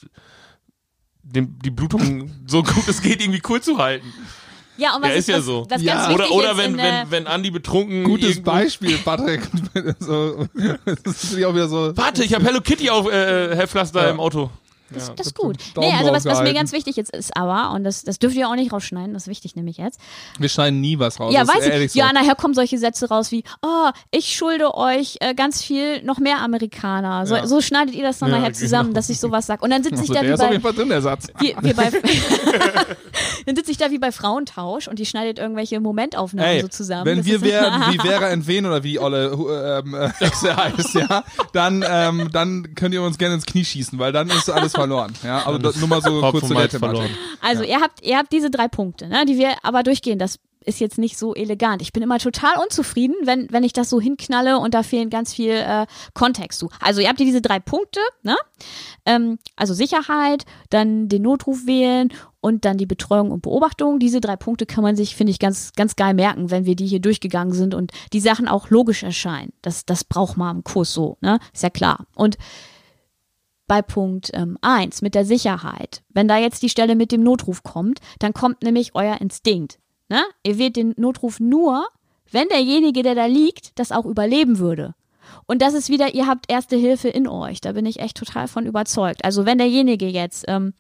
den, 1.23 1.59
die 1.59 1.71
Blutung 1.71 2.31
so 2.47 2.63
gut 2.63 2.89
es 2.89 3.03
geht 3.03 3.21
irgendwie 3.21 3.43
cool 3.49 3.61
zu 3.61 3.79
halten. 3.79 4.13
Ja, 4.77 4.95
und 4.95 5.03
was 5.03 5.11
Ja, 5.11 5.17
ist 5.17 5.29
ja 5.29 5.39
was, 5.39 5.45
so. 5.45 5.67
Was 5.69 5.83
Ja. 5.83 5.95
ganz 5.95 6.15
Oder, 6.15 6.25
wichtig 6.25 6.37
oder 6.37 6.51
ist 6.53 6.59
wenn, 6.59 6.75
in, 6.75 6.79
äh, 6.79 6.83
wenn, 6.83 7.11
wenn 7.11 7.27
Andi 7.27 7.51
betrunken 7.51 8.05
Gutes 8.05 8.41
Beispiel, 8.43 8.97
Patrick. 8.99 9.41
so, 9.99 10.47
das 11.05 11.25
ist 11.25 11.45
auch 11.45 11.53
wieder 11.55 11.69
so. 11.69 11.97
Warte, 11.97 12.23
ich 12.23 12.33
habe 12.33 12.45
Hello 12.45 12.61
Kitty 12.61 12.89
auf 12.89 13.11
äh, 13.11 13.57
Heftpflaster 13.57 14.05
Ja. 14.05 14.11
im 14.11 14.21
Auto. 14.21 14.51
Das, 14.91 15.09
Ja. 15.09 15.15
das 15.15 15.27
ist 15.29 15.35
gut. 15.37 15.57
Nee, 15.77 15.93
also 15.99 16.13
was, 16.13 16.25
was 16.25 16.41
mir 16.43 16.55
ganz 16.55 16.73
wichtig 16.73 16.97
jetzt 16.97 17.15
ist 17.15 17.37
aber, 17.37 17.73
und 17.75 17.85
das, 17.85 18.05
das 18.05 18.19
dürft 18.19 18.37
ihr 18.37 18.49
auch 18.49 18.55
nicht 18.55 18.73
rausschneiden, 18.73 19.13
das 19.15 19.25
ist 19.25 19.29
wichtig 19.29 19.55
nämlich 19.57 19.77
jetzt. 19.77 20.01
Wir 20.39 20.49
schneiden 20.49 20.81
nie 20.81 20.99
was 20.99 21.21
raus. 21.21 21.33
ja, 21.35 21.43
ist 21.43 21.49
weiß 21.55 21.67
ich. 21.67 21.93
so. 21.93 21.99
Ja, 21.99 22.13
nachher 22.13 22.35
kommen 22.35 22.55
solche 22.55 22.79
Sätze 22.79 23.09
raus 23.09 23.31
wie, 23.31 23.45
oh, 23.63 23.91
ich 24.11 24.35
schulde 24.35 24.75
euch 24.75 25.17
äh, 25.21 25.35
ganz 25.35 25.63
viel, 25.63 26.03
noch 26.03 26.19
mehr 26.19 26.41
Amerikaner. 26.41 27.27
So, 27.27 27.37
Ja. 27.37 27.47
so 27.47 27.61
schneidet 27.61 27.95
ihr 27.95 28.03
das 28.05 28.19
dann 28.19 28.31
Ja, 28.31 28.39
nachher 28.39 28.53
zusammen, 28.53 28.91
genau. 28.91 28.95
dass 28.97 29.09
ich 29.11 29.21
sowas 29.21 29.47
sage. 29.47 29.63
Und 29.63 29.71
dann 29.71 29.83
sitze 29.83 30.03
ich 30.05 30.11
Also, 30.11 30.15
da 30.15 30.21
der 30.21 30.29
wie 30.31 30.35
ist 30.35 30.41
auf 30.41 30.47
bei, 30.47 30.53
jeden 30.53 30.63
Fall 30.63 30.73
drin, 30.75 30.89
der 30.89 31.03
Satz. 31.03 31.27
wie, 31.39 31.55
wie 31.61 31.73
bei 31.73 31.91
dann 33.47 33.57
sitze 33.57 33.71
ich 33.71 33.77
da 33.77 33.91
wie 33.91 33.99
bei 33.99 34.13
Frauentausch 34.13 34.89
und 34.89 34.99
die 34.99 35.07
schneidet 35.07 35.39
irgendwelche 35.39 35.81
Momentaufnahmen 35.81 36.51
Ey, 36.51 36.61
so 36.63 36.69
zusammen. 36.69 37.05
wenn 37.07 37.19
Das 37.19 37.27
wir 37.27 37.37
ist- 37.37 37.43
wären, 37.45 37.83
wie 37.93 37.99
Vera 37.99 38.29
Entwen 38.29 38.67
oder 38.67 38.83
wie 38.83 38.99
Olle 38.99 39.83
ähm, 39.85 39.95
äh, 39.95 40.09
heißt, 40.21 40.95
ja, 40.95 41.25
dann, 41.53 41.85
ähm, 41.89 42.29
dann 42.33 42.75
könnt 42.75 42.95
ihr 42.95 43.03
uns 43.03 43.19
gerne 43.19 43.35
ins 43.35 43.47
Knie 43.47 43.65
schießen, 43.65 43.99
weil 43.99 44.13
dann 44.13 44.29
ist 44.29 44.51
alles 44.51 44.73
verloren. 44.79 45.13
Ja, 45.23 45.47
aber 45.47 45.59
das, 45.59 45.77
nur 45.77 45.89
mal 45.89 46.03
so 46.03 46.21
kurz 46.31 46.49
zu 46.49 46.55
der 46.55 46.69
Thematik. 46.69 47.11
Also 47.41 47.63
ihr 47.63 47.81
habt, 47.81 48.05
ihr 48.05 48.17
habt 48.17 48.33
diese 48.33 48.51
drei 48.51 48.69
Punkte, 48.69 49.09
ne, 49.09 49.25
die 49.27 49.39
wir 49.39 49.55
aber 49.63 49.83
durchgehen. 49.83 50.19
Das 50.19 50.39
ist 50.69 50.81
jetzt 50.81 50.99
nicht 50.99 51.19
so 51.19 51.35
elegant. 51.35 51.83
Ich 51.83 51.93
bin 51.93 52.03
immer 52.03 52.19
total 52.19 52.59
unzufrieden, 52.63 53.15
wenn, 53.25 53.49
wenn 53.51 53.65
ich 53.65 53.73
das 53.73 53.89
so 53.89 54.01
hinknalle 54.01 54.59
und 54.59 54.75
da 54.75 54.83
fehlen 54.83 55.09
ganz 55.09 55.33
viel 55.33 55.53
äh, 55.53 55.87
Kontext 56.15 56.59
zu. 56.59 56.69
Also 56.81 57.01
ihr 57.01 57.09
habt 57.09 57.19
hier 57.19 57.27
diese 57.27 57.41
drei 57.41 57.59
Punkte, 57.59 58.01
ne? 58.23 58.37
Ähm, 59.07 59.39
also 59.57 59.73
Sicherheit, 59.73 60.45
dann 60.69 61.09
den 61.09 61.23
Notruf 61.23 61.67
wählen 61.67 62.13
und 62.41 62.65
dann 62.65 62.77
die 62.77 62.87
Betreuung 62.87 63.31
und 63.31 63.43
Beobachtung. 63.43 63.99
Diese 63.99 64.21
drei 64.21 64.37
Punkte 64.37 64.67
kann 64.67 64.83
man 64.83 64.95
sich, 64.95 65.17
finde 65.17 65.31
ich, 65.31 65.39
ganz, 65.39 65.73
ganz 65.73 65.97
geil 65.97 66.15
merken, 66.15 66.51
wenn 66.51 66.67
wir 66.67 66.77
die 66.77 66.87
hier 66.87 67.01
durchgegangen 67.01 67.55
sind 67.55 67.75
und 67.75 67.93
die 68.13 68.21
Sachen 68.21 68.47
auch 68.47 68.69
logisch 68.69 69.03
erscheinen. 69.03 69.53
Das, 69.63 69.87
das 69.87 70.05
braucht 70.05 70.37
man 70.37 70.59
im 70.59 70.65
Kurs 70.65 70.93
so, 70.93 71.17
ne? 71.21 71.39
Ist 71.53 71.63
ja 71.63 71.71
klar. 71.71 72.07
Und 72.15 72.37
bei 73.69 73.83
Punkt 73.83 74.33
1 74.35 75.03
mit 75.03 75.15
der 75.15 75.25
Sicherheit. 75.25 76.03
Wenn 76.09 76.27
da 76.27 76.39
jetzt 76.39 76.63
die 76.63 76.69
Stelle 76.69 76.97
mit 76.97 77.13
dem 77.13 77.23
Notruf 77.23 77.63
kommt, 77.63 78.01
dann 78.19 78.33
kommt 78.33 78.63
nämlich 78.63 78.95
euer 78.95 79.21
Instinkt. 79.21 79.79
Ne? 80.09 80.23
Ihr 80.43 80.59
wählt 80.59 80.77
den 80.77 80.95
Notruf 80.97 81.39
nur, 81.39 81.87
wenn 82.33 82.49
derjenige, 82.49 83.03
der 83.03 83.15
da 83.15 83.27
liegt, 83.27 83.79
das 83.79 83.93
auch 83.93 84.07
überleben 84.07 84.59
würde. 84.59 84.95
Und 85.47 85.63
das 85.63 85.75
ist 85.75 85.91
wieder, 85.91 86.15
ihr 86.15 86.27
habt 86.27 86.51
erste 86.51 86.77
Hilfe 86.77 87.09
in 87.09 87.29
euch. 87.29 87.61
Da 87.61 87.73
bin 87.73 87.87
ich 87.87 88.01
echt 88.01 88.17
total 88.17 88.49
von 88.49 88.67
überzeugt. 88.67 89.25
Also 89.25 89.47
wenn 89.47 89.59
derjenige 89.59 90.07
jetzt, 90.07 90.45
ähm, 90.49 90.73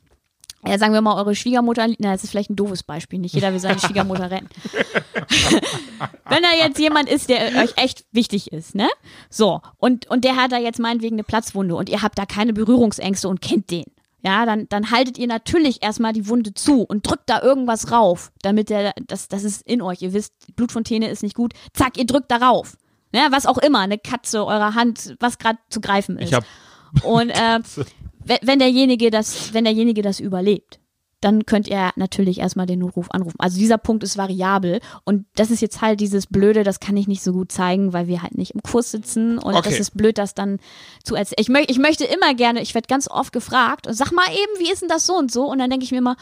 ja, 0.66 0.78
sagen 0.78 0.92
wir 0.92 1.00
mal, 1.00 1.16
eure 1.16 1.34
Schwiegermutter, 1.34 1.86
na, 1.98 2.12
das 2.12 2.24
ist 2.24 2.30
vielleicht 2.30 2.50
ein 2.50 2.56
doofes 2.56 2.82
Beispiel, 2.82 3.18
nicht 3.18 3.34
jeder 3.34 3.52
will 3.52 3.60
seine 3.60 3.78
Schwiegermutter 3.80 4.30
retten. 4.30 4.48
wenn 6.28 6.42
da 6.42 6.50
jetzt 6.58 6.78
jemand 6.78 7.08
ist, 7.08 7.28
der 7.28 7.62
euch 7.62 7.76
echt 7.76 8.04
wichtig 8.12 8.52
ist, 8.52 8.74
ne? 8.74 8.88
So, 9.30 9.60
und, 9.76 10.10
und 10.10 10.24
der 10.24 10.36
hat 10.36 10.52
da 10.52 10.58
jetzt 10.58 10.80
meinetwegen 10.80 11.16
eine 11.16 11.24
Platzwunde 11.24 11.76
und 11.76 11.88
ihr 11.88 12.02
habt 12.02 12.18
da 12.18 12.26
keine 12.26 12.52
Berührungsängste 12.52 13.28
und 13.28 13.40
kennt 13.40 13.70
den. 13.70 13.84
Ja, 14.20 14.44
dann, 14.46 14.68
dann 14.68 14.90
haltet 14.90 15.16
ihr 15.16 15.28
natürlich 15.28 15.82
erstmal 15.82 16.12
die 16.12 16.28
Wunde 16.28 16.52
zu 16.52 16.82
und 16.82 17.08
drückt 17.08 17.30
da 17.30 17.40
irgendwas 17.40 17.92
rauf, 17.92 18.32
damit 18.42 18.68
der, 18.68 18.92
das, 19.06 19.28
das 19.28 19.44
ist 19.44 19.62
in 19.62 19.80
euch. 19.80 20.02
Ihr 20.02 20.12
wisst, 20.12 20.32
Blutfontäne 20.56 21.08
ist 21.08 21.22
nicht 21.22 21.36
gut. 21.36 21.54
Zack, 21.72 21.96
ihr 21.96 22.06
drückt 22.06 22.30
darauf. 22.30 22.76
Ja, 23.12 23.28
was 23.30 23.46
auch 23.46 23.58
immer, 23.58 23.78
eine 23.78 23.96
Katze, 23.96 24.44
eure 24.44 24.74
Hand, 24.74 25.16
was 25.20 25.38
gerade 25.38 25.58
zu 25.70 25.80
greifen 25.80 26.18
ist. 26.18 26.30
Ich 26.30 26.34
hab 26.34 26.44
Und 27.04 27.30
äh, 27.30 27.60
wenn, 28.42 28.58
derjenige 28.58 29.10
das, 29.10 29.52
wenn 29.54 29.64
derjenige 29.64 30.02
das 30.02 30.20
überlebt, 30.20 30.80
dann 31.20 31.46
könnt 31.46 31.66
ihr 31.66 31.90
natürlich 31.96 32.38
erstmal 32.38 32.66
den 32.66 32.78
Notruf 32.78 33.10
anrufen. 33.10 33.40
Also 33.40 33.58
dieser 33.58 33.78
Punkt 33.78 34.04
ist 34.04 34.16
variabel 34.16 34.80
und 35.04 35.26
das 35.34 35.50
ist 35.50 35.60
jetzt 35.60 35.80
halt 35.80 35.98
dieses 35.98 36.28
Blöde, 36.28 36.62
das 36.62 36.78
kann 36.78 36.96
ich 36.96 37.08
nicht 37.08 37.22
so 37.22 37.32
gut 37.32 37.50
zeigen, 37.50 37.92
weil 37.92 38.06
wir 38.06 38.22
halt 38.22 38.38
nicht 38.38 38.52
im 38.52 38.62
Kurs 38.62 38.92
sitzen 38.92 39.38
und 39.38 39.54
Okay. 39.54 39.68
das 39.68 39.80
ist 39.80 39.96
blöd, 39.96 40.16
das 40.16 40.34
dann 40.34 40.60
zu 41.02 41.16
erzählen. 41.16 41.38
Ich, 41.40 41.48
mö 41.48 41.60
ich 41.66 41.78
möchte 41.78 42.04
immer 42.04 42.34
gerne, 42.34 42.62
ich 42.62 42.74
werde 42.74 42.86
ganz 42.86 43.10
oft 43.10 43.32
gefragt, 43.32 43.86
sag 43.90 44.12
mal 44.12 44.28
eben, 44.30 44.60
wie 44.64 44.72
ist 44.72 44.82
denn 44.82 44.88
das 44.88 45.06
so 45.06 45.14
und 45.16 45.32
so? 45.32 45.44
Und 45.44 45.58
dann 45.58 45.70
denke 45.70 45.84
ich 45.84 45.90
mir 45.90 45.98
immer, 45.98 46.16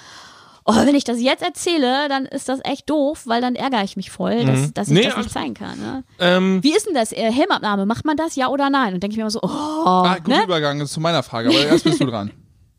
oh, 0.67 0.75
wenn 0.85 0.95
ich 0.95 1.05
das 1.05 1.21
jetzt 1.21 1.43
erzähle, 1.43 2.09
dann 2.09 2.27
ist 2.27 2.49
das 2.49 2.61
echt 2.65 2.89
doof, 2.91 3.23
weil 3.27 3.41
dann 3.41 3.55
ärgere 3.55 3.85
ich 3.85 3.97
mich 3.97 4.11
voll, 4.11 4.45
dass, 4.45 4.73
dass 4.75 4.89
ich 4.89 4.95
Nee, 4.95 5.05
das 5.05 5.17
nicht 5.17 5.31
zeigen 5.31 5.55
kann. 5.55 5.79
Ne? 5.79 6.05
ähm, 6.19 6.63
Wie 6.63 6.75
ist 6.77 6.87
denn 6.87 6.95
das? 6.95 7.13
Äh, 7.13 7.31
Helmabnahme, 7.33 7.87
macht 7.87 8.05
man 8.05 8.17
das, 8.17 8.37
ja 8.37 8.49
oder 8.49 8.69
nein? 8.71 8.95
Und 8.95 9.03
denke 9.03 9.13
ich 9.13 9.17
mir 9.17 9.23
immer 9.23 9.31
so, 9.31 9.41
oh, 9.43 9.49
Ah, 9.49 10.17
guter 10.23 10.39
ne? 10.39 10.45
Übergang 10.45 10.81
ist 10.81 10.93
zu 10.93 11.01
meiner 11.01 11.23
Frage, 11.23 11.49
aber 11.49 11.59
erst 11.67 11.85
bist 11.85 12.01
du 12.01 12.07
dran. 12.07 12.31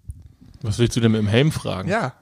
was 0.61 0.77
willst 0.79 0.95
du 0.95 0.99
denn 0.99 1.11
mit 1.11 1.21
dem 1.21 1.27
Helm 1.27 1.51
fragen? 1.51 1.89
Ja, 1.89 2.13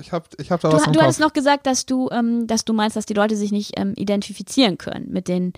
ich 0.00 0.12
hab, 0.12 0.28
ich 0.40 0.50
hab 0.50 0.60
da 0.60 0.70
Du, 0.70 0.76
was 0.76 0.86
im 0.86 0.92
du 0.94 1.00
hattest 1.00 1.18
Kopf. 1.18 1.26
noch 1.28 1.32
gesagt, 1.34 1.66
dass 1.66 1.84
du, 1.84 2.08
ähm, 2.10 2.46
dass 2.46 2.64
du 2.64 2.72
meinst, 2.72 2.96
dass 2.96 3.04
die 3.06 3.12
Leute 3.14 3.36
sich 3.36 3.52
nicht 3.52 3.78
ähm, 3.78 3.92
identifizieren 3.96 4.78
können 4.78 5.10
mit 5.10 5.28
den, 5.28 5.52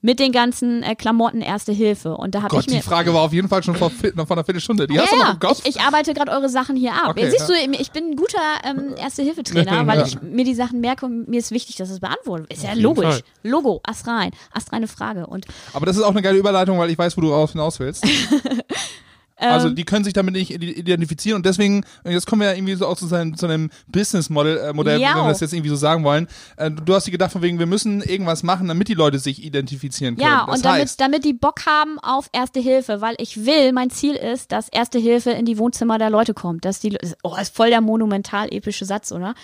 mit 0.00 0.20
den 0.20 0.32
ganzen 0.32 0.82
äh, 0.82 0.94
Klamotten 0.94 1.40
Erste 1.40 1.72
Hilfe. 1.72 2.16
Und 2.16 2.34
da 2.34 2.42
habe 2.42 2.58
ich 2.60 2.66
mir. 2.66 2.76
die 2.76 2.82
Frage 2.82 3.12
war 3.12 3.22
auf 3.22 3.32
jeden 3.32 3.48
Fall 3.48 3.62
schon 3.62 3.74
vor, 3.74 3.90
noch 4.14 4.26
vor 4.26 4.36
einer 4.36 4.44
Viertelstunde. 4.44 4.86
Die 4.86 4.94
ja, 4.94 5.02
hast 5.02 5.12
du 5.12 5.16
noch 5.16 5.32
im 5.34 5.40
Kopf? 5.40 5.60
ich, 5.64 5.76
ich 5.76 5.80
arbeite 5.80 6.14
gerade 6.14 6.30
eure 6.30 6.48
Sachen 6.48 6.76
hier 6.76 6.92
ab. 6.92 7.10
Okay, 7.10 7.30
Siehst 7.30 7.48
ja. 7.48 7.66
du, 7.66 7.72
ich 7.72 7.90
bin 7.90 8.10
ein 8.10 8.16
guter 8.16 8.38
ähm, 8.64 8.94
Erste-Hilfe-Trainer, 8.96 9.86
weil 9.86 10.06
ich 10.06 10.20
mir 10.22 10.44
die 10.44 10.54
Sachen 10.54 10.80
merke 10.80 11.06
und 11.06 11.28
mir 11.28 11.38
ist 11.38 11.50
wichtig, 11.50 11.76
dass 11.76 11.90
es 11.90 12.00
beantwortet 12.00 12.48
wird. 12.48 12.58
Ist 12.58 12.64
ja 12.64 12.74
logisch. 12.74 13.04
Fall. 13.04 13.22
Logo, 13.42 13.80
astrein, 13.84 14.30
astreine 14.52 14.88
Frage. 14.88 15.26
Und 15.26 15.46
aber 15.72 15.86
das 15.86 15.96
ist 15.96 16.02
auch 16.02 16.10
eine 16.10 16.22
geile 16.22 16.38
Überleitung, 16.38 16.78
weil 16.78 16.90
ich 16.90 16.98
weiß, 16.98 17.16
wo 17.16 17.20
du 17.20 17.32
raus 17.32 17.52
hinaus 17.52 17.80
willst. 17.80 18.06
Also 19.38 19.68
Ähm, 19.68 19.76
die 19.76 19.84
können 19.84 20.04
sich 20.04 20.12
damit 20.14 20.34
nicht 20.34 20.50
ide- 20.50 20.72
identifizieren 20.72 21.36
und 21.36 21.46
deswegen, 21.46 21.84
jetzt 22.04 22.26
kommen 22.26 22.40
wir 22.42 22.48
ja 22.48 22.54
irgendwie 22.54 22.74
so 22.74 22.86
auch 22.86 22.96
zu, 22.96 23.06
seinem, 23.06 23.36
zu 23.36 23.46
einem 23.46 23.70
Business-Modell, 23.86 24.58
äh, 24.58 24.72
Modell, 24.72 25.00
wenn 25.00 25.14
wir 25.16 25.28
das 25.28 25.40
jetzt 25.40 25.52
irgendwie 25.52 25.70
so 25.70 25.76
sagen 25.76 26.02
wollen. 26.04 26.26
Äh, 26.56 26.70
du 26.70 26.94
hast 26.94 27.06
dir 27.06 27.12
gedacht 27.12 27.32
von 27.32 27.42
wegen, 27.42 27.58
wir 27.58 27.66
müssen 27.66 28.02
irgendwas 28.02 28.42
machen, 28.42 28.68
damit 28.68 28.88
die 28.88 28.94
Leute 28.94 29.18
sich 29.18 29.44
identifizieren 29.44 30.16
können. 30.16 30.28
Ja, 30.28 30.44
das 30.46 30.56
und 30.56 30.64
damit, 30.64 30.80
heißt, 30.82 31.00
damit 31.00 31.24
die 31.24 31.34
Bock 31.34 31.66
haben 31.66 31.98
auf 32.00 32.28
Erste 32.32 32.60
Hilfe, 32.60 33.00
weil 33.00 33.14
ich 33.18 33.44
will, 33.46 33.72
mein 33.72 33.90
Ziel 33.90 34.14
ist, 34.14 34.50
dass 34.52 34.68
Erste 34.68 34.98
Hilfe 34.98 35.30
in 35.30 35.44
die 35.44 35.58
Wohnzimmer 35.58 35.98
der 35.98 36.10
Leute 36.10 36.34
kommt. 36.34 36.64
Dass 36.64 36.80
die, 36.80 36.96
oh, 37.22 37.36
ist 37.40 37.54
voll 37.54 37.70
der 37.70 37.80
monumental 37.80 38.52
epische 38.52 38.84
Satz, 38.84 39.12
oder? 39.12 39.34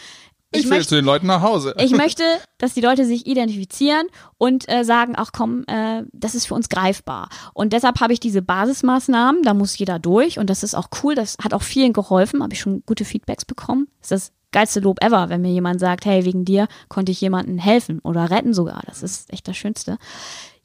Ich, 0.54 0.70
will 0.70 0.86
zu 0.86 0.94
den 0.94 1.04
Leuten 1.04 1.26
nach 1.26 1.42
Hause. 1.42 1.74
ich 1.78 1.90
möchte, 1.96 2.22
dass 2.58 2.74
die 2.74 2.80
Leute 2.80 3.04
sich 3.04 3.26
identifizieren 3.26 4.06
und 4.38 4.68
äh, 4.68 4.84
sagen, 4.84 5.14
ach 5.16 5.30
komm, 5.32 5.64
äh, 5.66 6.02
das 6.12 6.34
ist 6.34 6.46
für 6.46 6.54
uns 6.54 6.68
greifbar. 6.68 7.28
Und 7.52 7.72
deshalb 7.72 8.00
habe 8.00 8.12
ich 8.12 8.20
diese 8.20 8.42
Basismaßnahmen, 8.42 9.42
da 9.42 9.54
muss 9.54 9.76
jeder 9.78 9.98
durch 9.98 10.38
und 10.38 10.50
das 10.50 10.62
ist 10.62 10.74
auch 10.74 10.88
cool, 11.02 11.14
das 11.14 11.36
hat 11.42 11.54
auch 11.54 11.62
vielen 11.62 11.92
geholfen, 11.92 12.42
habe 12.42 12.54
ich 12.54 12.60
schon 12.60 12.82
gute 12.86 13.04
Feedbacks 13.04 13.44
bekommen. 13.44 13.88
Das 14.00 14.10
ist 14.10 14.28
das 14.28 14.32
geilste 14.52 14.80
Lob 14.80 15.02
ever, 15.02 15.28
wenn 15.28 15.42
mir 15.42 15.50
jemand 15.50 15.80
sagt, 15.80 16.06
hey, 16.06 16.24
wegen 16.24 16.44
dir 16.44 16.68
konnte 16.88 17.12
ich 17.12 17.20
jemanden 17.20 17.58
helfen 17.58 17.98
oder 18.00 18.30
retten 18.30 18.54
sogar. 18.54 18.82
Das 18.86 19.02
ist 19.02 19.32
echt 19.32 19.46
das 19.48 19.56
Schönste. 19.56 19.98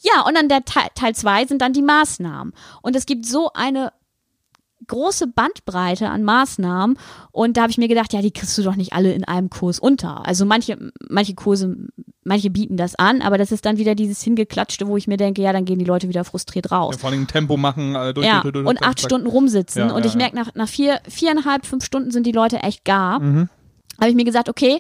Ja, 0.02 0.22
und 0.22 0.38
dann 0.38 0.48
der 0.48 0.64
Teil, 0.64 0.88
Teil 0.96 1.14
zwei 1.14 1.46
sind 1.46 1.62
dann 1.62 1.74
die 1.74 1.82
Maßnahmen. 1.82 2.54
Und 2.82 2.96
es 2.96 3.06
gibt 3.06 3.26
so 3.26 3.52
eine 3.54 3.92
große 4.90 5.28
Bandbreite 5.28 6.10
an 6.10 6.24
Maßnahmen 6.24 6.98
und 7.32 7.56
da 7.56 7.62
habe 7.62 7.72
ich 7.72 7.78
mir 7.78 7.88
gedacht, 7.88 8.12
ja, 8.12 8.22
die 8.22 8.32
kriegst 8.32 8.58
du 8.58 8.64
doch 8.64 8.76
nicht 8.76 8.92
alle 8.92 9.14
in 9.14 9.24
einem 9.24 9.50
Kurs 9.50 9.80
unter. 9.80 10.26
Also 10.28 10.46
manche, 10.46 10.92
manche 11.08 11.34
Kurse, 11.36 11.78
manche 12.24 12.50
bieten 12.50 12.76
das 12.76 12.96
an, 12.96 13.22
aber 13.22 13.38
das 13.38 13.52
ist 13.52 13.66
dann 13.66 13.78
wieder 13.78 13.96
dieses 13.96 14.22
hingeklatschte, 14.22 14.88
wo 14.88 14.98
ich 14.98 15.08
mir 15.08 15.18
denke, 15.18 15.42
ja, 15.42 15.54
dann 15.54 15.64
gehen 15.66 15.80
die 15.80 15.86
Leute 15.86 16.10
wieder 16.10 16.26
frustriert 16.26 16.72
raus. 16.72 16.96
ja, 16.96 17.00
vor 17.00 17.10
allem 17.12 17.28
Tempo 17.28 17.56
machen, 17.56 17.96
äh, 17.96 18.14
durch, 18.14 18.28
Ja, 18.28 18.42
durch, 18.42 18.54
durch, 18.54 18.68
und 18.68 18.84
acht 18.84 19.00
Stunden 19.00 19.28
rumsitzen 19.28 19.90
Ja, 19.90 19.96
und 19.96 20.06
ich 20.06 20.16
merke, 20.16 20.36
nach, 20.36 20.54
nach 20.56 20.68
vier, 20.68 21.00
viereinhalb, 21.08 21.66
fünf 21.66 21.86
Stunden 21.86 22.12
sind 22.12 22.26
die 22.26 22.32
Leute 22.32 22.58
echt 22.58 22.84
gar. 22.84 23.20
Mhm. 23.20 23.50
Habe 24.00 24.10
ich 24.10 24.16
mir 24.16 24.26
gesagt, 24.26 24.50
okay, 24.50 24.80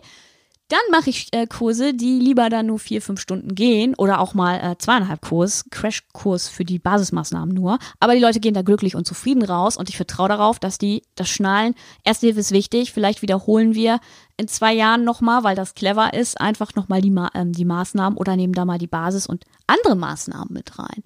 dann 0.69 0.79
mache 0.91 1.09
ich 1.09 1.27
äh, 1.31 1.47
Kurse, 1.47 1.93
die 1.93 2.19
lieber 2.19 2.49
dann 2.49 2.67
nur 2.67 2.79
vier, 2.79 3.01
fünf 3.01 3.19
Stunden 3.19 3.55
gehen 3.55 3.95
oder 3.95 4.19
auch 4.19 4.33
mal 4.33 4.55
äh, 4.59 4.77
zweieinhalb 4.77 5.21
Kurs, 5.21 5.65
Crashkurs 5.71 6.47
für 6.47 6.63
die 6.63 6.79
Basismaßnahmen 6.79 7.53
nur. 7.53 7.79
Aber 7.99 8.13
die 8.13 8.21
Leute 8.21 8.39
gehen 8.39 8.53
da 8.53 8.61
glücklich 8.61 8.95
und 8.95 9.07
zufrieden 9.07 9.43
raus 9.43 9.77
und 9.77 9.89
ich 9.89 9.97
vertraue 9.97 10.29
darauf, 10.29 10.59
dass 10.59 10.77
die 10.77 11.01
das 11.15 11.27
schnallen. 11.27 11.73
Erste 12.03 12.27
Hilfe 12.27 12.39
ist 12.41 12.51
wichtig, 12.51 12.93
vielleicht 12.93 13.21
wiederholen 13.21 13.73
wir 13.73 13.99
in 14.37 14.47
zwei 14.47 14.73
Jahren 14.73 15.03
nochmal, 15.03 15.43
weil 15.43 15.55
das 15.55 15.73
clever 15.73 16.13
ist, 16.13 16.39
einfach 16.39 16.75
nochmal 16.75 17.01
die, 17.01 17.11
Ma 17.11 17.29
ähm, 17.33 17.51
die 17.51 17.65
Maßnahmen 17.65 18.17
oder 18.17 18.35
nehmen 18.35 18.53
da 18.53 18.63
mal 18.63 18.77
die 18.77 18.87
Basis 18.87 19.25
und 19.25 19.45
andere 19.67 19.95
Maßnahmen 19.95 20.53
mit 20.53 20.77
rein. 20.77 21.03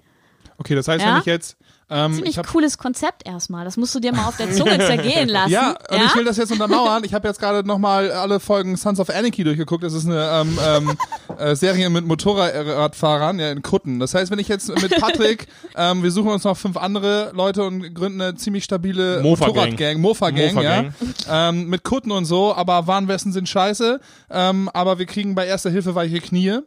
Okay, 0.58 0.74
das 0.74 0.86
heißt, 0.88 1.04
Ja? 1.04 1.14
wenn 1.14 1.20
ich 1.20 1.26
jetzt, 1.26 1.56
ähm, 1.90 2.14
Ziemlich 2.14 2.30
ich 2.32 2.38
hab, 2.38 2.46
cooles 2.46 2.78
Konzept 2.78 3.26
erstmal. 3.26 3.64
Das 3.64 3.76
musst 3.76 3.94
du 3.94 4.00
dir 4.00 4.12
mal 4.12 4.26
auf 4.26 4.36
der 4.36 4.50
Zunge 4.52 4.78
zergehen 4.86 5.28
lassen. 5.28 5.52
Ja, 5.52 5.76
und 5.90 6.02
ich 6.02 6.16
will 6.16 6.24
das 6.24 6.36
jetzt 6.36 6.50
untermauern. 6.50 7.04
Ich 7.04 7.12
habe 7.12 7.28
jetzt 7.28 7.38
gerade 7.38 7.66
nochmal 7.66 8.10
alle 8.10 8.40
Folgen 8.40 8.76
Sons 8.76 9.00
of 9.00 9.10
Anarchy 9.10 9.44
durchgeguckt. 9.44 9.84
Das 9.84 9.92
ist 9.92 10.06
eine 10.06 10.28
ähm, 10.32 10.58
ähm, 10.66 10.96
äh, 11.38 11.54
Serie 11.54 11.90
mit 11.90 12.06
Motorradfahrern 12.06 13.38
ja, 13.38 13.50
in 13.50 13.62
Kutten. 13.62 14.00
Das 14.00 14.14
heißt, 14.14 14.30
wenn 14.30 14.38
ich 14.38 14.48
jetzt 14.48 14.68
mit 14.80 14.98
Patrick, 14.98 15.46
ähm, 15.76 16.02
wir 16.02 16.10
suchen 16.10 16.30
uns 16.30 16.44
noch 16.44 16.56
fünf 16.56 16.76
andere 16.76 17.32
Leute 17.34 17.64
und 17.64 17.94
gründen 17.94 18.20
eine 18.20 18.34
ziemlich 18.34 18.64
stabile 18.64 19.20
Mofa-Gang. 19.22 19.54
Motorradgang, 19.54 20.00
Mofa-Gang, 20.00 20.62
ja. 20.62 20.82
Mofa-Gang. 20.82 20.94
Ähm, 21.30 21.68
mit 21.68 21.84
Kutten 21.84 22.12
und 22.12 22.24
so, 22.24 22.54
aber 22.54 22.86
Warnwesten 22.86 23.32
sind 23.32 23.48
scheiße. 23.48 24.00
Ähm, 24.30 24.70
aber 24.72 24.98
wir 24.98 25.06
kriegen 25.06 25.34
bei 25.34 25.46
erster 25.46 25.70
Hilfe 25.70 25.94
weiche 25.94 26.20
Knie 26.20 26.60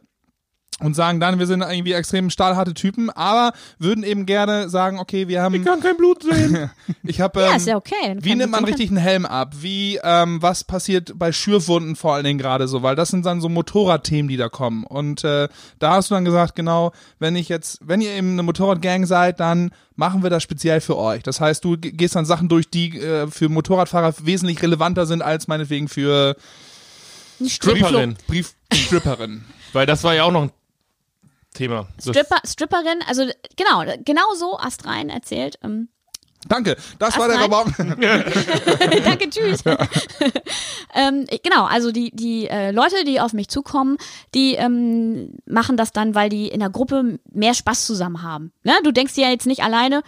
und 0.80 0.94
sagen 0.94 1.18
dann, 1.18 1.38
wir 1.40 1.46
sind 1.46 1.60
irgendwie 1.62 1.92
extrem 1.92 2.30
stahlharte 2.30 2.72
Typen, 2.72 3.10
aber 3.10 3.52
würden 3.78 4.04
eben 4.04 4.26
gerne 4.26 4.68
sagen, 4.68 4.98
okay, 5.00 5.26
wir 5.26 5.42
haben, 5.42 5.54
Ich 5.56 5.64
kann 5.64 5.80
kein 5.80 5.96
Blut 5.96 6.22
sehen. 6.22 6.70
ich 7.02 7.20
habe, 7.20 7.40
Ja, 7.40 7.50
ähm, 7.50 7.56
ist 7.56 7.66
ja 7.66 7.76
okay. 7.76 8.16
Wie 8.20 8.34
nimmt 8.36 8.52
man 8.52 8.64
richtig 8.64 8.88
einen 8.90 8.96
Helm 8.98 9.26
ab? 9.26 9.54
Wie, 9.60 9.98
ähm, 10.04 10.40
was 10.40 10.62
passiert 10.62 11.12
bei 11.18 11.32
Schürfwunden 11.32 11.96
vor 11.96 12.14
allen 12.14 12.24
Dingen 12.24 12.38
gerade 12.38 12.68
so? 12.68 12.82
Weil 12.82 12.94
das 12.94 13.08
sind 13.08 13.26
dann 13.26 13.40
so 13.40 13.48
Motorradthemen, 13.48 14.28
die 14.28 14.36
da 14.36 14.48
kommen. 14.48 14.84
Und 14.84 15.24
äh, 15.24 15.48
da 15.80 15.90
hast 15.94 16.10
du 16.10 16.14
dann 16.14 16.24
gesagt, 16.24 16.54
genau, 16.54 16.92
wenn 17.18 17.34
ich 17.34 17.48
jetzt, 17.48 17.80
wenn 17.82 18.00
ihr 18.00 18.12
eben 18.12 18.32
eine 18.34 18.44
Motorradgang 18.44 19.04
seid, 19.06 19.40
dann 19.40 19.72
machen 19.96 20.22
wir 20.22 20.30
das 20.30 20.44
speziell 20.44 20.80
für 20.80 20.96
euch. 20.96 21.24
Das 21.24 21.40
heißt, 21.40 21.64
du 21.64 21.76
ge- 21.76 21.90
gehst 21.90 22.14
dann 22.14 22.24
Sachen 22.24 22.48
durch, 22.48 22.70
die 22.70 23.00
äh, 23.00 23.26
für 23.26 23.48
Motorradfahrer 23.48 24.14
wesentlich 24.22 24.62
relevanter 24.62 25.06
sind 25.06 25.22
als 25.22 25.48
meinetwegen 25.48 25.88
für 25.88 26.36
Stripperin. 27.44 28.16
Brief 28.26 28.54
Stripperin. 28.72 29.44
Weil 29.72 29.86
das 29.86 30.04
war 30.04 30.14
ja 30.14 30.24
auch 30.24 30.32
noch 30.32 30.42
ein 30.42 30.50
Thema. 31.58 31.88
Das- 31.96 32.16
Stripper, 32.16 32.40
Stripperin, 32.44 33.00
also 33.06 33.24
genau, 33.56 33.84
genau 34.04 34.34
so 34.34 34.58
astrein 34.58 35.10
erzählt. 35.10 35.58
Ähm, 35.62 35.88
Danke, 36.46 36.76
das 37.00 37.18
war 37.18 37.26
der. 37.26 37.40
Rabaut. 37.40 37.66
Danke, 37.78 39.28
tschüss. 39.28 39.64
ähm, 40.94 41.26
genau, 41.42 41.64
also 41.64 41.90
die, 41.90 42.10
die 42.12 42.48
äh, 42.48 42.70
Leute, 42.70 43.04
die 43.04 43.20
auf 43.20 43.32
mich 43.32 43.48
zukommen, 43.48 43.98
die 44.34 44.54
ähm, 44.54 45.34
machen 45.46 45.76
das 45.76 45.92
dann, 45.92 46.14
weil 46.14 46.28
die 46.28 46.48
in 46.48 46.60
der 46.60 46.70
Gruppe 46.70 47.18
mehr 47.30 47.54
Spaß 47.54 47.86
zusammen 47.86 48.22
haben. 48.22 48.52
Ne? 48.62 48.72
Du 48.84 48.92
denkst 48.92 49.14
dir 49.14 49.24
ja 49.24 49.30
jetzt 49.30 49.46
nicht 49.46 49.64
alleine, 49.64 50.02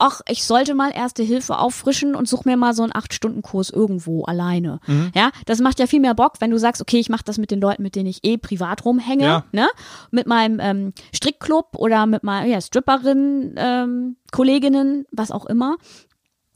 ach, 0.00 0.20
ich 0.28 0.44
sollte 0.44 0.74
mal 0.74 0.90
Erste 0.92 1.22
Hilfe 1.22 1.58
auffrischen 1.58 2.14
und 2.16 2.26
such 2.28 2.44
mir 2.44 2.56
mal 2.56 2.74
so 2.74 2.82
einen 2.82 2.94
Acht-Stunden-Kurs 2.94 3.70
irgendwo 3.70 4.24
alleine. 4.24 4.80
Mhm. 4.86 5.12
Ja, 5.14 5.30
das 5.46 5.60
macht 5.60 5.78
ja 5.78 5.86
viel 5.86 6.00
mehr 6.00 6.14
Bock, 6.14 6.34
wenn 6.40 6.50
du 6.50 6.58
sagst, 6.58 6.82
okay, 6.82 6.98
ich 6.98 7.08
mache 7.08 7.22
das 7.24 7.38
mit 7.38 7.50
den 7.50 7.60
Leuten, 7.60 7.82
mit 7.82 7.94
denen 7.94 8.08
ich 8.08 8.24
eh 8.24 8.36
privat 8.38 8.84
rumhänge, 8.84 9.24
Ja. 9.24 9.44
ne? 9.52 9.68
Mit 10.10 10.26
meinem 10.26 10.58
ähm, 10.60 10.92
Strickclub 11.14 11.76
oder 11.76 12.06
mit 12.06 12.24
meinen 12.24 12.50
ja, 12.50 12.60
Stripperinnen, 12.60 13.54
ähm, 13.56 14.16
Kolleginnen, 14.32 15.04
was 15.12 15.30
auch 15.30 15.46
immer. 15.46 15.76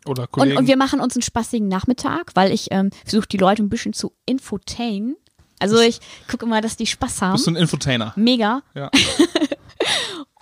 Oder 0.06 0.22
Und, 0.24 0.30
Kollegen. 0.32 0.58
und 0.58 0.66
wir 0.66 0.76
machen 0.76 1.00
uns 1.00 1.14
einen 1.14 1.22
spaßigen 1.22 1.68
Nachmittag, 1.68 2.32
weil 2.34 2.52
ich 2.52 2.68
ähm, 2.72 2.90
versuche 3.04 3.28
die 3.28 3.38
Leute 3.38 3.62
ein 3.62 3.68
bisschen 3.68 3.92
zu 3.92 4.12
infotainen. 4.26 5.16
Also 5.60 5.78
ich 5.80 6.00
gucke 6.30 6.44
immer, 6.44 6.60
dass 6.60 6.76
die 6.76 6.86
Spaß 6.86 7.22
haben. 7.22 7.32
bist 7.34 7.46
du 7.46 7.52
ein 7.52 7.56
Infotainer. 7.56 8.12
Mega. 8.16 8.62
Ja. 8.74 8.90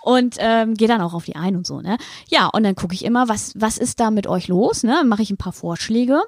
Und 0.05 0.35
ähm, 0.39 0.73
gehe 0.73 0.89
dann 0.89 0.99
auch 0.99 1.13
auf 1.13 1.23
die 1.23 1.37
ein 1.37 1.55
und 1.55 1.65
so, 1.65 1.79
ne? 1.79 1.97
Ja, 2.27 2.47
und 2.47 2.63
dann 2.63 2.75
gucke 2.75 2.93
ich 2.93 3.05
immer, 3.05 3.29
was, 3.29 3.53
was 3.55 3.77
ist 3.77 4.01
da 4.01 4.11
mit 4.11 4.27
euch 4.27 4.49
los, 4.49 4.83
ne? 4.83 5.03
Mache 5.05 5.21
ich 5.21 5.29
ein 5.31 5.37
paar 5.37 5.53
Vorschläge. 5.53 6.19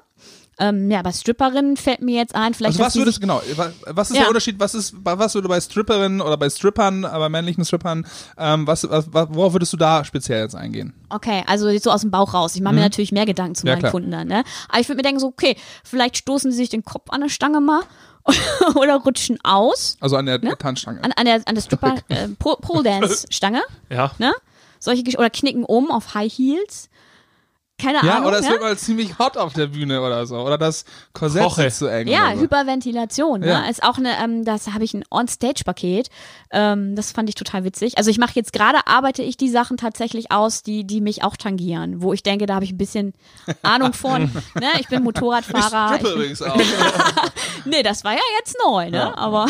Ähm, 0.58 0.90
ja, 0.90 1.02
bei 1.02 1.12
Stripperinnen 1.12 1.76
fällt 1.76 2.00
mir 2.00 2.16
jetzt 2.16 2.34
ein, 2.34 2.54
vielleicht 2.54 2.80
Also 2.80 2.84
was 2.86 2.96
würdest 2.96 3.20
genau, 3.20 3.42
wa- 3.56 3.70
was 3.88 4.08
ist 4.08 4.16
Ja. 4.16 4.22
der 4.22 4.28
Unterschied, 4.30 4.58
was 4.58 4.74
ist, 4.74 4.94
wa- 5.04 5.18
was 5.18 5.34
würde 5.34 5.48
bei 5.48 5.60
Stripperinnen 5.60 6.22
oder 6.22 6.38
bei 6.38 6.48
Strippern, 6.48 7.02
bei 7.02 7.28
männlichen 7.28 7.66
Strippern, 7.66 8.06
ähm, 8.38 8.66
was, 8.66 8.88
was, 8.88 9.12
wa- 9.12 9.26
worauf 9.30 9.52
würdest 9.52 9.74
du 9.74 9.76
da 9.76 10.02
speziell 10.06 10.40
jetzt 10.40 10.54
eingehen? 10.54 10.94
Okay, 11.10 11.44
also 11.46 11.68
jetzt 11.68 11.84
so 11.84 11.90
aus 11.90 12.00
dem 12.00 12.10
Bauch 12.10 12.32
raus. 12.32 12.56
Ich 12.56 12.62
mache 12.62 12.74
mir 12.74 12.80
natürlich 12.80 13.12
mehr 13.12 13.26
Gedanken 13.26 13.54
zu 13.56 13.64
Mhm. 13.64 13.68
Ja, 13.68 13.74
meinen 13.74 13.80
klar. 13.80 13.92
Kunden 13.92 14.10
dann, 14.10 14.28
ne? 14.28 14.44
Aber 14.70 14.80
ich 14.80 14.88
würde 14.88 14.96
mir 14.96 15.02
denken, 15.02 15.20
so, 15.20 15.26
okay, 15.26 15.56
vielleicht 15.84 16.16
stoßen 16.16 16.50
sie 16.50 16.56
sich 16.56 16.70
den 16.70 16.84
Kopf 16.86 17.10
an 17.10 17.20
der 17.20 17.28
Stange 17.28 17.60
mal 17.60 17.82
oder 18.74 18.96
rutschen 18.96 19.38
aus. 19.44 19.96
Also 20.00 20.16
an 20.16 20.26
der 20.26 20.40
Tanzstange. 20.40 21.02
an, 21.02 21.12
an 21.12 21.24
der, 21.24 21.42
an 21.46 21.54
der 21.54 21.62
Stripper 21.62 21.96
äh, 22.08 22.28
Po- 22.38 22.56
Pole 22.56 22.82
Dance 22.82 23.26
Stange, 23.30 23.62
ja. 23.90 24.10
ne? 24.18 24.32
Solche 24.78 25.02
oder 25.18 25.30
knicken 25.30 25.64
um 25.64 25.90
auf 25.90 26.14
High 26.14 26.32
Heels. 26.32 26.88
Keine 27.78 27.98
ja, 28.06 28.16
Ahnung. 28.16 28.28
oder 28.28 28.38
es 28.38 28.46
ne? 28.46 28.52
wird 28.52 28.62
mal 28.62 28.78
ziemlich 28.78 29.18
hot 29.18 29.36
auf 29.36 29.52
der 29.52 29.66
Bühne 29.66 30.00
oder 30.00 30.26
so. 30.26 30.38
Oder 30.38 30.56
das 30.56 30.86
Korsett 31.12 31.42
Koche. 31.42 31.62
sitzt 31.62 31.78
zu 31.80 31.86
eng. 31.86 32.08
ja, 32.08 32.34
so. 32.34 32.40
Hyperventilation. 32.40 33.40
Ne? 33.40 33.48
Ja. 33.48 33.66
Ist 33.66 33.82
auch 33.82 33.98
eine, 33.98 34.18
ähm, 34.18 34.44
das 34.46 34.72
habe 34.72 34.84
ich 34.84 34.94
ein 34.94 35.04
On-Stage-Paket. 35.10 36.08
Ähm, 36.52 36.96
das 36.96 37.12
fand 37.12 37.28
ich 37.28 37.34
total 37.34 37.64
witzig. 37.64 37.98
Also 37.98 38.10
ich 38.10 38.16
mache 38.16 38.32
jetzt 38.34 38.54
gerade, 38.54 38.86
arbeite 38.86 39.22
ich 39.22 39.36
die 39.36 39.50
Sachen 39.50 39.76
tatsächlich 39.76 40.32
aus, 40.32 40.62
die, 40.62 40.86
die 40.86 41.02
mich 41.02 41.22
auch 41.22 41.36
tangieren, 41.36 42.00
wo 42.00 42.14
ich 42.14 42.22
denke, 42.22 42.46
da 42.46 42.54
habe 42.54 42.64
ich 42.64 42.72
ein 42.72 42.78
bisschen 42.78 43.12
Ahnung 43.62 43.92
von. 43.92 44.22
ne? 44.54 44.68
Ich 44.80 44.88
bin 44.88 45.02
Motorradfahrer. 45.02 45.96
Ich 45.96 46.02
Ich 46.02 46.12
übrigens 46.14 46.42
auch. 46.42 46.56
nee, 47.66 47.82
das 47.82 48.04
war 48.04 48.12
ja 48.12 48.20
jetzt 48.38 48.56
neu, 48.64 48.90
ne? 48.90 48.96
Ja. 48.98 49.18
Aber 49.18 49.46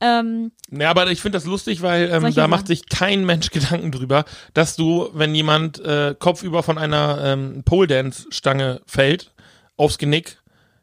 ähm, 0.00 0.52
Ja, 0.70 0.90
aber 0.90 1.10
ich 1.10 1.20
finde 1.20 1.36
das 1.36 1.44
lustig, 1.46 1.82
weil 1.82 2.10
ähm, 2.10 2.34
da 2.34 2.48
macht 2.48 2.66
sich 2.66 2.88
kein 2.88 3.24
Mensch 3.24 3.50
Gedanken 3.52 3.92
drüber, 3.92 4.24
dass 4.54 4.76
du, 4.76 5.08
wenn 5.12 5.34
jemand 5.34 5.78
äh, 5.80 6.14
kopfüber 6.18 6.62
von 6.62 6.78
einer 6.78 7.20
ähm, 7.22 7.62
Pole 7.64 7.86
Dance 7.86 8.26
Stange 8.30 8.80
fällt, 8.86 9.32
aufs 9.76 9.98
Genick, 9.98 10.38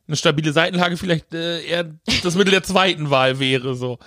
eine 0.08 0.16
stabile 0.16 0.54
Seitenlage 0.54 0.98
vielleicht 0.98 1.34
äh, 1.34 1.62
eher 1.64 1.86
das 2.24 2.36
Mittel 2.36 2.52
der 2.52 2.64
zweiten 2.64 3.10
Wahl 3.10 3.40
wäre 3.40 3.76
so. 3.76 4.00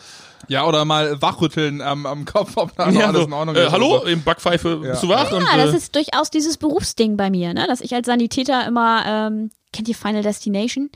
ja, 0.48 0.64
oder 0.66 0.84
mal 0.86 1.20
wachrütteln 1.20 1.82
am, 1.82 2.06
am 2.06 2.24
Kopf, 2.24 2.56
ob 2.56 2.74
da 2.74 2.88
Ja, 2.90 3.06
alles 3.08 3.20
so, 3.22 3.26
in 3.26 3.32
Ordnung 3.34 3.56
äh, 3.56 3.66
ist. 3.66 3.72
hallo, 3.72 3.98
so. 3.98 4.06
im 4.06 4.22
Backpfeife 4.22 4.76
bist 4.78 5.02
du 5.02 5.08
wach? 5.08 5.30
und, 5.32 5.42
Ja, 5.42 5.56
das 5.58 5.74
äh, 5.74 5.76
ist 5.76 5.94
durchaus 5.94 6.30
dieses 6.30 6.56
Berufsding 6.56 7.16
bei 7.16 7.28
mir, 7.30 7.52
ne? 7.52 7.66
Dass 7.66 7.80
ich 7.82 7.94
als 7.94 8.06
Sanitäter 8.06 8.66
immer, 8.66 9.04
ähm, 9.06 9.50
kennt 9.72 9.88
ihr 9.88 9.94
Final 9.94 10.22
Destination? 10.22 10.90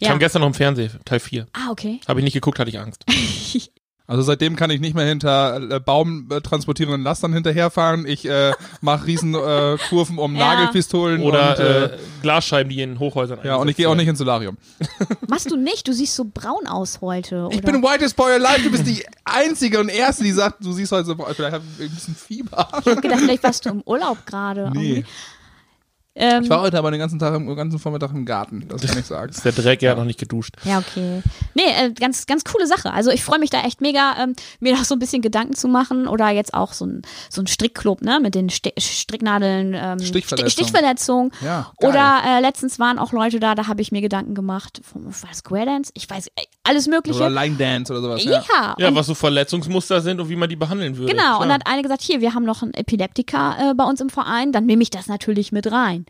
Ja. 0.00 0.08
kam 0.10 0.18
gestern 0.18 0.40
noch 0.40 0.48
im 0.48 0.54
Fernsehen, 0.54 0.90
Teil 1.04 1.20
4. 1.20 1.46
Ah, 1.52 1.70
okay. 1.70 2.00
Habe 2.08 2.20
ich 2.20 2.24
nicht 2.24 2.34
geguckt, 2.34 2.58
hatte 2.58 2.70
ich 2.70 2.78
Angst. 2.78 3.04
Also 4.08 4.22
seitdem 4.22 4.54
kann 4.54 4.70
ich 4.70 4.80
nicht 4.80 4.94
mehr 4.94 5.04
hinter 5.04 5.60
äh, 5.68 5.80
Baum 5.80 6.28
äh, 6.30 6.40
transportierenden 6.40 7.02
Lastern 7.02 7.32
hinterherfahren. 7.32 8.06
Ich 8.06 8.28
äh, 8.28 8.52
mache 8.80 9.06
riesen 9.06 9.34
äh, 9.34 9.76
Kurven 9.88 10.18
um 10.18 10.36
Ja. 10.36 10.54
Nagelpistolen 10.54 11.22
Oder 11.22 11.50
und, 11.50 11.58
äh, 11.58 11.84
äh, 11.86 11.98
Glasscheiben, 12.22 12.70
die 12.70 12.82
in 12.82 12.98
Hochhäusern 12.98 13.40
ja, 13.42 13.56
und 13.56 13.68
ich 13.68 13.76
gehe 13.76 13.88
auch 13.88 13.94
nicht 13.94 14.06
ins 14.06 14.18
Solarium. 14.18 14.58
Machst 15.28 15.50
du 15.50 15.56
nicht? 15.56 15.88
Du 15.88 15.92
siehst 15.92 16.14
so 16.14 16.24
braun 16.24 16.66
aus 16.66 17.00
heute, 17.00 17.46
oder? 17.46 17.54
Ich 17.54 17.62
bin 17.62 17.82
whitest 17.82 18.16
boy 18.16 18.32
alive, 18.32 18.62
du 18.62 18.70
bist 18.70 18.86
die 18.86 19.04
einzige 19.24 19.80
und 19.80 19.88
erste, 19.88 20.22
die 20.22 20.32
sagt, 20.32 20.64
du 20.64 20.72
siehst 20.72 20.92
heute 20.92 21.04
so, 21.06 21.16
vielleicht 21.16 21.52
hab 21.52 21.62
ich 21.78 21.86
ein 21.86 21.94
bisschen 21.94 22.14
Fieber. 22.14 22.68
Ich 22.80 22.86
hab 22.86 23.02
gedacht, 23.02 23.20
vielleicht 23.20 23.42
warst 23.42 23.64
du 23.66 23.70
im 23.70 23.82
Urlaub 23.82 24.24
gerade. 24.26 24.70
Nee. 24.72 25.04
Ähm, 26.18 26.42
Ich 26.44 26.50
war 26.50 26.62
heute 26.62 26.78
aber 26.78 26.90
den 26.90 26.98
ganzen 27.00 27.18
Tag, 27.18 27.34
im 27.34 27.46
den 27.46 27.56
ganzen 27.56 27.78
Vormittag 27.78 28.10
im 28.12 28.24
Garten, 28.24 28.66
das 28.68 28.82
kann 28.86 28.98
ich 28.98 29.04
sagen. 29.06 29.30
ist 29.30 29.44
der 29.44 29.52
Dreck 29.52 29.82
ja 29.82 29.94
noch 29.94 30.04
nicht 30.04 30.18
geduscht. 30.18 30.54
Ja, 30.64 30.78
okay. 30.78 31.22
Nee, 31.54 31.62
äh, 31.78 31.92
ganz, 31.92 32.26
ganz 32.26 32.42
coole 32.44 32.66
Sache. 32.66 32.92
Also 32.92 33.10
ich 33.10 33.22
freue 33.22 33.38
mich 33.38 33.50
da 33.50 33.60
echt 33.62 33.80
mega, 33.80 34.14
ähm, 34.22 34.34
mir 34.60 34.74
da 34.76 34.82
so 34.84 34.94
ein 34.94 34.98
bisschen 34.98 35.20
Gedanken 35.22 35.54
zu 35.54 35.68
machen 35.68 36.08
oder 36.08 36.30
jetzt 36.30 36.54
auch 36.54 36.72
so 36.72 36.86
ein, 36.86 37.02
so 37.28 37.42
ein 37.42 37.46
Strickclub, 37.46 38.00
ne, 38.02 38.18
mit 38.20 38.34
den 38.34 38.48
Sti 38.50 38.72
Stricknadeln, 38.78 39.74
ähm, 39.74 39.98
Stichverletzung. 40.00 40.48
Sti- 40.48 40.50
Stichverletzung. 40.50 41.32
Ja, 41.44 41.70
geil. 41.78 41.90
Oder 41.90 42.22
äh, 42.26 42.40
letztens 42.40 42.78
waren 42.78 42.98
auch 42.98 43.12
Leute 43.12 43.38
da, 43.38 43.54
da 43.54 43.66
habe 43.66 43.82
ich 43.82 43.92
mir 43.92 44.00
Gedanken 44.00 44.34
gemacht, 44.34 44.80
vom, 44.82 45.04
war 45.06 45.34
Square 45.34 45.66
Dance? 45.66 45.92
Ich 45.94 46.08
weiß, 46.08 46.28
äh, 46.28 46.42
alles 46.64 46.88
mögliche. 46.88 47.18
Oder 47.18 47.30
Line 47.30 47.56
Dance 47.56 47.92
oder 47.92 48.02
sowas. 48.02 48.24
ja, 48.24 48.42
Ja. 48.48 48.74
Ja, 48.78 48.94
was 48.94 49.06
so 49.06 49.14
Verletzungsmuster 49.14 50.00
sind 50.00 50.20
und 50.20 50.28
wie 50.28 50.36
man 50.36 50.48
die 50.48 50.56
behandeln 50.56 50.96
würde. 50.96 51.12
genau. 51.12 51.22
Klar. 51.22 51.40
Und 51.40 51.48
dann 51.48 51.54
hat 51.60 51.66
eine 51.66 51.82
gesagt, 51.82 52.02
hier, 52.02 52.20
wir 52.20 52.34
haben 52.34 52.44
noch 52.44 52.62
einen 52.62 52.72
Epileptiker 52.74 53.56
äh, 53.70 53.74
bei 53.74 53.84
uns 53.84 54.00
im 54.00 54.08
Verein, 54.10 54.52
dann 54.52 54.66
nehme 54.66 54.82
ich 54.82 54.90
das 54.90 55.06
natürlich 55.06 55.52
mit 55.52 55.70
rein. 55.70 56.05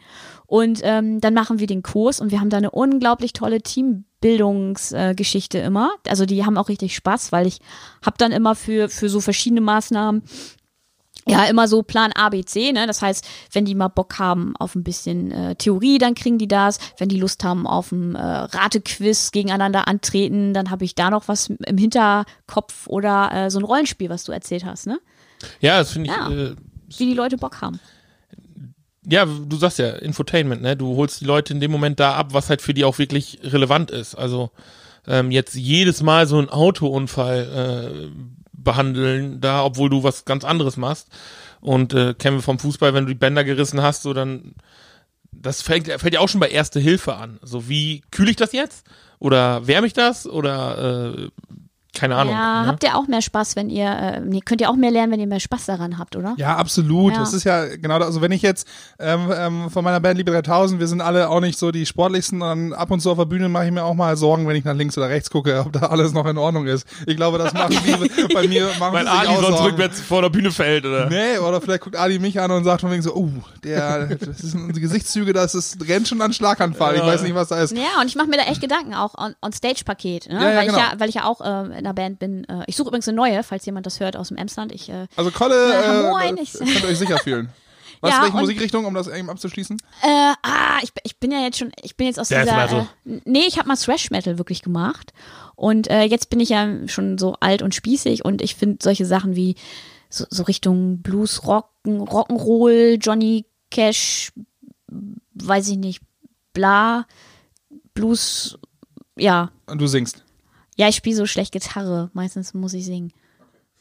Und 0.47 0.81
ähm, 0.85 1.21
dann 1.21 1.35
machen 1.35 1.59
wir 1.59 1.67
den 1.67 1.83
Kurs 1.83 2.21
und 2.21 2.31
wir 2.31 2.41
haben 2.41 2.51
da 2.51 2.57
eine 2.59 2.71
unglaublich 2.71 3.33
tolle 3.33 3.63
Teambildungsgeschichte 3.63 5.61
äh, 5.61 5.67
immer. 5.67 5.91
Also 6.07 6.25
die 6.25 6.45
haben 6.45 6.57
auch 6.57 6.69
richtig 6.69 6.95
Spaß, 6.95 7.33
weil 7.33 7.49
ich 7.49 7.59
habe 8.05 8.17
dann 8.19 8.31
immer 8.31 8.55
für, 8.55 8.89
für 8.89 9.09
so 9.09 9.21
verschiedene 9.21 9.61
Maßnahmen 9.61 10.23
ja, 11.29 11.45
immer 11.47 11.67
so 11.67 11.83
Plan 11.83 12.13
A, 12.13 12.29
B, 12.29 12.45
C, 12.45 12.73
ne? 12.73 12.87
Das 12.87 13.03
heißt, 13.03 13.27
wenn 13.51 13.65
die 13.65 13.75
mal 13.75 13.89
Bock 13.89 14.21
haben 14.21 14.55
auf 14.59 14.77
ein 14.77 14.85
bisschen 14.85 15.33
äh, 15.33 15.57
Theorie, 15.57 15.99
dann 15.99 16.15
kriegen 16.15 16.39
die 16.39 16.47
das. 16.47 16.79
Wenn 16.99 17.09
die 17.09 17.19
Lust 17.19 17.43
haben 17.43 17.67
auf 17.67 17.91
ein 17.91 18.15
äh, 18.15 18.21
Ratequiz 18.21 19.33
gegeneinander 19.33 19.89
antreten, 19.89 20.55
dann 20.55 20.71
habe 20.71 20.85
ich 20.85 20.95
da 20.95 21.11
noch 21.11 21.27
was 21.27 21.49
im 21.49 21.79
Hinterkopf 21.79 22.87
oder 22.87 23.33
äh, 23.33 23.51
so 23.51 23.59
ein 23.59 23.65
Rollenspiel, 23.65 24.09
was 24.09 24.23
du 24.23 24.31
erzählt 24.31 24.65
hast, 24.65 24.87
ne? 24.87 25.01
ja, 25.61 25.79
das 25.79 25.93
finde 25.93 26.11
ich. 26.11 26.17
Ja. 26.17 26.31
Äh, 26.31 26.57
Wie 26.97 27.07
die 27.07 27.15
Leute 27.15 27.37
Bock 27.37 27.61
haben. 27.61 27.81
Ja, 29.09 29.25
du 29.25 29.57
sagst 29.57 29.79
ja, 29.79 29.91
Infotainment, 29.91 30.63
ne? 30.63 30.77
Du 30.77 30.97
holst 30.97 31.21
die 31.21 31.25
Leute 31.25 31.53
in 31.53 31.61
dem 31.61 31.71
Moment 31.71 32.01
da 32.01 32.15
ab, 32.15 32.29
was 32.33 32.51
halt 32.51 32.63
für 32.63 32.75
die 32.75 32.85
auch 32.85 32.99
wirklich 32.99 33.39
relevant 33.43 33.91
ist. 33.91 34.15
Also 34.15 34.51
ähm, 35.07 35.31
jetzt 35.31 35.55
jedes 35.55 36.03
Mal 36.03 36.27
so 36.27 36.39
einen 36.39 36.49
Autounfall 36.49 38.11
äh, 38.11 38.11
behandeln, 38.53 39.41
da, 39.41 39.65
obwohl 39.65 39.91
du 39.91 40.03
was 40.03 40.25
ganz 40.25 40.45
anderes 40.45 40.77
machst. 40.77 41.09
Und 41.61 41.95
äh, 41.95 42.15
kennen 42.15 42.39
wir 42.39 42.43
vom 42.43 42.59
Fußball, 42.59 42.95
wenn 42.95 43.05
du 43.05 43.13
die 43.13 43.19
Bänder 43.19 43.45
gerissen 43.45 43.83
hast, 43.83 44.03
so 44.03 44.13
dann 44.13 44.55
das 45.33 45.63
fällt, 45.63 45.87
fällt 46.01 46.15
ja 46.15 46.21
auch 46.21 46.29
schon 46.29 46.41
bei 46.41 46.49
Erste 46.49 46.81
Hilfe 46.81 47.15
an. 47.15 47.39
So 47.43 47.69
wie 47.69 48.03
kühle 48.11 48.31
ich 48.31 48.37
das 48.37 48.53
jetzt? 48.53 48.87
Oder 49.19 49.67
wärme 49.67 49.87
ich 49.87 49.93
das? 49.93 50.27
Oder 50.27 51.15
äh, 51.15 51.29
keine 51.97 52.17
Ahnung. 52.17 52.33
ja, 52.35 52.63
ne? 52.63 52.69
habt 52.69 52.85
ihr 52.85 52.97
auch 52.97 53.07
mehr 53.09 53.23
Spaß, 53.23 53.57
wenn 53.57 53.71
ihr, 53.71 53.87
äh, 53.89 54.21
nee, 54.21 54.41
könnt 54.41 54.61
ihr 54.61 54.71
auch 54.71 54.77
mehr 54.77 54.91
lernen, 54.91 55.13
wenn 55.13 55.21
ihr 55.21 55.27
mehr 55.27 55.41
Spaß 55.41 55.67
daran 55.67 55.99
habt, 55.99 56.17
oder? 56.17 56.35
Ja, 56.37 56.57
absolut. 56.57 57.13
Ja. 57.15 57.19
Das 57.21 57.33
ist 57.33 57.45
ja 57.45 57.65
genau 57.77 57.99
das. 57.99 58.09
Also 58.09 58.21
wenn 58.21 58.33
ich 58.33 58.43
jetzt 58.43 58.67
ähm, 58.99 59.33
ähm, 59.35 59.71
von 59.71 59.83
meiner 59.85 60.01
Band 60.01 60.19
Liebe 60.19 60.31
3000, 60.31 60.79
wir 60.81 60.87
sind 60.87 61.01
alle 61.01 61.29
auch 61.29 61.41
nicht 61.41 61.59
so 61.59 61.71
die 61.71 61.87
sportlichsten 61.87 62.43
und 62.43 62.73
ab 62.75 62.91
und 62.91 63.01
zu 63.01 63.11
auf 63.11 63.19
der 63.19 63.25
Bühne 63.25 63.49
mache 63.49 63.67
ich 63.67 63.73
mir 63.73 63.85
auch 63.85 63.95
mal 63.95 64.17
Sorgen, 64.17 64.47
wenn 64.47 64.57
ich 64.57 64.65
nach 64.65 64.75
links 64.75 64.97
oder 64.99 65.09
rechts 65.09 65.31
gucke, 65.31 65.61
ob 65.67 65.73
da 65.73 65.81
alles 65.87 66.13
noch 66.13 66.27
in 66.27 66.39
Ordnung 66.39 66.67
ist. 66.67 66.87
Ich 67.07 67.17
glaube, 67.17 67.39
das 67.39 67.53
machen 67.55 67.77
die 67.85 68.27
bei 68.35 68.47
mir, 68.47 68.69
machen 68.79 68.95
Weil 68.95 69.09
Ali 69.09 69.29
auch 69.29 69.37
sonst 69.43 69.49
Sorgen. 69.59 69.65
rückwärts 69.71 70.01
vor 70.01 70.23
der 70.23 70.31
Bühne 70.31 70.51
fällt, 70.51 70.85
oder? 70.85 71.09
Nee, 71.09 71.39
oder 71.39 71.61
vielleicht 71.61 71.83
guckt 71.83 71.97
Adi 71.97 72.19
mich 72.19 72.41
an 72.41 72.51
und 72.51 72.65
sagt 72.65 72.81
von 72.83 72.91
wegen 72.91 73.03
so, 73.03 73.15
oh, 73.15 73.31
der, 73.65 74.07
das 74.17 74.39
sind 74.39 74.75
die 74.77 74.81
Gesichtszüge, 74.81 75.33
das 75.33 75.55
ist, 75.55 75.89
rennt 75.89 76.09
schon 76.09 76.21
an 76.21 76.33
Schlaganfall. 76.33 76.95
Ich 76.95 77.01
Ja. 77.01 77.07
weiß 77.07 77.23
nicht, 77.23 77.35
was 77.35 77.49
da 77.49 77.61
ist. 77.63 77.73
Ja, 77.77 78.01
und 78.01 78.07
ich 78.07 78.17
mache 78.17 78.27
mir 78.29 78.37
da 78.37 78.45
echt 78.45 78.61
Gedanken, 78.61 78.95
auch 78.95 79.15
on, 79.17 79.35
on 79.43 79.53
Stage-Paket, 79.53 80.29
ne? 80.29 80.35
Ja, 80.35 80.51
ja, 80.51 80.57
weil, 80.57 80.67
genau. 80.67 80.79
ich 80.79 80.85
ja, 80.85 80.93
weil 80.99 81.09
ich 81.09 81.15
ja 81.15 81.25
auch 81.25 81.41
äh, 81.41 81.83
einer 81.87 81.95
Band 81.95 82.19
bin. 82.19 82.45
Äh, 82.49 82.65
ich 82.67 82.77
suche 82.77 82.89
übrigens 82.89 83.09
eine 83.09 83.17
neue, 83.17 83.43
falls 83.43 83.65
jemand 83.65 83.87
das 83.87 84.01
hört 84.01 84.17
aus 84.17 84.29
dem 84.29 84.37
Emsland. 84.37 84.73
Ich, 84.73 84.89
äh, 84.91 85.07
Also 85.17 85.31
Kolle, 85.31 85.73
Ja, 85.73 86.11
moin, 86.11 86.37
äh, 86.37 86.43
ich- 86.43 86.53
könnt 86.53 86.83
ihr 86.83 86.89
euch 86.89 86.99
sicher 86.99 87.19
fühlen. 87.19 87.49
Was, 88.03 88.11
Ja, 88.11 88.23
welche 88.25 88.37
Musikrichtung, 88.37 88.85
um 88.85 88.93
das 88.93 89.09
eben 89.09 89.31
abzuschließen? 89.31 89.79
Äh, 90.03 90.35
ah, 90.43 90.79
ich, 90.83 90.91
ich 91.05 91.19
bin 91.19 91.31
ja 91.33 91.41
jetzt 91.41 91.59
schon, 91.59 91.73
ich 91.83 91.97
bin 91.97 92.07
jetzt 92.07 92.21
aus 92.21 92.29
Death 92.29 92.43
dieser. 92.43 92.57
Metal. 92.57 92.89
Äh, 93.07 93.21
nee, 93.25 93.45
ich 93.49 93.57
habe 93.59 93.69
mal 93.69 93.77
Thrash 93.77 94.11
Metal 94.11 94.37
wirklich 94.37 94.61
gemacht. 94.61 95.15
Und 95.55 95.89
äh, 95.89 96.03
jetzt 96.03 96.29
bin 96.29 96.39
ich 96.41 96.51
ja 96.51 96.69
schon 96.89 97.17
so 97.17 97.37
alt 97.41 97.63
und 97.63 97.75
spießig 97.75 98.23
und 98.23 98.43
ich 98.43 98.55
finde 98.55 98.79
solche 98.83 99.07
Sachen 99.07 99.35
wie 99.35 99.55
so, 100.11 100.27
so 100.29 100.43
Richtung 100.43 101.01
Blues, 101.01 101.47
Rocken, 101.47 102.03
Rock'n'Roll, 102.03 102.99
Johnny 103.01 103.47
Cash, 103.71 104.31
weiß 105.33 105.69
ich 105.69 105.79
nicht, 105.79 106.03
bla, 106.53 107.07
Blues, 107.95 108.59
ja. 109.17 109.51
Und 109.67 109.81
du 109.81 109.87
singst. 109.87 110.23
Ja, 110.77 110.89
ich 110.89 110.97
spiele 110.97 111.17
so 111.17 111.27
schlecht 111.27 111.53
Gitarre. 111.53 112.11
Meistens 112.13 112.55
muss 112.55 112.75
ich 112.75 112.85
singen. 112.85 113.13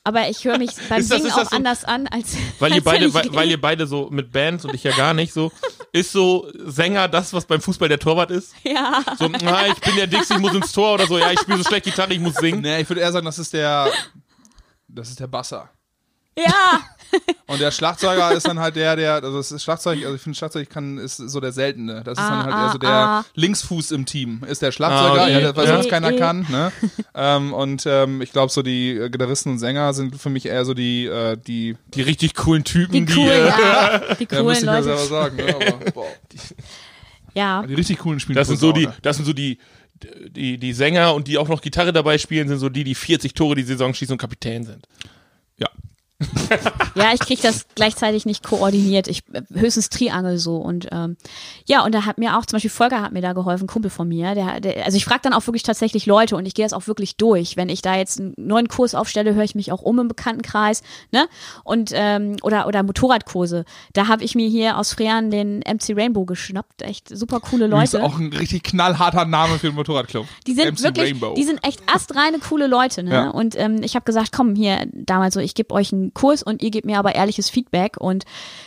Aber 0.03 0.29
ich 0.29 0.45
höre 0.45 0.57
mich 0.57 0.71
beim 0.89 0.99
das- 0.99 1.07
Singen 1.07 1.31
auch 1.31 1.49
so- 1.49 1.55
anders 1.55 1.83
an, 1.83 2.07
als 2.07 2.35
Weil 2.59 2.71
ihr 2.71 2.75
als 2.77 2.85
wenn 2.85 2.93
beide, 2.93 3.05
ich 3.07 3.13
weil, 3.13 3.33
weil 3.33 3.49
ihr 3.49 3.59
beide 3.61 3.87
so 3.87 4.09
mit 4.11 4.31
Bands 4.31 4.63
und 4.65 4.73
ich 4.73 4.83
ja 4.83 4.91
gar 4.95 5.13
nicht 5.13 5.33
so, 5.33 5.51
ist 5.91 6.11
so 6.11 6.47
Sänger 6.65 7.07
das, 7.07 7.33
was 7.33 7.45
beim 7.45 7.59
Fußball 7.61 7.89
der 7.89 7.99
Torwart 7.99 8.31
ist? 8.31 8.53
Ja. 8.63 9.03
So, 9.17 9.27
na, 9.27 9.67
ich 9.67 9.79
bin 9.81 9.95
der 9.95 10.07
Dixie, 10.07 10.35
ich 10.35 10.39
muss 10.39 10.53
ins 10.53 10.71
Tor 10.71 10.93
oder 10.93 11.07
so, 11.07 11.17
ja, 11.17 11.31
ich 11.31 11.39
spiele 11.39 11.57
so 11.57 11.63
schlecht 11.63 11.85
Gitarre, 11.85 12.13
ich 12.13 12.19
muss 12.19 12.35
singen. 12.35 12.61
Nee, 12.61 12.81
ich 12.81 12.89
würde 12.89 13.01
eher 13.01 13.11
sagen, 13.11 13.25
das 13.25 13.39
ist 13.39 13.51
der, 13.53 13.89
das 14.87 15.09
ist 15.09 15.19
der 15.19 15.27
Basser. 15.27 15.69
Ja. 16.37 16.81
Und 17.47 17.61
der 17.61 17.71
Schlagzeuger 17.71 18.31
ist 18.33 18.45
dann 18.47 18.59
halt 18.59 18.75
der, 18.75 18.95
der, 18.97 19.13
also 19.23 19.37
das 19.37 19.63
Schlagzeug, 19.63 20.03
also 20.03 20.15
ich 20.15 20.21
finde 20.21 20.37
Schlagzeug 20.37 20.69
kann, 20.69 20.97
ist 20.97 21.15
so 21.17 21.39
der 21.39 21.53
seltene. 21.53 22.03
Das 22.03 22.17
ist 22.17 22.23
Ah, 22.23 22.29
dann 22.29 22.43
halt 22.45 22.53
ah, 22.55 22.65
eher 22.65 22.71
so 22.73 22.77
der 22.79 22.89
ah. 22.89 23.25
Linksfuß 23.35 23.91
im 23.91 24.05
Team. 24.05 24.43
Ist 24.45 24.61
der 24.61 24.71
Schlagzeuger, 24.73 25.21
Ah, 25.21 25.23
okay. 25.23 25.31
ja, 25.33 25.39
der, 25.39 25.55
weil 25.55 25.65
Ja. 25.67 25.75
sonst 25.75 25.89
keiner 25.89 26.11
Eh, 26.11 26.15
eh. 26.15 26.19
kann, 26.19 26.45
ne? 26.49 26.71
ähm, 27.13 27.53
und 27.53 27.85
ähm, 27.85 28.21
ich 28.21 28.31
glaube 28.33 28.51
so 28.51 28.61
die 28.63 28.91
äh, 28.97 29.09
Gitarristen 29.09 29.51
und 29.51 29.59
Sänger 29.59 29.93
sind 29.93 30.19
für 30.19 30.29
mich 30.29 30.45
eher 30.47 30.65
so 30.65 30.73
die, 30.73 31.05
äh, 31.05 31.37
die, 31.37 31.77
Die 31.93 32.01
richtig 32.01 32.33
coolen 32.33 32.63
Typen, 32.65 32.91
Die 32.93 33.05
die, 33.05 33.13
coolen, 33.13 33.29
äh, 33.29 33.47
ja. 33.47 33.99
Die 34.19 34.23
ja, 34.23 34.27
coolen 34.27 34.45
müsste 34.47 34.65
ich 34.65 34.71
ja 34.71 34.79
Leute. 34.79 34.83
selber 34.83 35.05
sagen, 35.05 35.35
ne? 35.37 35.55
Aber, 35.55 35.91
boah, 35.93 36.07
Ja. 37.33 37.63
die 37.65 37.73
richtig 37.75 37.99
coolen 37.99 38.19
spielen 38.19 38.35
das 38.35 38.47
sind 38.47 38.59
so 38.59 38.71
die, 38.73 38.89
das 39.03 39.15
sind 39.17 39.25
so 39.25 39.33
die, 39.33 39.59
die, 40.29 40.57
die 40.57 40.73
Sänger 40.73 41.13
und 41.13 41.27
die 41.27 41.37
auch 41.37 41.47
noch 41.47 41.61
Gitarre 41.61 41.93
dabei 41.93 42.17
spielen, 42.17 42.47
sind 42.49 42.59
so 42.59 42.67
die, 42.69 42.83
die 42.83 42.95
40 42.95 43.33
Tore 43.33 43.55
die 43.55 43.63
Saison 43.63 43.93
schießen 43.93 44.13
und 44.13 44.17
Kapitän 44.19 44.63
sind. 44.65 44.85
Ja. 45.57 45.69
Ja, 46.95 47.11
ich 47.13 47.19
krieg 47.19 47.41
das 47.41 47.65
gleichzeitig 47.75 48.25
nicht 48.25 48.41
koordiniert. 48.41 49.07
Ich 49.09 49.23
höchstens 49.53 49.89
Triangel 49.89 50.37
so 50.37 50.57
und 50.57 50.87
ähm, 50.91 51.17
ja 51.65 51.83
und 51.83 51.93
da 51.93 52.05
hat 52.05 52.17
mir 52.17 52.37
auch 52.37 52.45
zum 52.45 52.55
Beispiel 52.55 52.69
Volker 52.71 53.01
hat 53.01 53.11
mir 53.11 53.21
da 53.21 53.33
geholfen, 53.33 53.67
Kumpel 53.67 53.91
von 53.91 54.07
mir. 54.07 54.33
Der, 54.33 54.61
der 54.61 54.85
also 54.85 54.95
ich 54.95 55.03
frage 55.03 55.21
dann 55.23 55.33
auch 55.33 55.45
wirklich 55.45 55.63
tatsächlich 55.63 56.05
Leute 56.05 56.37
und 56.37 56.45
ich 56.45 56.53
gehe 56.53 56.63
das 56.63 56.71
auch 56.71 56.87
wirklich 56.87 57.17
durch. 57.17 57.57
Wenn 57.57 57.67
ich 57.67 57.81
da 57.81 57.95
jetzt 57.97 58.19
einen 58.19 58.33
neuen 58.37 58.69
Kurs 58.69 58.95
aufstelle, 58.95 59.33
höre 59.35 59.43
ich 59.43 59.55
mich 59.55 59.73
auch 59.73 59.81
um 59.81 59.99
im 59.99 60.07
Bekanntenkreis, 60.07 60.83
ne? 61.11 61.27
Und 61.65 61.91
ähm, 61.93 62.37
oder 62.43 62.65
oder 62.67 62.83
Motorradkurse. 62.83 63.65
Da 63.91 64.07
habe 64.07 64.23
ich 64.23 64.35
mir 64.35 64.47
hier 64.47 64.77
aus 64.77 64.93
Frean 64.93 65.31
den 65.31 65.59
MC 65.59 65.97
Rainbow 65.97 66.23
geschnappt. 66.25 66.81
Echt 66.81 67.09
super 67.09 67.41
coole 67.41 67.67
Das 67.67 67.83
ist 67.83 67.93
Leute. 67.93 68.05
auch 68.05 68.17
ein 68.17 68.31
richtig 68.31 68.63
knallharter 68.63 69.25
Name 69.25 69.59
für 69.59 69.67
den 69.67 69.75
Motorradclub. 69.75 70.25
Die 70.47 70.53
sind 70.53 70.71
MC 70.79 70.83
wirklich, 70.83 71.11
Rainbow. 71.11 71.33
die 71.35 71.43
sind 71.43 71.59
echt 71.63 71.81
astreine 71.93 72.39
coole 72.39 72.67
Leute, 72.67 73.03
ne? 73.03 73.11
Ja. 73.11 73.29
Und 73.31 73.59
ähm, 73.59 73.83
ich 73.83 73.95
habe 73.95 74.05
gesagt, 74.05 74.31
komm 74.31 74.55
hier 74.55 74.87
damals 74.93 75.33
so, 75.33 75.41
ich 75.41 75.55
gebe 75.55 75.73
euch 75.73 75.91
einen 75.91 76.04
Kurs 76.13 76.43
und 76.43 76.61
ihr 76.61 76.71
gebt 76.71 76.85
mir 76.85 76.99
aber 76.99 77.15
ehrliches 77.15 77.49
Feedback. 77.49 77.97
Und 77.97 78.25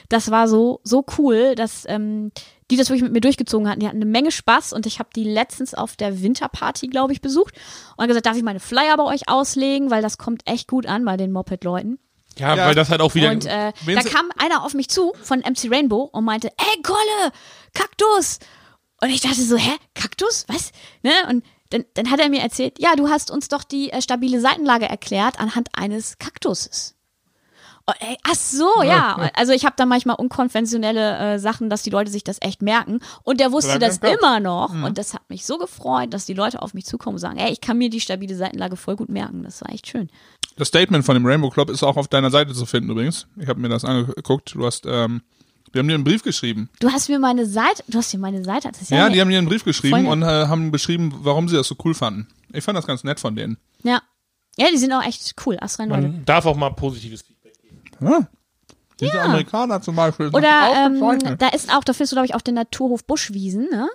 das 0.09 0.30
war 0.30 0.49
so 0.49 0.80
so 0.84 1.05
cool, 1.18 1.55
dass 1.55 1.84
ähm, 1.89 2.32
die 2.70 2.76
das 2.76 2.89
wirklich 2.91 3.03
mit 3.03 3.12
mir 3.12 3.20
durchgezogen 3.20 3.68
hatten. 3.68 3.80
Die 3.80 3.86
hatten 3.86 3.97
eine 3.97 4.05
Menge 4.07 4.30
Spaß 4.30 4.72
und 4.72 4.84
ich 4.86 4.99
habe 4.99 5.09
die 5.14 5.24
letztens 5.24 5.74
auf 5.74 5.97
der 5.97 6.20
Winterparty, 6.22 6.89
glaube 6.89 7.12
ich, 7.12 7.20
besucht 7.20 7.55
und 7.97 8.07
gesagt, 8.09 8.26
darf 8.26 8.36
ich 8.36 8.43
meine 8.43 8.61
Flyer 8.61 8.97
bei 8.97 9.05
euch 9.05 9.28
auslegen, 9.28 9.91
weil 9.91 10.03
das 10.03 10.18
kommt 10.18 10.43
echt 10.47 10.68
gut 10.68 10.86
an 10.86 11.05
bei 11.05 11.16
den 11.16 11.32
Moped-Leuten. 11.32 11.99
Ja, 12.39 12.55
Ja. 12.55 12.66
weil 12.66 12.74
das 12.74 12.91
halt 12.91 13.01
auch 13.01 13.14
wieder. 13.14 13.30
Und 13.30 13.47
äh, 13.47 13.72
da 13.86 14.03
kam 14.03 14.30
einer 14.36 14.64
auf 14.64 14.74
mich 14.74 14.89
zu 14.89 15.12
von 15.22 15.41
MC 15.41 15.70
Rainbow 15.70 16.03
und 16.12 16.24
meinte, 16.24 16.49
ey 16.57 16.82
Kolle, 16.82 17.32
Kaktus. 17.74 18.39
Und 19.01 19.11
ich 19.11 19.20
dachte 19.20 19.43
so, 19.43 19.57
hä, 19.57 19.72
Kaktus? 19.95 20.45
Was? 20.49 20.72
Ne? 21.03 21.12
Und 21.30 21.45
dann, 21.70 21.84
dann 21.95 22.11
hat 22.11 22.20
er 22.20 22.28
mir 22.28 22.41
erzählt, 22.41 22.78
ja, 22.78 22.97
du 22.97 23.09
hast 23.09 23.30
uns 23.30 23.49
doch 23.49 23.62
die 23.64 23.91
äh, 23.93 24.03
stabile 24.03 24.41
Seitenlage 24.41 24.89
erklärt 24.89 25.39
anhand 25.39 25.68
eines 25.74 26.18
Kaktuses. 26.18 26.95
Ey, 28.01 28.16
ach 28.22 28.34
so, 28.34 28.82
ja. 28.82 29.30
Also 29.34 29.53
ich 29.53 29.64
habe 29.64 29.74
da 29.76 29.86
manchmal 29.86 30.16
unkonventionelle 30.16 31.34
äh, 31.34 31.39
Sachen, 31.39 31.70
dass 31.70 31.82
die 31.82 31.91
Leute 31.91 32.11
sich 32.11 32.24
das 32.24 32.39
echt 32.41 32.62
merken. 32.62 33.01
Und 33.22 33.41
der 33.41 33.53
wusste 33.53 33.78
das 33.78 33.99
immer 33.99 34.41
noch. 34.41 34.72
Mhm. 34.72 34.84
Und 34.84 34.99
das 34.99 35.14
hat 35.14 35.28
mich 35.28 35.47
so 35.47 35.59
gefreut, 35.59 36.12
dass 36.12 36.26
die 36.26 36.34
Leute 36.34 36.62
auf 36.62 36.74
mich 36.74 36.84
zukommen 36.84 37.14
und 37.14 37.20
sagen, 37.20 37.39
ey, 37.39 37.53
ich 37.53 37.61
kann 37.61 37.78
mir 37.78 37.91
die 37.91 38.01
stabile 38.01 38.36
Seitenlage 38.36 38.76
voll 38.76 38.97
gut 38.97 39.09
merken. 39.09 39.43
Das 39.43 39.62
war 39.62 39.72
echt 39.72 39.86
schön. 39.86 40.11
Das 40.57 40.68
Statement 40.68 41.05
von 41.05 41.14
dem 41.14 41.24
Rainbow 41.24 41.51
Club 41.51 41.70
ist 41.70 41.82
auch 41.82 41.97
auf 41.97 42.09
deiner 42.09 42.30
Seite 42.30 42.53
zu 42.53 42.66
finden 42.66 42.91
übrigens. 42.91 43.26
Ich 43.36 43.49
habe 43.49 43.61
mir 43.61 43.68
das 43.68 43.84
angeguckt. 43.84 44.55
Du 44.55 44.66
hast, 44.66 44.84
ähm, 44.86 45.22
wir 45.72 45.78
haben 45.80 45.89
dir 45.89 45.95
einen 45.95 46.05
Brief 46.05 46.22
geschrieben. 46.22 46.68
Du 46.80 46.91
hast 46.91 47.09
mir 47.09 47.18
meine 47.18 47.47
Seite, 47.47 47.84
du 47.86 47.99
hast 47.99 48.12
mir 48.12 48.20
meine 48.20 48.43
Seite, 48.45 48.68
das 48.68 48.82
ist 48.82 48.91
ja, 48.91 48.99
Ja, 48.99 49.09
die 49.11 49.20
haben 49.20 49.30
dir 49.30 49.39
einen 49.39 49.49
Brief 49.49 49.64
geschrieben 49.64 50.07
und 50.09 50.22
äh, 50.22 50.26
haben 50.26 50.70
beschrieben, 50.70 51.14
warum 51.22 51.49
sie 51.49 51.57
das 51.57 51.68
so 51.68 51.76
cool 51.84 51.95
fanden. 51.95 52.26
Ich 52.53 52.64
fand 52.64 52.76
das 52.76 52.86
ganz 52.86 53.05
nett 53.05 53.20
von 53.20 53.36
denen. 53.36 53.57
Ja. 53.82 54.03
Ja, 54.57 54.66
die 54.72 54.78
sind 54.78 54.93
auch 54.93 55.05
echt 55.05 55.36
cool, 55.47 55.57
astrein 55.61 55.89
Leute. 55.89 56.03
man 56.03 56.24
darf 56.24 56.45
auch 56.45 56.57
mal 56.57 56.70
positives 56.70 57.22
Feedback 57.22 57.38
Ja. 58.01 58.28
Diese 59.01 59.20
Amerikaner 59.20 59.80
zum 59.80 59.94
Beispiel. 59.94 60.26
sind 60.26 60.34
Oder 60.34 60.72
ähm, 60.74 61.38
da 61.38 61.49
ist 61.49 61.72
auch, 61.72 61.84
da 61.84 61.92
findest 61.92 62.12
du, 62.12 62.16
glaube 62.16 62.26
ich, 62.26 62.34
auch 62.34 62.40
den 62.40 62.57
Naturhof 62.57 63.05
Buschwiesen, 63.05 63.68
ne? 63.70 63.88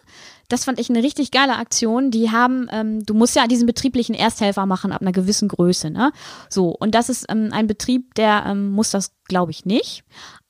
Das 0.47 0.65
fand 0.65 0.79
ich 0.79 0.89
eine 0.89 1.03
richtig 1.03 1.31
geile 1.31 1.57
Aktion. 1.57 2.11
Die 2.11 2.31
haben, 2.31 2.67
ähm, 2.71 3.05
du 3.05 3.13
musst 3.13 3.35
ja 3.35 3.47
diesen 3.47 3.65
betrieblichen 3.65 4.15
Ersthelfer 4.15 4.65
machen 4.65 4.91
ab 4.91 5.01
einer 5.01 5.11
gewissen 5.11 5.49
Größe, 5.49 5.89
ne? 5.89 6.13
So, 6.49 6.69
und 6.69 6.95
das 6.95 7.09
ist 7.09 7.25
ähm, 7.29 7.49
ein 7.51 7.67
Betrieb, 7.67 8.15
der 8.15 8.45
ähm, 8.47 8.71
muss 8.71 8.91
das, 8.91 9.11
glaube 9.25 9.51
ich, 9.51 9.65
nicht. 9.65 10.03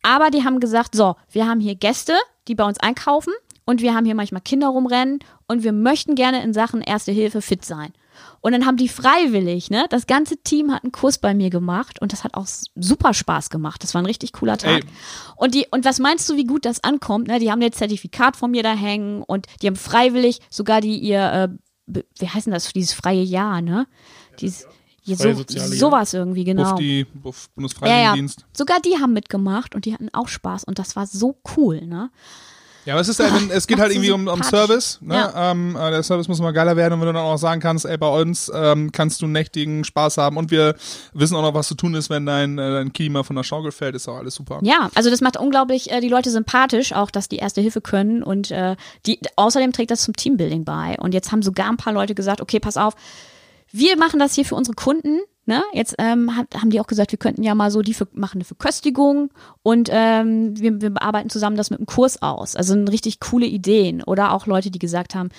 Aber 0.03 0.29
die 0.29 0.43
haben 0.43 0.59
gesagt, 0.59 0.95
so, 0.95 1.15
wir 1.31 1.47
haben 1.47 1.59
hier 1.59 1.75
Gäste, 1.75 2.13
die 2.47 2.55
bei 2.55 2.65
uns 2.65 2.79
einkaufen 2.79 3.33
und 3.65 3.81
wir 3.81 3.95
haben 3.95 4.05
hier 4.05 4.15
manchmal 4.15 4.41
Kinder 4.41 4.67
rumrennen 4.67 5.19
und 5.47 5.63
wir 5.63 5.71
möchten 5.71 6.15
gerne 6.15 6.43
in 6.43 6.53
Sachen 6.53 6.81
Erste 6.81 7.11
Hilfe 7.11 7.41
fit 7.41 7.65
sein. 7.65 7.93
Und 8.41 8.51
dann 8.51 8.65
haben 8.65 8.77
die 8.77 8.89
freiwillig, 8.89 9.69
ne? 9.69 9.85
Das 9.89 10.07
ganze 10.07 10.37
Team 10.37 10.71
hat 10.71 10.83
einen 10.83 10.91
Kurs 10.91 11.17
bei 11.17 11.33
mir 11.33 11.49
gemacht 11.49 12.01
und 12.01 12.11
das 12.11 12.23
hat 12.23 12.33
auch 12.35 12.47
super 12.75 13.13
Spaß 13.13 13.49
gemacht. 13.49 13.83
Das 13.83 13.93
war 13.93 14.01
ein 14.01 14.05
richtig 14.05 14.33
cooler 14.33 14.57
Tag. 14.57 14.83
Ey. 14.83 14.89
Und 15.35 15.55
die, 15.55 15.67
und 15.71 15.85
was 15.85 15.99
meinst 15.99 16.29
du, 16.29 16.35
wie 16.35 16.45
gut 16.45 16.65
das 16.65 16.83
ankommt? 16.83 17.27
Ne? 17.27 17.39
Die 17.39 17.51
haben 17.51 17.61
jetzt 17.61 17.77
Zertifikat 17.77 18.35
von 18.35 18.51
mir 18.51 18.63
da 18.63 18.73
hängen 18.73 19.23
und 19.23 19.47
die 19.61 19.67
haben 19.67 19.75
freiwillig 19.75 20.39
sogar 20.49 20.81
die 20.81 20.97
ihr, 20.97 21.49
äh, 21.87 22.01
wie 22.19 22.29
heißt 22.29 22.47
denn 22.47 22.53
das, 22.53 22.71
dieses 22.73 22.93
freie 22.93 23.23
Jahr, 23.23 23.61
ne? 23.61 23.87
Dieses, 24.39 24.67
Freie 25.05 25.35
so, 25.35 25.43
sowas 25.59 26.13
irgendwie, 26.13 26.45
genau. 26.45 26.71
Bufdi, 26.71 27.05
Buff, 27.13 27.15
Ja, 27.21 27.23
ja. 27.27 27.53
Bundesfreiwilligendienst. 27.55 28.45
Sogar 28.53 28.79
die 28.79 28.97
haben 28.99 29.11
mitgemacht 29.13 29.75
und 29.75 29.85
die 29.85 29.93
hatten 29.93 30.09
auch 30.13 30.29
Spaß 30.29 30.63
und 30.63 30.79
das 30.79 30.95
war 30.95 31.07
so 31.07 31.37
cool, 31.57 31.85
ne? 31.85 32.09
Ja, 32.85 32.93
aber 32.93 33.01
es 33.01 33.07
ist 33.07 33.19
wenn- 33.19 33.49
es 33.49 33.67
geht 33.67 33.79
halt 33.79 33.91
irgendwie 33.91 34.11
um, 34.11 34.27
um. 34.27 34.43
Service. 34.43 34.99
Ne? 35.01 35.15
Ja. 35.15 35.51
Ähm, 35.51 35.75
äh, 35.75 35.89
der 35.91 36.03
Service 36.03 36.27
muss 36.27 36.39
immer 36.39 36.51
geiler 36.53 36.75
werden 36.75 36.93
und 36.93 36.99
wenn 36.99 37.07
du 37.07 37.13
dann 37.13 37.23
auch 37.23 37.37
sagen 37.37 37.61
kannst, 37.61 37.85
ey, 37.85 37.97
bei 37.97 38.07
uns 38.21 38.51
ähm, 38.53 38.91
kannst 38.91 39.21
du 39.21 39.27
nächtigen 39.27 39.83
Spaß 39.83 40.17
haben 40.17 40.37
und 40.37 40.51
wir 40.51 40.75
wissen 41.13 41.35
auch 41.35 41.41
noch, 41.41 41.53
was 41.53 41.67
zu 41.67 41.75
tun 41.75 41.93
ist, 41.95 42.09
wenn 42.09 42.25
dein, 42.25 42.57
äh, 42.57 42.71
dein 42.91 43.11
mal 43.11 43.23
von 43.23 43.35
der 43.35 43.43
Schaukel 43.43 43.71
fällt, 43.71 43.95
ist 43.95 44.07
auch 44.07 44.17
alles 44.17 44.35
super. 44.35 44.59
Ja, 44.63 44.89
also 44.95 45.09
das 45.09 45.21
macht 45.21 45.37
unglaublich 45.37 45.91
äh, 45.91 46.01
die 46.01 46.09
Leute 46.09 46.29
sympathisch, 46.29 46.93
auch 46.93 47.09
dass 47.11 47.29
die 47.29 47.37
Erste 47.37 47.61
Hilfe 47.61 47.81
können 47.81 48.21
und 48.23 48.51
äh, 48.51 48.75
die 49.05 49.19
außerdem 49.35 49.71
trägt 49.71 49.91
das 49.91 50.03
zum 50.03 50.15
Teambuilding 50.15 50.65
bei. 50.65 50.97
Und 50.99 51.13
jetzt 51.13 51.31
haben 51.31 51.41
sogar 51.41 51.69
ein 51.69 51.77
paar 51.77 51.93
Leute 51.93 52.15
gesagt, 52.15 52.41
okay, 52.41 52.59
pass 52.59 52.77
auf, 52.77 52.93
wir 53.71 53.97
machen 53.97 54.19
das 54.19 54.35
hier 54.35 54.45
für 54.45 54.55
unsere 54.55 54.75
Kunden. 54.75 55.19
Ne? 55.45 55.61
Jetzt 55.73 55.95
ähm, 55.97 56.37
hat, 56.37 56.47
haben 56.55 56.69
die 56.69 56.79
auch 56.79 56.87
gesagt, 56.87 57.11
wir 57.11 57.19
könnten 57.19 57.43
ja 57.43 57.53
mal 57.53 57.69
so 57.69 57.81
die 57.81 57.93
für, 57.93 58.07
machen 58.13 58.37
eine 58.37 58.45
Verköstigung 58.45 59.29
und 59.61 59.89
ähm, 59.91 60.57
wir, 60.57 60.81
wir 60.81 60.89
bearbeiten 60.89 61.29
zusammen 61.29 61.57
das 61.57 61.69
mit 61.69 61.79
einem 61.79 61.85
Kurs 61.85 62.21
aus. 62.21 62.55
Also 62.55 62.73
sind 62.73 62.89
richtig 62.89 63.19
coole 63.19 63.45
Ideen. 63.45 64.01
Oder 64.03 64.31
auch 64.31 64.45
Leute, 64.47 64.71
die 64.71 64.79
gesagt 64.79 65.15
haben, 65.15 65.29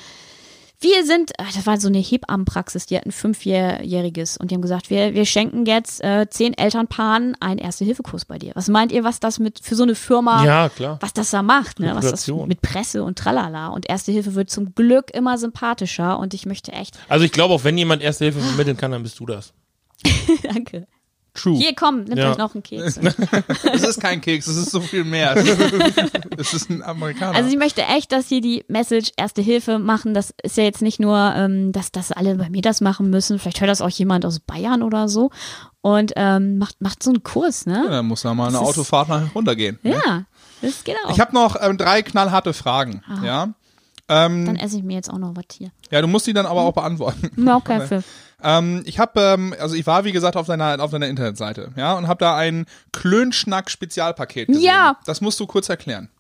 wir 0.81 1.07
sind, 1.07 1.31
äh, 1.39 1.45
das 1.55 1.67
war 1.67 1.81
so 1.81 1.89
eine 1.89 1.99
Hebammenpraxis, 1.99 2.85
die 2.85 2.97
hatten 2.99 3.09
ein 3.09 3.13
fünfjähriges 3.13 4.37
und 4.37 4.51
die 4.51 4.55
haben 4.55 4.61
gesagt, 4.61 4.91
wir, 4.91 5.15
wir 5.15 5.25
schenken 5.25 5.65
jetzt 5.65 6.05
äh, 6.05 6.27
zehn 6.29 6.53
Elternpaaren 6.53 7.37
einen 7.41 7.59
Erste-Hilfe-Kurs 7.59 8.27
bei 8.27 8.39
dir. 8.39 8.53
Was 8.55 8.69
meint 8.69 8.93
ihr, 8.93 9.05
was 9.05 9.21
das 9.21 9.39
mit 9.39 9.61
für 9.63 9.75
so 9.75 9.85
eine 9.85 9.95
Firma, 9.95 10.45
Ja, 10.45 10.69
klar. 10.69 10.99
was 11.01 11.15
das 11.15 11.31
da 11.31 11.43
macht, 11.43 11.81
ne? 11.81 11.95
Was 11.95 12.11
das 12.11 12.29
mit 12.29 12.61
Presse 12.61 13.03
und 13.03 13.19
tralala. 13.19 13.69
Und 13.69 13.89
Erste 13.89 14.13
Hilfe 14.13 14.35
wird 14.35 14.51
zum 14.51 14.75
Glück 14.75 15.15
immer 15.15 15.39
sympathischer 15.39 16.19
und 16.19 16.35
ich 16.35 16.45
möchte 16.45 16.73
echt, 16.73 16.99
Also 17.09 17.25
ich 17.25 17.33
glaube, 17.33 17.55
auch 17.55 17.65
wenn 17.65 17.79
jemand 17.79 18.03
Erste 18.03 18.25
Hilfe 18.25 18.41
vermitteln 18.41 18.77
kann, 18.77 18.91
dann 18.91 19.03
bist 19.03 19.19
du 19.19 19.25
das. 19.25 19.55
danke. 20.43 20.87
True. 21.37 21.57
Hier, 21.59 21.75
komm, 21.75 22.05
nimm 22.05 22.17
Ja. 22.17 22.31
euch 22.31 22.39
noch 22.39 22.55
einen 22.55 22.63
Keks. 22.63 22.97
Es 23.73 23.83
ist 23.83 24.01
kein 24.01 24.21
Keks, 24.21 24.47
es 24.47 24.57
ist 24.57 24.71
so 24.71 24.81
viel 24.81 25.03
mehr. 25.03 25.35
Es 26.39 26.55
ist 26.55 26.71
ein 26.71 26.81
Amerikaner. 26.83 27.37
Also 27.37 27.51
ich 27.51 27.57
möchte 27.57 27.83
echt, 27.83 28.13
dass 28.13 28.29
hier 28.29 28.41
die 28.41 28.65
Message 28.69 29.11
Erste 29.17 29.43
Hilfe 29.43 29.81
machen. 29.81 30.15
Das 30.15 30.33
ist 30.45 30.57
ja 30.57 30.63
jetzt 30.63 30.81
nicht 30.81 31.01
nur, 31.01 31.17
ähm, 31.37 31.73
dass, 31.73 31.91
dass 31.91 32.13
alle 32.13 32.37
bei 32.37 32.51
mir 32.51 32.63
das 32.63 32.81
machen 32.81 33.11
müssen. 33.11 33.41
Vielleicht 33.41 33.61
hört 33.61 33.71
das 33.71 33.81
auch 33.81 33.89
jemand 33.91 34.25
aus 34.25 34.39
Bayern 34.39 34.83
oder 34.85 35.09
so. 35.09 35.31
Und 35.81 36.13
ähm, 36.15 36.59
macht, 36.59 36.81
macht 36.81 37.03
so 37.03 37.11
einen 37.11 37.25
Kurs, 37.25 37.65
ja, 37.67 37.83
ne? 37.83 37.87
dann 37.91 38.07
muss 38.07 38.23
da 38.23 38.33
mal 38.33 38.45
eine 38.49 38.53
Das 38.59 38.63
ist- 38.63 38.69
Autofahrt 38.69 39.09
nach 39.09 39.35
runtergehen. 39.35 39.81
ne? 39.83 39.91
Ja, 40.07 40.25
das 40.63 40.85
geht 40.85 40.95
auch. 41.05 41.11
Ich 41.11 41.19
habe 41.21 41.35
noch 41.35 41.57
ähm, 41.61 41.77
drei 41.79 42.03
knallharte 42.03 42.53
Fragen. 42.55 43.03
Ja? 43.25 43.55
Ähm, 44.09 44.45
Dann 44.45 44.57
esse 44.57 44.77
ich 44.77 44.83
mir 44.83 44.95
jetzt 44.95 45.11
auch 45.11 45.19
noch 45.19 45.35
was 45.35 45.45
hier. 45.57 45.71
ja, 45.91 46.01
du 46.03 46.09
musst 46.09 46.27
die 46.27 46.35
dann 46.35 46.47
aber 46.47 46.63
auch 46.63 46.75
beantworten. 46.75 47.31
Ja, 47.43 47.57
okay, 47.57 47.81
für. 47.87 48.03
Ähm, 48.43 48.83
ich 48.85 48.99
habe, 48.99 49.19
ähm, 49.21 49.55
also 49.59 49.75
ich 49.75 49.87
war 49.87 50.05
wie 50.05 50.13
gesagt 50.13 50.37
auf 50.37 50.47
deiner 50.47 50.79
auf 50.81 50.91
deiner 50.91 51.09
Internetseite, 51.09 51.73
ja, 51.77 51.95
und 51.95 52.07
habe 52.07 52.19
da 52.19 52.37
ein 52.37 52.67
Klönschnack 52.93 53.71
Spezialpaket 53.71 54.49
gesehen. 54.49 54.63
Ja. 54.63 54.97
Das 55.07 55.23
musst 55.23 55.41
du 55.41 55.47
kurz 55.47 55.69
erklären. 55.71 56.11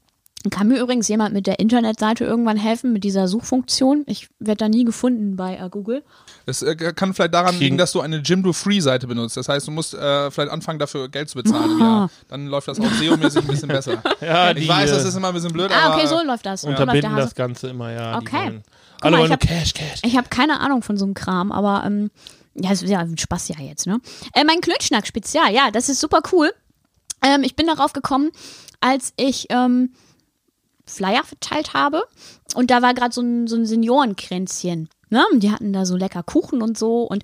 Kann 0.50 0.68
mir 0.68 0.78
übrigens 0.78 1.08
jemand 1.08 1.32
mit 1.32 1.46
der 1.46 1.58
Internetseite 1.58 2.24
irgendwann 2.24 2.58
helfen, 2.58 2.92
mit 2.92 3.02
dieser 3.02 3.28
Suchfunktion? 3.28 4.02
Ich 4.06 4.28
werde 4.38 4.58
da 4.58 4.68
nie 4.68 4.84
gefunden 4.84 5.36
bei 5.36 5.56
äh, 5.56 5.68
Google. 5.70 6.02
Das 6.44 6.60
äh, 6.62 6.74
kann 6.76 7.14
vielleicht 7.14 7.32
daran 7.32 7.58
liegen, 7.58 7.78
dass 7.78 7.92
du 7.92 8.00
eine 8.02 8.18
Jimdo-Free-Seite 8.18 9.06
benutzt. 9.06 9.38
Das 9.38 9.48
heißt, 9.48 9.66
du 9.66 9.70
musst 9.70 9.94
äh, 9.94 10.30
vielleicht 10.30 10.52
anfangen, 10.52 10.78
dafür 10.78 11.08
Geld 11.08 11.30
zu 11.30 11.36
bezahlen 11.42 11.78
Jahr. 11.78 12.10
Dann 12.28 12.46
läuft 12.48 12.68
das 12.68 12.78
auch 12.78 12.84
SEO-mäßig 12.84 13.38
ein 13.40 13.46
bisschen 13.46 13.68
besser. 13.70 14.02
Ja, 14.20 14.50
ich 14.50 14.62
die, 14.64 14.68
weiß, 14.68 14.90
äh, 14.90 14.94
das 14.94 15.04
ist 15.06 15.16
immer 15.16 15.28
ein 15.28 15.34
bisschen 15.34 15.52
blöd, 15.52 15.70
Ah, 15.72 15.86
aber 15.86 15.96
okay, 15.96 16.06
so 16.06 16.22
läuft 16.22 16.44
das. 16.44 16.60
So 16.60 16.68
unterbinden 16.68 17.12
Hase. 17.12 17.22
das 17.22 17.34
Ganze 17.34 17.68
immer, 17.68 17.90
ja. 17.92 18.18
Okay. 18.18 18.60
alle 19.00 19.12
mal, 19.16 19.22
wollen 19.22 19.32
hab- 19.32 19.40
Cash, 19.40 19.72
Cash. 19.72 20.00
Ich 20.04 20.16
habe 20.18 20.28
keine 20.28 20.60
Ahnung 20.60 20.82
von 20.82 20.98
so 20.98 21.06
einem 21.06 21.14
Kram, 21.14 21.52
aber 21.52 21.84
ähm, 21.86 22.10
ja, 22.54 22.70
ist 22.70 22.82
ja 22.82 23.06
Spaß 23.18 23.48
ja 23.48 23.56
jetzt, 23.60 23.86
ne? 23.86 23.98
Äh, 24.34 24.44
mein 24.44 24.60
Klönschnack-Spezial, 24.60 25.52
ja, 25.54 25.70
das 25.72 25.88
ist 25.88 26.00
super 26.00 26.20
cool. 26.32 26.52
Ähm, 27.24 27.42
ich 27.44 27.56
bin 27.56 27.66
darauf 27.66 27.94
gekommen, 27.94 28.30
als 28.80 29.14
ich 29.16 29.46
ähm, 29.48 29.94
Flyer 30.86 31.24
verteilt 31.24 31.74
habe 31.74 32.02
und 32.54 32.70
da 32.70 32.82
war 32.82 32.94
gerade 32.94 33.14
so 33.14 33.20
ein, 33.20 33.46
so 33.46 33.56
ein 33.56 33.66
Seniorenkränzchen. 33.66 34.88
Ne? 35.10 35.24
Die 35.34 35.50
hatten 35.50 35.72
da 35.72 35.86
so 35.86 35.96
lecker 35.96 36.22
Kuchen 36.22 36.62
und 36.62 36.76
so 36.78 37.02
und 37.02 37.22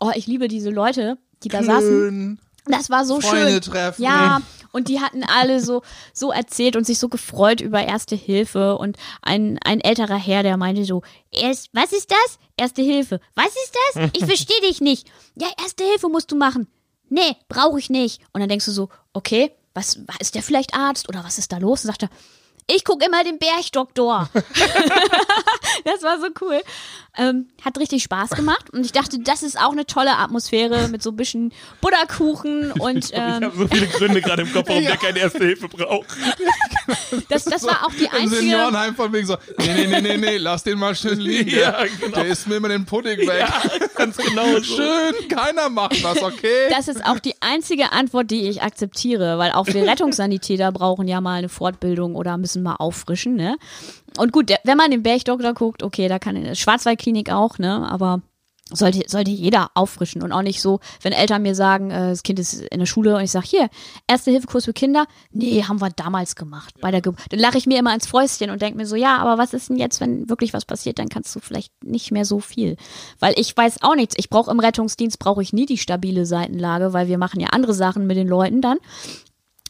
oh, 0.00 0.10
ich 0.14 0.26
liebe 0.26 0.48
diese 0.48 0.70
Leute, 0.70 1.18
die 1.42 1.48
da 1.48 1.62
saßen. 1.62 1.88
Klön. 1.88 2.38
Das 2.66 2.90
war 2.90 3.04
so 3.04 3.20
Freunde 3.20 3.50
schön. 3.50 3.60
treffen. 3.62 4.02
Ja, 4.02 4.42
und 4.72 4.88
die 4.88 5.00
hatten 5.00 5.24
alle 5.24 5.60
so, 5.60 5.82
so 6.12 6.30
erzählt 6.30 6.76
und 6.76 6.84
sich 6.84 6.98
so 6.98 7.08
gefreut 7.08 7.60
über 7.60 7.82
Erste 7.82 8.14
Hilfe. 8.14 8.76
Und 8.76 8.96
ein, 9.22 9.58
ein 9.64 9.80
älterer 9.80 10.16
Herr, 10.16 10.42
der 10.42 10.56
meinte 10.56 10.84
so, 10.84 11.02
Erst, 11.32 11.70
was 11.72 11.92
ist 11.92 12.10
das? 12.10 12.38
Erste 12.56 12.82
Hilfe. 12.82 13.20
Was 13.34 13.48
ist 13.48 13.74
das? 13.94 14.10
Ich 14.12 14.24
verstehe 14.26 14.60
dich 14.60 14.80
nicht. 14.80 15.08
Ja, 15.36 15.48
Erste 15.62 15.84
Hilfe 15.84 16.08
musst 16.08 16.30
du 16.30 16.36
machen. 16.36 16.68
Nee, 17.08 17.36
brauche 17.48 17.78
ich 17.78 17.88
nicht. 17.88 18.20
Und 18.32 18.40
dann 18.40 18.48
denkst 18.48 18.66
du 18.66 18.72
so, 18.72 18.90
okay, 19.14 19.52
was, 19.74 19.98
ist 20.18 20.34
der 20.34 20.42
vielleicht 20.42 20.74
Arzt 20.74 21.08
oder 21.08 21.24
was 21.24 21.38
ist 21.38 21.52
da 21.52 21.58
los? 21.58 21.84
Und 21.84 21.88
sagt 21.88 22.02
er, 22.02 22.10
ich 22.68 22.84
gucke 22.84 23.06
immer 23.06 23.24
den 23.24 23.38
Bergdoktor. 23.38 24.28
das 25.84 26.02
war 26.02 26.20
so 26.20 26.28
cool. 26.40 26.62
Ähm, 27.20 27.46
hat 27.64 27.76
richtig 27.78 28.04
Spaß 28.04 28.30
gemacht 28.30 28.70
und 28.70 28.84
ich 28.84 28.92
dachte, 28.92 29.18
das 29.18 29.42
ist 29.42 29.58
auch 29.58 29.72
eine 29.72 29.86
tolle 29.86 30.16
Atmosphäre 30.16 30.88
mit 30.88 31.02
so 31.02 31.10
ein 31.10 31.16
bisschen 31.16 31.52
Butterkuchen 31.80 32.70
und 32.72 33.06
Ich 33.06 33.12
ähm, 33.12 33.44
habe 33.44 33.52
so 33.56 33.66
viele 33.66 33.88
Gründe 33.88 34.20
gerade 34.20 34.42
im 34.42 34.52
Kopf, 34.52 34.68
warum 34.68 34.82
der 34.84 34.96
keine 34.96 35.18
Erste 35.18 35.38
Hilfe 35.44 35.68
braucht. 35.68 36.06
das, 37.28 37.44
das 37.44 37.64
war 37.64 37.84
auch 37.84 37.92
die 37.92 38.04
Im 38.04 38.12
einzige. 38.12 38.36
Seniorenheim 38.36 38.94
von 38.94 39.12
wegen 39.12 39.26
so, 39.26 39.36
nee, 39.58 39.66
nee, 39.74 39.86
nee, 39.86 40.00
nee, 40.00 40.16
nee, 40.16 40.36
lass 40.36 40.62
den 40.62 40.78
mal 40.78 40.94
schön 40.94 41.18
liegen. 41.18 41.50
Ja, 41.58 41.72
der, 41.72 41.88
genau. 41.88 42.14
der 42.14 42.26
isst 42.26 42.46
mir 42.46 42.56
immer 42.56 42.68
den 42.68 42.84
Pudding 42.84 43.18
weg. 43.18 43.46
Ganz 43.96 44.16
genau 44.16 44.58
so. 44.58 44.76
Schön, 44.76 45.28
keiner 45.28 45.68
macht 45.68 46.02
was, 46.04 46.22
okay? 46.22 46.68
Das 46.70 46.86
ist 46.86 47.04
auch 47.04 47.18
die 47.18 47.34
einzige 47.40 47.90
Antwort, 47.92 48.30
die 48.30 48.48
ich 48.48 48.62
akzeptiere, 48.62 49.38
weil 49.38 49.50
auch 49.52 49.66
wir 49.66 49.86
Rettungssanitäter 49.86 50.70
brauchen 50.70 51.08
ja 51.08 51.20
mal 51.20 51.38
eine 51.38 51.48
Fortbildung 51.48 52.14
oder 52.14 52.36
müssen 52.38 52.62
mal 52.62 52.76
auffrischen, 52.76 53.34
ne? 53.34 53.56
Und 54.16 54.32
gut, 54.32 54.48
der, 54.48 54.60
wenn 54.64 54.76
man 54.76 54.90
den 54.90 55.02
Bergdoktor 55.02 55.54
guckt, 55.54 55.82
okay, 55.82 56.08
da 56.08 56.18
kann 56.18 56.36
in 56.36 56.44
der 56.44 56.54
Schwarzwaldklinik 56.54 57.30
auch, 57.30 57.58
ne? 57.58 57.88
Aber 57.88 58.22
sollte, 58.70 59.02
sollte 59.06 59.30
jeder 59.30 59.70
auffrischen 59.74 60.22
und 60.22 60.32
auch 60.32 60.42
nicht 60.42 60.60
so, 60.60 60.80
wenn 61.02 61.12
Eltern 61.12 61.42
mir 61.42 61.54
sagen, 61.54 61.90
äh, 61.90 62.10
das 62.10 62.22
Kind 62.22 62.38
ist 62.38 62.54
in 62.54 62.78
der 62.78 62.86
Schule 62.86 63.16
und 63.16 63.22
ich 63.22 63.30
sage, 63.30 63.46
hier, 63.46 63.70
Erste-Hilfe-Kurs 64.06 64.66
für 64.66 64.72
Kinder, 64.72 65.06
nee, 65.30 65.62
haben 65.62 65.80
wir 65.80 65.90
damals 65.90 66.36
gemacht, 66.36 66.74
bei 66.80 66.90
der 66.90 67.00
Geburt. 67.00 67.24
Dann 67.30 67.40
lache 67.40 67.58
ich 67.58 67.66
mir 67.66 67.78
immer 67.78 67.94
ins 67.94 68.06
Fäustchen 68.06 68.50
und 68.50 68.60
denke 68.60 68.76
mir 68.76 68.86
so, 68.86 68.96
ja, 68.96 69.18
aber 69.18 69.38
was 69.38 69.54
ist 69.54 69.70
denn 69.70 69.76
jetzt, 69.76 70.00
wenn 70.00 70.28
wirklich 70.28 70.52
was 70.52 70.64
passiert, 70.64 70.98
dann 70.98 71.08
kannst 71.08 71.34
du 71.34 71.40
vielleicht 71.40 71.72
nicht 71.82 72.10
mehr 72.10 72.24
so 72.24 72.40
viel. 72.40 72.76
Weil 73.18 73.34
ich 73.36 73.56
weiß 73.56 73.82
auch 73.82 73.94
nichts, 73.94 74.16
ich 74.18 74.28
brauche 74.28 74.50
im 74.50 74.60
Rettungsdienst, 74.60 75.18
brauche 75.18 75.42
ich 75.42 75.52
nie 75.52 75.66
die 75.66 75.78
stabile 75.78 76.26
Seitenlage, 76.26 76.92
weil 76.92 77.08
wir 77.08 77.18
machen 77.18 77.40
ja 77.40 77.48
andere 77.48 77.74
Sachen 77.74 78.06
mit 78.06 78.16
den 78.16 78.28
Leuten 78.28 78.60
dann 78.60 78.78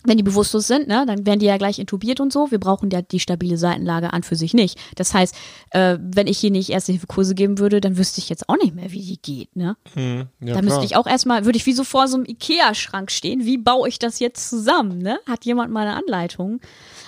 wenn 0.04 0.16
die 0.16 0.22
bewusstlos 0.22 0.66
sind, 0.66 0.88
ne, 0.88 1.04
dann 1.06 1.26
werden 1.26 1.40
die 1.40 1.46
ja 1.46 1.56
gleich 1.56 1.78
intubiert 1.78 2.20
und 2.20 2.32
so. 2.32 2.50
Wir 2.50 2.58
brauchen 2.58 2.90
ja 2.90 3.02
die 3.02 3.20
stabile 3.20 3.58
Seitenlage 3.58 4.12
an 4.12 4.22
für 4.22 4.36
sich 4.36 4.54
nicht. 4.54 4.78
Das 4.96 5.12
heißt, 5.12 5.34
äh, 5.70 5.98
wenn 6.00 6.26
ich 6.26 6.38
hier 6.38 6.50
nicht 6.50 6.70
Erste-Hilfe-Kurse 6.70 7.34
geben 7.34 7.58
würde, 7.58 7.80
dann 7.80 7.98
wüsste 7.98 8.20
ich 8.20 8.28
jetzt 8.28 8.48
auch 8.48 8.56
nicht 8.56 8.74
mehr, 8.74 8.92
wie 8.92 9.02
die 9.02 9.20
geht, 9.20 9.56
ne? 9.56 9.76
Hm, 9.94 10.28
ja, 10.40 10.54
da 10.54 10.62
müsste 10.62 10.84
ich 10.84 10.96
auch 10.96 11.06
erstmal, 11.06 11.44
würde 11.44 11.56
ich 11.56 11.66
wie 11.66 11.72
so 11.72 11.84
vor 11.84 12.08
so 12.08 12.16
einem 12.16 12.26
Ikea-Schrank 12.26 13.10
stehen. 13.10 13.44
Wie 13.44 13.58
baue 13.58 13.88
ich 13.88 13.98
das 13.98 14.18
jetzt 14.20 14.48
zusammen, 14.48 14.98
ne? 14.98 15.18
Hat 15.26 15.44
jemand 15.44 15.72
mal 15.72 15.86
eine 15.86 15.96
Anleitung? 15.96 16.60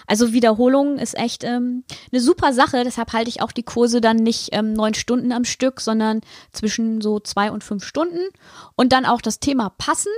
Also 0.07 0.33
Wiederholung 0.33 0.99
ist 0.99 1.17
echt 1.17 1.45
ähm, 1.45 1.85
eine 2.11 2.21
super 2.21 2.53
Sache. 2.53 2.83
Deshalb 2.85 3.13
halte 3.13 3.29
ich 3.29 3.43
auch 3.43 3.53
die 3.53 3.63
Kurse 3.63 4.01
dann 4.01 4.17
nicht 4.17 4.49
ähm, 4.51 4.73
neun 4.73 4.95
Stunden 4.95 5.31
am 5.31 5.45
Stück, 5.45 5.81
sondern 5.81 6.21
zwischen 6.51 7.01
so 7.01 7.21
zwei 7.21 7.53
und 7.53 7.63
fünf 7.63 7.85
Stunden. 7.85 8.19
Und 8.75 8.93
dann 8.93 9.07
auch 9.07 9.21
das 9.21 9.39
Thema 9.39 9.71
passend. 9.79 10.11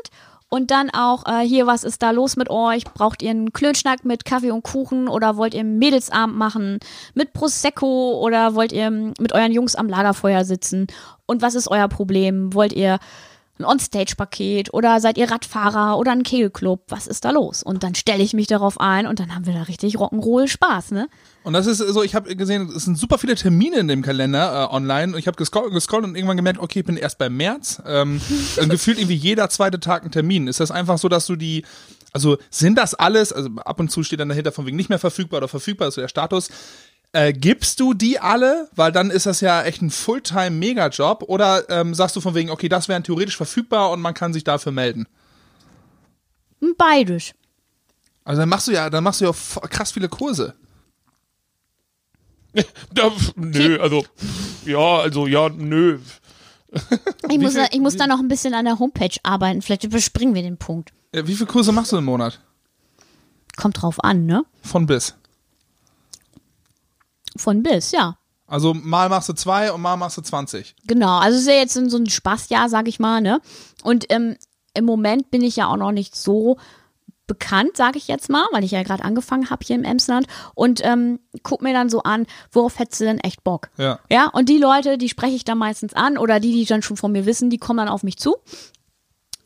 Und 0.53 0.71
dann 0.71 0.91
auch 0.91 1.25
äh, 1.25 1.47
hier, 1.47 1.67
was 1.67 1.83
ist 1.83 2.03
da 2.03 2.11
los 2.11 2.37
mit 2.37 2.51
euch? 2.51 2.85
Braucht 2.85 3.23
ihr 3.23 3.31
einen 3.31 3.55
Klönschnack 3.55 4.05
mit 4.05 4.27
Kaffee 4.27 4.51
und 4.51 4.63
Kuchen 4.63 5.09
oder 5.09 5.39
wollt 5.39 5.55
ihr 5.55 5.65
Mädelsabend 5.65 6.37
machen 6.37 6.79
mit 7.15 7.33
Prosecco 7.33 8.21
oder 8.23 8.55
wollt 8.55 8.71
ihr 8.71 8.91
mit 8.91 9.33
euren 9.33 9.51
Jungs 9.51 9.77
am 9.77 9.89
Lagerfeuer 9.89 10.45
sitzen? 10.45 10.89
Und 11.25 11.41
was 11.41 11.55
ist 11.55 11.69
euer 11.69 11.89
Problem? 11.89 12.53
Wollt 12.53 12.75
ihr 12.75 12.99
ein 13.63 13.65
Onstage-Paket 13.65 14.75
oder 14.75 15.01
seid 15.01 15.17
ihr 15.17 15.31
Radfahrer 15.31 15.99
oder 15.99 16.13
ein 16.13 16.23
Kegelclub? 16.23 16.85
Was 16.89 17.07
ist 17.07 17.25
da 17.25 17.31
los? 17.31 17.63
Und 17.63 17.83
dann 17.83 17.95
stelle 17.95 18.23
ich 18.23 18.35
mich 18.35 18.47
darauf 18.47 18.81
ein 18.81 19.07
und 19.07 19.21
dann 19.21 19.35
haben 19.35 19.47
wir 19.47 19.55
da 19.55 19.63
richtig 19.63 19.97
Rock'n'Roll 19.97 20.49
Spaß, 20.49 20.91
ne? 20.91 21.09
Und 21.45 21.55
das 21.55 21.67
ist 21.67 21.79
so, 21.79 22.03
ich 22.03 22.15
habe 22.15 22.37
gesehen, 22.37 22.71
es 22.75 22.85
sind 22.85 22.97
super 22.97 23.19
viele 23.19 23.35
Termine 23.35 23.79
in 23.79 23.89
dem 23.89 24.03
Kalender 24.03 24.69
äh, 24.71 24.75
online 24.75 25.13
und 25.13 25.19
ich 25.19 25.27
habe 25.27 25.37
gescrollt, 25.37 25.73
gescrollt 25.73 26.05
und 26.05 26.15
irgendwann 26.15 26.37
gemerkt, 26.37 26.61
okay, 26.61 26.81
ich 26.81 26.85
bin 26.85 26.97
erst 26.97 27.19
beim 27.19 27.37
März. 27.37 27.83
Ähm, 27.87 28.21
und 28.61 28.69
gefühlt 28.69 28.99
irgendwie 28.99 29.17
jeder 29.17 29.49
zweite 29.49 29.81
Tag 29.81 30.05
ein 30.05 30.13
Termin. 30.13 30.47
Ist 30.47 30.61
das 30.61 30.71
einfach 30.71 30.99
so, 30.99 31.09
dass 31.09 31.27
du 31.27 31.35
die 31.35 31.65
Also 32.13 32.39
sind 32.51 32.79
das 32.79 32.95
alles, 32.95 33.33
also 33.33 33.49
ab 33.65 33.81
und 33.81 33.91
zu 33.91 34.03
steht 34.03 34.21
dann 34.21 34.29
dahinter 34.29 34.53
von 34.53 34.67
wegen 34.67 34.77
nicht 34.77 34.89
mehr 34.89 34.99
verfügbar 34.99 35.39
oder 35.39 35.49
verfügbar, 35.49 35.89
ist 35.89 35.95
so 35.95 36.01
der 36.01 36.09
Status. 36.09 36.51
Äh, 37.13 37.33
gibst 37.35 37.79
du 37.81 37.93
die 37.95 38.19
alle? 38.21 38.69
Weil 38.75 38.91
dann 38.93 39.11
ist 39.11 39.27
das 39.27 39.41
ja 39.43 39.63
echt 39.63 39.83
ein 39.83 39.91
Fulltime-Megajob. 39.91 41.25
Oder 41.25 41.69
ähm, 41.69 41.95
sagst 41.95 42.17
du 42.17 42.21
von 42.21 42.35
wegen, 42.35 42.51
okay, 42.51 42.69
das 42.69 42.89
wären 42.89 43.05
theoretisch 43.05 43.37
verfügbar 43.37 43.91
und 43.91 44.01
man 44.01 44.15
kann 44.15 44.33
sich 44.33 44.45
dafür 44.45 44.73
melden? 44.73 45.07
Beides. 46.79 47.33
Also 48.25 48.41
dann 48.41 48.49
machst 48.49 48.69
du 48.69 48.73
ja, 48.73 48.89
dann 48.89 49.05
machst 49.05 49.21
du 49.21 49.25
ja 49.27 49.33
krass 49.69 49.93
viele 49.93 50.09
Kurse. 50.09 50.55
Da, 52.93 53.11
nö, 53.35 53.81
also, 53.81 54.05
ja, 54.67 54.99
also, 54.99 55.27
ja, 55.27 55.49
nö. 55.49 55.99
Ich 57.31 57.39
muss, 57.39 57.53
viel- 57.55 57.63
da, 57.63 57.69
ich 57.73 57.81
muss 57.81 57.97
da 57.97 58.07
noch 58.07 58.19
ein 58.21 58.29
bisschen 58.29 58.53
an 58.53 58.67
der 58.67 58.79
Homepage 58.79 59.15
arbeiten. 59.23 59.63
Vielleicht 59.63 59.85
überspringen 59.85 60.35
wir 60.35 60.43
den 60.43 60.59
Punkt. 60.59 60.93
Wie 61.13 61.35
viele 61.35 61.47
Kurse 61.47 61.73
machst 61.73 61.93
du 61.93 61.97
im 61.97 62.05
Monat? 62.05 62.41
Kommt 63.57 63.81
drauf 63.81 64.05
an, 64.05 64.27
ne? 64.27 64.45
Von 64.63 64.85
bis. 64.87 65.15
Von 67.37 67.63
bis, 67.63 67.93
ja. 67.93 68.17
Also 68.47 68.75
mal 68.75 69.09
machst 69.09 69.29
du 69.29 69.33
zwei 69.33 69.73
und 69.73 69.81
mal 69.81 69.97
machst 69.97 70.19
du 70.19 70.23
20. 70.23 70.77
Genau, 70.87 71.19
also 71.19 71.37
es 71.37 71.43
ist 71.43 71.49
ja 71.49 71.55
jetzt 71.55 71.75
so 71.75 71.97
ein 71.97 72.11
Spaßjahr, 72.11 72.69
sag 72.69 72.87
ich 72.89 73.01
mal, 73.01 73.21
ne? 73.21 73.41
Und 73.83 74.07
ähm, 74.11 74.37
im 74.75 74.85
Moment 74.85 75.31
bin 75.31 75.43
ich 75.43 75.57
ja 75.57 75.69
auch 75.69 75.77
noch 75.77 75.93
nicht 75.93 76.17
so 76.17 76.59
bekannt, 77.27 77.77
sage 77.77 77.99
ich 77.99 78.09
jetzt 78.09 78.29
mal, 78.29 78.47
weil 78.53 78.65
ich 78.65 78.73
ja 78.73 78.83
gerade 78.83 79.05
angefangen 79.05 79.49
habe 79.49 79.65
hier 79.65 79.77
im 79.77 79.85
Emsland 79.85 80.27
und 80.55 80.85
ähm, 80.85 81.19
guck 81.43 81.63
mir 81.63 81.73
dann 81.73 81.89
so 81.89 82.03
an, 82.03 82.27
worauf 82.51 82.79
hättest 82.79 83.01
du 83.01 83.05
denn 83.05 83.21
echt 83.21 83.43
Bock? 83.45 83.71
Ja. 83.79 84.01
Ja, 84.11 84.27
und 84.27 84.49
die 84.49 84.59
Leute, 84.59 84.99
die 84.99 85.09
spreche 85.09 85.37
ich 85.37 85.45
dann 85.45 85.59
meistens 85.59 85.95
an 85.95 86.19
oder 86.19 86.41
die, 86.41 86.53
die 86.53 86.67
dann 86.67 86.83
schon 86.83 86.97
von 86.97 87.13
mir 87.13 87.25
wissen, 87.25 87.49
die 87.49 87.59
kommen 87.59 87.79
dann 87.79 87.89
auf 87.89 88.03
mich 88.03 88.19
zu. 88.19 88.37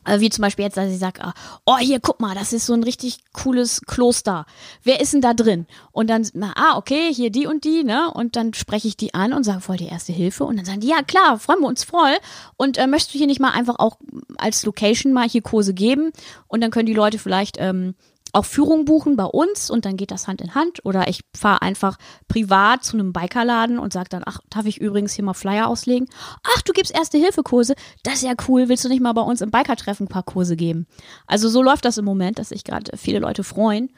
Äh, 0.07 0.19
Wie 0.19 0.29
zum 0.29 0.41
Beispiel 0.41 0.65
jetzt, 0.65 0.77
dass 0.77 0.89
ich 0.89 0.99
sage, 0.99 1.21
oh, 1.65 1.77
hier, 1.77 1.99
guck 1.99 2.19
mal, 2.19 2.33
das 2.33 2.53
ist 2.53 2.65
so 2.65 2.73
ein 2.73 2.83
richtig 2.83 3.19
cooles 3.33 3.81
Kloster. 3.85 4.45
Wer 4.83 5.01
ist 5.01 5.13
denn 5.13 5.21
da 5.21 5.33
drin? 5.33 5.67
Und 5.91 6.09
dann, 6.09 6.27
na, 6.33 6.53
ah, 6.55 6.77
okay, 6.77 7.13
hier 7.13 7.29
die 7.29 7.45
und 7.45 7.63
die, 7.63 7.83
ne? 7.83 8.11
Und 8.11 8.35
dann 8.35 8.53
spreche 8.53 8.87
ich 8.87 8.97
die 8.97 9.13
an 9.13 9.33
und 9.33 9.43
sage, 9.43 9.61
voll 9.61 9.77
die 9.77 9.87
erste 9.87 10.13
Hilfe. 10.13 10.45
Und 10.45 10.57
dann 10.57 10.65
sagen 10.65 10.79
die, 10.79 10.87
ja, 10.87 11.01
klar, 11.01 11.37
freuen 11.39 11.59
wir 11.59 11.67
uns 11.67 11.83
voll. 11.83 12.17
Und 12.55 12.77
äh, 12.77 12.87
möchtest 12.87 13.13
du 13.13 13.17
hier 13.17 13.27
nicht 13.27 13.41
mal 13.41 13.51
einfach 13.51 13.75
auch 13.79 13.97
als 14.37 14.65
Location 14.65 15.13
mal 15.13 15.27
hier 15.27 15.41
Kurse 15.41 15.73
geben? 15.73 16.11
Und 16.47 16.61
dann 16.61 16.71
können 16.71 16.85
die 16.85 16.93
Leute 16.93 17.19
vielleicht 17.19 17.57
ähm, 17.59 17.95
auch 18.37 18.45
Führung 18.45 18.85
buchen 18.85 19.15
bei 19.15 19.25
uns 19.25 19.69
und 19.69 19.85
dann 19.85 19.97
geht 19.97 20.11
das 20.11 20.27
Hand 20.27 20.41
in 20.41 20.55
Hand. 20.55 20.85
Oder 20.85 21.07
ich 21.07 21.21
fahre 21.35 21.61
einfach 21.61 21.97
privat 22.27 22.83
zu 22.83 22.97
einem 22.97 23.13
Bikerladen 23.13 23.79
und 23.79 23.93
sage 23.93 24.09
dann, 24.09 24.23
ach, 24.25 24.39
darf 24.49 24.65
ich 24.65 24.79
übrigens 24.79 25.13
hier 25.13 25.25
mal 25.25 25.33
Flyer 25.33 25.67
auslegen? 25.67 26.07
Ach, 26.43 26.61
du 26.61 26.73
gibst 26.73 26.93
Erste-Hilfe-Kurse? 26.93 27.75
Das 28.03 28.15
ist 28.15 28.23
ja 28.23 28.33
cool. 28.47 28.69
Willst 28.69 28.85
du 28.85 28.89
nicht 28.89 29.01
mal 29.01 29.13
bei 29.13 29.21
uns 29.21 29.41
im 29.41 29.51
Biker-Treffen 29.51 30.05
ein 30.05 30.09
paar 30.09 30.23
Kurse 30.23 30.55
geben? 30.55 30.87
Also 31.25 31.49
so 31.49 31.61
läuft 31.61 31.85
das 31.85 31.97
im 31.97 32.05
Moment, 32.05 32.39
dass 32.39 32.49
sich 32.49 32.63
gerade 32.63 32.95
viele 32.97 33.19
Leute 33.19 33.43
freuen. 33.43 33.91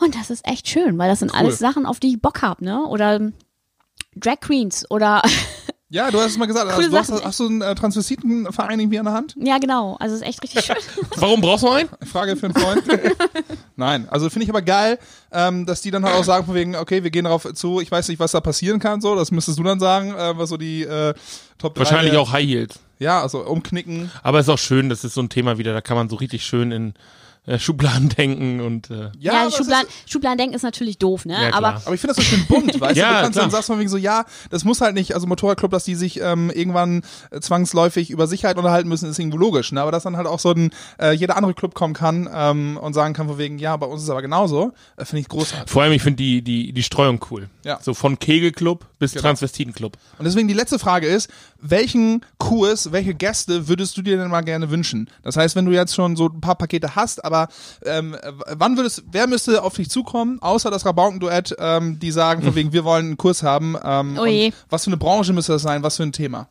Und 0.00 0.16
das 0.16 0.30
ist 0.30 0.46
echt 0.46 0.68
schön, 0.68 0.98
weil 0.98 1.08
das 1.08 1.20
sind 1.20 1.32
alles 1.32 1.58
Sachen, 1.58 1.86
auf 1.86 2.00
die 2.00 2.08
ich 2.08 2.20
Bock 2.20 2.42
hab, 2.42 2.60
ne? 2.60 2.84
Oder 2.86 3.16
ähm, 3.16 3.34
Drag 4.16 4.40
Queens 4.40 4.90
oder 4.90 5.22
Ja, 5.94 6.10
du 6.10 6.18
hast 6.18 6.32
es 6.32 6.38
mal 6.38 6.46
gesagt. 6.46 6.72
Coole 6.72 6.86
Also, 6.86 6.90
du 6.90 6.98
hast, 6.98 7.24
hast 7.24 7.38
du 7.38 7.46
einen 7.46 7.62
äh, 7.62 7.72
Transvestitenverein 7.76 8.80
irgendwie 8.80 8.98
an 8.98 9.04
der 9.04 9.14
Hand? 9.14 9.36
ja 9.38 9.58
genau, 9.58 9.96
also 10.00 10.16
es 10.16 10.22
ist 10.22 10.26
echt 10.26 10.42
richtig 10.42 10.64
schön. 10.64 10.74
Warum 11.16 11.40
brauchst 11.40 11.62
du 11.62 11.68
einen? 11.68 11.88
Frage 12.04 12.34
für 12.34 12.46
einen 12.46 12.54
Freund. 12.56 12.82
Nein, 13.76 14.08
also 14.10 14.28
finde 14.28 14.42
ich 14.42 14.50
aber 14.50 14.62
geil, 14.62 14.98
ähm, 15.30 15.66
dass 15.66 15.82
die 15.82 15.92
dann 15.92 16.04
halt 16.04 16.16
auch 16.16 16.24
sagen 16.24 16.46
von 16.46 16.56
wegen, 16.56 16.74
okay, 16.74 17.04
wir 17.04 17.10
gehen 17.12 17.26
darauf 17.26 17.46
zu, 17.54 17.80
ich 17.80 17.92
weiß 17.92 18.08
nicht, 18.08 18.18
was 18.18 18.32
da 18.32 18.40
passieren 18.40 18.80
kann, 18.80 19.00
so, 19.00 19.14
das 19.14 19.30
müsstest 19.30 19.56
du 19.56 19.62
dann 19.62 19.78
sagen, 19.78 20.12
äh, 20.16 20.36
was 20.36 20.48
so 20.48 20.56
die 20.56 20.82
äh, 20.82 21.14
Top 21.58 21.76
3 21.76 21.82
Wahrscheinlich 21.82 22.16
auch 22.16 22.32
High 22.32 22.44
Heels. 22.44 22.80
Ja, 22.98 23.22
also 23.22 23.46
umknicken. 23.46 24.10
Aber 24.24 24.40
ist 24.40 24.48
auch 24.48 24.58
schön, 24.58 24.88
das 24.88 25.04
ist 25.04 25.14
so 25.14 25.22
ein 25.22 25.28
Thema 25.28 25.58
wieder, 25.58 25.74
da 25.74 25.80
kann 25.80 25.96
man 25.96 26.08
so 26.08 26.16
richtig 26.16 26.44
schön 26.44 26.72
in 26.72 26.94
äh, 27.46 27.58
Schubladen 27.58 28.08
denken 28.08 28.60
und 28.60 28.90
äh, 28.90 29.10
Ja, 29.18 29.44
Ja, 29.44 29.50
Schubladen, 29.50 29.86
Ist, 29.86 30.10
Schubladendenken 30.10 30.54
ist 30.56 30.62
natürlich 30.62 30.98
doof, 30.98 31.24
ne? 31.26 31.34
Ja. 31.34 31.54
Aber 31.54 31.74
aber 31.84 31.94
ich 31.94 32.00
finde 32.00 32.14
das 32.14 32.16
so 32.16 32.22
schön 32.22 32.46
bunt, 32.46 32.80
weißt 32.80 32.96
Ja, 32.96 33.08
du? 33.08 33.16
Du 33.16 33.22
kannst 33.24 33.38
dann 33.38 33.50
sagst 33.50 33.66
von 33.66 33.78
wegen 33.78 33.88
so, 33.90 33.96
ja, 33.96 34.24
das 34.50 34.64
muss 34.64 34.80
halt 34.80 34.94
nicht, 34.94 35.14
also 35.14 35.26
Motorradclub, 35.26 35.70
dass 35.70 35.84
die 35.84 35.94
sich 35.94 36.20
ähm, 36.20 36.50
irgendwann 36.50 37.02
äh, 37.30 37.40
zwangsläufig 37.40 38.10
über 38.10 38.26
Sicherheit 38.26 38.56
unterhalten 38.56 38.88
müssen, 38.88 39.08
ist 39.10 39.18
irgendwo 39.18 39.38
logisch, 39.38 39.72
ne? 39.72 39.82
Aber 39.82 39.92
dass 39.92 40.04
dann 40.04 40.16
halt 40.16 40.26
auch 40.26 40.38
so 40.40 40.50
ein, 40.52 40.70
äh, 40.98 41.12
jeder 41.12 41.36
andere 41.36 41.54
Club 41.54 41.74
kommen 41.74 41.94
kann 41.94 42.28
ähm, 42.32 42.78
und 42.80 42.94
sagen 42.94 43.14
kann 43.14 43.28
von 43.28 43.38
wegen, 43.38 43.58
ja, 43.58 43.76
bei 43.76 43.86
uns 43.86 44.00
ist 44.00 44.04
es 44.04 44.10
aber 44.10 44.22
genauso, 44.22 44.72
äh, 44.96 45.04
finde 45.04 45.20
ich 45.20 45.28
großartig. 45.28 45.70
vor 45.70 45.82
allem, 45.82 45.92
ich 45.92 46.02
finde 46.02 46.16
die, 46.16 46.42
die, 46.42 46.72
die 46.72 46.82
Streuung 46.82 47.20
cool. 47.30 47.48
Ja. 47.64 47.78
So 47.82 47.94
von 47.94 48.18
Kegelclub 48.18 48.86
bis 49.04 49.12
Genau. 49.12 49.22
Transvestitenclub. 49.22 49.96
Und 50.18 50.24
deswegen 50.24 50.48
die 50.48 50.54
letzte 50.54 50.78
Frage 50.78 51.06
ist, 51.06 51.28
welchen 51.60 52.24
Kurs, 52.38 52.90
welche 52.92 53.14
Gäste 53.14 53.68
würdest 53.68 53.96
du 53.96 54.02
dir 54.02 54.16
denn 54.16 54.28
mal 54.30 54.40
gerne 54.42 54.70
wünschen? 54.70 55.08
Das 55.22 55.36
heißt, 55.36 55.56
wenn 55.56 55.66
du 55.66 55.72
jetzt 55.72 55.94
schon 55.94 56.16
so 56.16 56.26
ein 56.26 56.40
paar 56.40 56.54
Pakete 56.56 56.94
hast, 56.96 57.24
aber 57.24 57.48
ähm, 57.84 58.14
äh, 58.14 58.32
wann 58.56 58.76
würdest, 58.76 59.02
wer 59.12 59.26
müsste 59.26 59.62
auf 59.62 59.74
dich 59.74 59.90
zukommen, 59.90 60.40
außer 60.40 60.70
das 60.70 60.86
Rabauken-Duett, 60.86 61.54
ähm, 61.58 61.98
die 61.98 62.10
sagen 62.10 62.42
von 62.42 62.54
wegen, 62.54 62.72
wir 62.72 62.84
wollen 62.84 63.06
einen 63.06 63.16
Kurs 63.16 63.42
haben. 63.42 63.76
Ähm, 63.84 64.18
Oh 64.18 64.26
je. 64.26 64.52
was 64.70 64.84
für 64.84 64.88
eine 64.90 64.96
Branche 64.96 65.32
müsste 65.32 65.52
das 65.52 65.62
sein, 65.62 65.82
was 65.82 65.96
für 65.96 66.02
ein 66.04 66.12
Thema? 66.12 66.48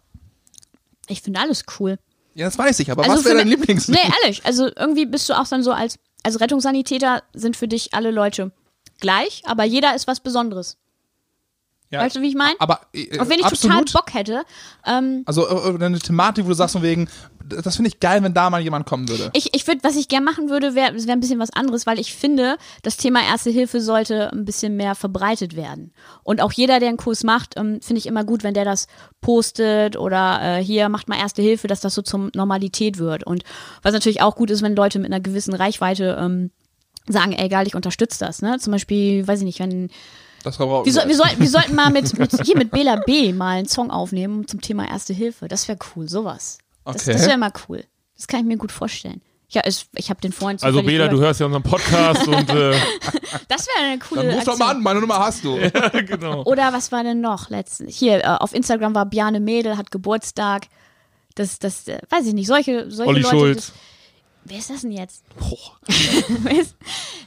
ich 1.07 1.21
finde 1.21 1.39
alles 1.41 1.63
cool. 1.79 1.97
Ja, 2.33 2.45
das 2.45 2.57
weiß 2.57 2.79
ich, 2.79 2.89
aber 2.91 3.03
Also 3.03 3.15
was 3.17 3.25
wäre 3.25 3.35
für 3.35 3.39
dein 3.39 3.47
Lieblings? 3.49 3.87
Nee, 3.89 3.97
ehrlich, 4.23 4.45
also 4.45 4.69
irgendwie 4.75 5.05
bist 5.05 5.29
du 5.29 5.33
auch 5.39 5.47
dann 5.47 5.61
so 5.63 5.71
als 5.71 5.99
als 6.23 6.39
Rettungssanitäter 6.39 7.21
sind 7.33 7.57
für 7.57 7.67
dich 7.67 7.93
alle 7.93 8.09
Leute 8.09 8.51
gleich, 9.01 9.43
aber 9.45 9.65
jeder 9.65 9.93
ist 9.95 10.07
was 10.07 10.21
Besonderes. 10.21 10.77
Ja, 11.93 11.99
Weißt 11.99 12.15
du, 12.15 12.21
wie 12.21 12.29
ich 12.29 12.35
meine? 12.35 12.55
Aber 12.57 12.81
äh, 12.91 13.19
Auf 13.19 13.29
wen 13.29 13.37
ich 13.37 13.45
absolut. 13.45 13.87
total 13.87 14.01
Bock 14.01 14.13
hätte. 14.15 14.43
Ähm, 14.83 15.21
Also 15.27 15.47
äh, 15.47 15.75
eine 15.75 15.99
Thematik, 15.99 16.43
wo 16.43 16.49
du 16.49 16.55
sagst 16.55 16.73
von 16.73 16.81
wegen, 16.81 17.07
das 17.45 17.75
finde 17.75 17.89
ich 17.89 17.99
geil, 17.99 18.23
wenn 18.23 18.33
da 18.33 18.49
mal 18.49 18.61
jemand 18.61 18.87
kommen 18.87 19.07
würde. 19.07 19.29
ich 19.33 19.53
ich 19.53 19.67
würde, 19.67 19.83
was 19.83 19.95
ich 19.95 20.07
gern 20.07 20.23
machen 20.23 20.49
würde, 20.49 20.73
wäre 20.73 20.95
wär 20.95 21.13
ein 21.13 21.19
bisschen 21.19 21.37
was 21.37 21.51
anderes, 21.51 21.85
weil 21.85 21.99
ich 21.99 22.15
finde, 22.15 22.57
das 22.81 22.97
Thema 22.97 23.21
Erste 23.21 23.51
Hilfe 23.51 23.79
sollte 23.79 24.31
ein 24.31 24.43
bisschen 24.43 24.75
mehr 24.75 24.95
verbreitet 24.95 25.55
werden. 25.55 25.93
Und 26.23 26.41
auch 26.41 26.51
jeder, 26.51 26.79
der 26.79 26.89
einen 26.89 26.97
Kurs 26.97 27.23
macht, 27.23 27.57
ähm, 27.57 27.79
finde 27.79 27.99
ich 27.99 28.07
immer 28.07 28.23
gut, 28.23 28.43
wenn 28.43 28.55
der 28.55 28.65
das 28.65 28.87
postet 29.21 29.95
oder 29.95 30.39
äh, 30.41 30.63
hier 30.63 30.89
macht 30.89 31.07
mal 31.09 31.19
Erste 31.19 31.43
Hilfe, 31.43 31.67
dass 31.67 31.81
das 31.81 31.93
so 31.93 32.01
zur 32.01 32.31
Normalität 32.33 32.97
wird. 32.97 33.23
Und 33.23 33.43
was 33.83 33.93
natürlich 33.93 34.23
auch 34.23 34.35
gut 34.35 34.49
ist, 34.49 34.63
wenn 34.63 34.75
Leute 34.75 34.97
mit 34.97 35.11
einer 35.11 35.21
gewissen 35.21 35.53
Reichweite 35.53 36.17
ähm, 36.19 36.49
sagen, 37.07 37.33
ey, 37.33 37.49
geil, 37.49 37.67
ich 37.67 37.75
unterstütze 37.75 38.17
das. 38.19 38.41
Ne? 38.41 38.57
Zum 38.57 38.71
Beispiel, 38.71 39.27
weiß 39.27 39.39
ich 39.39 39.45
nicht, 39.45 39.59
wenn 39.59 39.89
Das. 40.43 40.59
Wir, 40.59 40.91
soll, 40.93 41.07
wir, 41.07 41.15
sollten, 41.15 41.39
wir 41.39 41.49
sollten 41.49 41.75
mal 41.75 41.89
mit, 41.89 42.17
mit 42.19 42.31
hier 42.45 42.57
mit 42.57 42.71
Bela 42.71 42.97
B 42.97 43.33
mal 43.33 43.57
einen 43.57 43.67
Song 43.67 43.89
aufnehmen 43.91 44.47
zum 44.47 44.61
Thema 44.61 44.87
Erste 44.89 45.13
Hilfe. 45.13 45.47
Das 45.47 45.67
wäre 45.67 45.77
cool, 45.95 46.07
sowas. 46.09 46.57
Das, 46.85 46.95
Okay. 47.07 47.13
das 47.13 47.27
wäre 47.27 47.37
mal 47.37 47.51
cool. 47.69 47.83
Das 48.17 48.27
kann 48.27 48.41
ich 48.41 48.45
mir 48.45 48.57
gut 48.57 48.71
vorstellen. 48.71 49.21
Ja, 49.49 49.61
es, 49.65 49.85
ich 49.95 50.09
habe 50.09 50.19
den 50.19 50.31
vorhin 50.31 50.57
Also 50.61 50.81
Bela, 50.81 51.05
du 51.07 51.11
gehört. 51.15 51.27
hörst 51.27 51.39
ja 51.39 51.45
unseren 51.45 51.61
Podcast 51.63 52.27
und 52.27 52.49
äh, 52.49 52.71
Das 53.47 53.67
wäre 53.67 53.85
eine 53.87 53.99
coole 53.99 54.23
Dann 54.25 54.35
ruf 54.35 54.43
doch 54.45 54.57
mal 54.57 54.71
an, 54.71 54.81
meine 54.81 54.99
Nummer 54.99 55.19
hast 55.19 55.43
du. 55.43 55.57
genau. 56.07 56.43
Oder 56.43 56.73
was 56.73 56.91
war 56.91 57.03
denn 57.03 57.21
noch 57.21 57.49
letztens? 57.49 57.95
Hier, 57.95 58.23
äh, 58.23 58.27
auf 58.27 58.53
Instagram 58.53 58.95
war 58.95 59.05
Bjarne 59.05 59.39
Mädel, 59.39 59.77
hat 59.77 59.91
Geburtstag. 59.91 60.63
Das, 61.35 61.59
das, 61.59 61.87
äh, 61.87 61.99
weiß 62.09 62.25
ich 62.27 62.33
nicht, 62.33 62.47
solche, 62.47 62.89
solche 62.89 63.09
Olli 63.09 63.21
Leute. 63.21 63.35
Schulz. 63.35 63.55
Das, 63.67 63.73
wer 64.45 64.57
ist 64.57 64.69
das 64.69 64.81
denn 64.81 64.91
jetzt? 64.91 65.23
Boah. 65.39 65.77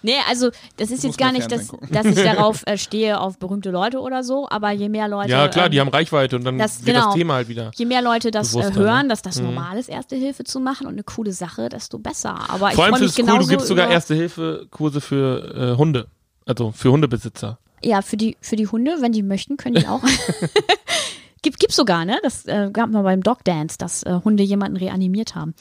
Nee, 0.02 0.16
also 0.28 0.50
das 0.76 0.90
ist 0.90 1.04
jetzt 1.04 1.18
gar 1.18 1.32
nicht, 1.32 1.50
dass, 1.50 1.72
dass 1.90 2.06
ich 2.06 2.16
darauf 2.16 2.62
äh, 2.66 2.78
stehe, 2.78 3.20
auf 3.20 3.38
berühmte 3.38 3.70
Leute 3.70 4.00
oder 4.00 4.22
so, 4.22 4.48
aber 4.48 4.70
je 4.70 4.88
mehr 4.88 5.08
Leute. 5.08 5.30
Ja, 5.30 5.48
klar, 5.48 5.66
ähm, 5.66 5.72
die 5.72 5.80
haben 5.80 5.88
Reichweite 5.88 6.36
und 6.36 6.44
dann 6.44 6.58
das- 6.58 6.84
wird 6.84 6.94
genau. 6.94 7.06
das 7.06 7.14
Thema 7.14 7.34
halt 7.34 7.48
wieder. 7.48 7.70
Je 7.74 7.86
mehr 7.86 8.02
Leute 8.02 8.30
das 8.30 8.54
äh, 8.54 8.58
Bewusster, 8.58 8.80
hören, 8.80 9.02
ne? 9.02 9.08
dass 9.08 9.22
das 9.22 9.40
normal 9.40 9.78
ist, 9.78 9.88
Erste 9.88 10.16
Hilfe 10.16 10.44
zu 10.44 10.60
machen 10.60 10.86
und 10.86 10.94
eine 10.94 11.02
coole 11.02 11.32
Sache, 11.32 11.68
desto 11.68 11.98
besser. 11.98 12.50
Aber 12.50 12.68
ich 12.68 12.74
Vor 12.74 12.84
allem 12.84 12.94
mich 12.94 13.02
ist 13.02 13.18
es 13.18 13.28
cool, 13.28 13.38
du 13.38 13.46
gibst 13.46 13.66
sogar 13.66 13.86
über, 13.86 13.94
Erste-Hilfe-Kurse 13.94 15.00
für 15.00 15.72
äh, 15.74 15.76
Hunde. 15.76 16.06
Also 16.44 16.70
für 16.72 16.92
Hundebesitzer. 16.92 17.58
Ja, 17.82 18.02
für 18.02 18.16
die, 18.16 18.36
für 18.40 18.56
die 18.56 18.66
Hunde, 18.66 18.98
wenn 19.00 19.12
die 19.12 19.22
möchten, 19.22 19.56
können 19.56 19.74
die 19.76 19.86
auch. 19.86 20.02
Gibt, 21.42 21.60
gibt's 21.60 21.76
sogar, 21.76 22.04
ne? 22.04 22.18
Das 22.22 22.46
äh, 22.46 22.70
gab 22.72 22.90
mal 22.90 23.02
beim 23.02 23.22
Dog 23.22 23.44
Dance, 23.44 23.76
dass 23.78 24.02
äh, 24.02 24.20
Hunde 24.24 24.42
jemanden 24.42 24.76
reanimiert 24.76 25.34
haben. 25.34 25.54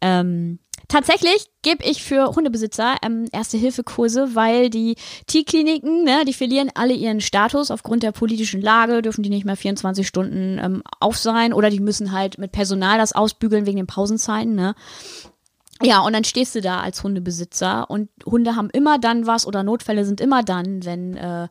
Ähm, 0.00 0.58
tatsächlich 0.88 1.46
gebe 1.62 1.84
ich 1.84 2.02
für 2.02 2.34
Hundebesitzer 2.34 2.96
ähm, 3.02 3.26
Erste-Hilfe-Kurse, 3.30 4.34
weil 4.34 4.70
die 4.70 4.96
Tierkliniken, 5.26 6.04
ne, 6.04 6.24
die 6.26 6.32
verlieren 6.32 6.70
alle 6.74 6.94
ihren 6.94 7.20
Status 7.20 7.70
aufgrund 7.70 8.02
der 8.02 8.12
politischen 8.12 8.60
Lage, 8.60 9.02
dürfen 9.02 9.22
die 9.22 9.30
nicht 9.30 9.44
mehr 9.44 9.56
24 9.56 10.06
Stunden 10.06 10.58
ähm, 10.58 10.82
auf 11.00 11.16
sein 11.16 11.52
oder 11.52 11.70
die 11.70 11.80
müssen 11.80 12.12
halt 12.12 12.38
mit 12.38 12.52
Personal 12.52 12.98
das 12.98 13.12
ausbügeln 13.12 13.66
wegen 13.66 13.76
den 13.76 13.86
Pausenzeiten, 13.86 14.54
ne? 14.54 14.74
Ja, 15.80 16.00
und 16.00 16.12
dann 16.12 16.24
stehst 16.24 16.56
du 16.56 16.60
da 16.60 16.80
als 16.80 17.04
Hundebesitzer 17.04 17.88
und 17.88 18.08
Hunde 18.26 18.56
haben 18.56 18.68
immer 18.70 18.98
dann 18.98 19.28
was 19.28 19.46
oder 19.46 19.62
Notfälle 19.62 20.04
sind 20.04 20.20
immer 20.20 20.42
dann, 20.42 20.84
wenn 20.84 21.16
äh, 21.16 21.46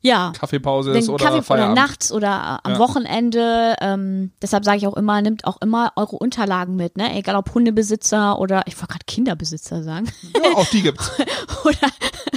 ja, 0.00 0.32
Kaffeepause 0.38 0.92
ist 0.92 1.08
oder 1.08 1.24
Kaffee 1.24 1.36
oder 1.36 1.42
Feierabend. 1.42 1.76
nachts 1.76 2.12
oder 2.12 2.60
am 2.64 2.72
Ja. 2.72 2.78
Wochenende. 2.78 3.76
Ähm, 3.80 4.32
deshalb 4.40 4.64
sage 4.64 4.78
ich 4.78 4.86
auch 4.86 4.96
immer, 4.96 5.20
nimmt 5.22 5.44
auch 5.46 5.60
immer 5.60 5.92
eure 5.96 6.16
Unterlagen 6.16 6.76
mit, 6.76 6.96
ne? 6.96 7.16
Egal 7.16 7.36
ob 7.36 7.52
Hundebesitzer 7.54 8.38
oder 8.38 8.62
ich 8.66 8.76
wollte 8.76 8.92
gerade 8.92 9.04
Kinderbesitzer 9.06 9.82
sagen 9.82 10.08
Ja, 10.34 10.50
auch 10.56 10.66
die 10.66 10.82
gibt's. 10.82 11.10
oder 11.64 11.88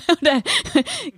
oder, 0.21 0.41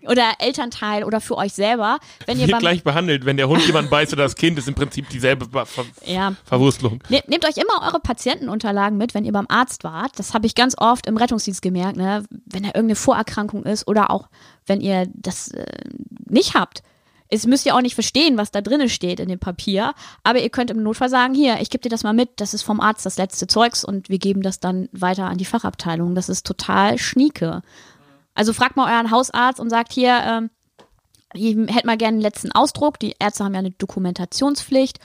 oder 0.09 0.33
Elternteil 0.39 1.03
oder 1.03 1.21
für 1.21 1.37
euch 1.37 1.53
selber. 1.53 1.99
Wenn 2.25 2.39
ihr 2.39 2.47
Wird 2.47 2.59
gleich 2.59 2.83
behandelt. 2.83 3.25
Wenn 3.25 3.37
der 3.37 3.47
Hund 3.47 3.65
jemand 3.65 3.89
beißt 3.89 4.13
oder 4.13 4.23
das 4.23 4.35
Kind, 4.35 4.57
ist 4.57 4.67
im 4.67 4.75
Prinzip 4.75 5.09
dieselbe 5.09 5.45
Ver 5.65 5.85
ja, 6.05 6.33
Verwurstelung. 6.45 7.03
Ne- 7.09 7.23
Nehmt 7.27 7.45
euch 7.45 7.57
immer 7.57 7.85
eure 7.87 7.99
Patientenunterlagen 7.99 8.97
mit, 8.97 9.13
wenn 9.13 9.25
ihr 9.25 9.31
beim 9.31 9.47
Arzt 9.49 9.83
wart. 9.83 10.11
Das 10.17 10.33
habe 10.33 10.45
ich 10.45 10.55
ganz 10.55 10.75
oft 10.77 11.07
im 11.07 11.17
Rettungsdienst 11.17 11.61
gemerkt, 11.61 11.97
ne? 11.97 12.25
wenn 12.45 12.63
da 12.63 12.69
irgendeine 12.69 12.95
Vorerkrankung 12.95 13.63
ist 13.63 13.87
oder 13.87 14.11
auch 14.11 14.27
wenn 14.65 14.81
ihr 14.81 15.07
das 15.13 15.49
äh, 15.51 15.65
nicht 16.27 16.53
habt. 16.55 16.83
Es 17.33 17.47
müsst 17.47 17.65
ihr 17.65 17.73
auch 17.75 17.81
nicht 17.81 17.93
verstehen, 17.95 18.35
was 18.37 18.51
da 18.51 18.59
drinnen 18.59 18.89
steht 18.89 19.21
in 19.21 19.29
dem 19.29 19.39
Papier, 19.39 19.93
aber 20.21 20.41
ihr 20.41 20.49
könnt 20.49 20.69
im 20.69 20.83
Notfall 20.83 21.07
sagen, 21.09 21.33
hier, 21.33 21.61
ich 21.61 21.69
gebe 21.69 21.81
dir 21.81 21.87
das 21.87 22.03
mal 22.03 22.11
mit, 22.11 22.29
das 22.41 22.53
ist 22.53 22.63
vom 22.63 22.81
Arzt 22.81 23.05
das 23.05 23.17
letzte 23.17 23.47
Zeugs 23.47 23.85
und 23.85 24.09
wir 24.09 24.19
geben 24.19 24.41
das 24.41 24.59
dann 24.59 24.89
weiter 24.91 25.27
an 25.27 25.37
die 25.37 25.45
Fachabteilung. 25.45 26.13
Das 26.13 26.27
ist 26.27 26.45
total 26.45 26.97
schnieke. 26.97 27.61
Also 28.33 28.53
fragt 28.53 28.75
mal 28.77 28.93
euren 28.93 29.11
Hausarzt 29.11 29.59
und 29.59 29.69
sagt 29.69 29.93
hier, 29.93 30.19
ähm, 30.25 30.49
ich 31.33 31.55
hätte 31.55 31.87
mal 31.87 31.97
gerne 31.97 32.15
einen 32.15 32.21
letzten 32.21 32.51
Ausdruck. 32.51 32.99
Die 32.99 33.15
Ärzte 33.19 33.43
haben 33.43 33.53
ja 33.53 33.59
eine 33.59 33.71
Dokumentationspflicht 33.71 34.99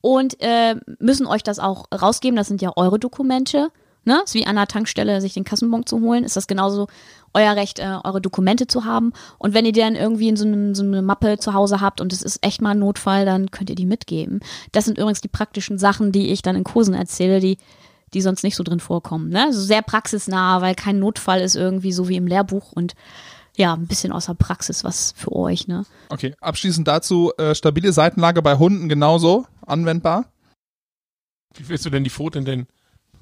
und 0.00 0.40
äh, 0.40 0.76
müssen 0.98 1.26
euch 1.26 1.42
das 1.42 1.58
auch 1.58 1.86
rausgeben. 1.92 2.36
Das 2.36 2.48
sind 2.48 2.62
ja 2.62 2.72
eure 2.76 2.98
Dokumente. 2.98 3.70
Ne? 4.04 4.22
Ist 4.24 4.34
wie 4.34 4.46
an 4.46 4.56
der 4.56 4.66
Tankstelle 4.66 5.20
sich 5.20 5.34
den 5.34 5.44
Kassenbon 5.44 5.86
zu 5.86 6.00
holen. 6.00 6.24
Ist 6.24 6.36
das 6.36 6.46
genauso 6.46 6.86
euer 7.34 7.54
Recht, 7.54 7.78
äh, 7.78 7.98
eure 8.04 8.20
Dokumente 8.20 8.66
zu 8.66 8.84
haben. 8.84 9.12
Und 9.38 9.54
wenn 9.54 9.66
ihr 9.66 9.72
die 9.72 9.80
dann 9.80 9.96
irgendwie 9.96 10.28
in 10.28 10.36
so, 10.36 10.46
einem, 10.46 10.74
so 10.74 10.82
eine 10.82 11.02
Mappe 11.02 11.38
zu 11.38 11.52
Hause 11.52 11.80
habt 11.80 12.00
und 12.00 12.12
es 12.12 12.22
ist 12.22 12.44
echt 12.44 12.62
mal 12.62 12.70
ein 12.70 12.78
Notfall, 12.78 13.24
dann 13.24 13.50
könnt 13.50 13.70
ihr 13.70 13.76
die 13.76 13.86
mitgeben. 13.86 14.40
Das 14.72 14.86
sind 14.86 14.98
übrigens 14.98 15.20
die 15.20 15.28
praktischen 15.28 15.78
Sachen, 15.78 16.10
die 16.10 16.30
ich 16.30 16.42
dann 16.42 16.56
in 16.56 16.64
Kursen 16.64 16.94
erzähle, 16.94 17.40
die 17.40 17.58
die 18.14 18.20
sonst 18.20 18.42
nicht 18.42 18.56
so 18.56 18.62
drin 18.62 18.80
vorkommen. 18.80 19.28
Ne? 19.30 19.44
Also 19.44 19.60
sehr 19.60 19.82
praxisnah, 19.82 20.60
weil 20.60 20.74
kein 20.74 20.98
Notfall 20.98 21.40
ist 21.40 21.56
irgendwie 21.56 21.92
so 21.92 22.08
wie 22.08 22.16
im 22.16 22.26
Lehrbuch 22.26 22.72
und 22.72 22.94
ja, 23.56 23.74
ein 23.74 23.86
bisschen 23.86 24.12
außer 24.12 24.34
Praxis 24.34 24.84
was 24.84 25.12
für 25.16 25.32
euch. 25.32 25.66
Ne? 25.66 25.84
Okay, 26.10 26.34
abschließend 26.40 26.86
dazu, 26.86 27.32
äh, 27.38 27.54
stabile 27.54 27.92
Seitenlage 27.92 28.40
bei 28.40 28.56
Hunden 28.56 28.88
genauso 28.88 29.46
anwendbar. 29.66 30.32
Wie 31.54 31.68
willst 31.68 31.84
du 31.84 31.90
denn 31.90 32.04
die 32.04 32.10
Pfote 32.10 32.38
in 32.38 32.44
den 32.44 32.66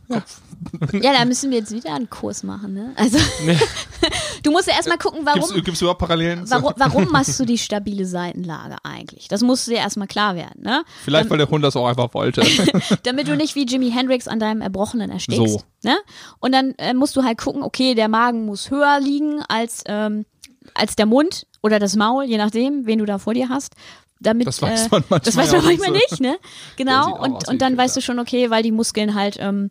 Ja, 0.09 1.13
da 1.15 1.25
müssen 1.25 1.51
wir 1.51 1.59
jetzt 1.59 1.73
wieder 1.73 1.95
einen 1.95 2.11
Kurs 2.11 2.43
machen, 2.43 2.75
ne? 2.75 2.93
Also, 2.97 3.19
Nee. 3.45 3.59
du 4.47 4.53
musst 4.53 4.69
ja 4.69 4.75
erstmal 4.75 4.99
gucken, 4.99 5.21
warum, 5.25 5.53
Gibt 5.55 5.69
es 5.69 5.83
überhaupt 5.83 5.99
Parallelen? 5.99 6.49
warum, 6.49 6.73
warum 6.77 7.09
machst 7.11 7.39
du 7.41 7.45
die 7.45 7.59
stabile 7.59 8.07
Seitenlage 8.07 8.77
eigentlich? 8.85 9.27
Das 9.27 9.43
muss 9.43 9.65
dir 9.65 9.79
erstmal 9.79 10.07
klar 10.07 10.37
werden, 10.37 10.63
ne? 10.63 10.85
Vielleicht, 11.05 11.29
weil 11.31 11.39
der 11.39 11.49
Hund 11.49 11.65
das 11.65 11.75
auch 11.75 11.87
einfach 11.87 12.15
wollte. 12.15 12.43
Damit 13.03 13.27
du 13.27 13.37
nicht 13.37 13.57
wie 13.57 13.67
Jimi 13.67 13.91
Hendrix 13.91 14.29
an 14.29 14.39
deinem 14.39 14.61
Erbrochenen 14.61 15.11
erstickst. 15.11 15.55
So. 15.55 15.63
Ne? 15.83 15.97
Und 16.39 16.53
dann 16.53 16.75
äh, 16.79 16.95
musst 16.95 17.17
du 17.17 17.25
halt 17.25 17.39
gucken, 17.39 17.63
okay, 17.63 17.95
der 17.95 18.09
Magen 18.09 18.47
muss 18.47 18.71
höher 18.71 19.01
liegen 19.01 19.43
als, 19.49 19.83
ähm, 19.87 20.27
als 20.75 20.95
der 20.95 21.07
Mund 21.07 21.47
oder 21.63 21.81
das 21.81 21.97
Maul, 21.97 22.25
je 22.25 22.39
nachdem, 22.39 22.87
wen 22.87 23.01
du 23.01 23.05
da 23.05 23.19
vor 23.19 23.35
dir 23.35 23.49
hast. 23.49 23.75
Damit, 24.21 24.47
Das 24.47 24.63
weiß 24.63 24.87
äh, 24.87 24.89
man 24.91 25.05
manchmal 25.09 25.21
Das 25.21 25.37
weiß 25.37 25.53
man 25.53 25.67
nicht 25.67 25.81
manchmal 25.81 26.01
so. 26.01 26.07
nicht, 26.11 26.21
ne? 26.21 26.39
Genau. 26.77 27.21
Und, 27.21 27.49
und 27.49 27.61
dann 27.61 27.77
weißt 27.77 27.97
du 27.97 28.01
schon, 28.01 28.19
okay, 28.21 28.49
weil 28.51 28.63
die 28.63 28.73
Muskeln 28.73 29.15
halt, 29.15 29.37
ähm, 29.41 29.71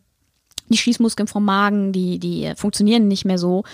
die 0.68 0.76
Schließmuskeln 0.76 1.28
vom 1.28 1.44
Magen, 1.44 1.92
die, 1.92 2.18
die 2.18 2.44
äh, 2.44 2.56
funktionieren 2.56 3.08
nicht 3.08 3.24
mehr 3.24 3.38
so 3.38 3.64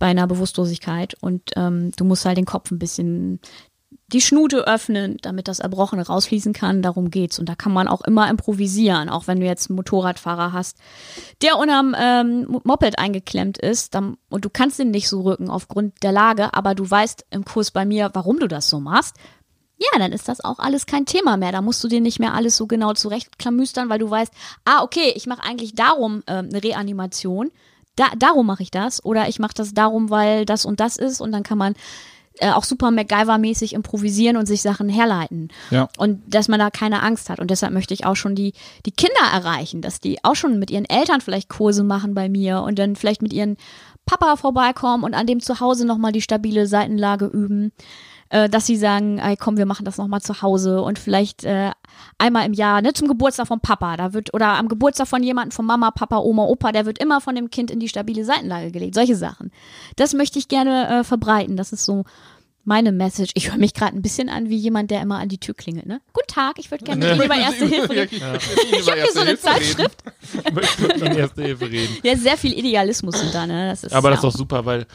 bei 0.00 0.06
einer 0.06 0.26
Bewusstlosigkeit. 0.26 1.14
Und 1.20 1.52
ähm, 1.54 1.92
du 1.96 2.04
musst 2.04 2.24
halt 2.24 2.36
den 2.36 2.46
Kopf 2.46 2.72
ein 2.72 2.80
bisschen 2.80 3.38
die 4.12 4.20
Schnute 4.20 4.66
öffnen, 4.66 5.18
damit 5.22 5.46
das 5.46 5.60
Erbrochene 5.60 6.04
rausfließen 6.04 6.52
kann. 6.52 6.82
Darum 6.82 7.10
geht's. 7.10 7.38
Und 7.38 7.48
da 7.48 7.54
kann 7.54 7.72
man 7.72 7.86
auch 7.86 8.00
immer 8.00 8.28
improvisieren, 8.28 9.08
auch 9.08 9.28
wenn 9.28 9.38
du 9.38 9.46
jetzt 9.46 9.70
einen 9.70 9.76
Motorradfahrer 9.76 10.52
hast, 10.52 10.78
der 11.42 11.56
unterm 11.58 11.94
ähm, 11.96 12.60
Moped 12.64 12.98
eingeklemmt 12.98 13.58
ist 13.58 13.94
dann, 13.94 14.16
und 14.28 14.44
du 14.44 14.50
kannst 14.50 14.80
ihn 14.80 14.90
nicht 14.90 15.08
so 15.08 15.20
rücken 15.20 15.48
aufgrund 15.48 16.02
der 16.02 16.12
Lage, 16.12 16.54
aber 16.54 16.74
du 16.74 16.90
weißt 16.90 17.26
im 17.30 17.44
Kurs 17.44 17.70
bei 17.70 17.84
mir, 17.84 18.10
warum 18.14 18.40
du 18.40 18.48
das 18.48 18.68
so 18.68 18.80
machst. 18.80 19.16
Ja, 19.78 19.98
dann 19.98 20.12
ist 20.12 20.28
das 20.28 20.44
auch 20.44 20.58
alles 20.58 20.86
kein 20.86 21.06
Thema 21.06 21.36
mehr. 21.36 21.52
Da 21.52 21.62
musst 21.62 21.82
du 21.82 21.88
dir 21.88 22.00
nicht 22.00 22.18
mehr 22.18 22.34
alles 22.34 22.56
so 22.56 22.66
genau 22.66 22.92
zurechtklamüstern, 22.92 23.88
weil 23.88 23.98
du 23.98 24.10
weißt, 24.10 24.32
ah, 24.64 24.82
okay, 24.82 25.12
ich 25.14 25.26
mache 25.26 25.42
eigentlich 25.42 25.74
darum 25.74 26.22
ähm, 26.26 26.48
eine 26.52 26.62
Reanimation. 26.62 27.50
Da, 27.96 28.06
darum 28.16 28.46
mache 28.46 28.62
ich 28.62 28.70
das. 28.70 29.04
Oder 29.04 29.28
ich 29.28 29.38
mache 29.38 29.54
das 29.54 29.74
darum, 29.74 30.10
weil 30.10 30.44
das 30.44 30.64
und 30.64 30.80
das 30.80 30.96
ist. 30.96 31.20
Und 31.20 31.32
dann 31.32 31.42
kann 31.42 31.58
man 31.58 31.74
äh, 32.40 32.50
auch 32.50 32.64
super 32.64 32.88
MacGyver-mäßig 32.90 33.74
improvisieren 33.74 34.36
und 34.36 34.46
sich 34.46 34.62
Sachen 34.62 34.88
herleiten. 34.88 35.48
Ja. 35.70 35.88
Und 35.98 36.22
dass 36.26 36.48
man 36.48 36.58
da 36.58 36.70
keine 36.70 37.02
Angst 37.02 37.28
hat. 37.28 37.40
Und 37.40 37.50
deshalb 37.50 37.72
möchte 37.72 37.92
ich 37.92 38.06
auch 38.06 38.16
schon 38.16 38.34
die, 38.34 38.54
die 38.86 38.92
Kinder 38.92 39.20
erreichen, 39.32 39.82
dass 39.82 40.00
die 40.00 40.24
auch 40.24 40.36
schon 40.36 40.58
mit 40.58 40.70
ihren 40.70 40.84
Eltern 40.86 41.20
vielleicht 41.20 41.48
Kurse 41.48 41.84
machen 41.84 42.14
bei 42.14 42.28
mir 42.28 42.62
und 42.62 42.78
dann 42.78 42.96
vielleicht 42.96 43.22
mit 43.22 43.32
ihren 43.32 43.56
Papa 44.06 44.36
vorbeikommen 44.36 45.04
und 45.04 45.14
an 45.14 45.26
dem 45.26 45.40
zu 45.40 45.60
Hause 45.60 45.86
nochmal 45.86 46.12
die 46.12 46.22
stabile 46.22 46.66
Seitenlage 46.66 47.26
üben. 47.26 47.72
Äh, 48.30 48.48
dass 48.48 48.64
sie 48.66 48.76
sagen, 48.76 49.18
ey, 49.18 49.36
komm, 49.36 49.56
wir 49.56 49.66
machen 49.66 49.84
das 49.84 49.98
nochmal 49.98 50.22
zu 50.22 50.40
Hause 50.40 50.82
und 50.82 51.00
vielleicht 51.00 51.44
äh, 51.44 51.72
einmal 52.16 52.46
im 52.46 52.52
Jahr, 52.52 52.80
ne, 52.80 52.92
zum 52.92 53.08
Geburtstag 53.08 53.48
vom 53.48 53.60
Papa, 53.60 53.96
da 53.96 54.12
wird, 54.12 54.32
oder 54.32 54.50
am 54.50 54.68
Geburtstag 54.68 55.08
von 55.08 55.22
jemandem, 55.22 55.50
von 55.50 55.66
Mama, 55.66 55.90
Papa, 55.90 56.18
Oma, 56.18 56.44
Opa, 56.44 56.70
der 56.70 56.86
wird 56.86 56.98
immer 56.98 57.20
von 57.20 57.34
dem 57.34 57.50
Kind 57.50 57.72
in 57.72 57.80
die 57.80 57.88
stabile 57.88 58.24
Seitenlage 58.24 58.70
gelegt. 58.70 58.94
Solche 58.94 59.16
Sachen. 59.16 59.50
Das 59.96 60.14
möchte 60.14 60.38
ich 60.38 60.46
gerne 60.46 61.00
äh, 61.00 61.04
verbreiten. 61.04 61.56
Das 61.56 61.72
ist 61.72 61.84
so 61.84 62.04
meine 62.64 62.92
Message. 62.92 63.32
Ich 63.34 63.50
höre 63.50 63.58
mich 63.58 63.74
gerade 63.74 63.96
ein 63.96 64.02
bisschen 64.02 64.28
an 64.28 64.48
wie 64.48 64.56
jemand, 64.56 64.92
der 64.92 65.00
immer 65.00 65.18
an 65.18 65.28
die 65.28 65.38
Tür 65.38 65.54
klingelt. 65.54 65.86
Ne? 65.86 66.00
Guten 66.12 66.28
Tag, 66.28 66.58
ich 66.58 66.70
würde 66.70 66.84
gerne 66.84 67.04
mit 67.04 67.16
Ihnen 67.16 67.24
über 67.24 67.34
Erste 67.34 67.66
Hilfe 67.66 67.90
reden. 67.90 68.08
Ich 68.12 68.22
habe 68.90 69.00
hier 69.00 69.12
so 69.12 69.20
eine 69.20 69.38
Zeitschrift. 69.38 70.04
Ich 70.32 70.52
möchte 70.52 70.82
mit 70.82 70.98
Ihnen 70.98 71.16
Erste 71.16 71.42
Hilfe 71.42 71.68
reden. 71.68 71.96
Ja, 72.04 72.16
sehr 72.16 72.36
viel 72.36 72.56
Idealismus 72.56 73.18
sind 73.18 73.34
da, 73.34 73.46
ne? 73.46 73.70
Das 73.70 73.82
ist 73.82 73.92
Aber 73.92 74.10
das 74.10 74.22
ja 74.22 74.28
ist 74.28 74.34
doch 74.34 74.38
super, 74.38 74.64
weil 74.64 74.86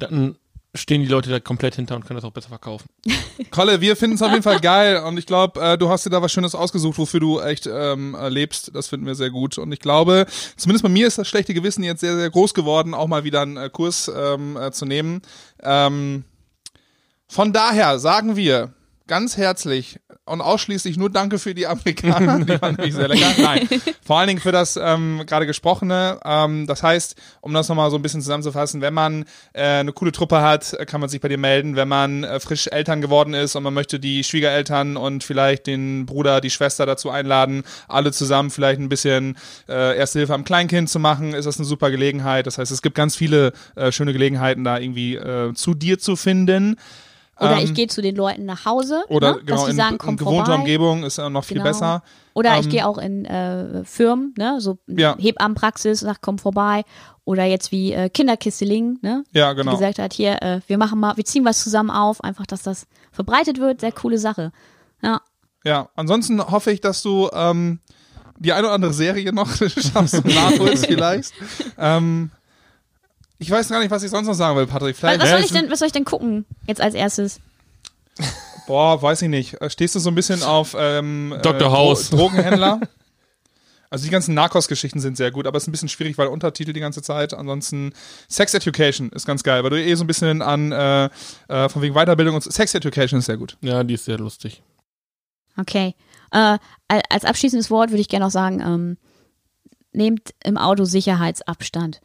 dann 0.00 0.36
stehen 0.74 1.02
die 1.02 1.08
Leute 1.08 1.28
da 1.28 1.38
komplett 1.38 1.74
hinter 1.74 1.96
und 1.96 2.06
können 2.06 2.16
das 2.16 2.24
auch 2.24 2.32
besser 2.32 2.48
verkaufen. 2.48 2.88
Kolle, 3.50 3.80
wir 3.80 3.96
finden 3.96 4.16
es 4.16 4.22
auf 4.22 4.30
jeden 4.30 4.42
Fall 4.42 4.60
geil 4.60 4.98
und 4.98 5.18
ich 5.18 5.26
glaube, 5.26 5.60
äh, 5.60 5.76
du 5.76 5.88
hast 5.90 6.06
dir 6.06 6.10
da 6.10 6.22
was 6.22 6.32
Schönes 6.32 6.54
ausgesucht, 6.54 6.98
wofür 6.98 7.20
du 7.20 7.40
echt 7.40 7.68
ähm, 7.70 8.14
äh, 8.14 8.28
lebst. 8.28 8.74
Das 8.74 8.88
finden 8.88 9.06
wir 9.06 9.14
sehr 9.14 9.30
gut 9.30 9.58
und 9.58 9.70
ich 9.72 9.80
glaube, 9.80 10.26
zumindest 10.56 10.82
bei 10.82 10.88
mir 10.88 11.06
ist 11.06 11.18
das 11.18 11.28
schlechte 11.28 11.52
Gewissen 11.52 11.84
jetzt 11.84 12.00
sehr, 12.00 12.16
sehr 12.16 12.30
groß 12.30 12.54
geworden, 12.54 12.94
auch 12.94 13.06
mal 13.06 13.24
wieder 13.24 13.42
einen 13.42 13.56
äh, 13.56 13.68
Kurs 13.70 14.10
ähm, 14.14 14.56
äh, 14.56 14.72
zu 14.72 14.86
nehmen. 14.86 15.22
Ähm, 15.62 16.24
von 17.28 17.52
daher 17.52 17.98
sagen 17.98 18.36
wir 18.36 18.72
ganz 19.06 19.36
herzlich 19.36 20.00
und 20.24 20.40
ausschließlich 20.40 20.96
nur 20.96 21.10
Danke 21.10 21.38
für 21.38 21.54
die 21.54 21.66
Amerikaner, 21.66 22.44
die 22.44 22.60
waren 22.60 22.74
nämlich 22.76 22.94
sehr 22.94 23.08
lecker. 23.08 23.26
Nein, 23.38 23.68
vor 24.04 24.18
allen 24.18 24.28
Dingen 24.28 24.40
für 24.40 24.52
das 24.52 24.78
ähm, 24.80 25.22
gerade 25.26 25.46
gesprochene. 25.46 26.20
Ähm, 26.24 26.66
das 26.66 26.82
heißt, 26.82 27.16
um 27.40 27.52
das 27.52 27.68
nochmal 27.68 27.90
so 27.90 27.96
ein 27.96 28.02
bisschen 28.02 28.20
zusammenzufassen, 28.20 28.80
wenn 28.80 28.94
man 28.94 29.24
äh, 29.52 29.62
eine 29.62 29.92
coole 29.92 30.12
Truppe 30.12 30.40
hat, 30.40 30.74
äh, 30.74 30.86
kann 30.86 31.00
man 31.00 31.10
sich 31.10 31.20
bei 31.20 31.28
dir 31.28 31.38
melden. 31.38 31.76
Wenn 31.76 31.88
man 31.88 32.24
äh, 32.24 32.40
frisch 32.40 32.68
Eltern 32.68 33.00
geworden 33.00 33.34
ist 33.34 33.56
und 33.56 33.62
man 33.62 33.74
möchte 33.74 33.98
die 33.98 34.24
Schwiegereltern 34.24 34.96
und 34.96 35.24
vielleicht 35.24 35.66
den 35.66 36.06
Bruder, 36.06 36.40
die 36.40 36.50
Schwester 36.50 36.86
dazu 36.86 37.10
einladen, 37.10 37.64
alle 37.88 38.12
zusammen 38.12 38.50
vielleicht 38.50 38.80
ein 38.80 38.88
bisschen 38.88 39.36
äh, 39.68 39.96
Erste 39.96 40.20
Hilfe 40.20 40.34
am 40.34 40.44
Kleinkind 40.44 40.88
zu 40.88 40.98
machen, 40.98 41.34
ist 41.34 41.44
das 41.44 41.58
eine 41.58 41.66
super 41.66 41.90
Gelegenheit. 41.90 42.46
Das 42.46 42.58
heißt, 42.58 42.72
es 42.72 42.82
gibt 42.82 42.94
ganz 42.94 43.16
viele 43.16 43.52
äh, 43.76 43.92
schöne 43.92 44.12
Gelegenheiten, 44.12 44.64
da 44.64 44.78
irgendwie 44.78 45.16
äh, 45.16 45.52
zu 45.54 45.74
dir 45.74 45.98
zu 45.98 46.16
finden. 46.16 46.76
Oder 47.42 47.58
Ähm, 47.58 47.64
ich 47.64 47.74
gehe 47.74 47.86
zu 47.88 48.00
den 48.02 48.16
Leuten 48.16 48.44
nach 48.44 48.64
Hause, 48.64 49.02
Oder 49.08 49.32
ne? 49.36 49.40
genau, 49.44 49.66
in, 49.66 49.76
sagen, 49.76 49.98
in 50.06 50.16
gewohnter. 50.16 50.54
Umgebung 50.56 51.04
ist 51.04 51.18
noch 51.18 51.44
viel 51.44 51.58
Genau. 51.58 51.68
besser. 51.68 52.02
Oder 52.34 52.58
ich 52.58 52.64
Ähm, 52.66 52.70
gehe 52.70 52.86
auch 52.86 52.98
in 52.98 53.24
äh, 53.24 53.84
Firmen, 53.84 54.34
ne, 54.38 54.60
so 54.60 54.78
Ja. 54.86 55.16
Hebammenpraxis, 55.18 56.00
sag 56.00 56.20
komm 56.22 56.38
vorbei. 56.38 56.84
Oder 57.24 57.44
jetzt 57.44 57.70
wie 57.72 57.92
äh, 57.92 58.08
Kinderkisteling, 58.08 58.98
ne, 59.02 59.24
Ja, 59.32 59.52
genau. 59.52 59.72
die 59.72 59.76
gesagt 59.76 59.98
hat, 59.98 60.12
hier, 60.12 60.40
äh, 60.42 60.60
wir 60.66 60.78
machen 60.78 60.98
mal, 60.98 61.16
wir 61.16 61.24
ziehen 61.24 61.44
was 61.44 61.62
zusammen 61.62 61.90
auf, 61.90 62.22
einfach, 62.24 62.46
dass 62.46 62.62
das 62.62 62.86
verbreitet 63.12 63.58
wird, 63.58 63.80
sehr 63.80 63.92
coole 63.92 64.18
Sache. 64.18 64.52
Ja, 65.02 65.20
Ja, 65.64 65.88
ansonsten 65.94 66.40
hoffe 66.44 66.72
ich, 66.72 66.80
dass 66.80 67.02
du 67.02 67.28
ähm, 67.32 67.80
die 68.38 68.52
eine 68.52 68.66
oder 68.66 68.74
andere 68.74 68.92
Serie 68.92 69.32
noch 69.32 69.50
schaffst 69.56 70.14
und 70.14 70.34
nachholst 70.34 70.86
vielleicht. 70.92 71.32
ähm, 71.78 72.30
ich 73.42 73.50
weiß 73.50 73.68
gar 73.68 73.80
nicht, 73.80 73.90
was 73.90 74.02
ich 74.02 74.10
sonst 74.10 74.26
noch 74.26 74.34
sagen 74.34 74.56
will, 74.56 74.66
Patrick. 74.66 74.94
was, 74.94 75.00
Vielleicht, 75.00 75.20
was, 75.20 75.28
Ja, 75.28 75.36
soll 75.36 75.44
ich 75.44 75.52
denn, 75.52 75.70
was 75.70 75.78
soll 75.78 75.86
ich 75.86 75.92
denn 75.92 76.04
gucken 76.04 76.44
jetzt 76.66 76.80
als 76.80 76.94
erstes? 76.94 77.40
boah, 78.66 79.00
weiß 79.00 79.22
ich 79.22 79.28
nicht. 79.28 79.56
Stehst 79.68 79.94
du 79.94 79.98
so 79.98 80.10
ein 80.10 80.14
bisschen 80.14 80.42
auf 80.42 80.74
ähm, 80.78 81.34
Dr. 81.42 81.68
äh, 81.68 81.70
House. 81.72 82.10
Dro 82.10 82.16
Drogenhändler? 82.18 82.80
Also 83.90 84.06
die 84.06 84.10
ganzen 84.10 84.32
Narcos-Geschichten 84.32 85.00
sind 85.00 85.18
sehr 85.18 85.30
gut, 85.30 85.46
aber 85.46 85.58
es 85.58 85.64
ist 85.64 85.68
ein 85.68 85.72
bisschen 85.72 85.90
schwierig, 85.90 86.16
weil 86.16 86.28
Untertitel 86.28 86.72
die 86.72 86.80
ganze 86.80 87.02
Zeit. 87.02 87.34
Ansonsten 87.34 87.92
Sex 88.26 88.54
Education 88.54 89.10
ist 89.10 89.26
ganz 89.26 89.42
geil, 89.42 89.62
weil 89.64 89.68
du 89.68 89.78
eh 89.78 89.94
so 89.96 90.04
ein 90.04 90.06
bisschen 90.06 90.40
an 90.40 90.72
äh, 90.72 91.10
äh, 91.48 91.68
von 91.68 91.82
wegen 91.82 91.92
Weiterbildung 91.94 92.34
und 92.36 92.42
so- 92.42 92.48
Sex 92.50 92.74
Education 92.74 93.18
ist 93.18 93.26
sehr 93.26 93.36
gut. 93.36 93.58
Ja, 93.60 93.84
die 93.84 93.92
ist 93.92 94.06
sehr 94.06 94.16
lustig. 94.16 94.62
Okay. 95.58 95.94
Äh, 96.30 96.56
al- 96.88 97.02
als 97.10 97.26
abschließendes 97.26 97.70
Wort 97.70 97.90
würde 97.90 98.00
ich 98.00 98.08
gerne 98.08 98.24
noch 98.24 98.30
sagen, 98.32 98.60
ähm, 98.60 98.96
nehmt 99.92 100.30
im 100.42 100.56
Auto 100.56 100.84
Sicherheitsabstand. 100.84 102.00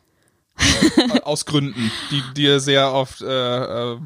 Aus 1.23 1.45
Gründen, 1.45 1.91
die 2.11 2.21
dir 2.35 2.59
sehr 2.59 2.93
oft, 2.93 3.21
äh, 3.21 3.93
äh, 3.93 3.97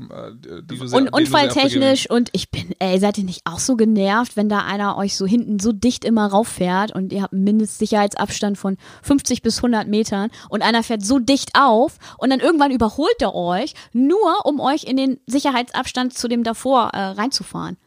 die 0.63 0.77
du 0.77 0.87
sehr, 0.87 0.99
Und 0.99 1.13
unfalltechnisch 1.13 2.09
und 2.09 2.29
ich 2.33 2.49
bin, 2.51 2.73
ey, 2.79 2.99
seid 2.99 3.17
ihr 3.17 3.23
nicht 3.23 3.41
auch 3.45 3.59
so 3.59 3.75
genervt, 3.75 4.35
wenn 4.35 4.49
da 4.49 4.59
einer 4.59 4.97
euch 4.97 5.15
so 5.15 5.25
hinten 5.25 5.59
so 5.59 5.71
dicht 5.71 6.03
immer 6.05 6.27
rauffährt 6.27 6.93
und 6.93 7.13
ihr 7.13 7.21
habt 7.21 7.33
einen 7.33 7.43
Mindestsicherheitsabstand 7.43 8.57
von 8.57 8.77
50 9.03 9.41
bis 9.41 9.57
100 9.57 9.87
Metern 9.87 10.29
und 10.49 10.61
einer 10.61 10.83
fährt 10.83 11.05
so 11.05 11.19
dicht 11.19 11.51
auf 11.53 11.97
und 12.17 12.29
dann 12.29 12.39
irgendwann 12.39 12.71
überholt 12.71 13.21
er 13.21 13.35
euch, 13.35 13.73
nur 13.93 14.45
um 14.45 14.59
euch 14.59 14.83
in 14.83 14.97
den 14.97 15.19
Sicherheitsabstand 15.27 16.13
zu 16.13 16.27
dem 16.27 16.43
davor 16.43 16.89
äh, 16.93 16.99
reinzufahren. 16.99 17.77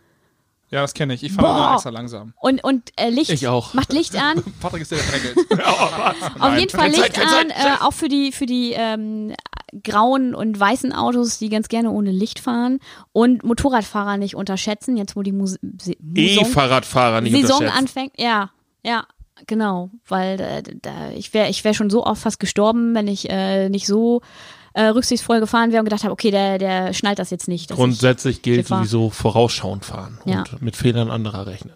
Ja, 0.75 0.81
das 0.81 0.93
kenne 0.93 1.15
ich. 1.15 1.23
Ich 1.23 1.33
fahre 1.33 1.57
immer 1.57 1.75
extra 1.75 1.91
langsam. 1.91 2.35
Und, 2.41 2.65
und 2.65 2.91
äh, 2.97 3.09
Licht, 3.09 3.31
Ich 3.31 3.47
auch. 3.47 3.75
macht 3.75 3.93
Licht 3.93 4.17
an, 4.21 4.43
Patrick 4.61 4.83
ist 4.83 4.91
der, 4.91 4.99
der 4.99 5.07
drängelt. 5.21 5.63
Auf 6.41 6.59
jeden 6.59 6.71
Fall 6.77 6.89
Licht 6.89 7.17
an, 7.17 7.29
Zeit. 7.29 7.51
äh, 7.51 7.85
auch 7.85 7.93
für 7.93 8.09
die, 8.09 8.33
für 8.33 8.47
die 8.47 8.73
ähm, 8.73 9.33
grauen 9.85 10.35
und 10.35 10.59
weißen 10.59 10.93
Autos, 10.93 11.39
die 11.39 11.49
ganz 11.49 11.69
gerne 11.69 11.93
ohne 11.93 12.11
Licht 12.11 12.41
fahren. 12.41 12.81
Und 13.13 13.45
Motorradfahrer 13.45 14.17
nicht 14.17 14.35
unterschätzen, 14.35 14.97
jetzt 14.97 15.15
wo 15.15 15.23
die 15.23 15.31
Mus 15.31 15.61
E-Fahrradfahrer 16.17 17.21
nicht 17.21 17.35
Saison 17.37 17.59
unterschätzen. 17.59 17.79
anfängt. 17.79 18.13
Ja, 18.19 18.51
ja, 18.85 19.05
genau. 19.47 19.91
Weil 20.09 20.41
äh, 20.41 20.63
da, 20.83 21.11
ich 21.15 21.33
wäre 21.35 21.51
ich 21.51 21.63
wär 21.63 21.75
schon 21.75 21.89
so 21.89 22.05
oft 22.05 22.23
fast 22.23 22.41
gestorben, 22.41 22.97
wenn 22.97 23.07
ich 23.07 23.31
äh, 23.31 23.69
nicht 23.69 23.87
so 23.87 24.23
äh, 24.75 24.85
rücksichtsvoll 24.87 25.41
gefahren 25.41 25.71
wäre 25.73 25.81
und 25.81 25.87
gedacht 25.87 26.05
habe, 26.05 26.13
okay, 26.13 26.31
der, 26.31 26.59
der 26.59 26.93
schnallt 26.93 27.19
das 27.19 27.31
jetzt 27.31 27.49
nicht. 27.49 27.71
Grundsätzlich 27.71 28.43
gilt 28.43 28.67
sowieso 28.67 29.11
vorausschauend 29.11 29.85
fahren 29.85 30.19
Ja. 30.25 30.41
und 30.41 30.61
mit 30.63 30.77
Fehlern 30.77 31.11
anderer 31.11 31.47
rechnen. 31.47 31.75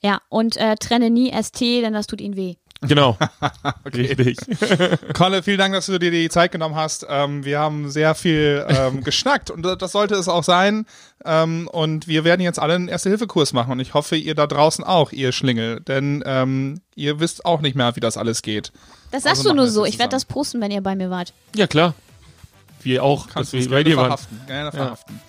Ja, 0.00 0.20
und 0.28 0.56
äh, 0.56 0.76
trenne 0.76 1.10
nie 1.10 1.32
ST, 1.42 1.60
denn 1.60 1.92
das 1.92 2.06
tut 2.06 2.20
ihnen 2.20 2.36
weh. 2.36 2.54
Genau. 2.80 3.18
Richtig. 3.94 4.38
Kolle, 5.14 5.42
vielen 5.42 5.58
Dank, 5.58 5.74
dass 5.74 5.86
du 5.86 5.98
dir 5.98 6.10
die 6.12 6.28
Zeit 6.28 6.52
genommen 6.52 6.76
hast. 6.76 7.04
Ähm, 7.08 7.44
wir 7.44 7.58
haben 7.58 7.90
sehr 7.90 8.14
viel 8.14 8.64
ähm, 8.68 9.02
geschnackt 9.04 9.50
und 9.50 9.62
das 9.62 9.92
sollte 9.92 10.14
es 10.14 10.28
auch 10.28 10.44
sein. 10.44 10.86
Ähm, 11.24 11.68
und 11.72 12.06
wir 12.06 12.22
werden 12.24 12.40
jetzt 12.40 12.58
alle 12.60 12.74
einen 12.74 12.88
Erste-Hilfe-Kurs 12.88 13.52
machen 13.52 13.72
und 13.72 13.80
ich 13.80 13.94
hoffe, 13.94 14.14
ihr 14.16 14.34
da 14.36 14.46
draußen 14.46 14.84
auch, 14.84 15.10
ihr 15.10 15.32
Schlingel, 15.32 15.80
denn 15.80 16.22
ähm, 16.24 16.80
ihr 16.94 17.18
wisst 17.18 17.44
auch 17.44 17.60
nicht 17.60 17.74
mehr, 17.74 17.96
wie 17.96 18.00
das 18.00 18.16
alles 18.16 18.42
geht. 18.42 18.70
Das 19.10 19.24
Also 19.24 19.28
sagst 19.28 19.44
du 19.44 19.48
machen 19.48 19.56
nur 19.56 19.66
so. 19.68 19.84
Ich 19.84 19.98
werde 19.98 20.10
das 20.10 20.24
posten, 20.24 20.60
wenn 20.60 20.70
ihr 20.70 20.80
bei 20.80 20.94
mir 20.94 21.10
wart. 21.10 21.32
Ja, 21.56 21.66
klar. 21.66 21.94
Wir 22.82 23.02
auch, 23.02 23.26
Kannst 23.28 23.52
dass 23.52 23.64
du 23.64 23.70
wir 23.70 23.76
bei 23.76 23.82
dir 23.82 23.96
waren. 23.96 24.06
verhaften. 24.06 24.40
Gerne 24.46 24.70
verhaften. 24.70 25.20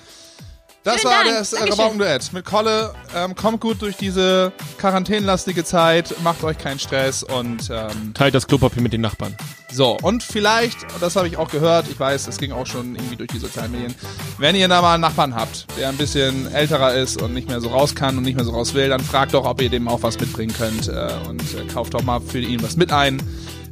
Das 0.84 1.02
Vielen 1.02 1.14
war 1.14 1.24
Dank. 1.24 1.38
das 1.38 1.54
äh. 1.54 1.70
Rabaukenduett 1.70 2.34
mit 2.34 2.46
Kolle. 2.46 2.94
Ähm, 3.16 3.36
kommt 3.36 3.60
gut 3.60 3.82
durch 3.82 3.98
diese 3.98 4.54
quarantänlastige 4.78 5.64
Zeit, 5.66 6.16
macht 6.24 6.44
euch 6.44 6.58
keinen 6.58 6.80
Stress 6.80 7.24
und 7.24 7.70
ähm, 7.70 8.14
Teilt 8.14 8.34
das 8.34 8.48
Klopapier 8.48 8.82
mit 8.82 8.94
den 8.94 9.02
Nachbarn. 9.02 9.36
So, 9.72 9.98
und 10.02 10.24
vielleicht, 10.24 10.84
und 10.94 11.02
das 11.02 11.16
habe 11.16 11.28
ich 11.28 11.38
auch 11.38 11.50
gehört, 11.50 11.86
ich 11.90 12.00
weiß, 12.00 12.26
das 12.26 12.38
ging 12.38 12.52
auch 12.52 12.66
schon 12.66 12.96
irgendwie 12.96 13.18
durch 13.18 13.30
die 13.30 13.38
sozialen 13.38 13.72
Medien, 13.72 13.94
wenn 14.40 14.56
ihr 14.56 14.68
da 14.68 14.82
mal 14.82 14.96
einen 14.96 15.02
Nachbarn 15.02 15.36
habt, 15.36 15.68
der 15.78 15.90
ein 15.90 15.98
bisschen 15.98 16.52
älterer 16.52 16.94
ist 16.94 17.22
und 17.22 17.34
nicht 17.34 17.48
mehr 17.48 17.62
so 17.62 17.70
raus 17.70 17.94
kann 17.94 18.18
und 18.18 18.24
nicht 18.24 18.36
mehr 18.36 18.46
so 18.46 18.52
raus 18.52 18.74
will, 18.74 18.90
dann 18.90 19.02
fragt 19.02 19.34
doch, 19.34 19.46
ob 19.46 19.62
ihr 19.62 19.70
dem 19.70 19.88
auch 19.88 20.02
was 20.02 20.20
mitbringen 20.20 20.54
könnt 20.58 20.88
äh, 20.88 21.12
und 21.28 21.42
äh, 21.42 21.66
kauft 21.72 21.94
doch 21.94 22.04
mal 22.04 22.20
für 22.20 22.40
ihn 22.40 22.64
was 22.64 22.78
mit 22.78 22.92
ein. 22.92 23.22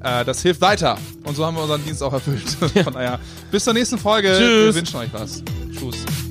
Äh, 0.03 0.23
das 0.25 0.41
hilft 0.41 0.61
weiter. 0.61 0.97
Und 1.23 1.35
so 1.35 1.45
haben 1.45 1.55
wir 1.55 1.61
unseren 1.63 1.83
Dienst 1.83 2.03
auch 2.03 2.13
erfüllt. 2.13 2.49
Von 2.83 2.93
daher, 2.93 3.19
bis 3.49 3.63
zur 3.63 3.73
nächsten 3.73 3.97
Folge. 3.97 4.29
Tschüss. 4.37 4.75
Wir 4.75 4.75
wünschen 4.75 4.97
euch 4.97 5.13
was. 5.13 5.41
Tschüss. 5.71 6.26